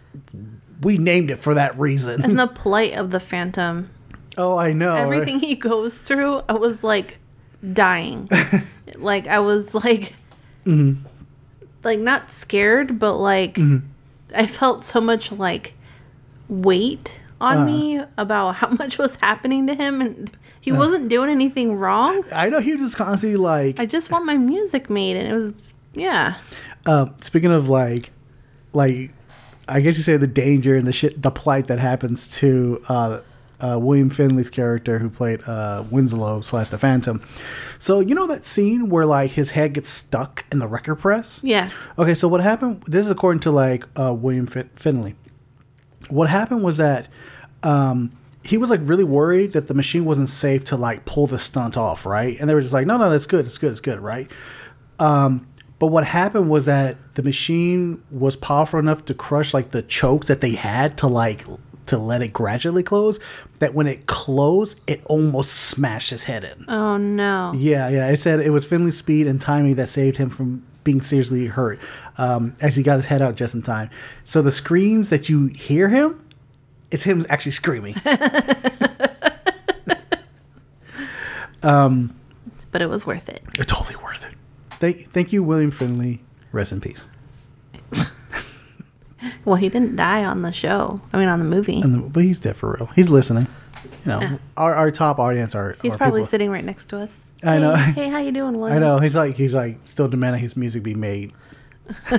we 0.81 0.97
named 0.97 1.31
it 1.31 1.38
for 1.38 1.55
that 1.55 1.77
reason 1.80 2.23
and 2.23 2.38
the 2.38 2.47
plight 2.47 2.93
of 2.93 3.09
the 3.11 3.19
Phantom. 3.19 3.89
oh 4.38 4.57
i 4.57 4.71
know? 4.71 4.95
Everything 4.95 5.39
he 5.39 5.55
goes 5.55 5.99
through, 5.99 6.41
I 6.47 6.53
was 6.53 6.84
like 6.84 7.17
dying. 7.73 8.30
like 8.97 9.27
I 9.27 9.39
was 9.39 9.73
like 9.73 10.15
mm-hmm. 10.65 11.05
Like 11.84 11.99
not 11.99 12.31
scared, 12.31 12.99
but 12.99 13.18
like 13.18 13.55
mm-hmm. 13.55 13.88
I 14.35 14.47
felt 14.47 14.84
so 14.84 15.01
much 15.01 15.31
like 15.31 15.73
weight 16.47 17.18
on 17.41 17.57
uh-huh. 17.57 17.65
me 17.65 18.01
about 18.18 18.55
how 18.55 18.69
much 18.80 18.97
was 18.97 19.18
happening 19.18 19.68
to 19.68 19.76
him 19.76 20.01
and 20.01 20.31
he 20.60 20.72
uh-huh. 20.72 20.80
wasn't 20.80 21.10
doing 21.10 21.30
anything 21.30 21.76
wrong. 21.76 22.23
i 22.31 22.47
know 22.47 22.60
he 22.60 22.73
was 22.73 22.81
just 22.81 22.97
constantly 22.97 23.38
like 23.38 23.80
I 23.80 23.85
just 23.85 24.11
want 24.11 24.26
my 24.26 24.38
music 24.38 24.89
made 24.89 25.18
and 25.18 25.27
it 25.27 25.34
was 25.34 25.53
yeah. 25.93 26.35
Um, 26.85 27.15
speaking 27.22 27.51
of 27.51 27.69
like, 27.69 28.11
like, 28.73 29.14
I 29.68 29.80
guess 29.80 29.95
you 29.97 30.03
say 30.03 30.18
the 30.18 30.27
danger 30.27 30.76
and 30.76 30.85
the 30.85 30.93
shit, 30.93 31.22
the 31.22 31.31
plight 31.31 31.68
that 31.68 31.80
happens 31.80 32.38
to 32.39 32.81
uh, 32.89 33.22
uh, 33.64 33.80
William 33.80 34.10
Finley's 34.10 34.49
character 34.49 34.99
who 34.99 35.10
played 35.10 35.41
uh, 35.48 35.84
Winslow 35.90 36.41
slash 36.41 36.69
the 36.69 36.77
Phantom. 36.77 37.22
So 37.80 38.02
you 38.02 38.14
know 38.14 38.27
that 38.27 38.45
scene 38.45 38.90
where 38.90 39.06
like 39.06 39.31
his 39.31 39.52
head 39.52 39.73
gets 39.73 39.90
stuck 39.90 40.45
in 40.52 40.60
the 40.60 40.68
record 40.68 40.95
press. 40.95 41.41
Yeah. 41.44 41.69
Okay, 41.98 42.14
so 42.14 42.27
what 42.27 42.41
happened? 42.41 42.84
This 42.84 43.06
is 43.06 43.11
according 43.11 43.40
to 43.41 43.52
like 43.52 43.85
uh, 43.95 44.14
William 44.14 44.48
fin- 44.48 44.69
Finley. 44.76 45.15
What 46.10 46.30
happened 46.30 46.64
was 46.64 46.77
that 46.77 47.07
um, 47.64 48.11
he 48.44 48.57
was 48.57 48.69
like 48.69 48.81
really 48.84 49.06
worried 49.06 49.53
that 49.53 49.68
the 49.69 49.73
machine 49.73 50.03
wasn't 50.03 50.27
safe 50.27 50.65
to 50.65 50.76
like 50.76 51.06
pull 51.06 51.27
the 51.27 51.40
stunt 51.40 51.77
off, 51.77 52.06
right? 52.06 52.38
And 52.40 52.49
they 52.49 52.53
were 52.53 52.61
just 52.61 52.73
like, 52.73 52.85
no, 52.85 52.98
no, 52.98 53.10
that's 53.10 53.26
good, 53.26 53.45
it's 53.45 53.57
good, 53.57 53.72
it's 53.72 53.80
good, 53.80 53.99
right? 53.99 54.30
Um, 54.99 55.48
but 55.80 55.88
what 55.88 56.06
happened 56.06 56.49
was 56.49 56.65
that 56.65 56.98
the 57.15 57.23
machine 57.23 58.03
was 58.11 58.35
powerful 58.35 58.80
enough 58.80 59.06
to 59.06 59.14
crush 59.14 59.53
like 59.53 59.69
the 59.69 59.81
chokes 59.81 60.27
that 60.27 60.41
they 60.41 60.56
had 60.56 60.98
to 60.98 61.07
like 61.07 61.45
to 61.88 61.97
let 61.97 62.22
it 62.22 62.34
gradually 62.34 62.84
close. 62.84 63.19
That 63.60 63.73
when 63.73 63.88
it 63.88 64.05
closed, 64.07 64.80
it 64.88 65.01
almost 65.05 65.53
smashed 65.53 66.10
his 66.11 66.26
head 66.26 66.43
in. 66.43 66.65
Oh 66.68 66.97
no. 66.97 67.53
Yeah, 67.55 67.89
yeah. 67.89 68.10
It 68.10 68.18
said 68.18 68.39
it 68.39 68.51
was 68.51 68.65
Finley's 68.65 68.97
speed 68.97 69.27
and 69.27 69.39
timing 69.39 69.76
that 69.76 69.88
saved 69.89 70.18
him 70.18 70.30
from 70.30 70.65
being 70.84 71.01
seriously 71.01 71.45
hurt 71.47 71.80
um, 72.18 72.55
as 72.61 72.76
he 72.76 72.84
got 72.84 72.95
his 72.95 73.05
head 73.05 73.22
out 73.22 73.35
just 73.35 73.53
in 73.55 73.61
time. 73.61 73.89
So 74.23 74.41
the 74.41 74.51
screams 74.51 75.10
that 75.10 75.30
you 75.30 75.47
hear 75.47 75.89
him, 75.89 76.26
it's 76.91 77.03
him 77.03 77.26
actually 77.30 77.53
screaming. 77.53 77.95
But 82.72 82.81
it 82.81 82.89
was 82.89 83.05
worth 83.05 83.30
it. 83.30 83.43
it's 83.53 83.72
totally 83.72 83.95
worth 84.03 84.26
it. 84.26 84.35
Thank, 84.72 85.10
thank 85.10 85.31
you, 85.31 85.43
William 85.43 85.72
Finley. 85.72 86.22
Rest 86.51 86.72
in 86.72 86.81
peace. 86.81 87.07
Well, 89.45 89.55
he 89.57 89.69
didn't 89.69 89.95
die 89.95 90.23
on 90.23 90.41
the 90.41 90.51
show. 90.51 91.01
I 91.13 91.17
mean 91.19 91.27
on 91.27 91.39
the 91.39 91.45
movie. 91.45 91.79
And 91.81 91.93
the, 91.95 91.99
but 92.09 92.23
he's 92.23 92.39
dead 92.39 92.55
for 92.55 92.75
real. 92.77 92.87
He's 92.95 93.09
listening. 93.09 93.47
You 94.05 94.11
know, 94.11 94.21
Yeah. 94.21 94.37
our, 94.57 94.73
our 94.75 94.91
top 94.91 95.19
audience 95.19 95.55
are. 95.55 95.77
He's 95.81 95.93
are 95.93 95.97
probably 95.97 96.21
people- 96.21 96.29
sitting 96.29 96.49
right 96.49 96.63
next 96.63 96.87
to 96.87 96.99
us. 96.99 97.31
I 97.43 97.53
hey, 97.55 97.59
know. 97.61 97.75
Hey, 97.75 98.09
how 98.09 98.19
you 98.19 98.31
doing, 98.31 98.57
William? 98.59 98.77
I 98.77 98.79
know 98.79 98.99
he's 98.99 99.15
like 99.15 99.35
he's 99.35 99.53
like 99.55 99.77
still 99.83 100.07
demanding 100.07 100.41
his 100.41 100.55
music 100.57 100.83
be 100.83 100.95
made. 100.95 101.33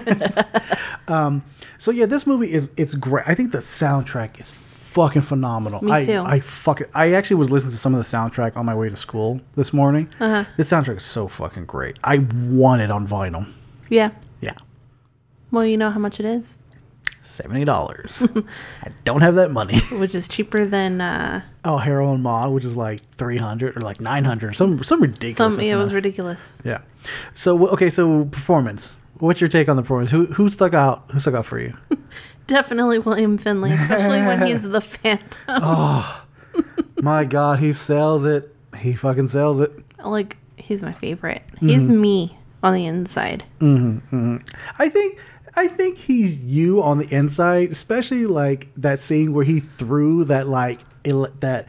um, 1.09 1.43
so 1.79 1.91
yeah, 1.91 2.07
this 2.07 2.27
movie 2.27 2.53
is 2.53 2.71
it's 2.77 2.95
great. 2.95 3.25
I 3.27 3.35
think 3.35 3.53
the 3.53 3.59
soundtrack 3.59 4.39
is 4.41 4.51
fucking 4.51 5.23
phenomenal. 5.23 5.83
Me 5.85 5.93
I, 5.93 6.05
too. 6.05 6.23
I 6.25 6.41
fucking 6.41 6.87
I 6.95 7.13
actually 7.15 7.37
was 7.37 7.51
listening 7.51 7.73
to 7.73 7.77
some 7.79 7.95
of 7.95 7.99
the 7.99 8.05
soundtrack 8.17 8.57
on 8.57 8.67
my 8.67 8.75
way 8.75 8.89
to 8.89 8.97
school 8.97 9.41
this 9.57 9.73
morning. 9.73 10.09
Uh-huh. 10.21 10.45
This 10.57 10.71
soundtrack 10.71 10.99
is 10.99 11.05
so 11.05 11.29
fucking 11.29 11.67
great. 11.67 11.99
I 12.05 12.19
want 12.19 12.83
it 12.83 12.91
on 12.91 13.07
vinyl. 13.07 13.47
Yeah. 13.89 14.11
Yeah, 14.41 14.55
Well, 15.51 15.65
you 15.65 15.79
know 15.79 15.91
how 15.91 15.99
much 16.01 16.21
it 16.21 16.27
is, 16.27 16.59
seventy 17.23 17.65
dollars. 17.65 18.23
I 18.83 18.91
don't 19.05 19.21
have 19.23 19.35
that 19.37 19.51
money. 19.51 19.79
which 19.93 20.15
is 20.15 20.29
cheaper 20.29 20.65
than 20.67 21.01
uh, 21.01 21.43
Oh, 21.65 21.79
Harold 21.79 22.15
and 22.15 22.23
Maude, 22.23 22.53
which 22.53 22.65
is 22.65 22.77
like 22.77 23.03
three 23.17 23.39
hundred 23.39 23.77
or 23.77 23.81
like 23.81 24.01
nine 24.01 24.25
hundred, 24.25 24.55
some 24.57 24.83
some 24.83 25.01
ridiculous. 25.01 25.57
some. 25.57 25.65
It 25.65 25.75
was 25.77 25.93
ridiculous. 25.95 26.63
Yeah. 26.65 26.83
So 27.33 27.69
okay, 27.69 27.91
so 27.91 28.25
performance. 28.27 28.97
What's 29.19 29.41
your 29.41 29.49
take 29.49 29.69
on 29.69 29.77
the 29.77 29.83
performance? 29.83 30.11
Who 30.11 30.27
who 30.27 30.49
stuck 30.49 30.75
out? 30.75 31.05
Who 31.13 31.21
stuck 31.21 31.35
out 31.35 31.47
for 31.47 31.61
you? 31.61 31.77
Definitely 32.47 32.99
William 32.99 33.39
Finley, 33.39 33.71
especially 33.73 34.19
when 34.19 34.47
he's 34.47 34.63
the 34.63 34.81
Phantom. 34.83 35.41
Oh. 35.49 36.21
My 37.01 37.25
God, 37.25 37.59
he 37.59 37.73
sells 37.73 38.25
it. 38.27 38.55
He 38.79 38.93
fucking 38.93 39.29
sells 39.29 39.61
it. 39.61 39.73
Like 40.05 40.37
he's 40.57 40.83
my 40.83 40.93
favorite. 40.93 41.43
Mm-hmm. 41.57 41.69
He's 41.69 41.89
me 41.89 42.39
on 42.63 42.75
the 42.75 42.87
inside. 42.87 43.45
I 43.63 44.89
think 44.89 45.19
I 45.57 45.69
think 45.69 45.99
he's 45.99 46.45
you 46.45 46.83
on 46.83 46.99
the 46.99 47.15
inside, 47.15 47.71
especially 47.71 48.27
like 48.27 48.69
that 48.77 49.01
scene 49.01 49.33
where 49.33 49.45
he 49.45 49.61
threw 49.61 50.25
that 50.25 50.49
like 50.49 50.81
ele- 51.05 51.31
that 51.41 51.67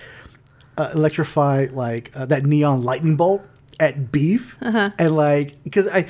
uh, 0.77 0.89
electrified 0.93 1.71
like 1.71 2.11
uh, 2.15 2.25
that 2.25 2.45
neon 2.45 2.81
lightning 2.83 3.15
bolt 3.15 3.45
at 3.79 4.11
Beef, 4.11 4.57
and 4.61 5.15
like 5.15 5.63
because 5.63 5.87
I. 5.87 6.07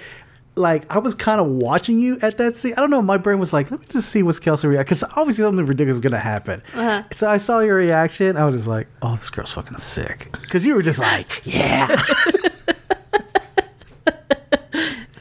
Like 0.58 0.90
I 0.90 1.00
was 1.00 1.16
kind 1.16 1.42
of 1.42 1.48
watching 1.48 2.00
you 2.00 2.18
at 2.22 2.38
that 2.38 2.56
scene. 2.56 2.72
I 2.78 2.80
don't 2.80 2.90
know. 2.90 3.02
My 3.02 3.18
brain 3.18 3.40
was 3.40 3.52
like, 3.52 3.70
"Let 3.72 3.82
me 3.82 3.86
just 3.90 4.08
see 4.08 4.24
what's 4.24 4.40
Kelsey 4.40 4.70
react," 4.70 4.88
because 4.88 5.04
obviously 5.04 5.44
something 5.44 5.66
ridiculous 5.66 5.96
is 5.96 6.00
gonna 6.00 6.18
happen. 6.18 6.64
So 7.12 7.30
I 7.30 7.36
saw 7.36 7.60
your 7.60 7.76
reaction. 7.76 8.38
I 8.38 8.46
was 8.46 8.56
just 8.56 8.66
like, 8.70 8.88
"Oh, 9.02 9.18
this 9.18 9.30
girl's 9.30 9.52
fucking 9.52 9.76
sick," 9.80 10.30
because 10.40 10.66
you 10.66 10.76
were 10.76 10.82
just 10.82 11.00
like, 11.00 11.42
"Yeah, 11.46 11.88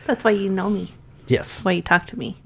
That's 0.06 0.22
why 0.22 0.30
you 0.30 0.50
know 0.50 0.70
me. 0.70 0.94
Yes, 1.26 1.64
Why 1.64 1.72
you 1.72 1.82
talk 1.82 2.06
to 2.06 2.18
me. 2.18 2.36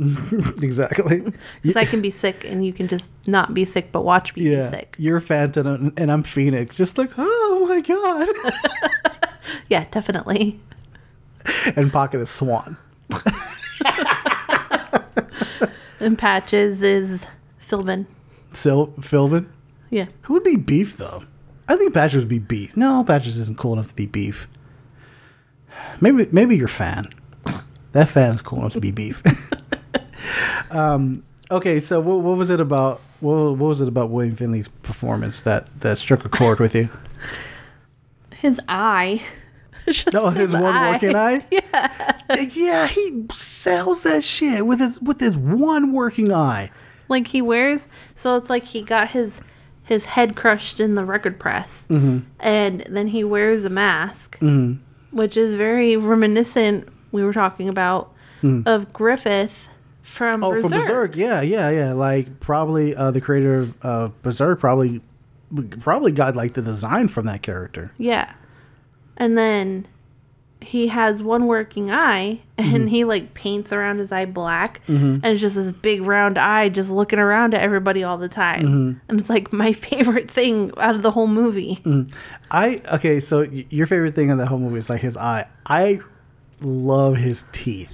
exactly." 0.62 1.22
Because 1.62 1.76
I 1.76 1.84
can 1.84 2.00
be 2.00 2.10
sick 2.10 2.44
and 2.44 2.64
you 2.64 2.72
can 2.72 2.88
just 2.88 3.10
not 3.26 3.54
be 3.54 3.64
sick, 3.64 3.90
but 3.92 4.02
watch 4.04 4.34
me 4.36 4.44
be 4.44 4.50
Yeah, 4.50 4.68
sick. 4.70 4.96
you're 4.98 5.20
Phantom 5.20 5.66
and- 5.66 5.92
and 5.98 6.10
I'm 6.12 6.22
Phoenix. 6.22 6.76
Just 6.76 6.98
like, 6.98 7.10
oh 7.18 7.66
my 7.68 7.80
god. 7.80 8.28
Yeah, 9.70 9.86
definitely. 9.90 10.60
and 11.76 11.90
Pocket 11.92 12.20
is 12.20 12.28
Swan. 12.30 12.76
And 16.00 16.16
Patches 16.16 16.82
is 16.82 17.26
Philbin. 17.60 18.06
Sil 18.54 18.94
Philbin. 19.00 19.46
Yeah. 19.90 20.06
Who 20.22 20.34
would 20.34 20.44
be 20.44 20.54
Beef 20.56 20.96
though? 20.96 21.24
I 21.68 21.76
think 21.76 21.92
Patches 21.92 22.18
would 22.22 22.28
be 22.28 22.38
Beef. 22.38 22.76
No, 22.76 23.02
Patches 23.04 23.36
isn't 23.36 23.58
cool 23.58 23.72
enough 23.72 23.88
to 23.88 23.94
be 23.96 24.06
Beef. 24.06 24.46
Maybe 26.00 26.26
maybe 26.30 26.56
you're 26.56 26.68
fan. 26.68 27.06
That 27.92 28.08
fan 28.08 28.32
is 28.32 28.42
cool 28.42 28.60
enough 28.60 28.72
to 28.74 28.80
be 28.80 28.90
Beef. 28.92 29.22
um, 30.70 31.22
okay, 31.50 31.80
so 31.80 32.00
what, 32.00 32.20
what 32.20 32.36
was 32.36 32.50
it 32.50 32.60
about? 32.60 33.00
What, 33.20 33.56
what 33.56 33.68
was 33.68 33.80
it 33.80 33.88
about 33.88 34.10
William 34.10 34.36
Finley's 34.36 34.68
performance 34.68 35.42
that 35.42 35.66
that 35.80 35.98
struck 35.98 36.24
a 36.24 36.28
chord 36.28 36.60
with 36.60 36.74
you? 36.74 36.88
His 38.34 38.60
eye. 38.68 39.22
Just 39.86 40.12
No, 40.12 40.28
his 40.28 40.52
one 40.52 40.64
eye. 40.64 40.90
working 40.92 41.16
eye. 41.16 41.44
Yeah, 41.50 42.46
yeah, 42.54 42.86
he 42.88 43.24
sells 43.32 44.02
that 44.02 44.22
shit 44.22 44.66
with 44.66 44.80
his 44.80 45.00
with 45.00 45.18
his 45.18 45.34
one 45.34 45.92
working 45.94 46.30
eye. 46.30 46.70
Like 47.08 47.28
he 47.28 47.40
wears, 47.40 47.88
so 48.14 48.36
it's 48.36 48.50
like 48.50 48.64
he 48.64 48.82
got 48.82 49.12
his 49.12 49.40
his 49.84 50.04
head 50.04 50.36
crushed 50.36 50.78
in 50.78 50.94
the 50.94 51.06
record 51.06 51.38
press, 51.40 51.86
Mm-hmm. 51.88 52.18
and 52.38 52.84
then 52.90 53.08
he 53.08 53.24
wears 53.24 53.64
a 53.64 53.70
mask, 53.70 54.38
which 55.10 55.38
is 55.38 55.54
very 55.54 55.96
reminiscent. 55.96 56.86
We 57.12 57.22
were 57.24 57.32
talking 57.32 57.68
about 57.68 58.12
of 58.42 58.92
Griffith 58.92 59.68
from 60.02 60.40
Mm. 60.40 60.44
Oh, 60.46 60.50
Berserk. 60.52 60.70
from 60.70 60.78
Berserk, 60.80 61.16
yeah, 61.16 61.40
yeah, 61.42 61.70
yeah. 61.70 61.92
Like 61.92 62.40
probably 62.40 62.94
uh, 62.94 63.10
the 63.10 63.20
creator 63.20 63.58
of 63.58 63.74
uh, 63.82 64.08
Berserk 64.22 64.60
probably 64.60 65.00
probably 65.80 66.12
got 66.12 66.36
like 66.36 66.54
the 66.54 66.62
design 66.62 67.08
from 67.08 67.26
that 67.26 67.42
character. 67.42 67.92
Yeah, 67.98 68.32
and 69.16 69.36
then 69.36 69.86
he 70.60 70.88
has 70.88 71.22
one 71.22 71.46
working 71.46 71.90
eye, 71.90 72.40
and 72.56 72.66
Mm-hmm. 72.74 72.86
he 72.88 73.04
like 73.04 73.32
paints 73.34 73.72
around 73.72 73.98
his 73.98 74.10
eye 74.12 74.24
black, 74.24 74.80
and 74.88 75.24
it's 75.24 75.40
just 75.40 75.56
this 75.56 75.70
big 75.72 76.02
round 76.02 76.36
eye 76.38 76.68
just 76.68 76.90
looking 76.90 77.18
around 77.18 77.54
at 77.54 77.60
everybody 77.60 78.02
all 78.04 78.18
the 78.18 78.28
time, 78.28 78.62
Mm-hmm. 78.66 78.98
and 79.08 79.20
it's 79.20 79.30
like 79.30 79.52
my 79.52 79.72
favorite 79.88 80.30
thing 80.30 80.72
out 80.78 80.94
of 80.94 81.02
the 81.02 81.10
whole 81.12 81.26
movie. 81.28 81.82
I 82.50 82.80
okay, 82.94 83.20
so 83.20 83.40
y- 83.40 83.66
your 83.70 83.86
favorite 83.86 84.14
thing 84.14 84.30
in 84.30 84.38
the 84.38 84.46
whole 84.46 84.58
movie 84.58 84.78
is 84.78 84.88
like 84.90 85.00
his 85.02 85.16
eye. 85.16 85.46
I 85.66 86.00
love 86.60 87.16
his 87.16 87.44
teeth. 87.52 87.90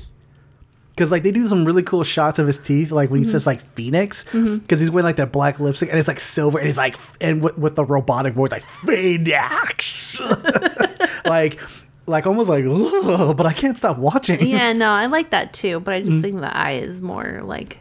Cause 0.97 1.11
like 1.11 1.25
they 1.25 1.33
do 1.33 1.49
some 1.49 1.65
really 1.65 1.83
cool 1.83 2.05
shots 2.05 2.39
of 2.39 2.47
his 2.47 2.61
teeth, 2.61 2.93
like 2.93 3.11
when 3.11 3.19
he 3.19 3.27
says 3.27 3.49
like 3.49 3.61
Phoenix, 3.61 4.23
because 4.33 4.79
he's 4.81 4.93
wearing 4.93 5.05
like 5.05 5.17
that 5.17 5.33
black 5.33 5.59
lipstick 5.59 5.89
and 5.91 5.99
it's 5.99 6.07
like 6.07 6.21
silver 6.21 6.57
and 6.59 6.69
he's 6.69 6.77
like 6.77 6.95
and 7.21 7.43
with, 7.43 7.59
with 7.59 7.75
the 7.75 7.85
robotic 7.85 8.35
voice 8.35 8.53
like 8.53 8.63
Phoenix, 8.63 10.21
like 11.25 11.59
like 12.07 12.27
almost 12.27 12.49
like 12.49 12.65
but 12.65 13.45
I 13.45 13.53
can't 13.53 13.77
stop 13.77 13.99
watching. 13.99 14.47
Yeah, 14.47 14.73
no, 14.73 14.89
I 14.91 15.07
like 15.07 15.31
that 15.31 15.53
too, 15.53 15.81
but 15.81 15.95
I 15.95 16.01
Mm-hmm. 16.01 16.11
just 16.11 16.23
think 16.23 16.41
the 16.41 16.57
eye 16.57 16.73
is 16.75 17.03
more 17.03 17.41
like 17.45 17.79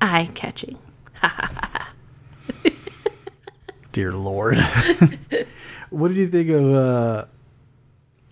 eye 0.00 0.30
catching. 0.34 0.78
Dear 3.92 4.12
Lord, 4.12 4.58
what 5.90 6.08
did 6.08 6.16
you 6.16 6.26
think 6.28 6.48
of? 6.50 6.74
uh 6.74 7.24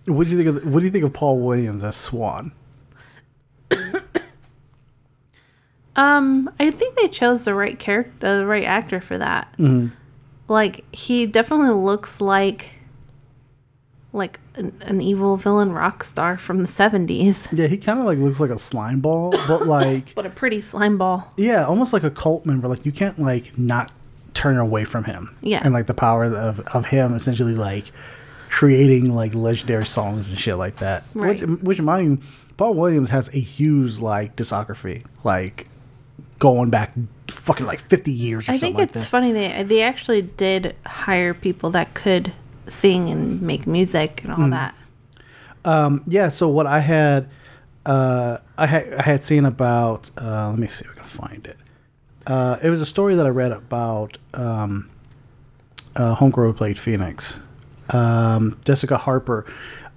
What 0.05 0.27
do 0.27 0.35
you 0.35 0.43
think 0.43 0.63
of? 0.63 0.71
What 0.73 0.79
do 0.79 0.85
you 0.85 0.91
think 0.91 1.05
of 1.05 1.13
Paul 1.13 1.39
Williams 1.39 1.83
as 1.83 1.95
Swan? 1.95 2.51
Um, 5.95 6.49
I 6.59 6.71
think 6.71 6.95
they 6.95 7.07
chose 7.07 7.45
the 7.45 7.53
right 7.53 7.77
character, 7.77 8.39
the 8.39 8.45
right 8.45 8.63
actor 8.63 8.99
for 8.99 9.17
that. 9.19 9.53
Mm-hmm. 9.57 9.93
Like 10.47 10.83
he 10.93 11.25
definitely 11.25 11.69
looks 11.73 12.19
like 12.19 12.71
like 14.11 14.39
an, 14.55 14.79
an 14.81 15.01
evil 15.01 15.37
villain 15.37 15.71
rock 15.71 16.03
star 16.03 16.37
from 16.37 16.59
the 16.59 16.67
seventies, 16.67 17.47
Yeah, 17.53 17.67
he 17.67 17.77
kind 17.77 17.99
of 17.99 18.05
like 18.05 18.17
looks 18.17 18.39
like 18.39 18.49
a 18.51 18.57
slime 18.57 19.01
ball, 19.01 19.31
but 19.47 19.67
like 19.67 20.15
but 20.15 20.25
a 20.25 20.29
pretty 20.29 20.61
slime 20.61 20.97
ball. 20.97 21.31
yeah, 21.37 21.65
almost 21.65 21.93
like 21.93 22.03
a 22.03 22.11
cult 22.11 22.45
member. 22.45 22.67
Like 22.67 22.85
you 22.85 22.91
can't 22.91 23.19
like 23.19 23.57
not 23.57 23.91
turn 24.33 24.57
away 24.57 24.83
from 24.85 25.03
him. 25.03 25.35
Yeah. 25.41 25.61
and 25.63 25.73
like 25.75 25.85
the 25.85 25.93
power 25.93 26.23
of 26.23 26.59
of 26.59 26.85
him 26.87 27.13
essentially 27.13 27.53
like 27.55 27.91
creating 28.57 29.15
like 29.15 29.33
legendary 29.33 29.85
songs 29.85 30.29
and 30.29 30.37
shit 30.39 30.57
like 30.57 30.75
that. 30.77 31.03
Which, 31.13 31.41
Right. 31.41 31.63
which 31.63 31.81
mind 31.81 32.19
you, 32.19 32.25
Paul 32.57 32.75
Williams 32.75 33.09
has 33.09 33.27
a 33.33 33.39
huge 33.39 33.99
like 33.99 34.35
discography, 34.35 35.03
like 35.23 35.67
going 36.37 36.69
back 36.69 36.93
fucking 37.29 37.65
like 37.65 37.79
fifty 37.79 38.11
years 38.11 38.47
or 38.47 38.51
I 38.51 38.57
think 38.57 38.75
like 38.77 38.83
it's 38.89 38.99
that. 39.01 39.07
funny 39.07 39.31
they 39.31 39.63
they 39.63 39.81
actually 39.81 40.21
did 40.21 40.75
hire 40.85 41.33
people 41.33 41.69
that 41.71 41.93
could 41.95 42.31
sing 42.67 43.09
and 43.09 43.41
make 43.41 43.65
music 43.65 44.21
and 44.23 44.31
all 44.33 44.39
Mm. 44.39 44.51
that. 44.51 44.75
yeah 46.05 46.29
so 46.29 46.47
what 46.49 46.67
i 46.67 46.79
had 46.79 47.29
uh 47.85 48.37
i 48.57 48.65
had 48.65 48.93
i 48.93 49.01
had 49.03 49.23
seen 49.23 49.45
about 49.45 50.09
uh 50.17 50.49
let 50.49 50.59
me 50.59 50.67
see 50.67 50.83
if 50.85 50.91
i 50.91 50.95
can 50.95 51.03
find 51.05 51.47
it 51.47 51.57
uh 52.27 52.57
it 52.63 52.69
was 52.69 52.81
a 52.81 52.85
story 52.85 53.15
that 53.15 53.25
i 53.25 53.29
read 53.29 53.51
about 53.51 54.17
um 54.33 54.89
uh 55.95 56.15
homegirl 56.15 56.47
who 56.47 56.53
played 56.53 56.77
phoenix 56.77 57.41
um 57.89 58.59
jessica 58.65 58.97
harper. 58.97 59.45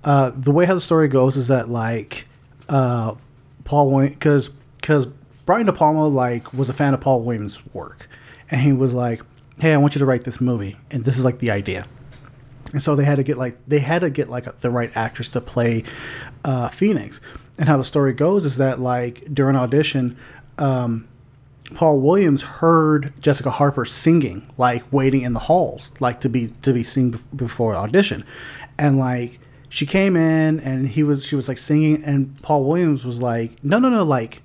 Uh 0.05 0.31
the 0.31 0.53
way 0.53 0.67
how 0.67 0.75
the 0.75 0.81
story 0.81 1.09
goes 1.09 1.37
is 1.37 1.49
that 1.49 1.69
like 1.69 2.27
uh 2.69 3.15
paul 3.65 3.91
williams 3.91 4.15
because 4.15 4.49
because 4.81 5.07
brian 5.45 5.67
de 5.67 5.73
palma 5.73 6.07
like 6.07 6.53
was 6.53 6.69
a 6.69 6.73
fan 6.73 6.95
of 6.95 7.01
paul 7.01 7.23
williams 7.23 7.63
work. 7.75 8.09
And 8.51 8.61
he 8.61 8.73
was 8.73 8.95
like 8.95 9.23
hey 9.61 9.73
i 9.73 9.77
want 9.77 9.95
you 9.95 9.99
to 10.01 10.07
write 10.07 10.25
this 10.25 10.41
movie. 10.41 10.77
And 10.91 11.05
this 11.05 11.19
is 11.19 11.25
like 11.25 11.39
the 11.39 11.51
idea. 11.51 11.87
And 12.73 12.83
so 12.83 12.97
they 12.97 13.05
had 13.05 13.17
to 13.17 13.23
get 13.23 13.39
like 13.39 13.57
they 13.67 13.79
had 13.79 14.01
to 14.01 14.11
get 14.11 14.29
like 14.29 14.59
the 14.59 14.71
right 14.71 14.91
actress 14.95 15.31
to 15.31 15.41
play 15.41 15.85
uh, 16.45 16.69
Phoenix. 16.69 17.21
And 17.59 17.69
how 17.69 17.77
the 17.77 17.85
story 17.85 18.13
goes 18.13 18.45
is 18.45 18.57
that 18.59 18.81
like 18.81 19.25
during 19.33 19.57
audition, 19.57 20.17
um, 20.59 21.09
Paul 21.74 22.01
Williams 22.01 22.43
heard 22.43 23.12
Jessica 23.20 23.51
Harper 23.51 23.84
singing, 23.84 24.51
like 24.56 24.84
waiting 24.93 25.22
in 25.22 25.32
the 25.32 25.40
halls, 25.40 25.90
like 26.01 26.20
to 26.20 26.28
be 26.28 26.48
to 26.62 26.72
be 26.72 26.82
seen 26.82 27.18
before 27.34 27.74
audition, 27.74 28.24
and 28.78 28.98
like 28.98 29.40
she 29.68 29.84
came 29.86 30.16
in 30.16 30.60
and 30.60 30.88
he 30.88 31.02
was 31.02 31.24
she 31.26 31.36
was 31.36 31.48
like 31.48 31.59
singing, 31.59 32.02
and 32.05 32.40
Paul 32.43 32.64
Williams 32.64 33.05
was 33.05 33.20
like, 33.20 33.62
no 33.64 33.78
no 33.78 33.88
no, 33.88 34.05
like 34.05 34.43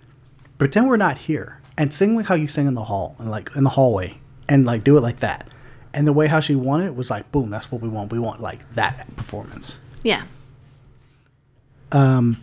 pretend 0.57 0.87
we're 0.87 0.97
not 0.97 1.17
here 1.17 1.59
and 1.77 1.91
sing 1.93 2.15
like 2.15 2.27
how 2.27 2.35
you 2.35 2.47
sing 2.47 2.67
in 2.67 2.75
the 2.75 2.83
hall 2.83 3.15
and 3.17 3.31
like 3.31 3.49
in 3.55 3.63
the 3.63 3.71
hallway 3.71 4.15
and 4.47 4.65
like 4.65 4.83
do 4.83 4.97
it 4.97 5.01
like 5.01 5.17
that. 5.17 5.47
And 5.93 6.07
the 6.07 6.13
way 6.13 6.27
how 6.27 6.39
she 6.39 6.55
wanted 6.55 6.85
it 6.85 6.95
was 6.95 7.09
like, 7.09 7.31
boom, 7.31 7.49
that's 7.49 7.71
what 7.71 7.81
we 7.81 7.89
want. 7.89 8.11
We 8.11 8.19
want 8.19 8.39
like 8.41 8.69
that 8.75 9.07
performance. 9.15 9.77
Yeah. 10.03 10.23
Um, 11.91 12.41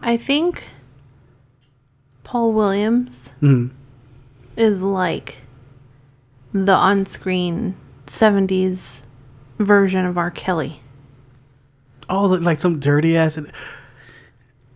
I 0.00 0.16
think 0.16 0.68
Paul 2.24 2.52
Williams 2.52 3.30
Mm-hmm. 3.42 3.75
Is 4.56 4.82
like 4.82 5.38
the 6.52 6.72
on 6.74 7.04
screen 7.04 7.76
70s 8.06 9.02
version 9.58 10.04
of 10.04 10.16
R. 10.18 10.30
Kelly. 10.30 10.80
oh, 12.08 12.24
like 12.26 12.60
some 12.60 12.78
dirty 12.78 13.16
ass. 13.16 13.38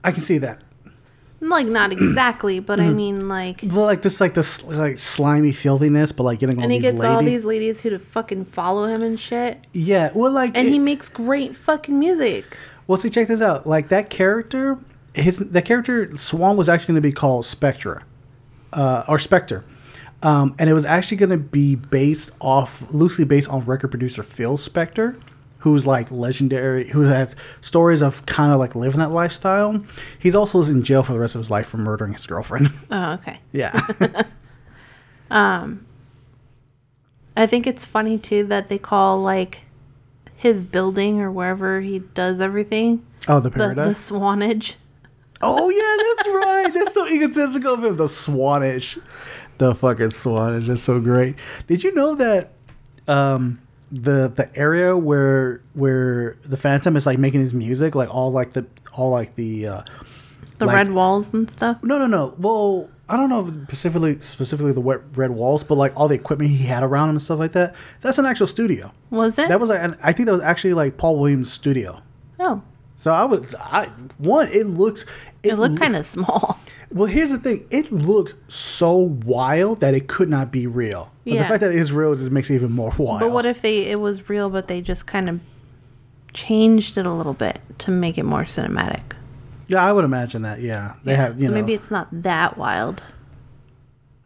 I 0.02 0.12
can 0.12 0.22
see 0.22 0.38
that. 0.38 0.60
Like, 1.42 1.66
not 1.66 1.92
exactly, 1.92 2.60
but 2.60 2.78
Mm-hmm. 2.78 2.88
I 2.88 2.92
mean, 2.92 3.28
like. 3.28 3.60
But 3.62 3.84
like 3.84 4.02
this, 4.02 4.20
like 4.20 4.34
this, 4.34 4.62
like 4.64 4.98
slimy 4.98 5.52
filthiness, 5.52 6.12
but 6.12 6.24
like 6.24 6.38
getting 6.38 6.58
all. 6.58 6.64
And 6.64 6.72
he 6.72 6.78
these 6.78 6.82
gets 6.90 6.98
ladies. 6.98 7.16
all 7.16 7.22
these 7.22 7.44
ladies 7.44 7.80
who 7.80 7.90
to 7.90 7.98
fucking 7.98 8.44
follow 8.46 8.86
him 8.86 9.02
and 9.02 9.18
shit. 9.18 9.66
yeah, 9.72 10.10
well, 10.14 10.30
like, 10.32 10.56
And 10.56 10.68
he 10.68 10.78
makes 10.78 11.08
great 11.08 11.56
fucking 11.56 11.98
music. 11.98 12.56
well, 12.86 12.98
see, 12.98 13.08
check 13.10 13.28
this 13.28 13.40
out. 13.40 13.66
Like 13.66 13.88
that 13.88 14.10
character, 14.10 14.78
his 15.14 15.38
that 15.38 15.64
character 15.64 16.14
Swan 16.16 16.56
was 16.58 16.68
actually 16.68 16.92
going 16.94 17.02
to 17.02 17.08
be 17.08 17.12
called 17.12 17.46
Spectra, 17.46 18.04
uh, 18.72 19.04
or 19.08 19.18
Spectre, 19.18 19.64
um, 20.22 20.54
and 20.58 20.68
it 20.70 20.72
was 20.74 20.84
actually 20.84 21.16
going 21.16 21.30
to 21.30 21.36
be 21.38 21.74
based 21.74 22.30
off 22.40 22.84
loosely 22.92 23.24
based 23.24 23.48
on 23.50 23.64
record 23.64 23.88
producer 23.88 24.22
Phil 24.22 24.56
Spector, 24.56 25.20
who's 25.60 25.86
like 25.86 26.10
legendary, 26.10 26.88
who 26.90 27.02
has 27.02 27.34
stories 27.60 28.02
of 28.02 28.24
kind 28.26 28.52
of 28.52 28.58
like 28.58 28.74
living 28.74 29.00
that 29.00 29.10
lifestyle. 29.10 29.84
He's 30.18 30.34
also 30.36 30.62
in 30.62 30.82
jail 30.82 31.02
for 31.02 31.12
the 31.12 31.18
rest 31.18 31.34
of 31.34 31.40
his 31.40 31.50
life 31.50 31.66
for 31.68 31.76
murdering 31.78 32.12
his 32.14 32.26
girlfriend. 32.26 32.70
Oh, 32.90 33.12
okay. 33.12 33.40
yeah. 33.52 33.78
um, 35.30 35.86
I 37.36 37.46
think 37.46 37.66
it's 37.66 37.84
funny 37.84 38.18
too 38.18 38.44
that 38.44 38.68
they 38.68 38.78
call 38.78 39.20
like 39.22 39.62
his 40.36 40.64
building 40.64 41.20
or 41.20 41.30
wherever 41.30 41.80
he 41.80 41.98
does 41.98 42.40
everything 42.40 43.04
Oh, 43.28 43.38
the 43.40 43.50
the, 43.50 43.56
paradise. 43.58 43.86
the 43.88 43.94
Swanage. 43.94 44.76
Oh 45.42 45.70
yeah, 45.70 45.96
that's 46.16 46.28
right. 46.28 46.70
That's 46.74 46.94
so 46.94 47.06
egotistical 47.08 47.74
of 47.74 47.84
him. 47.84 47.96
The 47.96 48.08
Swanish, 48.08 48.98
the 49.58 49.74
fucking 49.74 50.10
Swanish. 50.10 50.66
That's 50.66 50.82
so 50.82 51.00
great. 51.00 51.36
Did 51.66 51.82
you 51.82 51.94
know 51.94 52.14
that 52.16 52.52
um, 53.08 53.60
the 53.90 54.28
the 54.34 54.50
area 54.54 54.96
where 54.96 55.62
where 55.74 56.36
the 56.42 56.56
Phantom 56.56 56.96
is 56.96 57.06
like 57.06 57.18
making 57.18 57.40
his 57.40 57.54
music, 57.54 57.94
like 57.94 58.14
all 58.14 58.30
like 58.32 58.50
the 58.52 58.66
all 58.96 59.10
like 59.10 59.34
the 59.36 59.66
uh, 59.66 59.82
The 60.58 60.66
Like- 60.66 60.76
red 60.76 60.92
walls 60.92 61.32
and 61.32 61.48
stuff. 61.48 61.78
no 61.82 61.98
no 61.98 62.06
no. 62.06 62.34
Well, 62.38 62.90
I 63.08 63.16
don't 63.16 63.30
know 63.30 63.46
specifically 63.64 64.18
specifically 64.18 64.72
the 64.72 64.80
wet 64.82 65.00
red 65.16 65.30
walls, 65.30 65.64
but 65.64 65.76
like 65.76 65.96
all 65.96 66.06
the 66.06 66.14
equipment 66.16 66.50
he 66.50 66.64
had 66.66 66.82
around 66.82 67.08
him 67.08 67.14
and 67.16 67.22
stuff 67.22 67.38
like 67.38 67.52
that. 67.52 67.74
That's 68.02 68.18
an 68.18 68.26
actual 68.26 68.46
studio. 68.46 68.92
Was 69.08 69.38
it? 69.38 69.48
That 69.48 69.58
was 69.58 69.70
like, 69.70 69.80
I 70.04 70.12
think 70.12 70.26
that 70.26 70.32
was 70.32 70.42
actually 70.42 70.74
like 70.74 70.98
Paul 70.98 71.18
Williams' 71.18 71.50
studio. 71.50 72.02
oh. 72.38 72.62
So 73.00 73.10
I 73.14 73.24
was 73.24 73.54
I 73.58 73.86
one. 74.18 74.48
It 74.48 74.66
looks. 74.66 75.06
It 75.42 75.54
looked 75.54 75.72
loo- 75.72 75.78
kind 75.78 75.96
of 75.96 76.04
small. 76.06 76.58
Well, 76.92 77.06
here's 77.06 77.30
the 77.30 77.38
thing. 77.38 77.64
It 77.70 77.92
looked 77.92 78.34
so 78.50 78.96
wild 78.96 79.78
that 79.78 79.94
it 79.94 80.08
could 80.08 80.28
not 80.28 80.50
be 80.50 80.66
real. 80.66 81.12
But 81.24 81.32
Yeah. 81.34 81.42
the 81.42 81.48
fact 81.48 81.60
that 81.60 81.70
it 81.70 81.76
is 81.76 81.92
real 81.92 82.16
just 82.16 82.32
makes 82.32 82.50
it 82.50 82.56
even 82.56 82.72
more 82.72 82.92
wild. 82.98 83.20
But 83.20 83.30
what 83.30 83.46
if 83.46 83.62
they 83.62 83.86
it 83.86 84.00
was 84.00 84.28
real, 84.28 84.50
but 84.50 84.66
they 84.66 84.80
just 84.80 85.06
kind 85.06 85.28
of 85.28 85.38
changed 86.32 86.98
it 86.98 87.06
a 87.06 87.12
little 87.12 87.32
bit 87.32 87.60
to 87.78 87.92
make 87.92 88.18
it 88.18 88.24
more 88.24 88.42
cinematic? 88.42 89.02
Yeah, 89.68 89.84
I 89.84 89.92
would 89.92 90.04
imagine 90.04 90.42
that. 90.42 90.60
Yeah, 90.60 90.94
they 91.04 91.12
Yeah, 91.12 91.16
have. 91.18 91.40
You 91.40 91.46
so 91.46 91.52
know, 91.52 91.60
maybe 91.60 91.74
it's 91.74 91.92
not 91.92 92.08
that 92.10 92.58
wild. 92.58 93.04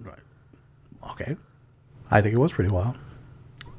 Right. 0.00 0.18
Okay. 1.10 1.36
I 2.10 2.22
think 2.22 2.34
it 2.34 2.38
was 2.38 2.54
pretty 2.54 2.70
wild. 2.70 2.96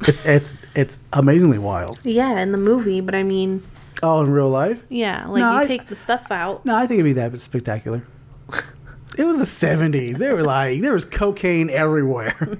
It's 0.01 0.23
it's 0.27 0.53
it's 0.76 0.99
amazingly 1.11 1.57
wild. 1.57 1.97
Yeah, 2.03 2.38
in 2.39 2.51
the 2.51 2.59
movie, 2.59 3.01
but 3.01 3.15
I 3.15 3.23
mean, 3.23 3.63
Oh, 4.03 4.22
in 4.23 4.31
real 4.31 4.49
life? 4.49 4.81
yeah, 4.89 5.26
like 5.27 5.39
No, 5.41 5.51
you 5.53 5.57
I- 5.59 5.67
take 5.67 5.85
the 5.88 5.95
stuff 5.95 6.31
out. 6.31 6.65
No, 6.65 6.76
I 6.76 6.88
think 6.88 6.99
it'd 6.99 7.05
be 7.05 7.13
that 7.13 7.38
spectacular. 7.39 8.03
it 9.17 9.23
was 9.23 9.38
the 9.38 9.45
seventies. 9.45 10.17
They 10.17 10.34
were 10.34 10.43
like 10.43 10.81
there 10.81 10.93
was 10.93 11.05
cocaine 11.05 11.69
everywhere. 11.69 12.35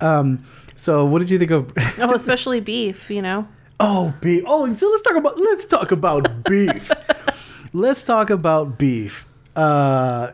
um. 0.00 0.44
So, 0.74 1.04
what 1.04 1.18
did 1.18 1.30
you 1.30 1.38
think 1.38 1.50
of? 1.50 1.72
Oh, 1.98 2.12
especially 2.14 2.60
beef, 2.60 3.10
you 3.10 3.20
know. 3.20 3.46
Oh, 3.78 4.14
beef. 4.22 4.44
Oh, 4.46 4.72
so 4.72 4.88
let's 4.88 5.02
talk 5.02 5.16
about 5.16 5.38
let's 5.38 5.66
talk 5.66 5.92
about 5.92 6.44
beef. 6.44 6.90
let's 7.74 8.02
talk 8.02 8.30
about 8.30 8.78
beef. 8.78 9.26
Uh, 9.54 10.30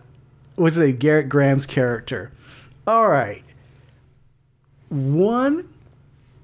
what's 0.54 0.76
the 0.76 0.92
Gerrit 0.92 1.28
Graham's 1.28 1.66
character? 1.66 2.30
All 2.86 3.08
right. 3.08 3.42
One, 4.88 5.68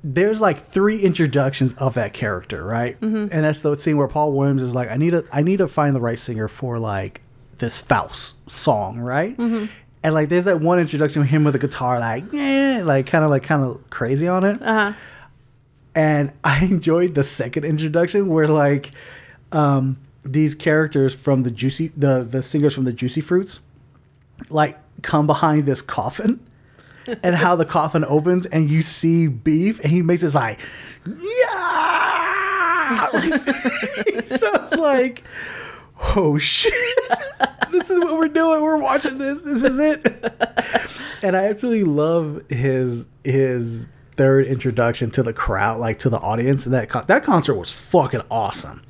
there's 0.04 0.40
like 0.40 0.58
three 0.58 1.00
introductions 1.00 1.74
of 1.74 1.94
that 1.94 2.12
character, 2.12 2.64
right? 2.64 2.98
Mm-hmm. 3.00 3.28
And 3.30 3.44
that's 3.44 3.62
the 3.62 3.76
scene 3.76 3.96
where 3.96 4.08
Paul 4.08 4.32
Williams 4.32 4.62
is 4.62 4.74
like, 4.74 4.90
I 4.90 4.96
need 4.96 5.10
to, 5.10 5.24
I 5.32 5.42
need 5.42 5.58
to 5.58 5.68
find 5.68 5.94
the 5.94 6.00
right 6.00 6.18
singer 6.18 6.48
for 6.48 6.78
like 6.78 7.20
this 7.58 7.80
Faust 7.80 8.50
song, 8.50 8.98
right? 8.98 9.36
Mm-hmm. 9.36 9.66
And 10.02 10.14
like, 10.14 10.28
there's 10.28 10.46
that 10.46 10.60
one 10.60 10.80
introduction 10.80 11.22
of 11.22 11.28
him 11.28 11.44
with 11.44 11.54
a 11.54 11.60
guitar, 11.60 12.00
like, 12.00 12.24
yeah, 12.32 12.82
like 12.84 13.06
kind 13.06 13.24
of 13.24 13.30
like 13.30 13.44
kind 13.44 13.62
of 13.62 13.88
crazy 13.90 14.26
on 14.26 14.44
it. 14.44 14.60
Uh-huh. 14.60 14.92
And 15.94 16.32
I 16.44 16.64
enjoyed 16.64 17.14
the 17.14 17.22
second 17.22 17.64
introduction 17.64 18.28
where 18.28 18.48
like 18.48 18.90
um 19.52 19.98
these 20.24 20.54
characters 20.54 21.14
from 21.14 21.42
the 21.42 21.50
juicy 21.50 21.88
the 21.88 22.26
the 22.28 22.42
singers 22.42 22.74
from 22.74 22.84
the 22.84 22.92
juicy 22.92 23.20
fruits 23.20 23.60
like 24.48 24.78
come 25.02 25.26
behind 25.26 25.66
this 25.66 25.82
coffin 25.82 26.40
and 27.22 27.34
how 27.34 27.56
the 27.56 27.64
coffin 27.64 28.04
opens 28.04 28.46
and 28.46 28.68
you 28.68 28.82
see 28.82 29.26
beef 29.26 29.80
and 29.80 29.90
he 29.90 30.02
makes 30.02 30.22
this 30.22 30.34
like 30.34 30.58
yeah! 31.06 33.08
So 34.24 34.50
it's 34.54 34.74
like 34.74 35.24
oh 36.16 36.38
shit. 36.38 36.72
This 37.70 37.90
is 37.90 37.98
what 37.98 38.18
we're 38.18 38.28
doing. 38.28 38.62
We're 38.62 38.76
watching 38.76 39.18
this. 39.18 39.40
This 39.40 39.64
is 39.64 39.78
it. 39.78 40.06
And 41.22 41.36
I 41.36 41.44
absolutely 41.44 41.84
love 41.84 42.42
his 42.50 43.06
his 43.24 43.86
third 44.12 44.46
introduction 44.46 45.10
to 45.12 45.22
the 45.22 45.32
crowd, 45.32 45.80
like 45.80 45.98
to 46.00 46.10
the 46.10 46.18
audience. 46.18 46.66
And 46.66 46.74
that 46.74 46.88
con- 46.88 47.04
that 47.06 47.24
concert 47.24 47.54
was 47.54 47.72
fucking 47.72 48.22
awesome. 48.30 48.82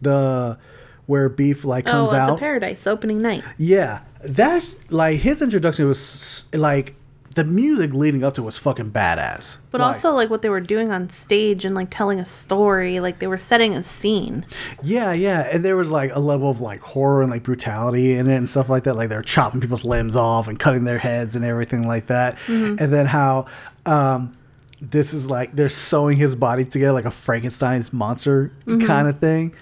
The 0.00 0.58
where 1.06 1.28
beef 1.28 1.64
like 1.64 1.86
comes 1.86 2.12
oh, 2.12 2.16
out, 2.16 2.38
Paradise 2.38 2.86
opening 2.86 3.20
night. 3.20 3.44
yeah, 3.58 4.00
that 4.22 4.66
like 4.90 5.20
his 5.20 5.42
introduction 5.42 5.86
was 5.86 6.46
like 6.54 6.94
the 7.34 7.44
music 7.44 7.92
leading 7.92 8.22
up 8.22 8.34
to 8.34 8.42
it 8.42 8.44
was 8.44 8.58
fucking 8.58 8.92
badass. 8.92 9.58
But 9.70 9.80
Like, 9.80 9.88
also 9.88 10.12
like 10.12 10.30
what 10.30 10.42
they 10.42 10.48
were 10.48 10.60
doing 10.60 10.90
on 10.90 11.08
stage 11.08 11.64
and 11.64 11.74
like 11.74 11.88
telling 11.90 12.20
a 12.20 12.24
story, 12.24 13.00
like 13.00 13.18
they 13.18 13.26
were 13.26 13.38
setting 13.38 13.74
a 13.74 13.82
scene. 13.82 14.46
Yeah, 14.82 15.12
yeah, 15.12 15.48
and 15.52 15.64
there 15.64 15.76
was 15.76 15.90
like 15.90 16.14
a 16.14 16.20
level 16.20 16.48
of 16.48 16.60
like 16.60 16.80
horror 16.80 17.22
and 17.22 17.30
like 17.30 17.42
brutality 17.42 18.14
in 18.14 18.28
it 18.28 18.36
and 18.36 18.48
stuff 18.48 18.68
like 18.68 18.84
that. 18.84 18.94
Like 18.94 19.08
they're 19.08 19.22
chopping 19.22 19.60
people's 19.60 19.84
limbs 19.84 20.16
off 20.16 20.46
and 20.48 20.58
cutting 20.58 20.84
their 20.84 20.98
heads 20.98 21.34
and 21.34 21.44
everything 21.44 21.86
like 21.86 22.06
that. 22.06 22.38
And 22.48 22.78
then 22.78 23.06
how 23.06 23.46
um, 23.84 24.36
this 24.80 25.12
is 25.12 25.28
like 25.28 25.52
they're 25.52 25.68
sewing 25.68 26.16
his 26.16 26.34
body 26.34 26.64
together 26.64 26.92
like 26.92 27.04
a 27.04 27.10
Frankenstein's 27.10 27.92
monster 27.92 28.52
kind 28.86 29.08
of 29.08 29.18
thing. 29.18 29.54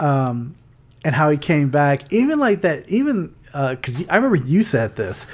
Um, 0.00 0.54
and 1.04 1.14
how 1.14 1.30
he 1.30 1.36
came 1.38 1.70
back, 1.70 2.12
even 2.12 2.38
like 2.38 2.60
that, 2.62 2.88
even 2.88 3.34
because 3.52 4.06
I 4.08 4.16
remember 4.16 4.36
you 4.36 4.62
said 4.62 4.96
this. 4.96 5.26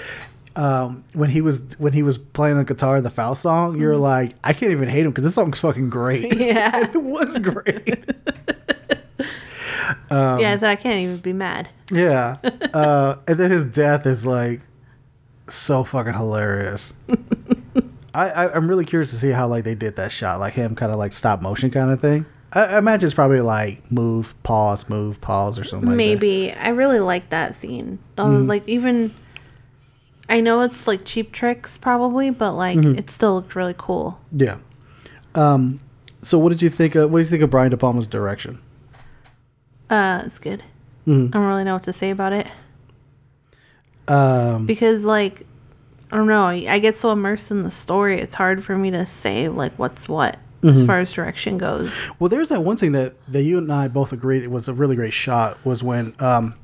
Um, 0.56 1.04
when 1.12 1.28
he 1.30 1.42
was 1.42 1.62
when 1.78 1.92
he 1.92 2.02
was 2.02 2.16
playing 2.18 2.56
the 2.56 2.64
guitar 2.64 2.96
in 2.96 3.04
the 3.04 3.10
foul 3.10 3.34
song, 3.34 3.78
you're 3.78 3.96
like, 3.96 4.34
I 4.42 4.52
can't 4.54 4.72
even 4.72 4.88
hate 4.88 5.04
him 5.04 5.10
because 5.10 5.24
this 5.24 5.34
song's 5.34 5.60
fucking 5.60 5.90
great. 5.90 6.34
Yeah. 6.38 6.90
it 6.94 7.02
was 7.02 7.38
great. 7.38 8.04
Um, 10.10 10.40
yeah, 10.40 10.56
so 10.56 10.68
I 10.68 10.76
can't 10.76 11.00
even 11.00 11.18
be 11.18 11.32
mad. 11.32 11.68
Yeah. 11.92 12.36
Uh, 12.74 13.16
and 13.28 13.38
then 13.38 13.50
his 13.50 13.64
death 13.64 14.04
is 14.06 14.26
like 14.26 14.60
so 15.48 15.84
fucking 15.84 16.14
hilarious. 16.14 16.94
I, 18.14 18.30
I 18.30 18.52
I'm 18.54 18.68
really 18.68 18.84
curious 18.84 19.10
to 19.10 19.16
see 19.16 19.30
how 19.30 19.46
like 19.46 19.64
they 19.64 19.74
did 19.74 19.96
that 19.96 20.10
shot, 20.12 20.40
like 20.40 20.54
him 20.54 20.74
kind 20.74 20.90
of 20.92 20.98
like 20.98 21.12
stop 21.12 21.40
motion 21.40 21.70
kind 21.70 21.90
of 21.90 22.00
thing. 22.00 22.26
I, 22.52 22.64
I 22.64 22.78
imagine 22.78 23.06
it's 23.06 23.14
probably 23.14 23.40
like 23.40 23.90
move, 23.92 24.40
pause, 24.42 24.88
move, 24.88 25.20
pause, 25.20 25.58
or 25.58 25.64
something. 25.64 25.88
like 25.88 25.94
that. 25.94 25.96
Maybe. 25.96 26.52
I 26.52 26.68
really 26.70 27.00
like 27.00 27.30
that 27.30 27.54
scene. 27.54 27.98
I 28.18 28.22
was 28.24 28.34
Mm-hmm. 28.40 28.48
like 28.48 28.68
even 28.68 29.14
I 30.28 30.40
know 30.40 30.60
it's 30.62 30.86
like 30.88 31.04
cheap 31.04 31.32
tricks 31.32 31.78
probably, 31.78 32.30
but 32.30 32.52
like 32.52 32.78
Mm-hmm. 32.78 32.98
it 32.98 33.10
still 33.10 33.34
looked 33.36 33.54
really 33.54 33.74
cool. 33.76 34.18
Yeah. 34.32 34.58
Um. 35.34 35.80
So 36.22 36.38
what 36.38 36.48
did 36.50 36.62
you 36.62 36.68
think? 36.70 36.94
Of, 36.94 37.10
what 37.10 37.18
do 37.18 37.22
you 37.24 37.28
think 37.30 37.42
of 37.42 37.50
Brian 37.50 37.70
De 37.70 37.76
Palma's 37.76 38.06
direction? 38.08 38.60
Uh 39.88 40.22
it's 40.24 40.38
good. 40.38 40.62
Mm-hmm. 41.06 41.26
I 41.36 41.38
don't 41.38 41.46
really 41.46 41.64
know 41.64 41.74
what 41.74 41.84
to 41.84 41.92
say 41.92 42.10
about 42.10 42.32
it. 42.32 42.48
Um. 44.08 44.66
Because 44.66 45.04
like 45.04 45.46
I 46.10 46.16
don't 46.16 46.28
know, 46.28 46.46
I 46.46 46.78
get 46.78 46.94
so 46.94 47.10
immersed 47.12 47.50
in 47.50 47.62
the 47.62 47.70
story, 47.70 48.20
it's 48.20 48.34
hard 48.34 48.62
for 48.62 48.78
me 48.78 48.90
to 48.92 49.04
say 49.06 49.48
like 49.48 49.74
what's 49.78 50.08
what 50.08 50.38
Mm-hmm. 50.62 50.78
as 50.80 50.86
far 50.86 50.98
as 50.98 51.12
direction 51.12 51.58
goes. 51.58 51.94
Well, 52.18 52.28
there's 52.30 52.48
that 52.48 52.62
one 52.64 52.76
thing 52.78 52.92
that, 52.92 53.14
that 53.26 53.42
you 53.42 53.58
and 53.58 53.70
I 53.70 53.86
both 53.88 54.12
agreed 54.12 54.42
it 54.42 54.50
was 54.50 54.68
a 54.68 54.72
really 54.74 54.96
great 54.96 55.12
shot 55.12 55.62
was 55.64 55.82
when 55.84 56.14
um 56.18 56.54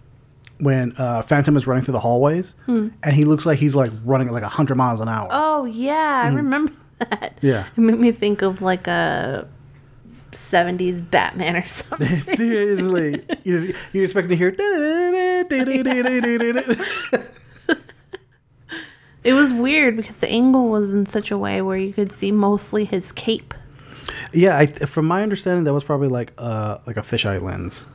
when 0.63 0.93
uh, 0.97 1.23
Phantom 1.23 1.57
is 1.57 1.67
running 1.67 1.83
through 1.85 1.93
the 1.93 2.01
hallways 2.01 2.55
and 2.67 2.93
he 3.13 3.25
looks 3.25 3.45
like 3.45 3.59
he's 3.59 3.75
like 3.75 3.91
running 4.05 4.29
at 4.29 4.33
like 4.33 4.45
hundred 4.45 4.77
miles 4.77 5.01
an 5.01 5.09
hour. 5.09 5.29
Oh 5.31 5.65
yeah, 5.65 6.23
I 6.25 6.29
remember 6.29 6.73
that. 6.99 7.37
Mm. 7.37 7.39
Yeah. 7.43 7.67
It 7.77 7.79
made 7.81 7.99
me 7.99 8.13
think 8.13 8.43
of 8.43 8.63
like 8.63 8.87
a 8.87 9.49
70s 10.31 11.11
Batman 11.11 11.57
or 11.57 11.65
something. 11.65 12.21
Seriously, 12.21 13.23
you 13.45 13.59
just, 13.59 13.77
you're 13.93 14.05
expecting 14.05 14.31
to 14.31 14.37
hear. 14.37 14.55
It 19.25 19.35
was 19.35 19.53
weird 19.53 19.97
because 19.97 20.19
the 20.19 20.29
angle 20.29 20.69
was 20.69 20.93
in 20.93 21.07
such 21.07 21.31
a 21.31 21.39
way 21.39 21.63
where 21.63 21.77
you 21.77 21.93
could 21.93 22.11
see 22.11 22.33
mostly 22.33 22.85
his 22.85 23.13
cape. 23.13 23.55
yeah, 24.33 24.59
I, 24.59 24.67
from 24.67 25.07
my 25.07 25.23
understanding, 25.23 25.63
that 25.65 25.73
was 25.73 25.85
probably 25.85 26.09
like 26.09 26.33
uh 26.39 26.79
like 26.87 26.97
a 26.97 27.03
fisheye 27.03 27.41
lens 27.41 27.87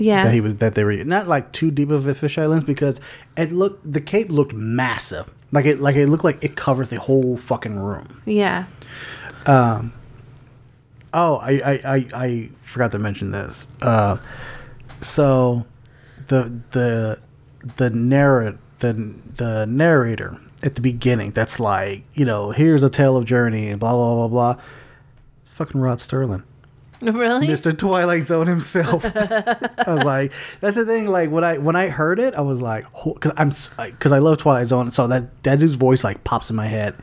Yeah. 0.00 0.24
that 0.24 0.32
he 0.32 0.40
was 0.40 0.56
that 0.56 0.74
they 0.74 0.82
were 0.82 0.96
not 1.04 1.28
like 1.28 1.52
too 1.52 1.70
deep 1.70 1.90
of 1.90 2.06
a 2.08 2.14
fisheye 2.14 2.48
lens 2.48 2.64
because 2.64 3.00
it 3.36 3.52
looked 3.52 3.90
the 3.92 4.00
cape 4.00 4.30
looked 4.30 4.54
massive. 4.54 5.32
Like 5.52 5.66
it 5.66 5.78
like 5.80 5.94
it 5.96 6.08
looked 6.08 6.24
like 6.24 6.42
it 6.42 6.56
covered 6.56 6.86
the 6.88 6.98
whole 6.98 7.36
fucking 7.36 7.78
room. 7.78 8.22
yeah. 8.24 8.64
Um 9.46 9.92
Oh, 11.12 11.36
I 11.36 11.50
I, 11.50 11.80
I, 11.84 12.06
I 12.14 12.50
forgot 12.62 12.92
to 12.92 12.98
mention 12.98 13.30
this. 13.32 13.66
Uh, 13.82 14.16
so 15.00 15.66
the 16.28 16.60
the 16.70 17.20
the 17.76 17.90
narrat 17.90 18.58
the 18.78 18.92
the 19.36 19.66
narrator 19.66 20.40
at 20.62 20.76
the 20.76 20.80
beginning 20.80 21.32
that's 21.32 21.58
like 21.58 22.04
you 22.14 22.24
know 22.24 22.52
here's 22.52 22.82
a 22.84 22.88
tale 22.90 23.16
of 23.16 23.24
journey 23.24 23.68
and 23.70 23.80
blah 23.80 23.92
blah 23.92 24.14
blah 24.14 24.28
blah. 24.28 24.62
It's 25.42 25.50
fucking 25.50 25.80
Rod 25.80 25.98
Serling, 25.98 26.44
Really? 27.20 27.46
Mr. 27.46 27.76
Twilight 27.76 28.24
Zone 28.24 28.46
himself. 28.46 29.04
I 29.16 29.84
was 29.86 30.04
like, 30.04 30.32
that's 30.60 30.76
the 30.76 30.84
thing. 30.84 31.06
Like 31.06 31.30
when 31.30 31.44
I 31.44 31.56
when 31.56 31.74
I 31.74 31.88
heard 31.88 32.18
it, 32.18 32.34
I 32.34 32.42
was 32.42 32.60
like, 32.60 32.84
because 32.92 33.32
I'm 33.38 33.52
because 33.92 34.12
I 34.12 34.18
love 34.18 34.36
Twilight 34.36 34.66
Zone, 34.66 34.90
so 34.90 35.06
that 35.06 35.42
that 35.44 35.60
dude's 35.60 35.76
voice 35.76 36.04
like 36.04 36.24
pops 36.24 36.50
in 36.50 36.56
my 36.56 36.66
head, 36.66 36.94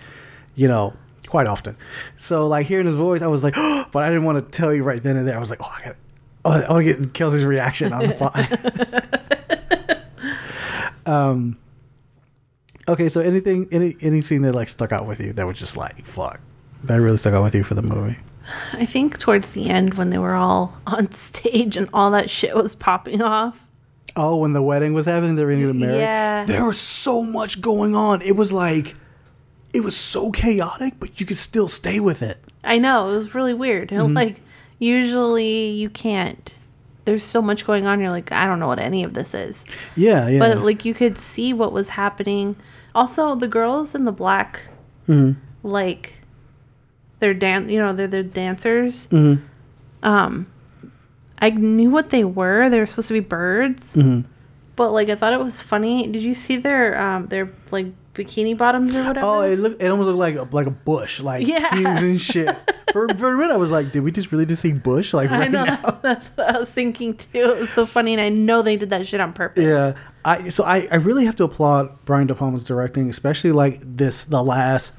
you 0.56 0.68
know, 0.68 0.94
quite 1.26 1.48
often. 1.48 1.76
So 2.16 2.46
like 2.46 2.68
hearing 2.68 2.86
his 2.86 2.96
voice, 2.96 3.24
I 3.24 3.28
was 3.28 3.44
like, 3.44 3.56
but 3.92 3.96
I 4.04 4.10
didn't 4.10 4.24
want 4.24 4.38
to 4.38 4.52
tell 4.52 4.72
you 4.72 4.84
right 4.84 5.02
then 5.02 5.18
and 5.18 5.28
there. 5.28 5.36
I 5.36 5.40
was 5.40 5.50
like, 5.50 5.62
oh, 5.64 5.76
I 5.76 5.86
got, 5.86 5.96
oh, 6.46 6.52
I 6.52 6.72
want 6.72 6.86
to 6.86 6.94
get 6.94 7.14
Kelsey's 7.16 7.46
reaction 7.46 7.92
on 7.92 8.06
the 8.06 8.14
pod. 11.06 11.08
um. 11.12 11.58
Okay, 12.88 13.10
so 13.10 13.20
anything, 13.20 13.68
any 13.72 13.96
any 14.02 14.22
scene 14.22 14.44
that 14.44 14.54
like 14.54 14.68
stuck 14.68 14.92
out 14.92 15.08
with 15.08 15.20
you 15.20 15.34
that 15.34 15.46
was 15.48 15.58
just 15.58 15.76
like, 15.76 16.06
fuck, 16.06 16.40
that 16.84 17.02
really 17.02 17.18
stuck 17.18 17.34
out 17.34 17.44
with 17.44 17.56
you 17.56 17.64
for 17.64 17.74
the 17.74 17.82
movie. 17.82 18.18
I 18.74 18.86
think 18.86 19.20
towards 19.20 19.52
the 19.52 19.70
end 19.70 19.96
when 19.96 20.10
they 20.10 20.18
were 20.18 20.36
all 20.36 20.78
on 20.88 21.12
stage 21.12 21.78
and 21.78 21.90
all 21.94 22.12
that 22.12 22.30
shit 22.30 22.56
was 22.56 22.76
popping 22.76 23.22
off. 23.22 23.66
Oh, 24.16 24.38
when 24.38 24.54
the 24.54 24.64
wedding 24.64 24.94
was 24.94 25.06
happening, 25.06 25.36
they 25.36 25.44
were 25.46 25.52
going 25.52 25.62
to 25.68 25.74
get 25.74 25.76
married. 25.80 26.00
Yeah. 26.00 26.44
There 26.46 26.66
was 26.66 26.80
so 26.80 27.22
much 27.22 27.62
going 27.62 27.96
on. 27.96 28.22
It 28.24 28.36
was 28.36 28.52
like, 28.52 28.96
it 29.74 29.82
was 29.82 29.96
so 29.96 30.32
chaotic, 30.32 30.96
but 31.00 31.20
you 31.20 31.26
could 31.26 31.38
still 31.38 31.68
stay 31.68 32.00
with 32.00 32.24
it. 32.24 32.44
I 32.64 32.80
know, 32.80 33.10
it 33.10 33.12
was 33.16 33.36
really 33.36 33.54
weird. 33.54 33.90
Mm-hmm. 33.92 34.14
Like 34.14 34.42
Usually 34.80 35.70
you 35.70 35.90
can't. 35.90 36.54
There's 37.06 37.24
so 37.24 37.42
much 37.42 37.66
going 37.66 37.88
on. 37.88 38.00
You're 38.00 38.12
like, 38.12 38.32
I 38.32 38.46
don't 38.46 38.60
know 38.60 38.68
what 38.68 38.80
any 38.80 39.04
of 39.04 39.14
this 39.14 39.34
is. 39.34 39.66
Yeah, 39.96 40.28
yeah. 40.28 40.40
But 40.40 40.60
like 40.60 40.86
you 40.86 40.94
could 40.94 41.18
see 41.18 41.54
what 41.54 41.72
was 41.72 41.90
happening. 41.90 42.56
Also, 42.94 43.36
the 43.36 43.48
girls 43.48 43.96
in 43.96 44.04
the 44.04 44.12
black, 44.12 44.62
Mm-hmm. 45.08 45.40
like, 45.68 46.14
they're 47.20 47.34
dan. 47.34 47.70
You 47.70 47.80
know, 47.80 47.94
they're 47.94 48.08
the 48.08 48.24
dancers. 48.24 49.08
Mm-hmm. 49.08 49.44
Um, 50.04 50.48
I 51.40 51.50
knew 51.52 51.90
what 51.90 52.10
they 52.10 52.24
were. 52.24 52.70
They 52.70 52.80
were 52.80 52.86
supposed 52.86 53.08
to 53.10 53.14
be 53.14 53.20
birds. 53.20 53.96
Mm-hmm. 53.96 54.28
But 54.76 54.92
like, 54.92 55.10
I 55.10 55.16
thought 55.16 55.34
it 55.34 55.40
was 55.40 55.62
funny. 55.64 56.08
Did 56.08 56.22
you 56.24 56.34
see 56.34 56.58
their 56.58 57.00
um 57.02 57.28
their 57.28 57.52
like 57.72 57.88
bikini 58.14 58.56
bottoms 58.58 58.96
or 58.96 59.04
whatever? 59.04 59.26
Oh, 59.26 59.42
it 59.42 59.58
looked. 59.60 59.82
It 59.82 59.88
almost 59.88 60.08
looked 60.08 60.20
like 60.20 60.36
a, 60.36 60.56
like 60.56 60.68
a 60.68 60.72
bush, 60.72 61.20
like 61.20 61.48
Yeah. 61.48 61.70
cubes 61.70 62.04
and 62.04 62.22
shit. 62.34 62.56
for, 62.94 63.08
for 63.10 63.34
a 63.34 63.38
minute, 63.38 63.54
I 63.54 63.58
was 63.58 63.72
like, 63.72 63.92
"Did 63.92 64.04
we 64.04 64.12
just 64.12 64.32
really 64.32 64.46
just 64.46 64.62
see 64.62 64.74
bush?" 64.74 65.14
Like 65.14 65.32
I 65.32 65.48
know. 65.48 65.64
now. 65.64 66.00
That's 66.04 66.30
what 66.30 66.56
I 66.56 66.60
was 66.60 66.70
thinking 66.70 67.16
too. 67.18 67.28
It 67.56 67.60
was 67.62 67.70
so 67.72 67.86
funny, 67.88 68.14
and 68.14 68.22
I 68.22 68.30
know 68.30 68.62
they 68.62 68.78
did 68.78 68.92
that 68.92 69.06
shit 69.08 69.20
on 69.20 69.34
purpose. 69.34 69.64
Yeah, 69.64 69.94
I 70.24 70.50
so 70.50 70.64
I, 70.64 70.88
I 70.92 70.96
really 70.98 71.26
have 71.26 71.36
to 71.38 71.44
applaud 71.44 72.06
Brian 72.06 72.28
De 72.28 72.36
Palma's 72.36 72.64
directing, 72.64 73.10
especially 73.10 73.52
like 73.52 73.80
this 73.82 74.26
the 74.26 74.44
last 74.44 74.94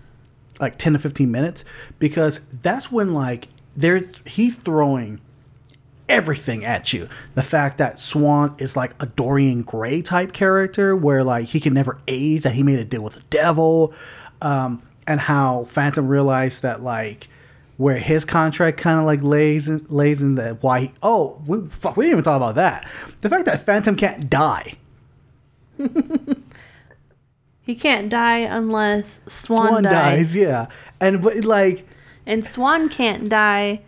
like 0.60 0.76
ten 0.76 0.92
to 0.94 0.98
fifteen 0.98 1.30
minutes, 1.30 1.64
because 1.98 2.40
that's 2.46 2.90
when 2.90 3.14
like 3.14 3.48
they're 3.76 4.10
he's 4.26 4.56
throwing 4.56 5.20
everything 6.08 6.64
at 6.64 6.92
you. 6.92 7.08
The 7.34 7.42
fact 7.42 7.78
that 7.78 8.00
Swan 8.00 8.54
is 8.58 8.76
like 8.76 8.94
a 9.00 9.06
Dorian 9.06 9.62
Gray 9.62 10.02
type 10.02 10.32
character, 10.32 10.96
where 10.96 11.22
like 11.22 11.48
he 11.48 11.60
can 11.60 11.74
never 11.74 12.00
age, 12.08 12.42
that 12.42 12.54
he 12.54 12.62
made 12.62 12.78
a 12.78 12.84
deal 12.84 13.02
with 13.02 13.14
the 13.14 13.22
devil, 13.30 13.92
um, 14.40 14.82
and 15.06 15.20
how 15.20 15.64
Phantom 15.64 16.08
realized 16.08 16.62
that 16.62 16.82
like 16.82 17.28
where 17.76 17.98
his 17.98 18.24
contract 18.24 18.76
kind 18.76 18.98
of 18.98 19.06
like 19.06 19.22
lays 19.22 19.68
in, 19.68 19.86
lays 19.88 20.20
in 20.20 20.34
the 20.34 20.58
why. 20.60 20.80
He, 20.80 20.90
oh, 21.02 21.40
we, 21.46 21.68
fuck, 21.68 21.96
we 21.96 22.04
didn't 22.04 22.14
even 22.14 22.24
talk 22.24 22.36
about 22.36 22.56
that. 22.56 22.86
The 23.20 23.30
fact 23.30 23.46
that 23.46 23.60
Phantom 23.60 23.96
can't 23.96 24.28
die. 24.28 24.74
He 27.68 27.74
can't 27.74 28.08
die 28.08 28.38
unless 28.38 29.20
Swan, 29.26 29.68
Swan 29.68 29.82
dies. 29.82 30.32
dies, 30.32 30.36
yeah, 30.36 30.68
and 31.00 31.20
but 31.20 31.44
like 31.44 31.86
And 32.24 32.42
Swan 32.42 32.88
can't 32.88 33.28
die 33.28 33.82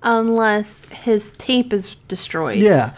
unless 0.00 0.84
his 0.92 1.32
tape 1.32 1.72
is 1.72 1.96
destroyed. 2.06 2.62
Yeah. 2.62 2.94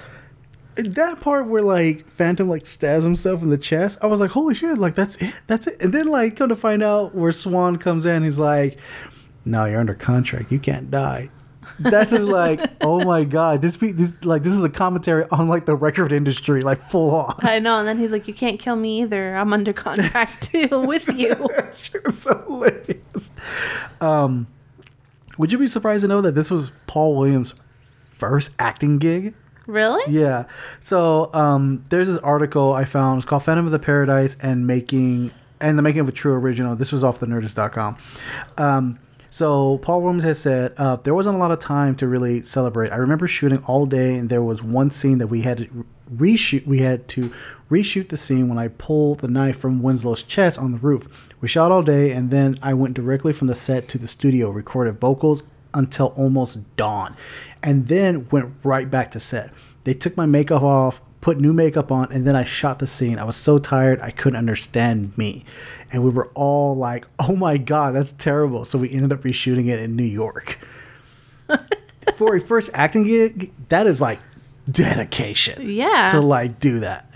That 0.76 1.22
part 1.22 1.46
where 1.46 1.62
like 1.62 2.06
Phantom 2.06 2.46
like 2.46 2.66
stabs 2.66 3.04
himself 3.04 3.40
in 3.40 3.48
the 3.48 3.56
chest, 3.56 4.00
I 4.02 4.06
was 4.06 4.20
like, 4.20 4.32
holy 4.32 4.54
shit, 4.54 4.76
like 4.76 4.94
that's 4.94 5.16
it, 5.16 5.32
that's 5.46 5.66
it. 5.66 5.80
And 5.80 5.94
then 5.94 6.08
like 6.08 6.36
come 6.36 6.50
to 6.50 6.56
find 6.56 6.82
out 6.82 7.14
where 7.14 7.32
Swan 7.32 7.78
comes 7.78 8.04
in, 8.04 8.22
he's 8.22 8.38
like, 8.38 8.78
No, 9.46 9.64
you're 9.64 9.80
under 9.80 9.94
contract, 9.94 10.52
you 10.52 10.58
can't 10.58 10.90
die. 10.90 11.30
That's 11.78 12.10
just 12.10 12.24
like, 12.24 12.60
oh 12.80 13.04
my 13.04 13.24
god, 13.24 13.62
this 13.62 13.76
be 13.76 13.92
this 13.92 14.24
like 14.24 14.42
this 14.42 14.52
is 14.52 14.64
a 14.64 14.70
commentary 14.70 15.24
on 15.30 15.48
like 15.48 15.66
the 15.66 15.76
record 15.76 16.12
industry, 16.12 16.62
like 16.62 16.78
full 16.78 17.14
on. 17.14 17.36
I 17.40 17.58
know. 17.58 17.78
And 17.78 17.86
then 17.86 17.98
he's 17.98 18.12
like, 18.12 18.28
You 18.28 18.34
can't 18.34 18.58
kill 18.58 18.76
me 18.76 19.02
either. 19.02 19.36
I'm 19.36 19.52
under 19.52 19.72
contract 19.72 20.42
too 20.52 20.68
with 20.86 21.08
you. 21.08 21.32
It 21.32 22.04
was 22.04 22.18
so 22.18 22.42
hilarious. 22.46 23.30
Um, 24.00 24.46
would 25.38 25.52
you 25.52 25.58
be 25.58 25.66
surprised 25.66 26.02
to 26.02 26.08
know 26.08 26.20
that 26.20 26.34
this 26.34 26.50
was 26.50 26.72
Paul 26.86 27.16
Williams' 27.16 27.54
first 27.80 28.54
acting 28.58 28.98
gig? 28.98 29.34
Really? 29.66 30.02
Yeah. 30.12 30.46
So 30.80 31.30
um, 31.34 31.84
there's 31.90 32.08
this 32.08 32.18
article 32.18 32.72
I 32.72 32.84
found. 32.84 33.18
It's 33.18 33.28
called 33.28 33.44
Phantom 33.44 33.66
of 33.66 33.72
the 33.72 33.78
Paradise 33.78 34.36
and 34.40 34.66
making 34.66 35.30
and 35.60 35.78
the 35.78 35.82
making 35.82 36.00
of 36.00 36.08
a 36.08 36.12
true 36.12 36.34
original. 36.34 36.74
This 36.76 36.92
was 36.92 37.04
off 37.04 37.20
the 37.20 37.26
Nerdist.com. 37.26 37.96
Um, 38.56 38.98
so 39.30 39.78
Paul 39.78 40.02
Williams 40.02 40.24
has 40.24 40.38
said 40.38 40.72
uh, 40.76 40.96
there 40.96 41.14
wasn't 41.14 41.36
a 41.36 41.38
lot 41.38 41.50
of 41.50 41.58
time 41.58 41.94
to 41.96 42.08
really 42.08 42.42
celebrate. 42.42 42.90
I 42.90 42.96
remember 42.96 43.28
shooting 43.28 43.62
all 43.64 43.86
day, 43.86 44.16
and 44.16 44.28
there 44.28 44.42
was 44.42 44.62
one 44.62 44.90
scene 44.90 45.18
that 45.18 45.26
we 45.26 45.42
had 45.42 45.58
to 45.58 45.86
reshoot. 46.14 46.66
We 46.66 46.78
had 46.78 47.08
to 47.08 47.32
reshoot 47.70 48.08
the 48.08 48.16
scene 48.16 48.48
when 48.48 48.58
I 48.58 48.68
pulled 48.68 49.20
the 49.20 49.28
knife 49.28 49.58
from 49.58 49.82
Winslow's 49.82 50.22
chest 50.22 50.58
on 50.58 50.72
the 50.72 50.78
roof. 50.78 51.06
We 51.40 51.48
shot 51.48 51.70
all 51.70 51.82
day, 51.82 52.12
and 52.12 52.30
then 52.30 52.58
I 52.62 52.74
went 52.74 52.94
directly 52.94 53.32
from 53.32 53.48
the 53.48 53.54
set 53.54 53.88
to 53.88 53.98
the 53.98 54.06
studio, 54.06 54.50
recorded 54.50 55.00
vocals 55.00 55.42
until 55.74 56.06
almost 56.16 56.76
dawn, 56.76 57.14
and 57.62 57.86
then 57.88 58.28
went 58.30 58.54
right 58.62 58.90
back 58.90 59.10
to 59.12 59.20
set. 59.20 59.52
They 59.84 59.94
took 59.94 60.16
my 60.16 60.26
makeup 60.26 60.62
off, 60.62 61.00
put 61.28 61.38
new 61.38 61.52
makeup 61.52 61.92
on, 61.92 62.10
and 62.10 62.26
then 62.26 62.34
I 62.34 62.42
shot 62.42 62.78
the 62.78 62.86
scene. 62.86 63.18
I 63.18 63.24
was 63.24 63.36
so 63.36 63.58
tired 63.58 64.00
I 64.00 64.10
couldn't 64.10 64.38
understand 64.38 65.18
me. 65.18 65.44
And 65.92 66.02
we 66.02 66.08
were 66.08 66.30
all 66.34 66.74
like, 66.74 67.06
oh 67.18 67.36
my 67.36 67.58
god, 67.58 67.94
that's 67.94 68.12
terrible. 68.12 68.64
So 68.64 68.78
we 68.78 68.90
ended 68.90 69.12
up 69.12 69.20
reshooting 69.20 69.68
it 69.68 69.78
in 69.78 69.94
New 69.94 70.04
York. 70.04 70.58
For 72.14 72.34
a 72.34 72.40
first 72.40 72.70
acting 72.72 73.04
gig, 73.04 73.52
that 73.68 73.86
is 73.86 74.00
like 74.00 74.20
dedication. 74.70 75.68
Yeah. 75.68 76.08
To 76.12 76.20
like 76.20 76.60
do 76.60 76.80
that. 76.80 77.12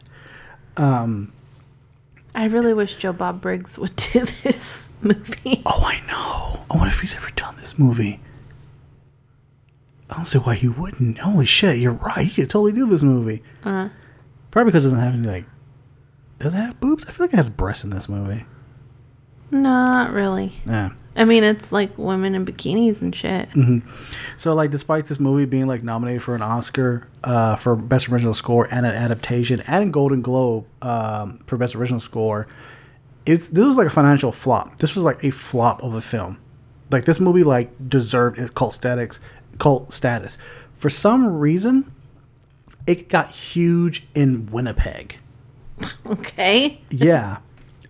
Um, 0.76 1.32
I 2.34 2.44
really 2.48 2.74
wish 2.74 2.96
Joe 2.96 3.14
Bob 3.14 3.40
Briggs 3.40 3.78
would 3.78 3.96
do 4.12 4.26
this 4.26 4.92
movie. 5.00 5.62
Oh, 5.64 5.84
I 5.86 6.00
know. 6.06 6.66
I 6.70 6.76
wonder 6.76 6.92
if 6.92 7.00
he's 7.00 7.16
ever 7.16 7.30
done 7.30 7.56
this 7.56 7.78
movie. 7.78 8.20
I 10.10 10.16
don't 10.16 10.26
see 10.26 10.38
why 10.38 10.54
he 10.54 10.68
wouldn't. 10.68 11.16
Holy 11.16 11.46
shit, 11.46 11.78
you're 11.78 11.92
right. 11.92 12.26
He 12.26 12.42
could 12.42 12.50
totally 12.50 12.72
do 12.72 12.84
this 12.84 13.02
movie. 13.02 13.42
Uh, 13.64 13.88
Probably 14.52 14.70
because 14.70 14.84
it 14.84 14.90
doesn't 14.90 15.00
have 15.04 15.14
any 15.14 15.26
like. 15.26 15.46
Does 16.38 16.54
it 16.54 16.58
have 16.58 16.78
boobs? 16.78 17.04
I 17.06 17.10
feel 17.10 17.26
like 17.26 17.32
it 17.32 17.36
has 17.36 17.50
breasts 17.50 17.82
in 17.82 17.90
this 17.90 18.08
movie. 18.08 18.44
not 19.50 20.12
really. 20.12 20.52
Yeah. 20.64 20.90
I 21.14 21.24
mean, 21.26 21.44
it's 21.44 21.72
like 21.72 21.96
women 21.98 22.34
in 22.34 22.46
bikinis 22.46 23.02
and 23.02 23.14
shit. 23.14 23.48
So 24.38 24.54
like, 24.54 24.70
despite 24.70 25.04
this 25.06 25.20
movie 25.20 25.44
being 25.44 25.66
like 25.66 25.82
nominated 25.82 26.22
for 26.22 26.34
an 26.34 26.40
Oscar 26.42 27.06
uh, 27.22 27.56
for 27.56 27.76
best 27.76 28.08
original 28.08 28.32
score 28.34 28.66
and 28.70 28.86
an 28.86 28.92
adaptation 28.94 29.60
and 29.66 29.92
Golden 29.92 30.22
Globe 30.22 30.66
um, 30.80 31.40
for 31.46 31.58
best 31.58 31.74
original 31.74 32.00
score, 32.00 32.46
it's 33.26 33.48
this 33.48 33.64
was 33.64 33.76
like 33.76 33.86
a 33.86 33.90
financial 33.90 34.32
flop. 34.32 34.78
This 34.78 34.94
was 34.94 35.04
like 35.04 35.22
a 35.22 35.30
flop 35.30 35.82
of 35.82 35.94
a 35.94 36.00
film. 36.00 36.38
Like 36.90 37.04
this 37.04 37.20
movie 37.20 37.44
like 37.44 37.70
deserved 37.88 38.38
its 38.38 38.50
cult 38.50 38.74
status. 38.74 39.20
Cult 39.58 39.92
status. 39.92 40.38
For 40.74 40.88
some 40.88 41.26
reason, 41.26 41.92
it 42.86 43.08
got 43.08 43.30
huge 43.30 44.06
in 44.14 44.46
Winnipeg. 44.46 45.18
Okay. 46.06 46.80
yeah. 46.90 47.38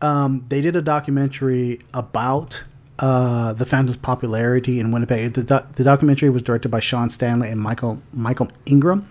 Um, 0.01 0.45
they 0.49 0.61
did 0.61 0.75
a 0.77 0.83
documentary 0.83 1.81
about 1.95 2.65
uh, 2.99 3.53
the 3.53 3.67
Phantom's 3.67 3.97
popularity 3.97 4.81
in 4.81 4.93
Winnipeg. 4.93 5.33
The, 5.35 5.45
doc- 5.45 5.73
the 5.73 5.85
documentary 5.85 6.31
was 6.31 6.43
directed 6.43 6.71
by 6.71 6.81
Sean 6.81 7.11
Stanley 7.11 7.49
and 7.51 7.61
Michael 7.61 8.03
Michael 8.13 8.51
Ingram. 8.67 9.09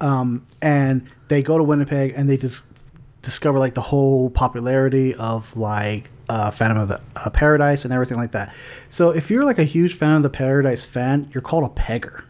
Um, 0.00 0.46
and 0.62 1.06
they 1.28 1.42
go 1.42 1.58
to 1.58 1.64
Winnipeg 1.64 2.12
and 2.16 2.28
they 2.28 2.36
just 2.36 2.62
discover 3.22 3.58
like 3.58 3.74
the 3.74 3.80
whole 3.82 4.30
popularity 4.30 5.14
of 5.14 5.56
like 5.56 6.10
uh, 6.28 6.50
Phantom 6.50 6.78
of 6.78 6.88
the 6.88 7.00
uh, 7.16 7.30
Paradise 7.30 7.84
and 7.84 7.92
everything 7.92 8.16
like 8.16 8.32
that. 8.32 8.54
So 8.88 9.10
if 9.10 9.30
you're 9.30 9.44
like 9.44 9.58
a 9.58 9.64
huge 9.64 9.94
Phantom 9.94 10.18
of 10.18 10.22
the 10.22 10.30
Paradise 10.30 10.84
fan, 10.84 11.28
you're 11.32 11.42
called 11.42 11.64
a 11.64 11.68
pegger. 11.74 12.22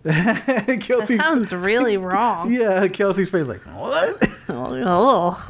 That 0.02 0.78
Kelsey's, 0.80 1.18
sounds 1.20 1.52
really 1.52 1.96
wrong. 2.08 2.50
yeah, 2.52 2.88
Kelsey's 2.88 3.28
face 3.30 3.46
like 3.48 3.60
what? 3.76 4.16
oh, 4.48 5.48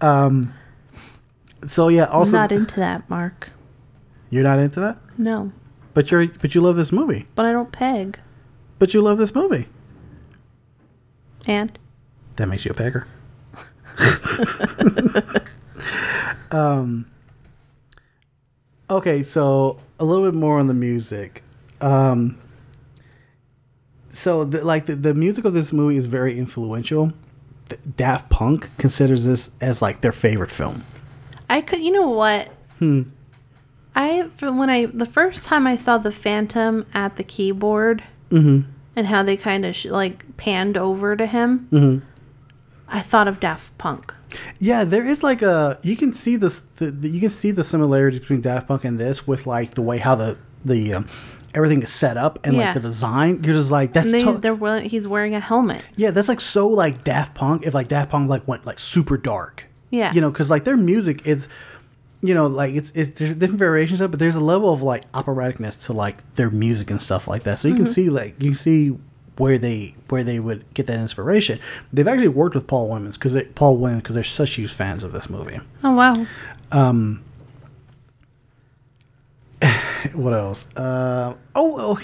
so 1.64 1.88
yeah, 1.88 2.04
I'm 2.06 2.12
also 2.12 2.32
not 2.36 2.52
into 2.52 2.78
that, 2.80 3.08
Mark. 3.10 3.50
you're 4.30 4.44
not 4.44 4.58
into 4.60 4.78
that. 4.80 4.98
No, 5.18 5.52
But 5.94 6.10
you're 6.10 6.28
but 6.28 6.54
you 6.54 6.60
love 6.60 6.76
this 6.76 6.92
movie. 6.92 7.26
but 7.34 7.44
I 7.44 7.52
don't 7.52 7.72
peg. 7.72 8.20
But 8.78 8.94
you 8.94 9.00
love 9.02 9.18
this 9.18 9.34
movie. 9.34 9.66
And 11.46 11.76
That 12.36 12.48
makes 12.48 12.64
you 12.64 12.70
a 12.70 12.74
pegger. 12.74 13.04
um 16.50 17.06
Okay, 18.90 19.22
so 19.22 19.78
a 19.98 20.04
little 20.04 20.24
bit 20.30 20.34
more 20.38 20.58
on 20.58 20.66
the 20.66 20.74
music. 20.74 21.42
Um 21.80 22.38
so 24.14 24.44
the, 24.44 24.64
like 24.64 24.86
the, 24.86 24.94
the 24.94 25.14
music 25.14 25.44
of 25.44 25.52
this 25.52 25.72
movie 25.72 25.96
is 25.96 26.06
very 26.06 26.38
influential. 26.38 27.12
D- 27.68 27.76
Daft 27.96 28.30
Punk 28.30 28.68
considers 28.78 29.26
this 29.26 29.50
as 29.60 29.82
like 29.82 30.00
their 30.00 30.12
favorite 30.12 30.50
film. 30.50 30.84
I 31.50 31.60
could, 31.60 31.80
you 31.80 31.90
know 31.90 32.08
what? 32.08 32.48
Hmm. 32.78 33.02
I 33.96 34.28
when 34.40 34.70
I 34.70 34.86
the 34.86 35.06
first 35.06 35.46
time 35.46 35.66
I 35.66 35.76
saw 35.76 35.98
the 35.98 36.10
Phantom 36.10 36.84
at 36.94 37.16
the 37.16 37.22
keyboard, 37.22 38.02
and 38.96 39.06
how 39.06 39.22
they 39.22 39.36
kind 39.36 39.64
of 39.64 39.76
sh- 39.76 39.86
like 39.86 40.36
panned 40.36 40.76
over 40.76 41.14
to 41.14 41.26
him, 41.26 42.02
I 42.88 43.00
thought 43.02 43.28
of 43.28 43.38
Daft 43.40 43.76
Punk. 43.78 44.12
Yeah, 44.58 44.82
there 44.82 45.06
is 45.06 45.22
like 45.22 45.42
a 45.42 45.78
you 45.82 45.96
can 45.96 46.12
see 46.12 46.34
this 46.36 46.60
the, 46.60 46.90
the, 46.90 47.08
you 47.08 47.20
can 47.20 47.30
see 47.30 47.52
the 47.52 47.62
similarity 47.62 48.18
between 48.18 48.40
Daft 48.40 48.66
Punk 48.66 48.84
and 48.84 48.98
this 48.98 49.28
with 49.28 49.46
like 49.46 49.74
the 49.74 49.82
way 49.82 49.98
how 49.98 50.16
the 50.16 50.38
the 50.64 50.94
um, 50.94 51.08
everything 51.54 51.82
is 51.82 51.90
set 51.90 52.16
up 52.16 52.38
and 52.44 52.56
Yeah. 52.56 52.66
like 52.66 52.74
the 52.74 52.80
design. 52.80 53.42
You're 53.44 53.54
just 53.54 53.70
like 53.70 53.92
that's 53.92 54.12
And 54.12 54.14
they, 54.14 54.48
to- 54.48 54.54
wearing, 54.54 54.88
he's 54.88 55.06
wearing 55.06 55.34
a 55.34 55.40
helmet. 55.40 55.82
yeah, 55.94 56.10
that's 56.10 56.28
like 56.28 56.40
so 56.40 56.68
like 56.68 57.04
Daft 57.04 57.34
Punk 57.34 57.66
if 57.66 57.74
like 57.74 57.88
Daft 57.88 58.10
Punk 58.10 58.28
like 58.28 58.46
went 58.46 58.66
like 58.66 58.78
super 58.78 59.16
dark. 59.16 59.66
Yeah. 59.90 60.12
you 60.12 60.20
know, 60.20 60.30
because 60.30 60.50
like 60.50 60.64
their 60.64 60.76
music 60.76 61.26
is 61.26 61.48
you 62.20 62.34
know, 62.34 62.46
like 62.46 62.74
it's, 62.74 62.90
it's 62.92 63.18
there's 63.18 63.34
different 63.34 63.58
variations 63.58 64.00
of 64.00 64.08
it, 64.08 64.12
but 64.12 64.18
there's 64.18 64.34
a 64.34 64.40
level 64.40 64.72
of 64.72 64.80
like 64.80 65.10
operaticness 65.12 65.84
to 65.86 65.92
like 65.92 66.34
their 66.36 66.50
music 66.50 66.90
and 66.90 67.00
stuff 67.00 67.28
like 67.28 67.42
that. 67.42 67.58
So 67.58 67.68
you 67.68 67.74
can 67.74 67.84
mm-hmm. 67.84 67.92
see 67.92 68.08
like 68.08 68.34
you 68.40 68.50
can 68.50 68.54
see 68.54 68.96
where 69.36 69.58
they 69.58 69.94
where 70.08 70.24
they 70.24 70.40
would 70.40 70.64
get 70.72 70.86
that 70.86 70.98
inspiration. 70.98 71.58
They've 71.92 72.08
actually 72.08 72.28
worked 72.28 72.54
with 72.54 72.66
Paul 72.66 72.88
Williams 72.88 73.18
because 73.18 73.40
Paul 73.54 73.76
Williams 73.76 74.02
because 74.02 74.14
they're 74.14 74.24
such 74.24 74.54
huge 74.54 74.72
fans 74.72 75.04
of 75.04 75.12
this 75.12 75.28
movie. 75.28 75.60
Oh 75.82 75.92
wow. 75.94 76.26
Um, 76.72 77.22
what 80.14 80.32
else? 80.32 80.74
Uh, 80.76 81.34
oh, 81.54 81.98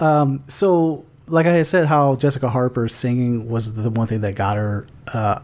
oh 0.00 0.04
um, 0.04 0.42
so 0.46 1.04
like 1.28 1.46
I 1.46 1.52
had 1.52 1.66
said, 1.66 1.86
how 1.86 2.16
Jessica 2.16 2.48
Harper's 2.48 2.94
singing 2.94 3.48
was 3.48 3.74
the 3.74 3.90
one 3.90 4.06
thing 4.06 4.20
that 4.22 4.34
got 4.34 4.56
her 4.56 4.86
uh, 5.12 5.40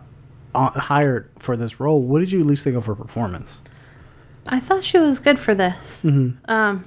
hired 0.54 1.30
for 1.38 1.56
this 1.56 1.80
role. 1.80 2.02
What 2.02 2.20
did 2.20 2.32
you 2.32 2.40
at 2.40 2.46
least 2.46 2.64
think 2.64 2.76
of 2.76 2.86
her 2.86 2.94
performance? 2.94 3.60
I 4.46 4.60
thought 4.60 4.84
she 4.84 4.98
was 4.98 5.18
good 5.18 5.38
for 5.38 5.54
this. 5.54 6.04
Mm-hmm. 6.04 6.50
Um, 6.50 6.84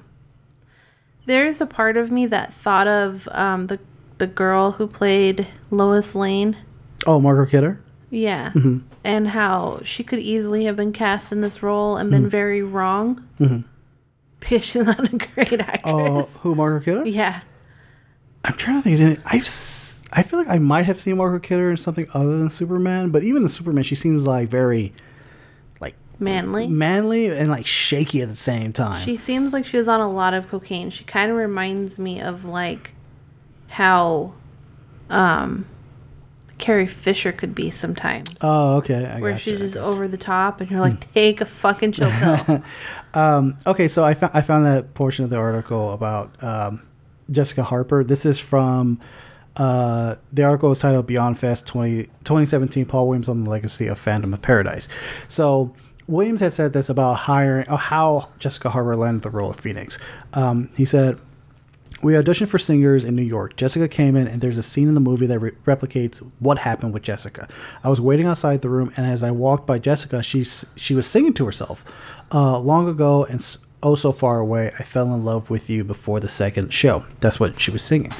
there's 1.26 1.62
a 1.62 1.66
part 1.66 1.98
of 1.98 2.12
me 2.12 2.26
that 2.28 2.54
thought 2.54 2.88
of 2.88 3.28
um, 3.32 3.68
the 3.68 3.80
the 4.20 4.28
girl 4.28 4.74
who 4.74 4.88
played 4.88 5.48
Lois 5.72 6.14
Lane. 6.14 6.56
Oh, 7.08 7.20
Margot 7.20 7.50
Kidder. 7.50 7.82
Yeah. 8.10 8.52
Mm-hmm. 8.52 8.80
And 9.04 9.30
how 9.30 9.80
she 9.84 10.04
could 10.04 10.20
easily 10.20 10.66
have 10.66 10.76
been 10.76 10.94
cast 10.94 11.32
in 11.32 11.41
this 11.41 11.64
role 11.64 11.98
and 11.98 12.10
Mm-hmm. 12.10 12.22
been 12.24 12.30
very 12.30 12.62
wrong. 12.62 13.28
Because 14.44 14.65
she's 14.65 14.86
not 14.86 15.14
a 15.14 15.18
great 15.18 15.61
actress. 15.61 15.82
Oh, 15.86 16.24
who 16.41 16.53
Margot 16.56 16.84
Kidder? 16.84 17.07
Yeah. 17.07 17.41
I'm 18.44 18.53
trying 18.53 18.78
to 18.78 18.82
think. 18.84 18.94
Is 18.95 19.02
in 19.02 19.11
it? 19.11 19.20
I've 19.26 19.48
I 20.15 20.22
feel 20.22 20.38
like 20.38 20.49
I 20.49 20.60
might 20.60 20.86
have 20.86 20.99
seen 20.99 21.18
Margot 21.18 21.40
Kidder 21.40 21.72
in 21.72 21.78
something 21.78 22.07
other 22.14 22.38
than 22.38 22.49
Superman, 22.49 23.10
but 23.10 23.24
even 23.24 23.44
in 23.44 23.48
Superman, 23.48 23.84
she 23.84 23.95
seems 23.95 24.28
like 24.28 24.49
very 24.49 24.94
like 25.80 25.95
Manly. 26.20 26.68
manly 26.68 27.28
and 27.30 27.49
like 27.49 27.65
shaky 27.65 28.22
at 28.22 28.30
the 28.30 28.36
same 28.36 28.74
time. 28.74 28.99
She 29.02 29.18
seems 29.18 29.53
like 29.53 29.65
she 29.65 29.78
was 29.78 29.88
on 29.88 30.02
a 30.02 30.10
lot 30.10 30.34
of 30.34 30.49
cocaine. 30.49 30.90
She 30.90 31.03
kind 31.03 31.32
of 31.32 31.38
reminds 31.38 31.98
me 31.98 32.22
of 32.22 32.45
like 32.45 32.94
how 33.70 34.34
um 35.10 35.65
Carrie 36.60 36.88
Fisher 36.88 37.32
could 37.32 37.56
be 37.56 37.72
sometimes. 37.72 38.36
oh, 38.41 38.78
okay. 38.78 39.06
I 39.06 39.20
where 39.20 39.32
gotcha, 39.32 39.44
she's 39.44 39.60
just 39.60 39.74
gotcha. 39.74 39.86
over 39.86 40.07
the 40.07 40.18
top 40.18 40.61
and 40.61 40.70
you're 40.70 40.80
like, 40.80 41.11
take 41.14 41.41
a 41.41 41.45
fucking 41.45 41.94
chill 41.94 42.11
pill. 42.11 42.64
Okay, 43.65 43.88
so 43.88 44.03
I 44.03 44.14
found 44.14 44.31
I 44.34 44.41
found 44.41 44.65
that 44.65 44.94
portion 44.94 45.23
of 45.23 45.30
the 45.30 45.38
article 45.38 45.94
about 45.94 46.31
um, 46.44 46.81
Jessica 47.30 47.64
Harper. 47.64 48.03
This 48.03 48.26
is 48.26 48.40
from 48.40 48.99
uh, 49.56 50.15
the 50.31 50.44
article 50.44 50.72
is 50.72 50.80
titled 50.80 51.06
Beyond 51.06 51.38
Fest 51.38 51.68
20, 51.68 52.03
2017 52.06 52.85
Paul 52.85 53.07
Williams 53.07 53.30
on 53.30 53.44
the 53.44 53.49
Legacy 53.49 53.88
of 53.88 53.99
Phantom 53.99 54.34
of 54.34 54.41
Paradise. 54.41 54.88
So 55.27 55.73
Williams 56.07 56.41
had 56.41 56.53
said 56.53 56.73
this 56.73 56.90
about 56.90 57.14
hiring 57.14 57.65
how 57.68 58.30
Jessica 58.40 58.69
Harper 58.69 58.95
landed 58.95 59.23
the 59.23 59.30
role 59.30 59.52
of 59.52 59.60
Phoenix. 59.60 59.99
Um, 60.34 60.69
he 60.76 60.85
said 60.85 61.19
we 62.03 62.13
auditioned 62.13 62.49
for 62.49 62.57
singers 62.57 63.05
in 63.05 63.15
New 63.15 63.23
York. 63.23 63.55
Jessica 63.55 63.88
came 63.88 64.15
in, 64.15 64.27
and 64.27 64.41
there's 64.41 64.57
a 64.57 64.63
scene 64.63 64.88
in 64.89 64.93
the 64.93 64.99
movie 64.99 65.25
that 65.25 65.39
re- 65.39 65.51
replicates 65.65 66.19
what 66.39 66.59
happened 66.59 66.93
with 66.93 67.01
Jessica. 67.01 67.47
I 67.84 67.89
was 67.89 68.01
waiting 68.01 68.25
outside 68.25 68.61
the 68.61 68.69
room, 68.69 68.91
and 68.97 69.05
as 69.05 69.23
I 69.23 69.31
walked 69.31 69.65
by 69.65 69.80
Jessica, 69.80 70.21
she's 70.21 70.65
she 70.75 70.93
was 70.93 71.07
singing 71.07 71.34
to 71.35 71.45
herself. 71.45 71.84
Uh, 72.31 72.59
long 72.59 72.88
ago 72.89 73.25
and 73.25 73.57
oh 73.81 73.95
so 73.95 74.11
far 74.11 74.39
away, 74.39 74.71
I 74.77 74.84
fell 74.84 75.13
in 75.13 75.23
love 75.23 75.49
with 75.49 75.69
you 75.69 75.84
before 75.84 76.19
the 76.19 76.30
second 76.30 76.73
show. 76.73 77.05
That's 77.21 77.39
what 77.39 77.59
she 77.59 77.71
was 77.71 77.81
singing, 77.81 78.11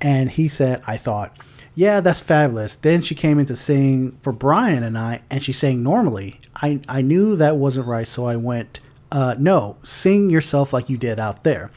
and 0.00 0.30
he 0.30 0.48
said, 0.48 0.82
I 0.86 0.96
thought. 0.96 1.36
Yeah, 1.72 2.00
that's 2.00 2.20
fabulous. 2.20 2.74
Then 2.74 3.00
she 3.00 3.14
came 3.14 3.38
in 3.38 3.46
to 3.46 3.54
sing 3.54 4.18
for 4.20 4.32
Brian 4.32 4.82
and 4.82 4.98
I, 4.98 5.22
and 5.30 5.42
she 5.42 5.52
sang 5.52 5.84
normally. 5.84 6.40
I, 6.56 6.80
I 6.88 7.00
knew 7.00 7.36
that 7.36 7.56
wasn't 7.56 7.86
right, 7.86 8.08
so 8.08 8.26
I 8.26 8.34
went, 8.34 8.80
uh, 9.12 9.36
No, 9.38 9.76
sing 9.84 10.30
yourself 10.30 10.72
like 10.72 10.90
you 10.90 10.98
did 10.98 11.20
out 11.20 11.44
there. 11.44 11.70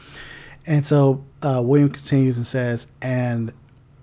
And 0.66 0.84
so 0.84 1.24
uh, 1.44 1.60
William 1.62 1.90
continues 1.90 2.36
and 2.36 2.46
says, 2.46 2.90
and 3.02 3.52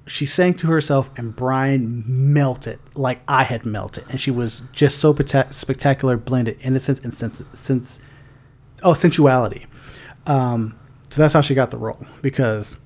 she 0.07 0.25
sang 0.25 0.53
to 0.55 0.67
herself, 0.67 1.09
and 1.17 1.35
Brian 1.35 2.03
melted 2.07 2.79
like 2.95 3.19
I 3.27 3.43
had 3.43 3.65
melted, 3.65 4.05
and 4.09 4.19
she 4.19 4.31
was 4.31 4.61
just 4.71 4.99
so 4.99 5.13
pata- 5.13 5.47
spectacular, 5.51 6.17
blended 6.17 6.57
innocence 6.61 6.99
and 6.99 7.13
sense, 7.13 7.43
sense 7.53 8.01
oh 8.83 8.93
sensuality. 8.93 9.65
Um, 10.25 10.77
so 11.09 11.21
that's 11.21 11.33
how 11.33 11.41
she 11.41 11.55
got 11.55 11.71
the 11.71 11.77
role 11.77 11.99
because, 12.21 12.77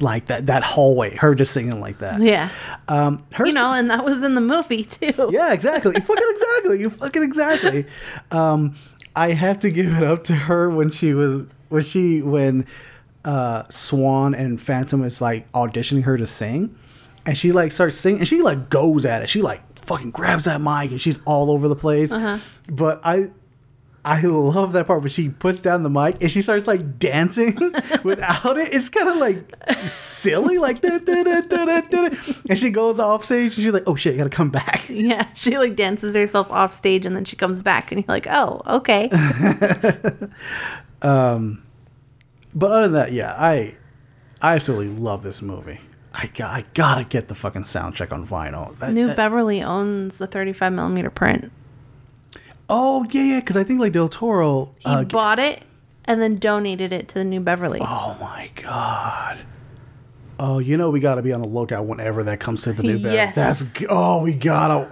like 0.00 0.26
that 0.26 0.46
that 0.46 0.62
hallway, 0.64 1.16
her 1.16 1.34
just 1.34 1.52
singing 1.52 1.80
like 1.80 1.98
that. 1.98 2.20
yeah. 2.22 2.50
Um, 2.88 3.24
her 3.34 3.46
You 3.46 3.52
know, 3.52 3.72
and 3.72 3.90
that 3.90 4.04
was 4.04 4.22
in 4.22 4.34
the 4.34 4.40
movie 4.40 4.84
too. 4.84 5.30
yeah, 5.30 5.52
exactly. 5.52 5.92
You 5.94 6.00
fucking 6.02 6.26
exactly. 6.30 6.80
You 6.80 6.90
fucking 6.90 7.22
exactly. 7.22 7.86
Um, 8.30 8.74
I 9.16 9.32
have 9.32 9.58
to 9.60 9.70
give 9.70 9.96
it 9.96 10.02
up 10.04 10.24
to 10.24 10.34
her 10.34 10.70
when 10.70 10.90
she 10.90 11.14
was 11.14 11.48
when 11.68 11.82
she 11.82 12.22
when 12.22 12.66
uh, 13.24 13.64
Swan 13.68 14.34
and 14.34 14.60
Phantom 14.60 15.02
is 15.04 15.20
like 15.20 15.50
auditioning 15.52 16.04
her 16.04 16.16
to 16.16 16.26
sing, 16.26 16.76
and 17.26 17.36
she 17.36 17.52
like 17.52 17.70
starts 17.72 17.96
singing, 17.96 18.20
and 18.20 18.28
she 18.28 18.42
like 18.42 18.70
goes 18.70 19.04
at 19.04 19.22
it. 19.22 19.28
She 19.28 19.42
like 19.42 19.62
fucking 19.80 20.10
grabs 20.10 20.44
that 20.44 20.60
mic, 20.60 20.90
and 20.90 21.00
she's 21.00 21.20
all 21.24 21.50
over 21.50 21.68
the 21.68 21.76
place. 21.76 22.12
But 22.70 23.00
I. 23.04 23.30
I 24.04 24.22
love 24.22 24.72
that 24.72 24.86
part 24.86 25.02
when 25.02 25.10
she 25.10 25.28
puts 25.28 25.60
down 25.60 25.82
the 25.82 25.90
mic 25.90 26.22
and 26.22 26.30
she 26.30 26.40
starts 26.40 26.66
like 26.66 26.98
dancing 26.98 27.56
without 28.04 28.56
it. 28.56 28.72
It's 28.72 28.88
kind 28.88 29.06
of 29.08 29.16
like 29.16 29.52
silly, 29.86 30.56
like 30.56 30.80
da, 30.80 30.98
da, 30.98 31.24
da, 31.24 31.40
da, 31.42 31.80
da, 31.82 32.08
and 32.48 32.58
she 32.58 32.70
goes 32.70 33.00
off 33.00 33.22
stage 33.24 33.56
and 33.56 33.64
she's 33.64 33.72
like, 33.72 33.82
"Oh 33.86 33.96
shit, 33.96 34.12
you 34.14 34.18
gotta 34.18 34.30
come 34.30 34.48
back." 34.50 34.82
Yeah. 34.88 35.26
She 35.34 35.58
like 35.58 35.76
dances 35.76 36.14
herself 36.14 36.50
off 36.50 36.72
stage 36.72 37.04
and 37.04 37.14
then 37.14 37.26
she 37.26 37.36
comes 37.36 37.60
back 37.60 37.92
and 37.92 38.00
you're 38.00 38.14
like, 38.14 38.28
oh, 38.30 38.62
okay. 38.66 39.10
But 42.58 42.72
other 42.72 42.82
than 42.88 42.92
that, 42.94 43.12
yeah, 43.12 43.34
I 43.38 43.76
I 44.42 44.54
absolutely 44.56 44.88
love 44.96 45.22
this 45.22 45.40
movie. 45.42 45.78
I 46.12 46.26
got 46.26 46.50
I 46.50 46.64
gotta 46.74 47.04
get 47.04 47.28
the 47.28 47.34
fucking 47.34 47.62
soundtrack 47.62 48.10
on 48.12 48.26
vinyl. 48.26 48.76
That- 48.78 48.92
New 48.92 49.06
that- 49.08 49.16
Beverly 49.16 49.62
owns 49.62 50.18
the 50.18 50.26
35 50.26 50.72
millimeter 50.72 51.10
print. 51.10 51.52
oh 52.68 53.06
yeah, 53.10 53.22
yeah, 53.22 53.40
because 53.40 53.56
I 53.56 53.64
think 53.64 53.80
like 53.80 53.92
Del 53.92 54.08
Toro. 54.08 54.74
He 54.78 54.86
Uh, 54.86 55.04
bought 55.04 55.38
it 55.38 55.62
and 56.04 56.20
then 56.20 56.38
donated 56.38 56.92
it 56.92 57.06
to 57.08 57.14
the 57.14 57.24
New 57.24 57.40
Beverly. 57.40 57.80
oh 57.82 58.16
my 58.20 58.50
god. 58.62 59.38
Oh, 60.40 60.58
you 60.58 60.76
know 60.76 60.90
we 60.90 61.00
gotta 61.00 61.22
be 61.22 61.32
on 61.32 61.42
the 61.42 61.48
lookout 61.48 61.86
whenever 61.86 62.22
that 62.24 62.40
comes 62.40 62.62
to 62.62 62.72
the 62.72 62.82
new 62.82 62.96
Beverly. 62.96 63.14
Yes. 63.14 63.34
That's 63.34 63.84
oh 63.88 64.22
we 64.22 64.34
gotta. 64.34 64.90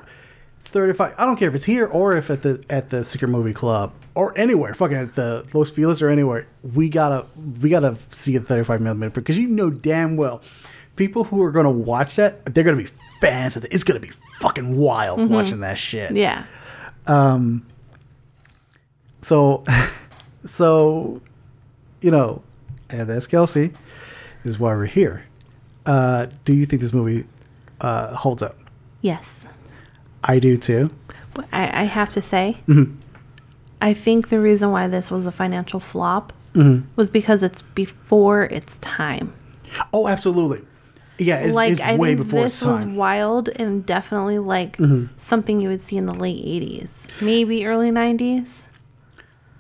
35 0.61 1.15
I 1.17 1.25
don't 1.25 1.37
care 1.37 1.49
if 1.49 1.55
it's 1.55 1.65
here 1.65 1.87
or 1.87 2.17
if 2.17 2.29
at 2.31 2.43
the 2.43 2.63
at 2.69 2.91
the 2.91 3.03
Secret 3.05 3.29
Movie 3.29 3.53
Club 3.55 3.93
or 4.17 4.37
anywhere 4.37 4.75
fucking 4.75 4.97
at 4.97 5.15
the 5.15 5.47
Los 5.55 5.71
Feliz 5.71 6.03
or 6.03 6.09
anywhere 6.09 6.47
we 6.75 6.89
gotta 6.89 7.25
we 7.63 7.71
gotta 7.71 7.97
see 8.11 8.35
a 8.37 8.41
35 8.41 8.81
millimeter 8.81 9.11
because 9.21 9.39
you 9.39 9.47
know 9.47 9.71
damn 9.71 10.17
well 10.17 10.43
people 10.97 11.25
who 11.25 11.41
are 11.43 11.51
gonna 11.53 11.71
watch 11.71 12.17
that 12.17 12.45
they're 12.47 12.65
gonna 12.65 12.77
be 12.77 12.89
fans 13.21 13.57
of 13.57 13.65
it 13.65 13.73
it's 13.73 13.85
gonna 13.85 14.01
be 14.01 14.11
fucking 14.41 14.77
wild 14.77 15.31
watching 15.31 15.61
that 15.61 15.79
shit 15.79 16.11
Yeah. 16.13 16.45
Um. 17.07 17.65
so 19.23 19.65
so 20.45 21.21
you 22.01 22.11
know 22.11 22.43
and 22.91 23.09
that's 23.09 23.27
Kelsey 23.27 23.73
is 24.45 24.59
why 24.59 24.75
we're 24.75 24.87
here 24.87 25.25
uh 25.87 26.27
do 26.45 26.53
you 26.55 26.67
think 26.67 26.83
this 26.83 26.93
movie 26.93 27.25
uh 27.81 28.15
holds 28.15 28.43
up 28.43 28.57
Yes. 29.03 29.47
I 30.25 30.39
do 30.41 30.57
too 30.57 30.91
But 31.35 31.47
I, 31.53 31.83
I 31.83 31.85
have 31.85 32.13
to 32.15 32.23
say, 32.23 32.57
Mm-hmm. 32.67 32.99
I 33.81 33.93
think 33.95 34.29
the 34.29 34.41
reason 34.41 34.71
why 34.71 34.89
this 34.89 35.11
was 35.11 35.27
a 35.27 35.33
financial 35.33 35.81
flop 35.81 36.33
Mm-hmm. 36.55 36.89
was 36.97 37.11
because 37.11 37.43
it's 37.43 37.61
before 37.61 38.45
its 38.45 38.79
time. 38.79 39.35
oh 39.93 40.09
absolutely 40.09 40.63
yeah 41.19 41.37
it's, 41.41 41.55
like 41.55 41.73
it's 41.73 41.83
I 41.83 41.97
way 41.97 42.09
think 42.15 42.21
before 42.21 42.45
this 42.45 42.63
its 42.63 42.65
was 42.65 42.85
wild 42.87 43.51
and 43.51 43.85
definitely 43.85 44.39
like 44.39 44.79
Mm-hmm. 44.79 45.13
something 45.19 45.61
you 45.61 45.69
would 45.69 45.83
see 45.83 45.99
in 45.99 46.07
the 46.07 46.15
late 46.15 46.43
'80s, 46.45 47.09
maybe 47.21 47.67
early 47.67 47.91
'90s. 47.91 48.69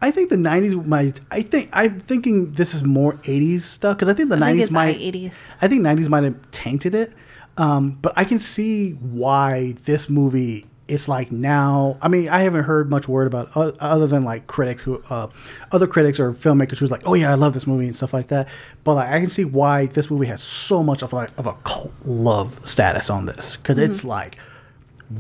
I 0.00 0.10
think 0.10 0.30
the 0.30 0.36
'90s 0.36 0.86
might. 0.86 1.20
I 1.30 1.42
think 1.42 1.68
I'm 1.72 2.00
thinking 2.00 2.52
this 2.52 2.72
is 2.74 2.82
more 2.82 3.14
'80s 3.24 3.60
stuff 3.62 3.96
because 3.98 4.08
I 4.08 4.14
think 4.14 4.30
the 4.30 4.36
I 4.36 4.52
think 4.52 4.58
'90s 4.60 4.62
it's 4.62 4.70
might. 4.72 4.98
'80s. 4.98 5.54
I 5.60 5.68
think 5.68 5.82
'90s 5.82 6.08
might 6.08 6.24
have 6.24 6.50
tainted 6.50 6.94
it, 6.94 7.12
um, 7.58 7.98
but 8.00 8.14
I 8.16 8.24
can 8.24 8.38
see 8.38 8.92
why 8.92 9.74
this 9.84 10.08
movie. 10.08 10.64
It's 10.88 11.08
like 11.08 11.32
now. 11.32 11.98
I 12.00 12.08
mean, 12.08 12.28
I 12.28 12.42
haven't 12.42 12.64
heard 12.64 12.88
much 12.90 13.08
word 13.08 13.26
about 13.26 13.50
other 13.56 14.06
than 14.06 14.24
like 14.24 14.46
critics 14.46 14.82
who, 14.82 15.02
uh, 15.10 15.28
other 15.72 15.86
critics 15.86 16.20
or 16.20 16.32
filmmakers 16.32 16.78
who's 16.78 16.90
like, 16.90 17.02
oh 17.04 17.14
yeah, 17.14 17.30
I 17.30 17.34
love 17.34 17.54
this 17.54 17.66
movie 17.66 17.86
and 17.86 17.96
stuff 17.96 18.14
like 18.14 18.28
that. 18.28 18.48
But 18.84 18.94
like, 18.94 19.08
I 19.08 19.18
can 19.18 19.28
see 19.28 19.44
why 19.44 19.86
this 19.86 20.10
movie 20.10 20.26
has 20.26 20.42
so 20.42 20.82
much 20.84 21.02
of 21.02 21.12
like 21.12 21.36
of 21.38 21.46
a 21.46 21.54
cult 21.64 21.92
love 22.04 22.64
status 22.66 23.10
on 23.10 23.26
this 23.26 23.56
because 23.56 23.78
it's 23.78 24.04
like 24.04 24.38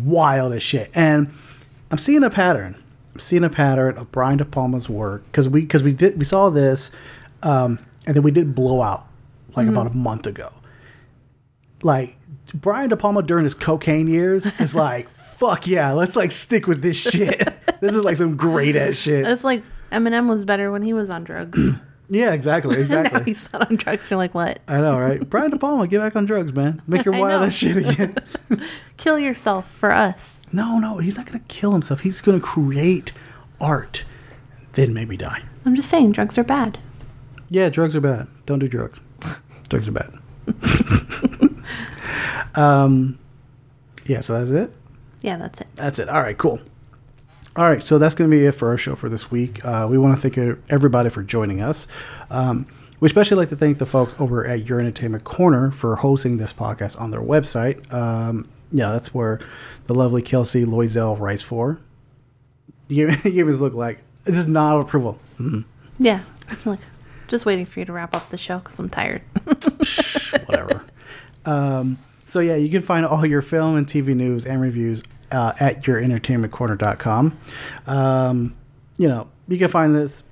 wild 0.04 0.52
as 0.52 0.62
shit. 0.62 0.90
And 0.94 1.32
I'm 1.90 1.98
seeing 1.98 2.22
a 2.22 2.30
pattern. 2.30 2.82
I'm 3.14 3.20
seeing 3.20 3.44
a 3.44 3.50
pattern 3.50 3.96
of 3.98 4.12
Brian 4.12 4.38
De 4.38 4.44
Palma's 4.44 4.88
work 4.88 5.24
because 5.26 5.48
we 5.48 5.62
because 5.62 5.82
we 5.82 5.92
did 5.92 6.18
we 6.18 6.24
saw 6.24 6.50
this, 6.50 6.90
um, 7.42 7.78
and 8.06 8.14
then 8.14 8.22
we 8.22 8.30
did 8.30 8.54
Blowout 8.54 9.06
like 9.56 9.66
about 9.66 9.86
a 9.86 9.94
month 9.94 10.26
ago. 10.26 10.52
Like 11.82 12.16
Brian 12.54 12.88
De 12.90 12.96
Palma 12.96 13.22
during 13.22 13.44
his 13.44 13.54
cocaine 13.54 14.08
years 14.08 14.46
is 14.60 14.74
like, 14.74 15.08
fuck 15.36 15.66
yeah, 15.66 15.92
let's 15.92 16.16
like 16.16 16.32
stick 16.32 16.66
with 16.66 16.82
this 16.82 17.10
shit. 17.10 17.38
this 17.80 17.94
is 17.94 18.02
like 18.04 18.16
some 18.16 18.36
great 18.36 18.74
ass 18.76 18.94
shit. 18.94 19.26
It's 19.26 19.44
like 19.44 19.62
Eminem 19.92 20.28
was 20.28 20.44
better 20.44 20.72
when 20.72 20.82
he 20.82 20.92
was 20.92 21.10
on 21.10 21.24
drugs. 21.24 21.70
Yeah, 22.08 22.34
exactly, 22.34 22.76
exactly. 22.80 23.18
now 23.18 23.24
he's 23.24 23.52
not 23.52 23.68
on 23.68 23.78
drugs. 23.78 24.08
You're 24.08 24.18
like, 24.18 24.32
what? 24.32 24.60
I 24.68 24.80
know, 24.80 24.96
right? 24.96 25.28
Brian 25.28 25.50
De 25.50 25.58
Palma, 25.58 25.88
get 25.88 25.98
back 25.98 26.14
on 26.14 26.24
drugs, 26.24 26.54
man. 26.54 26.80
Make 26.86 27.04
your 27.04 27.14
wild 27.20 27.42
ass 27.42 27.56
shit 27.56 27.76
again. 27.78 28.16
Kill 28.96 29.18
yourself 29.18 29.68
for 29.68 29.90
us. 29.90 30.40
no, 30.52 30.78
no, 30.78 30.98
he's 30.98 31.16
not 31.16 31.26
gonna 31.26 31.42
kill 31.48 31.72
himself. 31.72 32.02
He's 32.02 32.20
gonna 32.20 32.38
create 32.38 33.10
art, 33.60 34.04
then 34.74 34.94
maybe 34.94 35.16
die. 35.16 35.42
I'm 35.64 35.74
just 35.74 35.88
saying, 35.90 36.12
drugs 36.12 36.38
are 36.38 36.44
bad. 36.44 36.78
Yeah, 37.48 37.70
drugs 37.70 37.96
are 37.96 38.00
bad. 38.00 38.28
Don't 38.46 38.60
do 38.60 38.68
drugs. 38.68 39.00
drugs 39.68 39.88
are 39.88 39.90
bad. 39.90 40.12
um, 42.54 43.18
yeah, 44.04 44.20
so 44.20 44.38
that's 44.38 44.52
it. 44.52 44.72
Yeah, 45.26 45.38
that's 45.38 45.60
it. 45.60 45.66
That's 45.74 45.98
it. 45.98 46.08
All 46.08 46.22
right, 46.22 46.38
cool. 46.38 46.60
All 47.56 47.64
right, 47.64 47.82
so 47.82 47.98
that's 47.98 48.14
going 48.14 48.30
to 48.30 48.36
be 48.36 48.44
it 48.44 48.52
for 48.52 48.68
our 48.68 48.78
show 48.78 48.94
for 48.94 49.08
this 49.08 49.28
week. 49.28 49.64
Uh, 49.64 49.88
we 49.90 49.98
want 49.98 50.14
to 50.14 50.30
thank 50.30 50.60
everybody 50.70 51.10
for 51.10 51.24
joining 51.24 51.60
us. 51.60 51.88
Um, 52.30 52.68
we 53.00 53.06
especially 53.06 53.38
like 53.38 53.48
to 53.48 53.56
thank 53.56 53.78
the 53.78 53.86
folks 53.86 54.14
over 54.20 54.46
at 54.46 54.66
Your 54.66 54.78
Entertainment 54.78 55.24
Corner 55.24 55.72
for 55.72 55.96
hosting 55.96 56.36
this 56.36 56.52
podcast 56.52 57.00
on 57.00 57.10
their 57.10 57.20
website. 57.20 57.92
Um, 57.92 58.48
yeah, 58.70 58.92
that's 58.92 59.12
where 59.12 59.40
the 59.88 59.94
lovely 59.94 60.22
Kelsey 60.22 60.64
Loisel 60.64 61.18
writes 61.18 61.42
for. 61.42 61.80
You, 62.86 63.10
you 63.24 63.32
gave 63.32 63.48
us 63.48 63.58
look 63.58 63.74
like 63.74 63.98
this 64.22 64.38
is 64.38 64.46
not 64.46 64.80
approval. 64.80 65.18
Yeah. 65.98 66.22
Like, 66.64 66.78
just 67.26 67.46
waiting 67.46 67.66
for 67.66 67.80
you 67.80 67.86
to 67.86 67.92
wrap 67.92 68.14
up 68.14 68.30
the 68.30 68.38
show 68.38 68.58
because 68.58 68.78
I'm 68.78 68.90
tired. 68.90 69.22
whatever. 70.46 70.84
um, 71.44 71.98
so 72.24 72.40
yeah, 72.40 72.56
you 72.56 72.68
can 72.68 72.82
find 72.82 73.06
all 73.06 73.24
your 73.24 73.40
film 73.40 73.76
and 73.76 73.86
TV 73.86 74.14
news 74.14 74.46
and 74.46 74.60
reviews 74.60 75.02
uh, 75.30 75.52
at 75.60 75.82
yourentertainmentcorner.com. 75.82 77.38
Um, 77.86 78.56
you 78.96 79.08
know, 79.08 79.28
you 79.48 79.58
can 79.58 79.68
find 79.68 79.94
this 79.94 80.22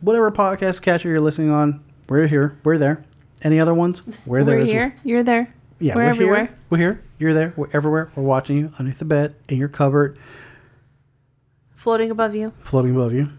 whatever 0.00 0.30
podcast 0.30 0.82
catcher 0.82 1.08
you're 1.08 1.20
listening 1.20 1.50
on. 1.50 1.82
We're 2.08 2.26
here. 2.26 2.56
We're 2.64 2.78
there. 2.78 3.04
Any 3.42 3.58
other 3.60 3.74
ones? 3.74 4.02
We're 4.26 4.44
there. 4.44 4.56
We're 4.56 4.62
as 4.62 4.68
well. 4.68 4.74
here. 4.74 4.94
You're 5.04 5.22
there. 5.22 5.54
Yeah, 5.78 5.94
we're, 5.94 6.04
we're, 6.04 6.10
everywhere. 6.10 6.46
here. 6.46 6.58
We're 6.68 6.78
here. 6.78 7.02
You're 7.18 7.34
there. 7.34 7.54
We're 7.56 7.68
everywhere. 7.72 8.10
We're 8.14 8.22
watching 8.22 8.58
you 8.58 8.66
underneath 8.78 8.98
the 8.98 9.04
bed, 9.06 9.34
in 9.48 9.56
your 9.58 9.68
cupboard, 9.68 10.18
Floating 11.74 12.10
above 12.10 12.34
you. 12.34 12.52
floating 12.64 12.94
above 12.94 13.14
you, 13.14 13.30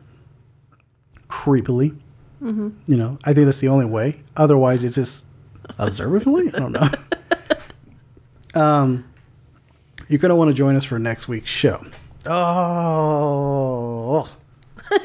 creepily. 1.28 1.98
You 2.44 2.74
know, 2.88 3.20
I 3.24 3.34
think 3.36 3.46
that's 3.46 3.60
the 3.60 3.68
only 3.68 3.86
way. 3.86 4.22
Otherwise, 4.36 4.84
it's 4.84 4.96
just 4.96 5.26
observantly. 5.78 6.48
I 6.52 6.58
don't 6.58 6.72
know. 6.72 6.90
um, 8.60 9.06
you're 10.12 10.20
gonna 10.20 10.36
want 10.36 10.50
to 10.50 10.54
join 10.54 10.76
us 10.76 10.84
for 10.84 11.00
next 11.00 11.28
week's 11.30 11.50
show. 11.50 11.82
Oh, 12.28 14.30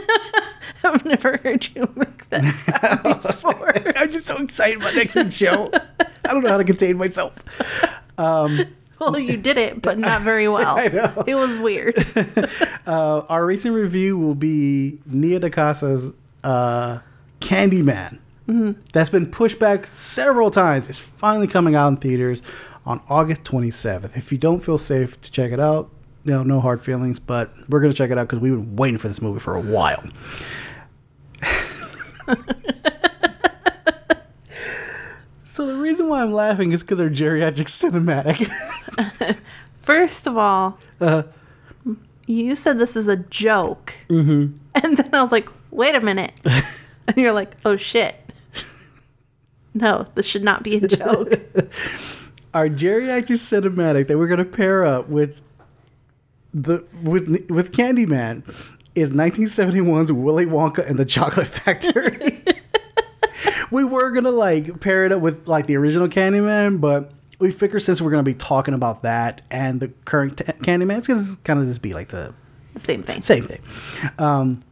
I've 0.84 1.04
never 1.04 1.36
heard 1.38 1.68
you 1.74 1.88
make 1.94 2.28
that 2.30 2.44
sound 2.54 3.22
before. 3.22 3.72
I'm 3.96 4.10
just 4.10 4.26
so 4.26 4.36
excited 4.38 4.78
about 4.78 4.94
next 4.96 5.14
week's 5.14 5.34
show. 5.34 5.70
I 6.00 6.32
don't 6.32 6.42
know 6.42 6.50
how 6.50 6.56
to 6.58 6.64
contain 6.64 6.96
myself. 6.96 7.38
well, 8.18 9.18
you 9.18 9.36
did 9.36 9.58
it, 9.58 9.80
but 9.80 9.96
not 9.98 10.22
very 10.22 10.48
well. 10.56 10.76
I 10.76 10.88
know. 10.88 11.22
It 11.26 11.36
was 11.36 11.58
weird. 11.60 11.94
Uh, 12.86 13.20
our 13.28 13.46
recent 13.46 13.74
review 13.76 14.18
will 14.18 14.34
be 14.34 14.98
Nia 15.06 15.38
DaCosta's 15.40 16.14
uh, 16.42 16.98
Candyman. 17.40 18.18
That's 18.92 19.10
been 19.10 19.30
pushed 19.30 19.58
back 19.58 19.86
several 19.86 20.50
times. 20.52 20.88
It's 20.88 20.98
finally 20.98 21.48
coming 21.48 21.74
out 21.74 21.88
in 21.88 21.96
theaters 21.96 22.42
on 22.86 23.02
August 23.08 23.42
27th. 23.44 24.16
If 24.16 24.30
you 24.32 24.38
don't 24.38 24.60
feel 24.64 24.78
safe 24.78 25.20
to 25.20 25.30
check 25.32 25.52
it 25.52 25.60
out, 25.60 25.90
you 26.24 26.32
know, 26.32 26.42
no 26.42 26.60
hard 26.60 26.82
feelings, 26.84 27.18
but 27.18 27.50
we're 27.68 27.80
going 27.80 27.92
to 27.92 27.96
check 27.96 28.10
it 28.10 28.18
out 28.18 28.28
because 28.28 28.40
we've 28.40 28.52
been 28.52 28.76
waiting 28.76 28.98
for 28.98 29.08
this 29.08 29.20
movie 29.20 29.40
for 29.40 29.54
a 29.56 29.60
while. 29.60 30.04
so 35.44 35.66
the 35.66 35.76
reason 35.76 36.08
why 36.08 36.22
I'm 36.22 36.32
laughing 36.32 36.72
is 36.72 36.82
because 36.82 37.00
our 37.00 37.08
geriatric 37.08 37.66
cinematic. 37.66 38.50
First 39.76 40.26
of 40.26 40.36
all, 40.36 40.78
Uh-huh. 41.00 41.22
you 42.26 42.56
said 42.56 42.78
this 42.78 42.96
is 42.96 43.08
a 43.08 43.16
joke. 43.16 43.94
Mm-hmm. 44.08 44.58
And 44.84 44.94
then 44.98 45.08
I 45.14 45.22
was 45.22 45.32
like, 45.32 45.48
wait 45.70 45.94
a 45.94 46.00
minute. 46.02 46.32
and 46.44 47.16
you're 47.16 47.32
like, 47.32 47.56
oh 47.64 47.76
shit. 47.76 48.14
No, 49.72 50.06
this 50.14 50.26
should 50.26 50.42
not 50.44 50.62
be 50.62 50.76
a 50.76 50.86
joke. 50.86 51.32
Our 52.56 52.70
geriatric 52.70 53.36
cinematic 53.36 54.06
that 54.06 54.16
we're 54.16 54.26
going 54.26 54.38
to 54.38 54.44
pair 54.44 54.82
up 54.82 55.10
with 55.10 55.42
the 56.54 56.86
with 57.02 57.28
with 57.50 57.70
Candyman 57.70 58.42
is 58.94 59.10
1971's 59.10 60.10
Willy 60.10 60.46
Wonka 60.46 60.88
and 60.88 60.98
the 60.98 61.04
Chocolate 61.04 61.48
Factory. 61.48 62.42
we 63.70 63.84
were 63.84 64.10
gonna 64.10 64.30
like 64.30 64.80
pair 64.80 65.04
it 65.04 65.12
up 65.12 65.20
with 65.20 65.46
like 65.46 65.66
the 65.66 65.76
original 65.76 66.08
Candyman, 66.08 66.80
but 66.80 67.12
we 67.38 67.50
figured 67.50 67.82
since 67.82 68.00
we're 68.00 68.10
gonna 68.10 68.22
be 68.22 68.32
talking 68.32 68.72
about 68.72 69.02
that 69.02 69.42
and 69.50 69.80
the 69.80 69.88
current 70.06 70.38
t- 70.38 70.44
Candyman, 70.44 70.96
it's 70.96 71.08
gonna 71.08 71.22
kind 71.44 71.60
of 71.60 71.66
just 71.66 71.82
be 71.82 71.92
like 71.92 72.08
the 72.08 72.32
the 72.72 72.80
same 72.80 73.02
thing. 73.02 73.20
same 73.20 73.44
thing. 73.44 73.60
Um, 74.18 74.62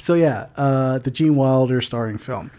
so 0.00 0.14
yeah, 0.14 0.46
uh, 0.56 0.98
the 0.98 1.10
Gene 1.10 1.36
Wilder 1.36 1.80
starring 1.80 2.18
film. 2.18 2.50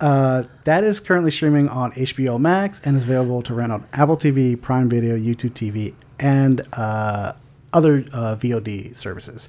Uh, 0.00 0.44
that 0.64 0.82
is 0.84 1.00
currently 1.00 1.30
streaming 1.30 1.68
on 1.68 1.92
HBO 1.92 2.38
Max 2.40 2.80
and 2.84 2.96
is 2.96 3.04
available 3.04 3.40
to 3.42 3.54
rent 3.54 3.70
on 3.72 3.86
Apple 3.92 4.16
TV, 4.16 4.60
Prime 4.60 4.88
Video, 4.88 5.16
YouTube 5.16 5.52
TV, 5.52 5.94
and 6.18 6.66
uh, 6.72 7.32
other 7.72 8.04
uh, 8.12 8.34
VOD 8.36 8.96
services. 8.96 9.48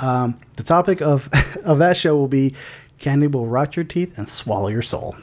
Um, 0.00 0.38
the 0.56 0.62
topic 0.62 1.00
of 1.02 1.28
of 1.64 1.78
that 1.78 1.96
show 1.96 2.16
will 2.16 2.28
be 2.28 2.54
candy 2.98 3.26
will 3.26 3.46
rot 3.46 3.76
your 3.76 3.84
teeth 3.84 4.16
and 4.16 4.28
swallow 4.28 4.68
your 4.68 4.82
soul. 4.82 5.16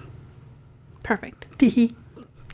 Perfect. 1.04 1.58
Tee 1.58 1.96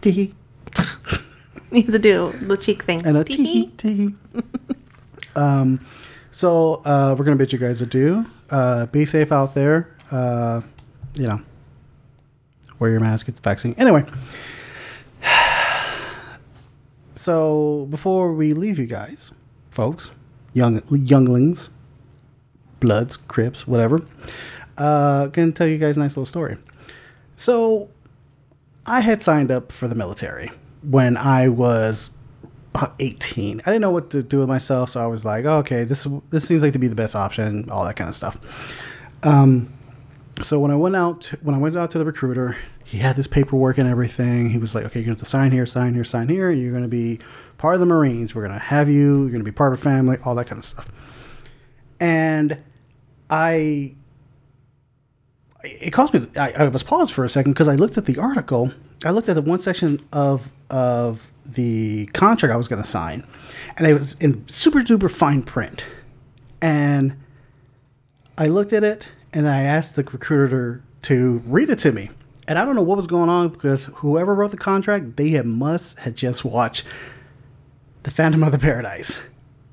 tee 0.01 0.33
You 1.71 1.81
have 1.83 1.91
to 1.91 1.99
do 1.99 2.31
the 2.41 2.55
cheek 2.55 2.83
thing. 2.83 3.05
and 3.05 3.17
a 3.17 3.23
tee 3.23 3.71
tee. 3.77 4.15
um, 5.35 5.85
so 6.31 6.81
uh, 6.85 7.15
we're 7.17 7.25
gonna 7.25 7.35
bid 7.37 7.51
you 7.51 7.59
guys 7.59 7.81
adieu. 7.81 8.25
Uh, 8.49 8.85
be 8.87 9.05
safe 9.05 9.31
out 9.31 9.53
there. 9.53 9.95
Uh, 10.11 10.61
you 11.15 11.27
know, 11.27 11.41
wear 12.79 12.91
your 12.91 12.99
mask. 12.99 13.25
Get 13.25 13.35
the 13.35 13.41
vaccine. 13.41 13.75
Anyway. 13.77 14.05
So 17.15 17.87
before 17.89 18.31
we 18.31 18.53
leave 18.53 18.77
you 18.77 18.85
guys, 18.85 19.31
folks, 19.71 20.11
young 20.53 20.81
younglings, 20.89 21.67
bloods, 22.79 23.17
crips, 23.17 23.67
whatever, 23.67 24.05
uh, 24.77 25.25
gonna 25.27 25.51
tell 25.51 25.67
you 25.67 25.77
guys 25.79 25.97
a 25.97 25.99
nice 25.99 26.11
little 26.11 26.27
story. 26.27 26.57
So 27.35 27.89
I 28.85 29.01
had 29.01 29.21
signed 29.21 29.51
up 29.51 29.71
for 29.71 29.87
the 29.87 29.95
military 29.95 30.51
when 30.83 31.17
I 31.17 31.49
was 31.49 32.11
about 32.77 32.95
18. 32.99 33.61
I 33.61 33.63
didn't 33.63 33.81
know 33.81 33.91
what 33.91 34.09
to 34.11 34.23
do 34.23 34.39
with 34.39 34.47
myself, 34.47 34.91
so 34.91 35.03
I 35.03 35.07
was 35.07 35.25
like, 35.25 35.45
okay, 35.45 35.83
this 35.83 36.07
this 36.29 36.47
seems 36.47 36.63
like 36.63 36.73
to 36.73 36.79
be 36.79 36.87
the 36.87 36.95
best 36.95 37.15
option, 37.15 37.69
all 37.69 37.85
that 37.85 37.95
kind 37.95 38.09
of 38.09 38.15
stuff. 38.15 38.37
Um, 39.23 39.73
so 40.41 40.59
when 40.59 40.69
I 40.69 40.75
went 40.75 40.95
out, 40.95 41.25
when 41.41 41.55
I 41.55 41.57
went 41.57 41.75
out 41.75 41.91
to 41.91 41.97
the 41.97 42.05
recruiter, 42.05 42.55
he 42.83 42.99
had 42.99 43.15
this 43.15 43.27
paperwork 43.27 43.77
and 43.77 43.89
everything. 43.89 44.51
He 44.51 44.59
was 44.59 44.75
like, 44.75 44.85
okay, 44.85 44.99
you're 44.99 45.07
going 45.07 45.17
to 45.17 45.25
sign 45.25 45.51
here, 45.51 45.65
sign 45.65 45.93
here, 45.95 46.03
sign 46.03 46.29
here. 46.29 46.51
You're 46.51 46.71
going 46.71 46.83
to 46.83 46.89
be 46.89 47.19
part 47.57 47.73
of 47.73 47.79
the 47.79 47.87
Marines. 47.87 48.35
We're 48.35 48.47
going 48.47 48.53
to 48.53 48.65
have 48.65 48.87
you. 48.89 49.21
You're 49.21 49.31
going 49.31 49.43
to 49.43 49.51
be 49.51 49.51
part 49.51 49.73
of 49.73 49.79
a 49.79 49.81
family, 49.81 50.17
all 50.23 50.35
that 50.35 50.45
kind 50.45 50.59
of 50.59 50.65
stuff. 50.65 50.87
And 51.99 52.59
I 53.29 53.95
it 55.63 55.91
caused 55.91 56.13
me. 56.13 56.27
I, 56.37 56.51
I 56.51 56.67
was 56.67 56.83
paused 56.83 57.13
for 57.13 57.25
a 57.25 57.29
second 57.29 57.53
because 57.53 57.67
I 57.67 57.75
looked 57.75 57.97
at 57.97 58.05
the 58.05 58.17
article. 58.17 58.71
I 59.03 59.11
looked 59.11 59.29
at 59.29 59.35
the 59.35 59.41
one 59.41 59.59
section 59.59 60.05
of 60.13 60.51
of 60.69 61.31
the 61.57 62.05
contract 62.13 62.53
I 62.53 62.55
was 62.55 62.67
going 62.67 62.81
to 62.81 62.87
sign, 62.87 63.25
and 63.75 63.87
it 63.87 63.93
was 63.95 64.13
in 64.19 64.47
super 64.47 64.79
duper 64.79 65.09
fine 65.11 65.41
print. 65.41 65.83
And 66.61 67.17
I 68.37 68.47
looked 68.47 68.73
at 68.73 68.83
it, 68.83 69.09
and 69.33 69.49
I 69.49 69.63
asked 69.63 69.95
the 69.95 70.03
recruiter 70.03 70.83
to 71.01 71.41
read 71.47 71.71
it 71.71 71.79
to 71.79 71.91
me. 71.91 72.11
And 72.47 72.59
I 72.59 72.63
don't 72.63 72.75
know 72.75 72.83
what 72.83 72.95
was 72.95 73.07
going 73.07 73.27
on 73.27 73.49
because 73.49 73.85
whoever 73.85 74.35
wrote 74.35 74.51
the 74.51 74.57
contract, 74.57 75.17
they 75.17 75.31
had 75.31 75.47
must 75.47 75.99
had 75.99 76.15
just 76.15 76.45
watched 76.45 76.85
The 78.03 78.11
Phantom 78.11 78.43
of 78.43 78.51
the 78.51 78.59
Paradise, 78.59 79.21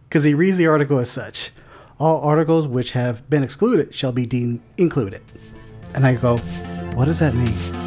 because 0.08 0.24
he 0.24 0.32
reads 0.32 0.56
the 0.56 0.66
article 0.66 0.98
as 0.98 1.10
such. 1.10 1.50
All 1.98 2.22
articles 2.22 2.66
which 2.66 2.92
have 2.92 3.28
been 3.28 3.42
excluded 3.42 3.94
shall 3.94 4.12
be 4.12 4.24
deemed 4.24 4.62
included. 4.78 5.22
And 5.94 6.06
I 6.06 6.14
go, 6.14 6.38
what 6.96 7.04
does 7.04 7.18
that 7.18 7.34
mean? 7.34 7.83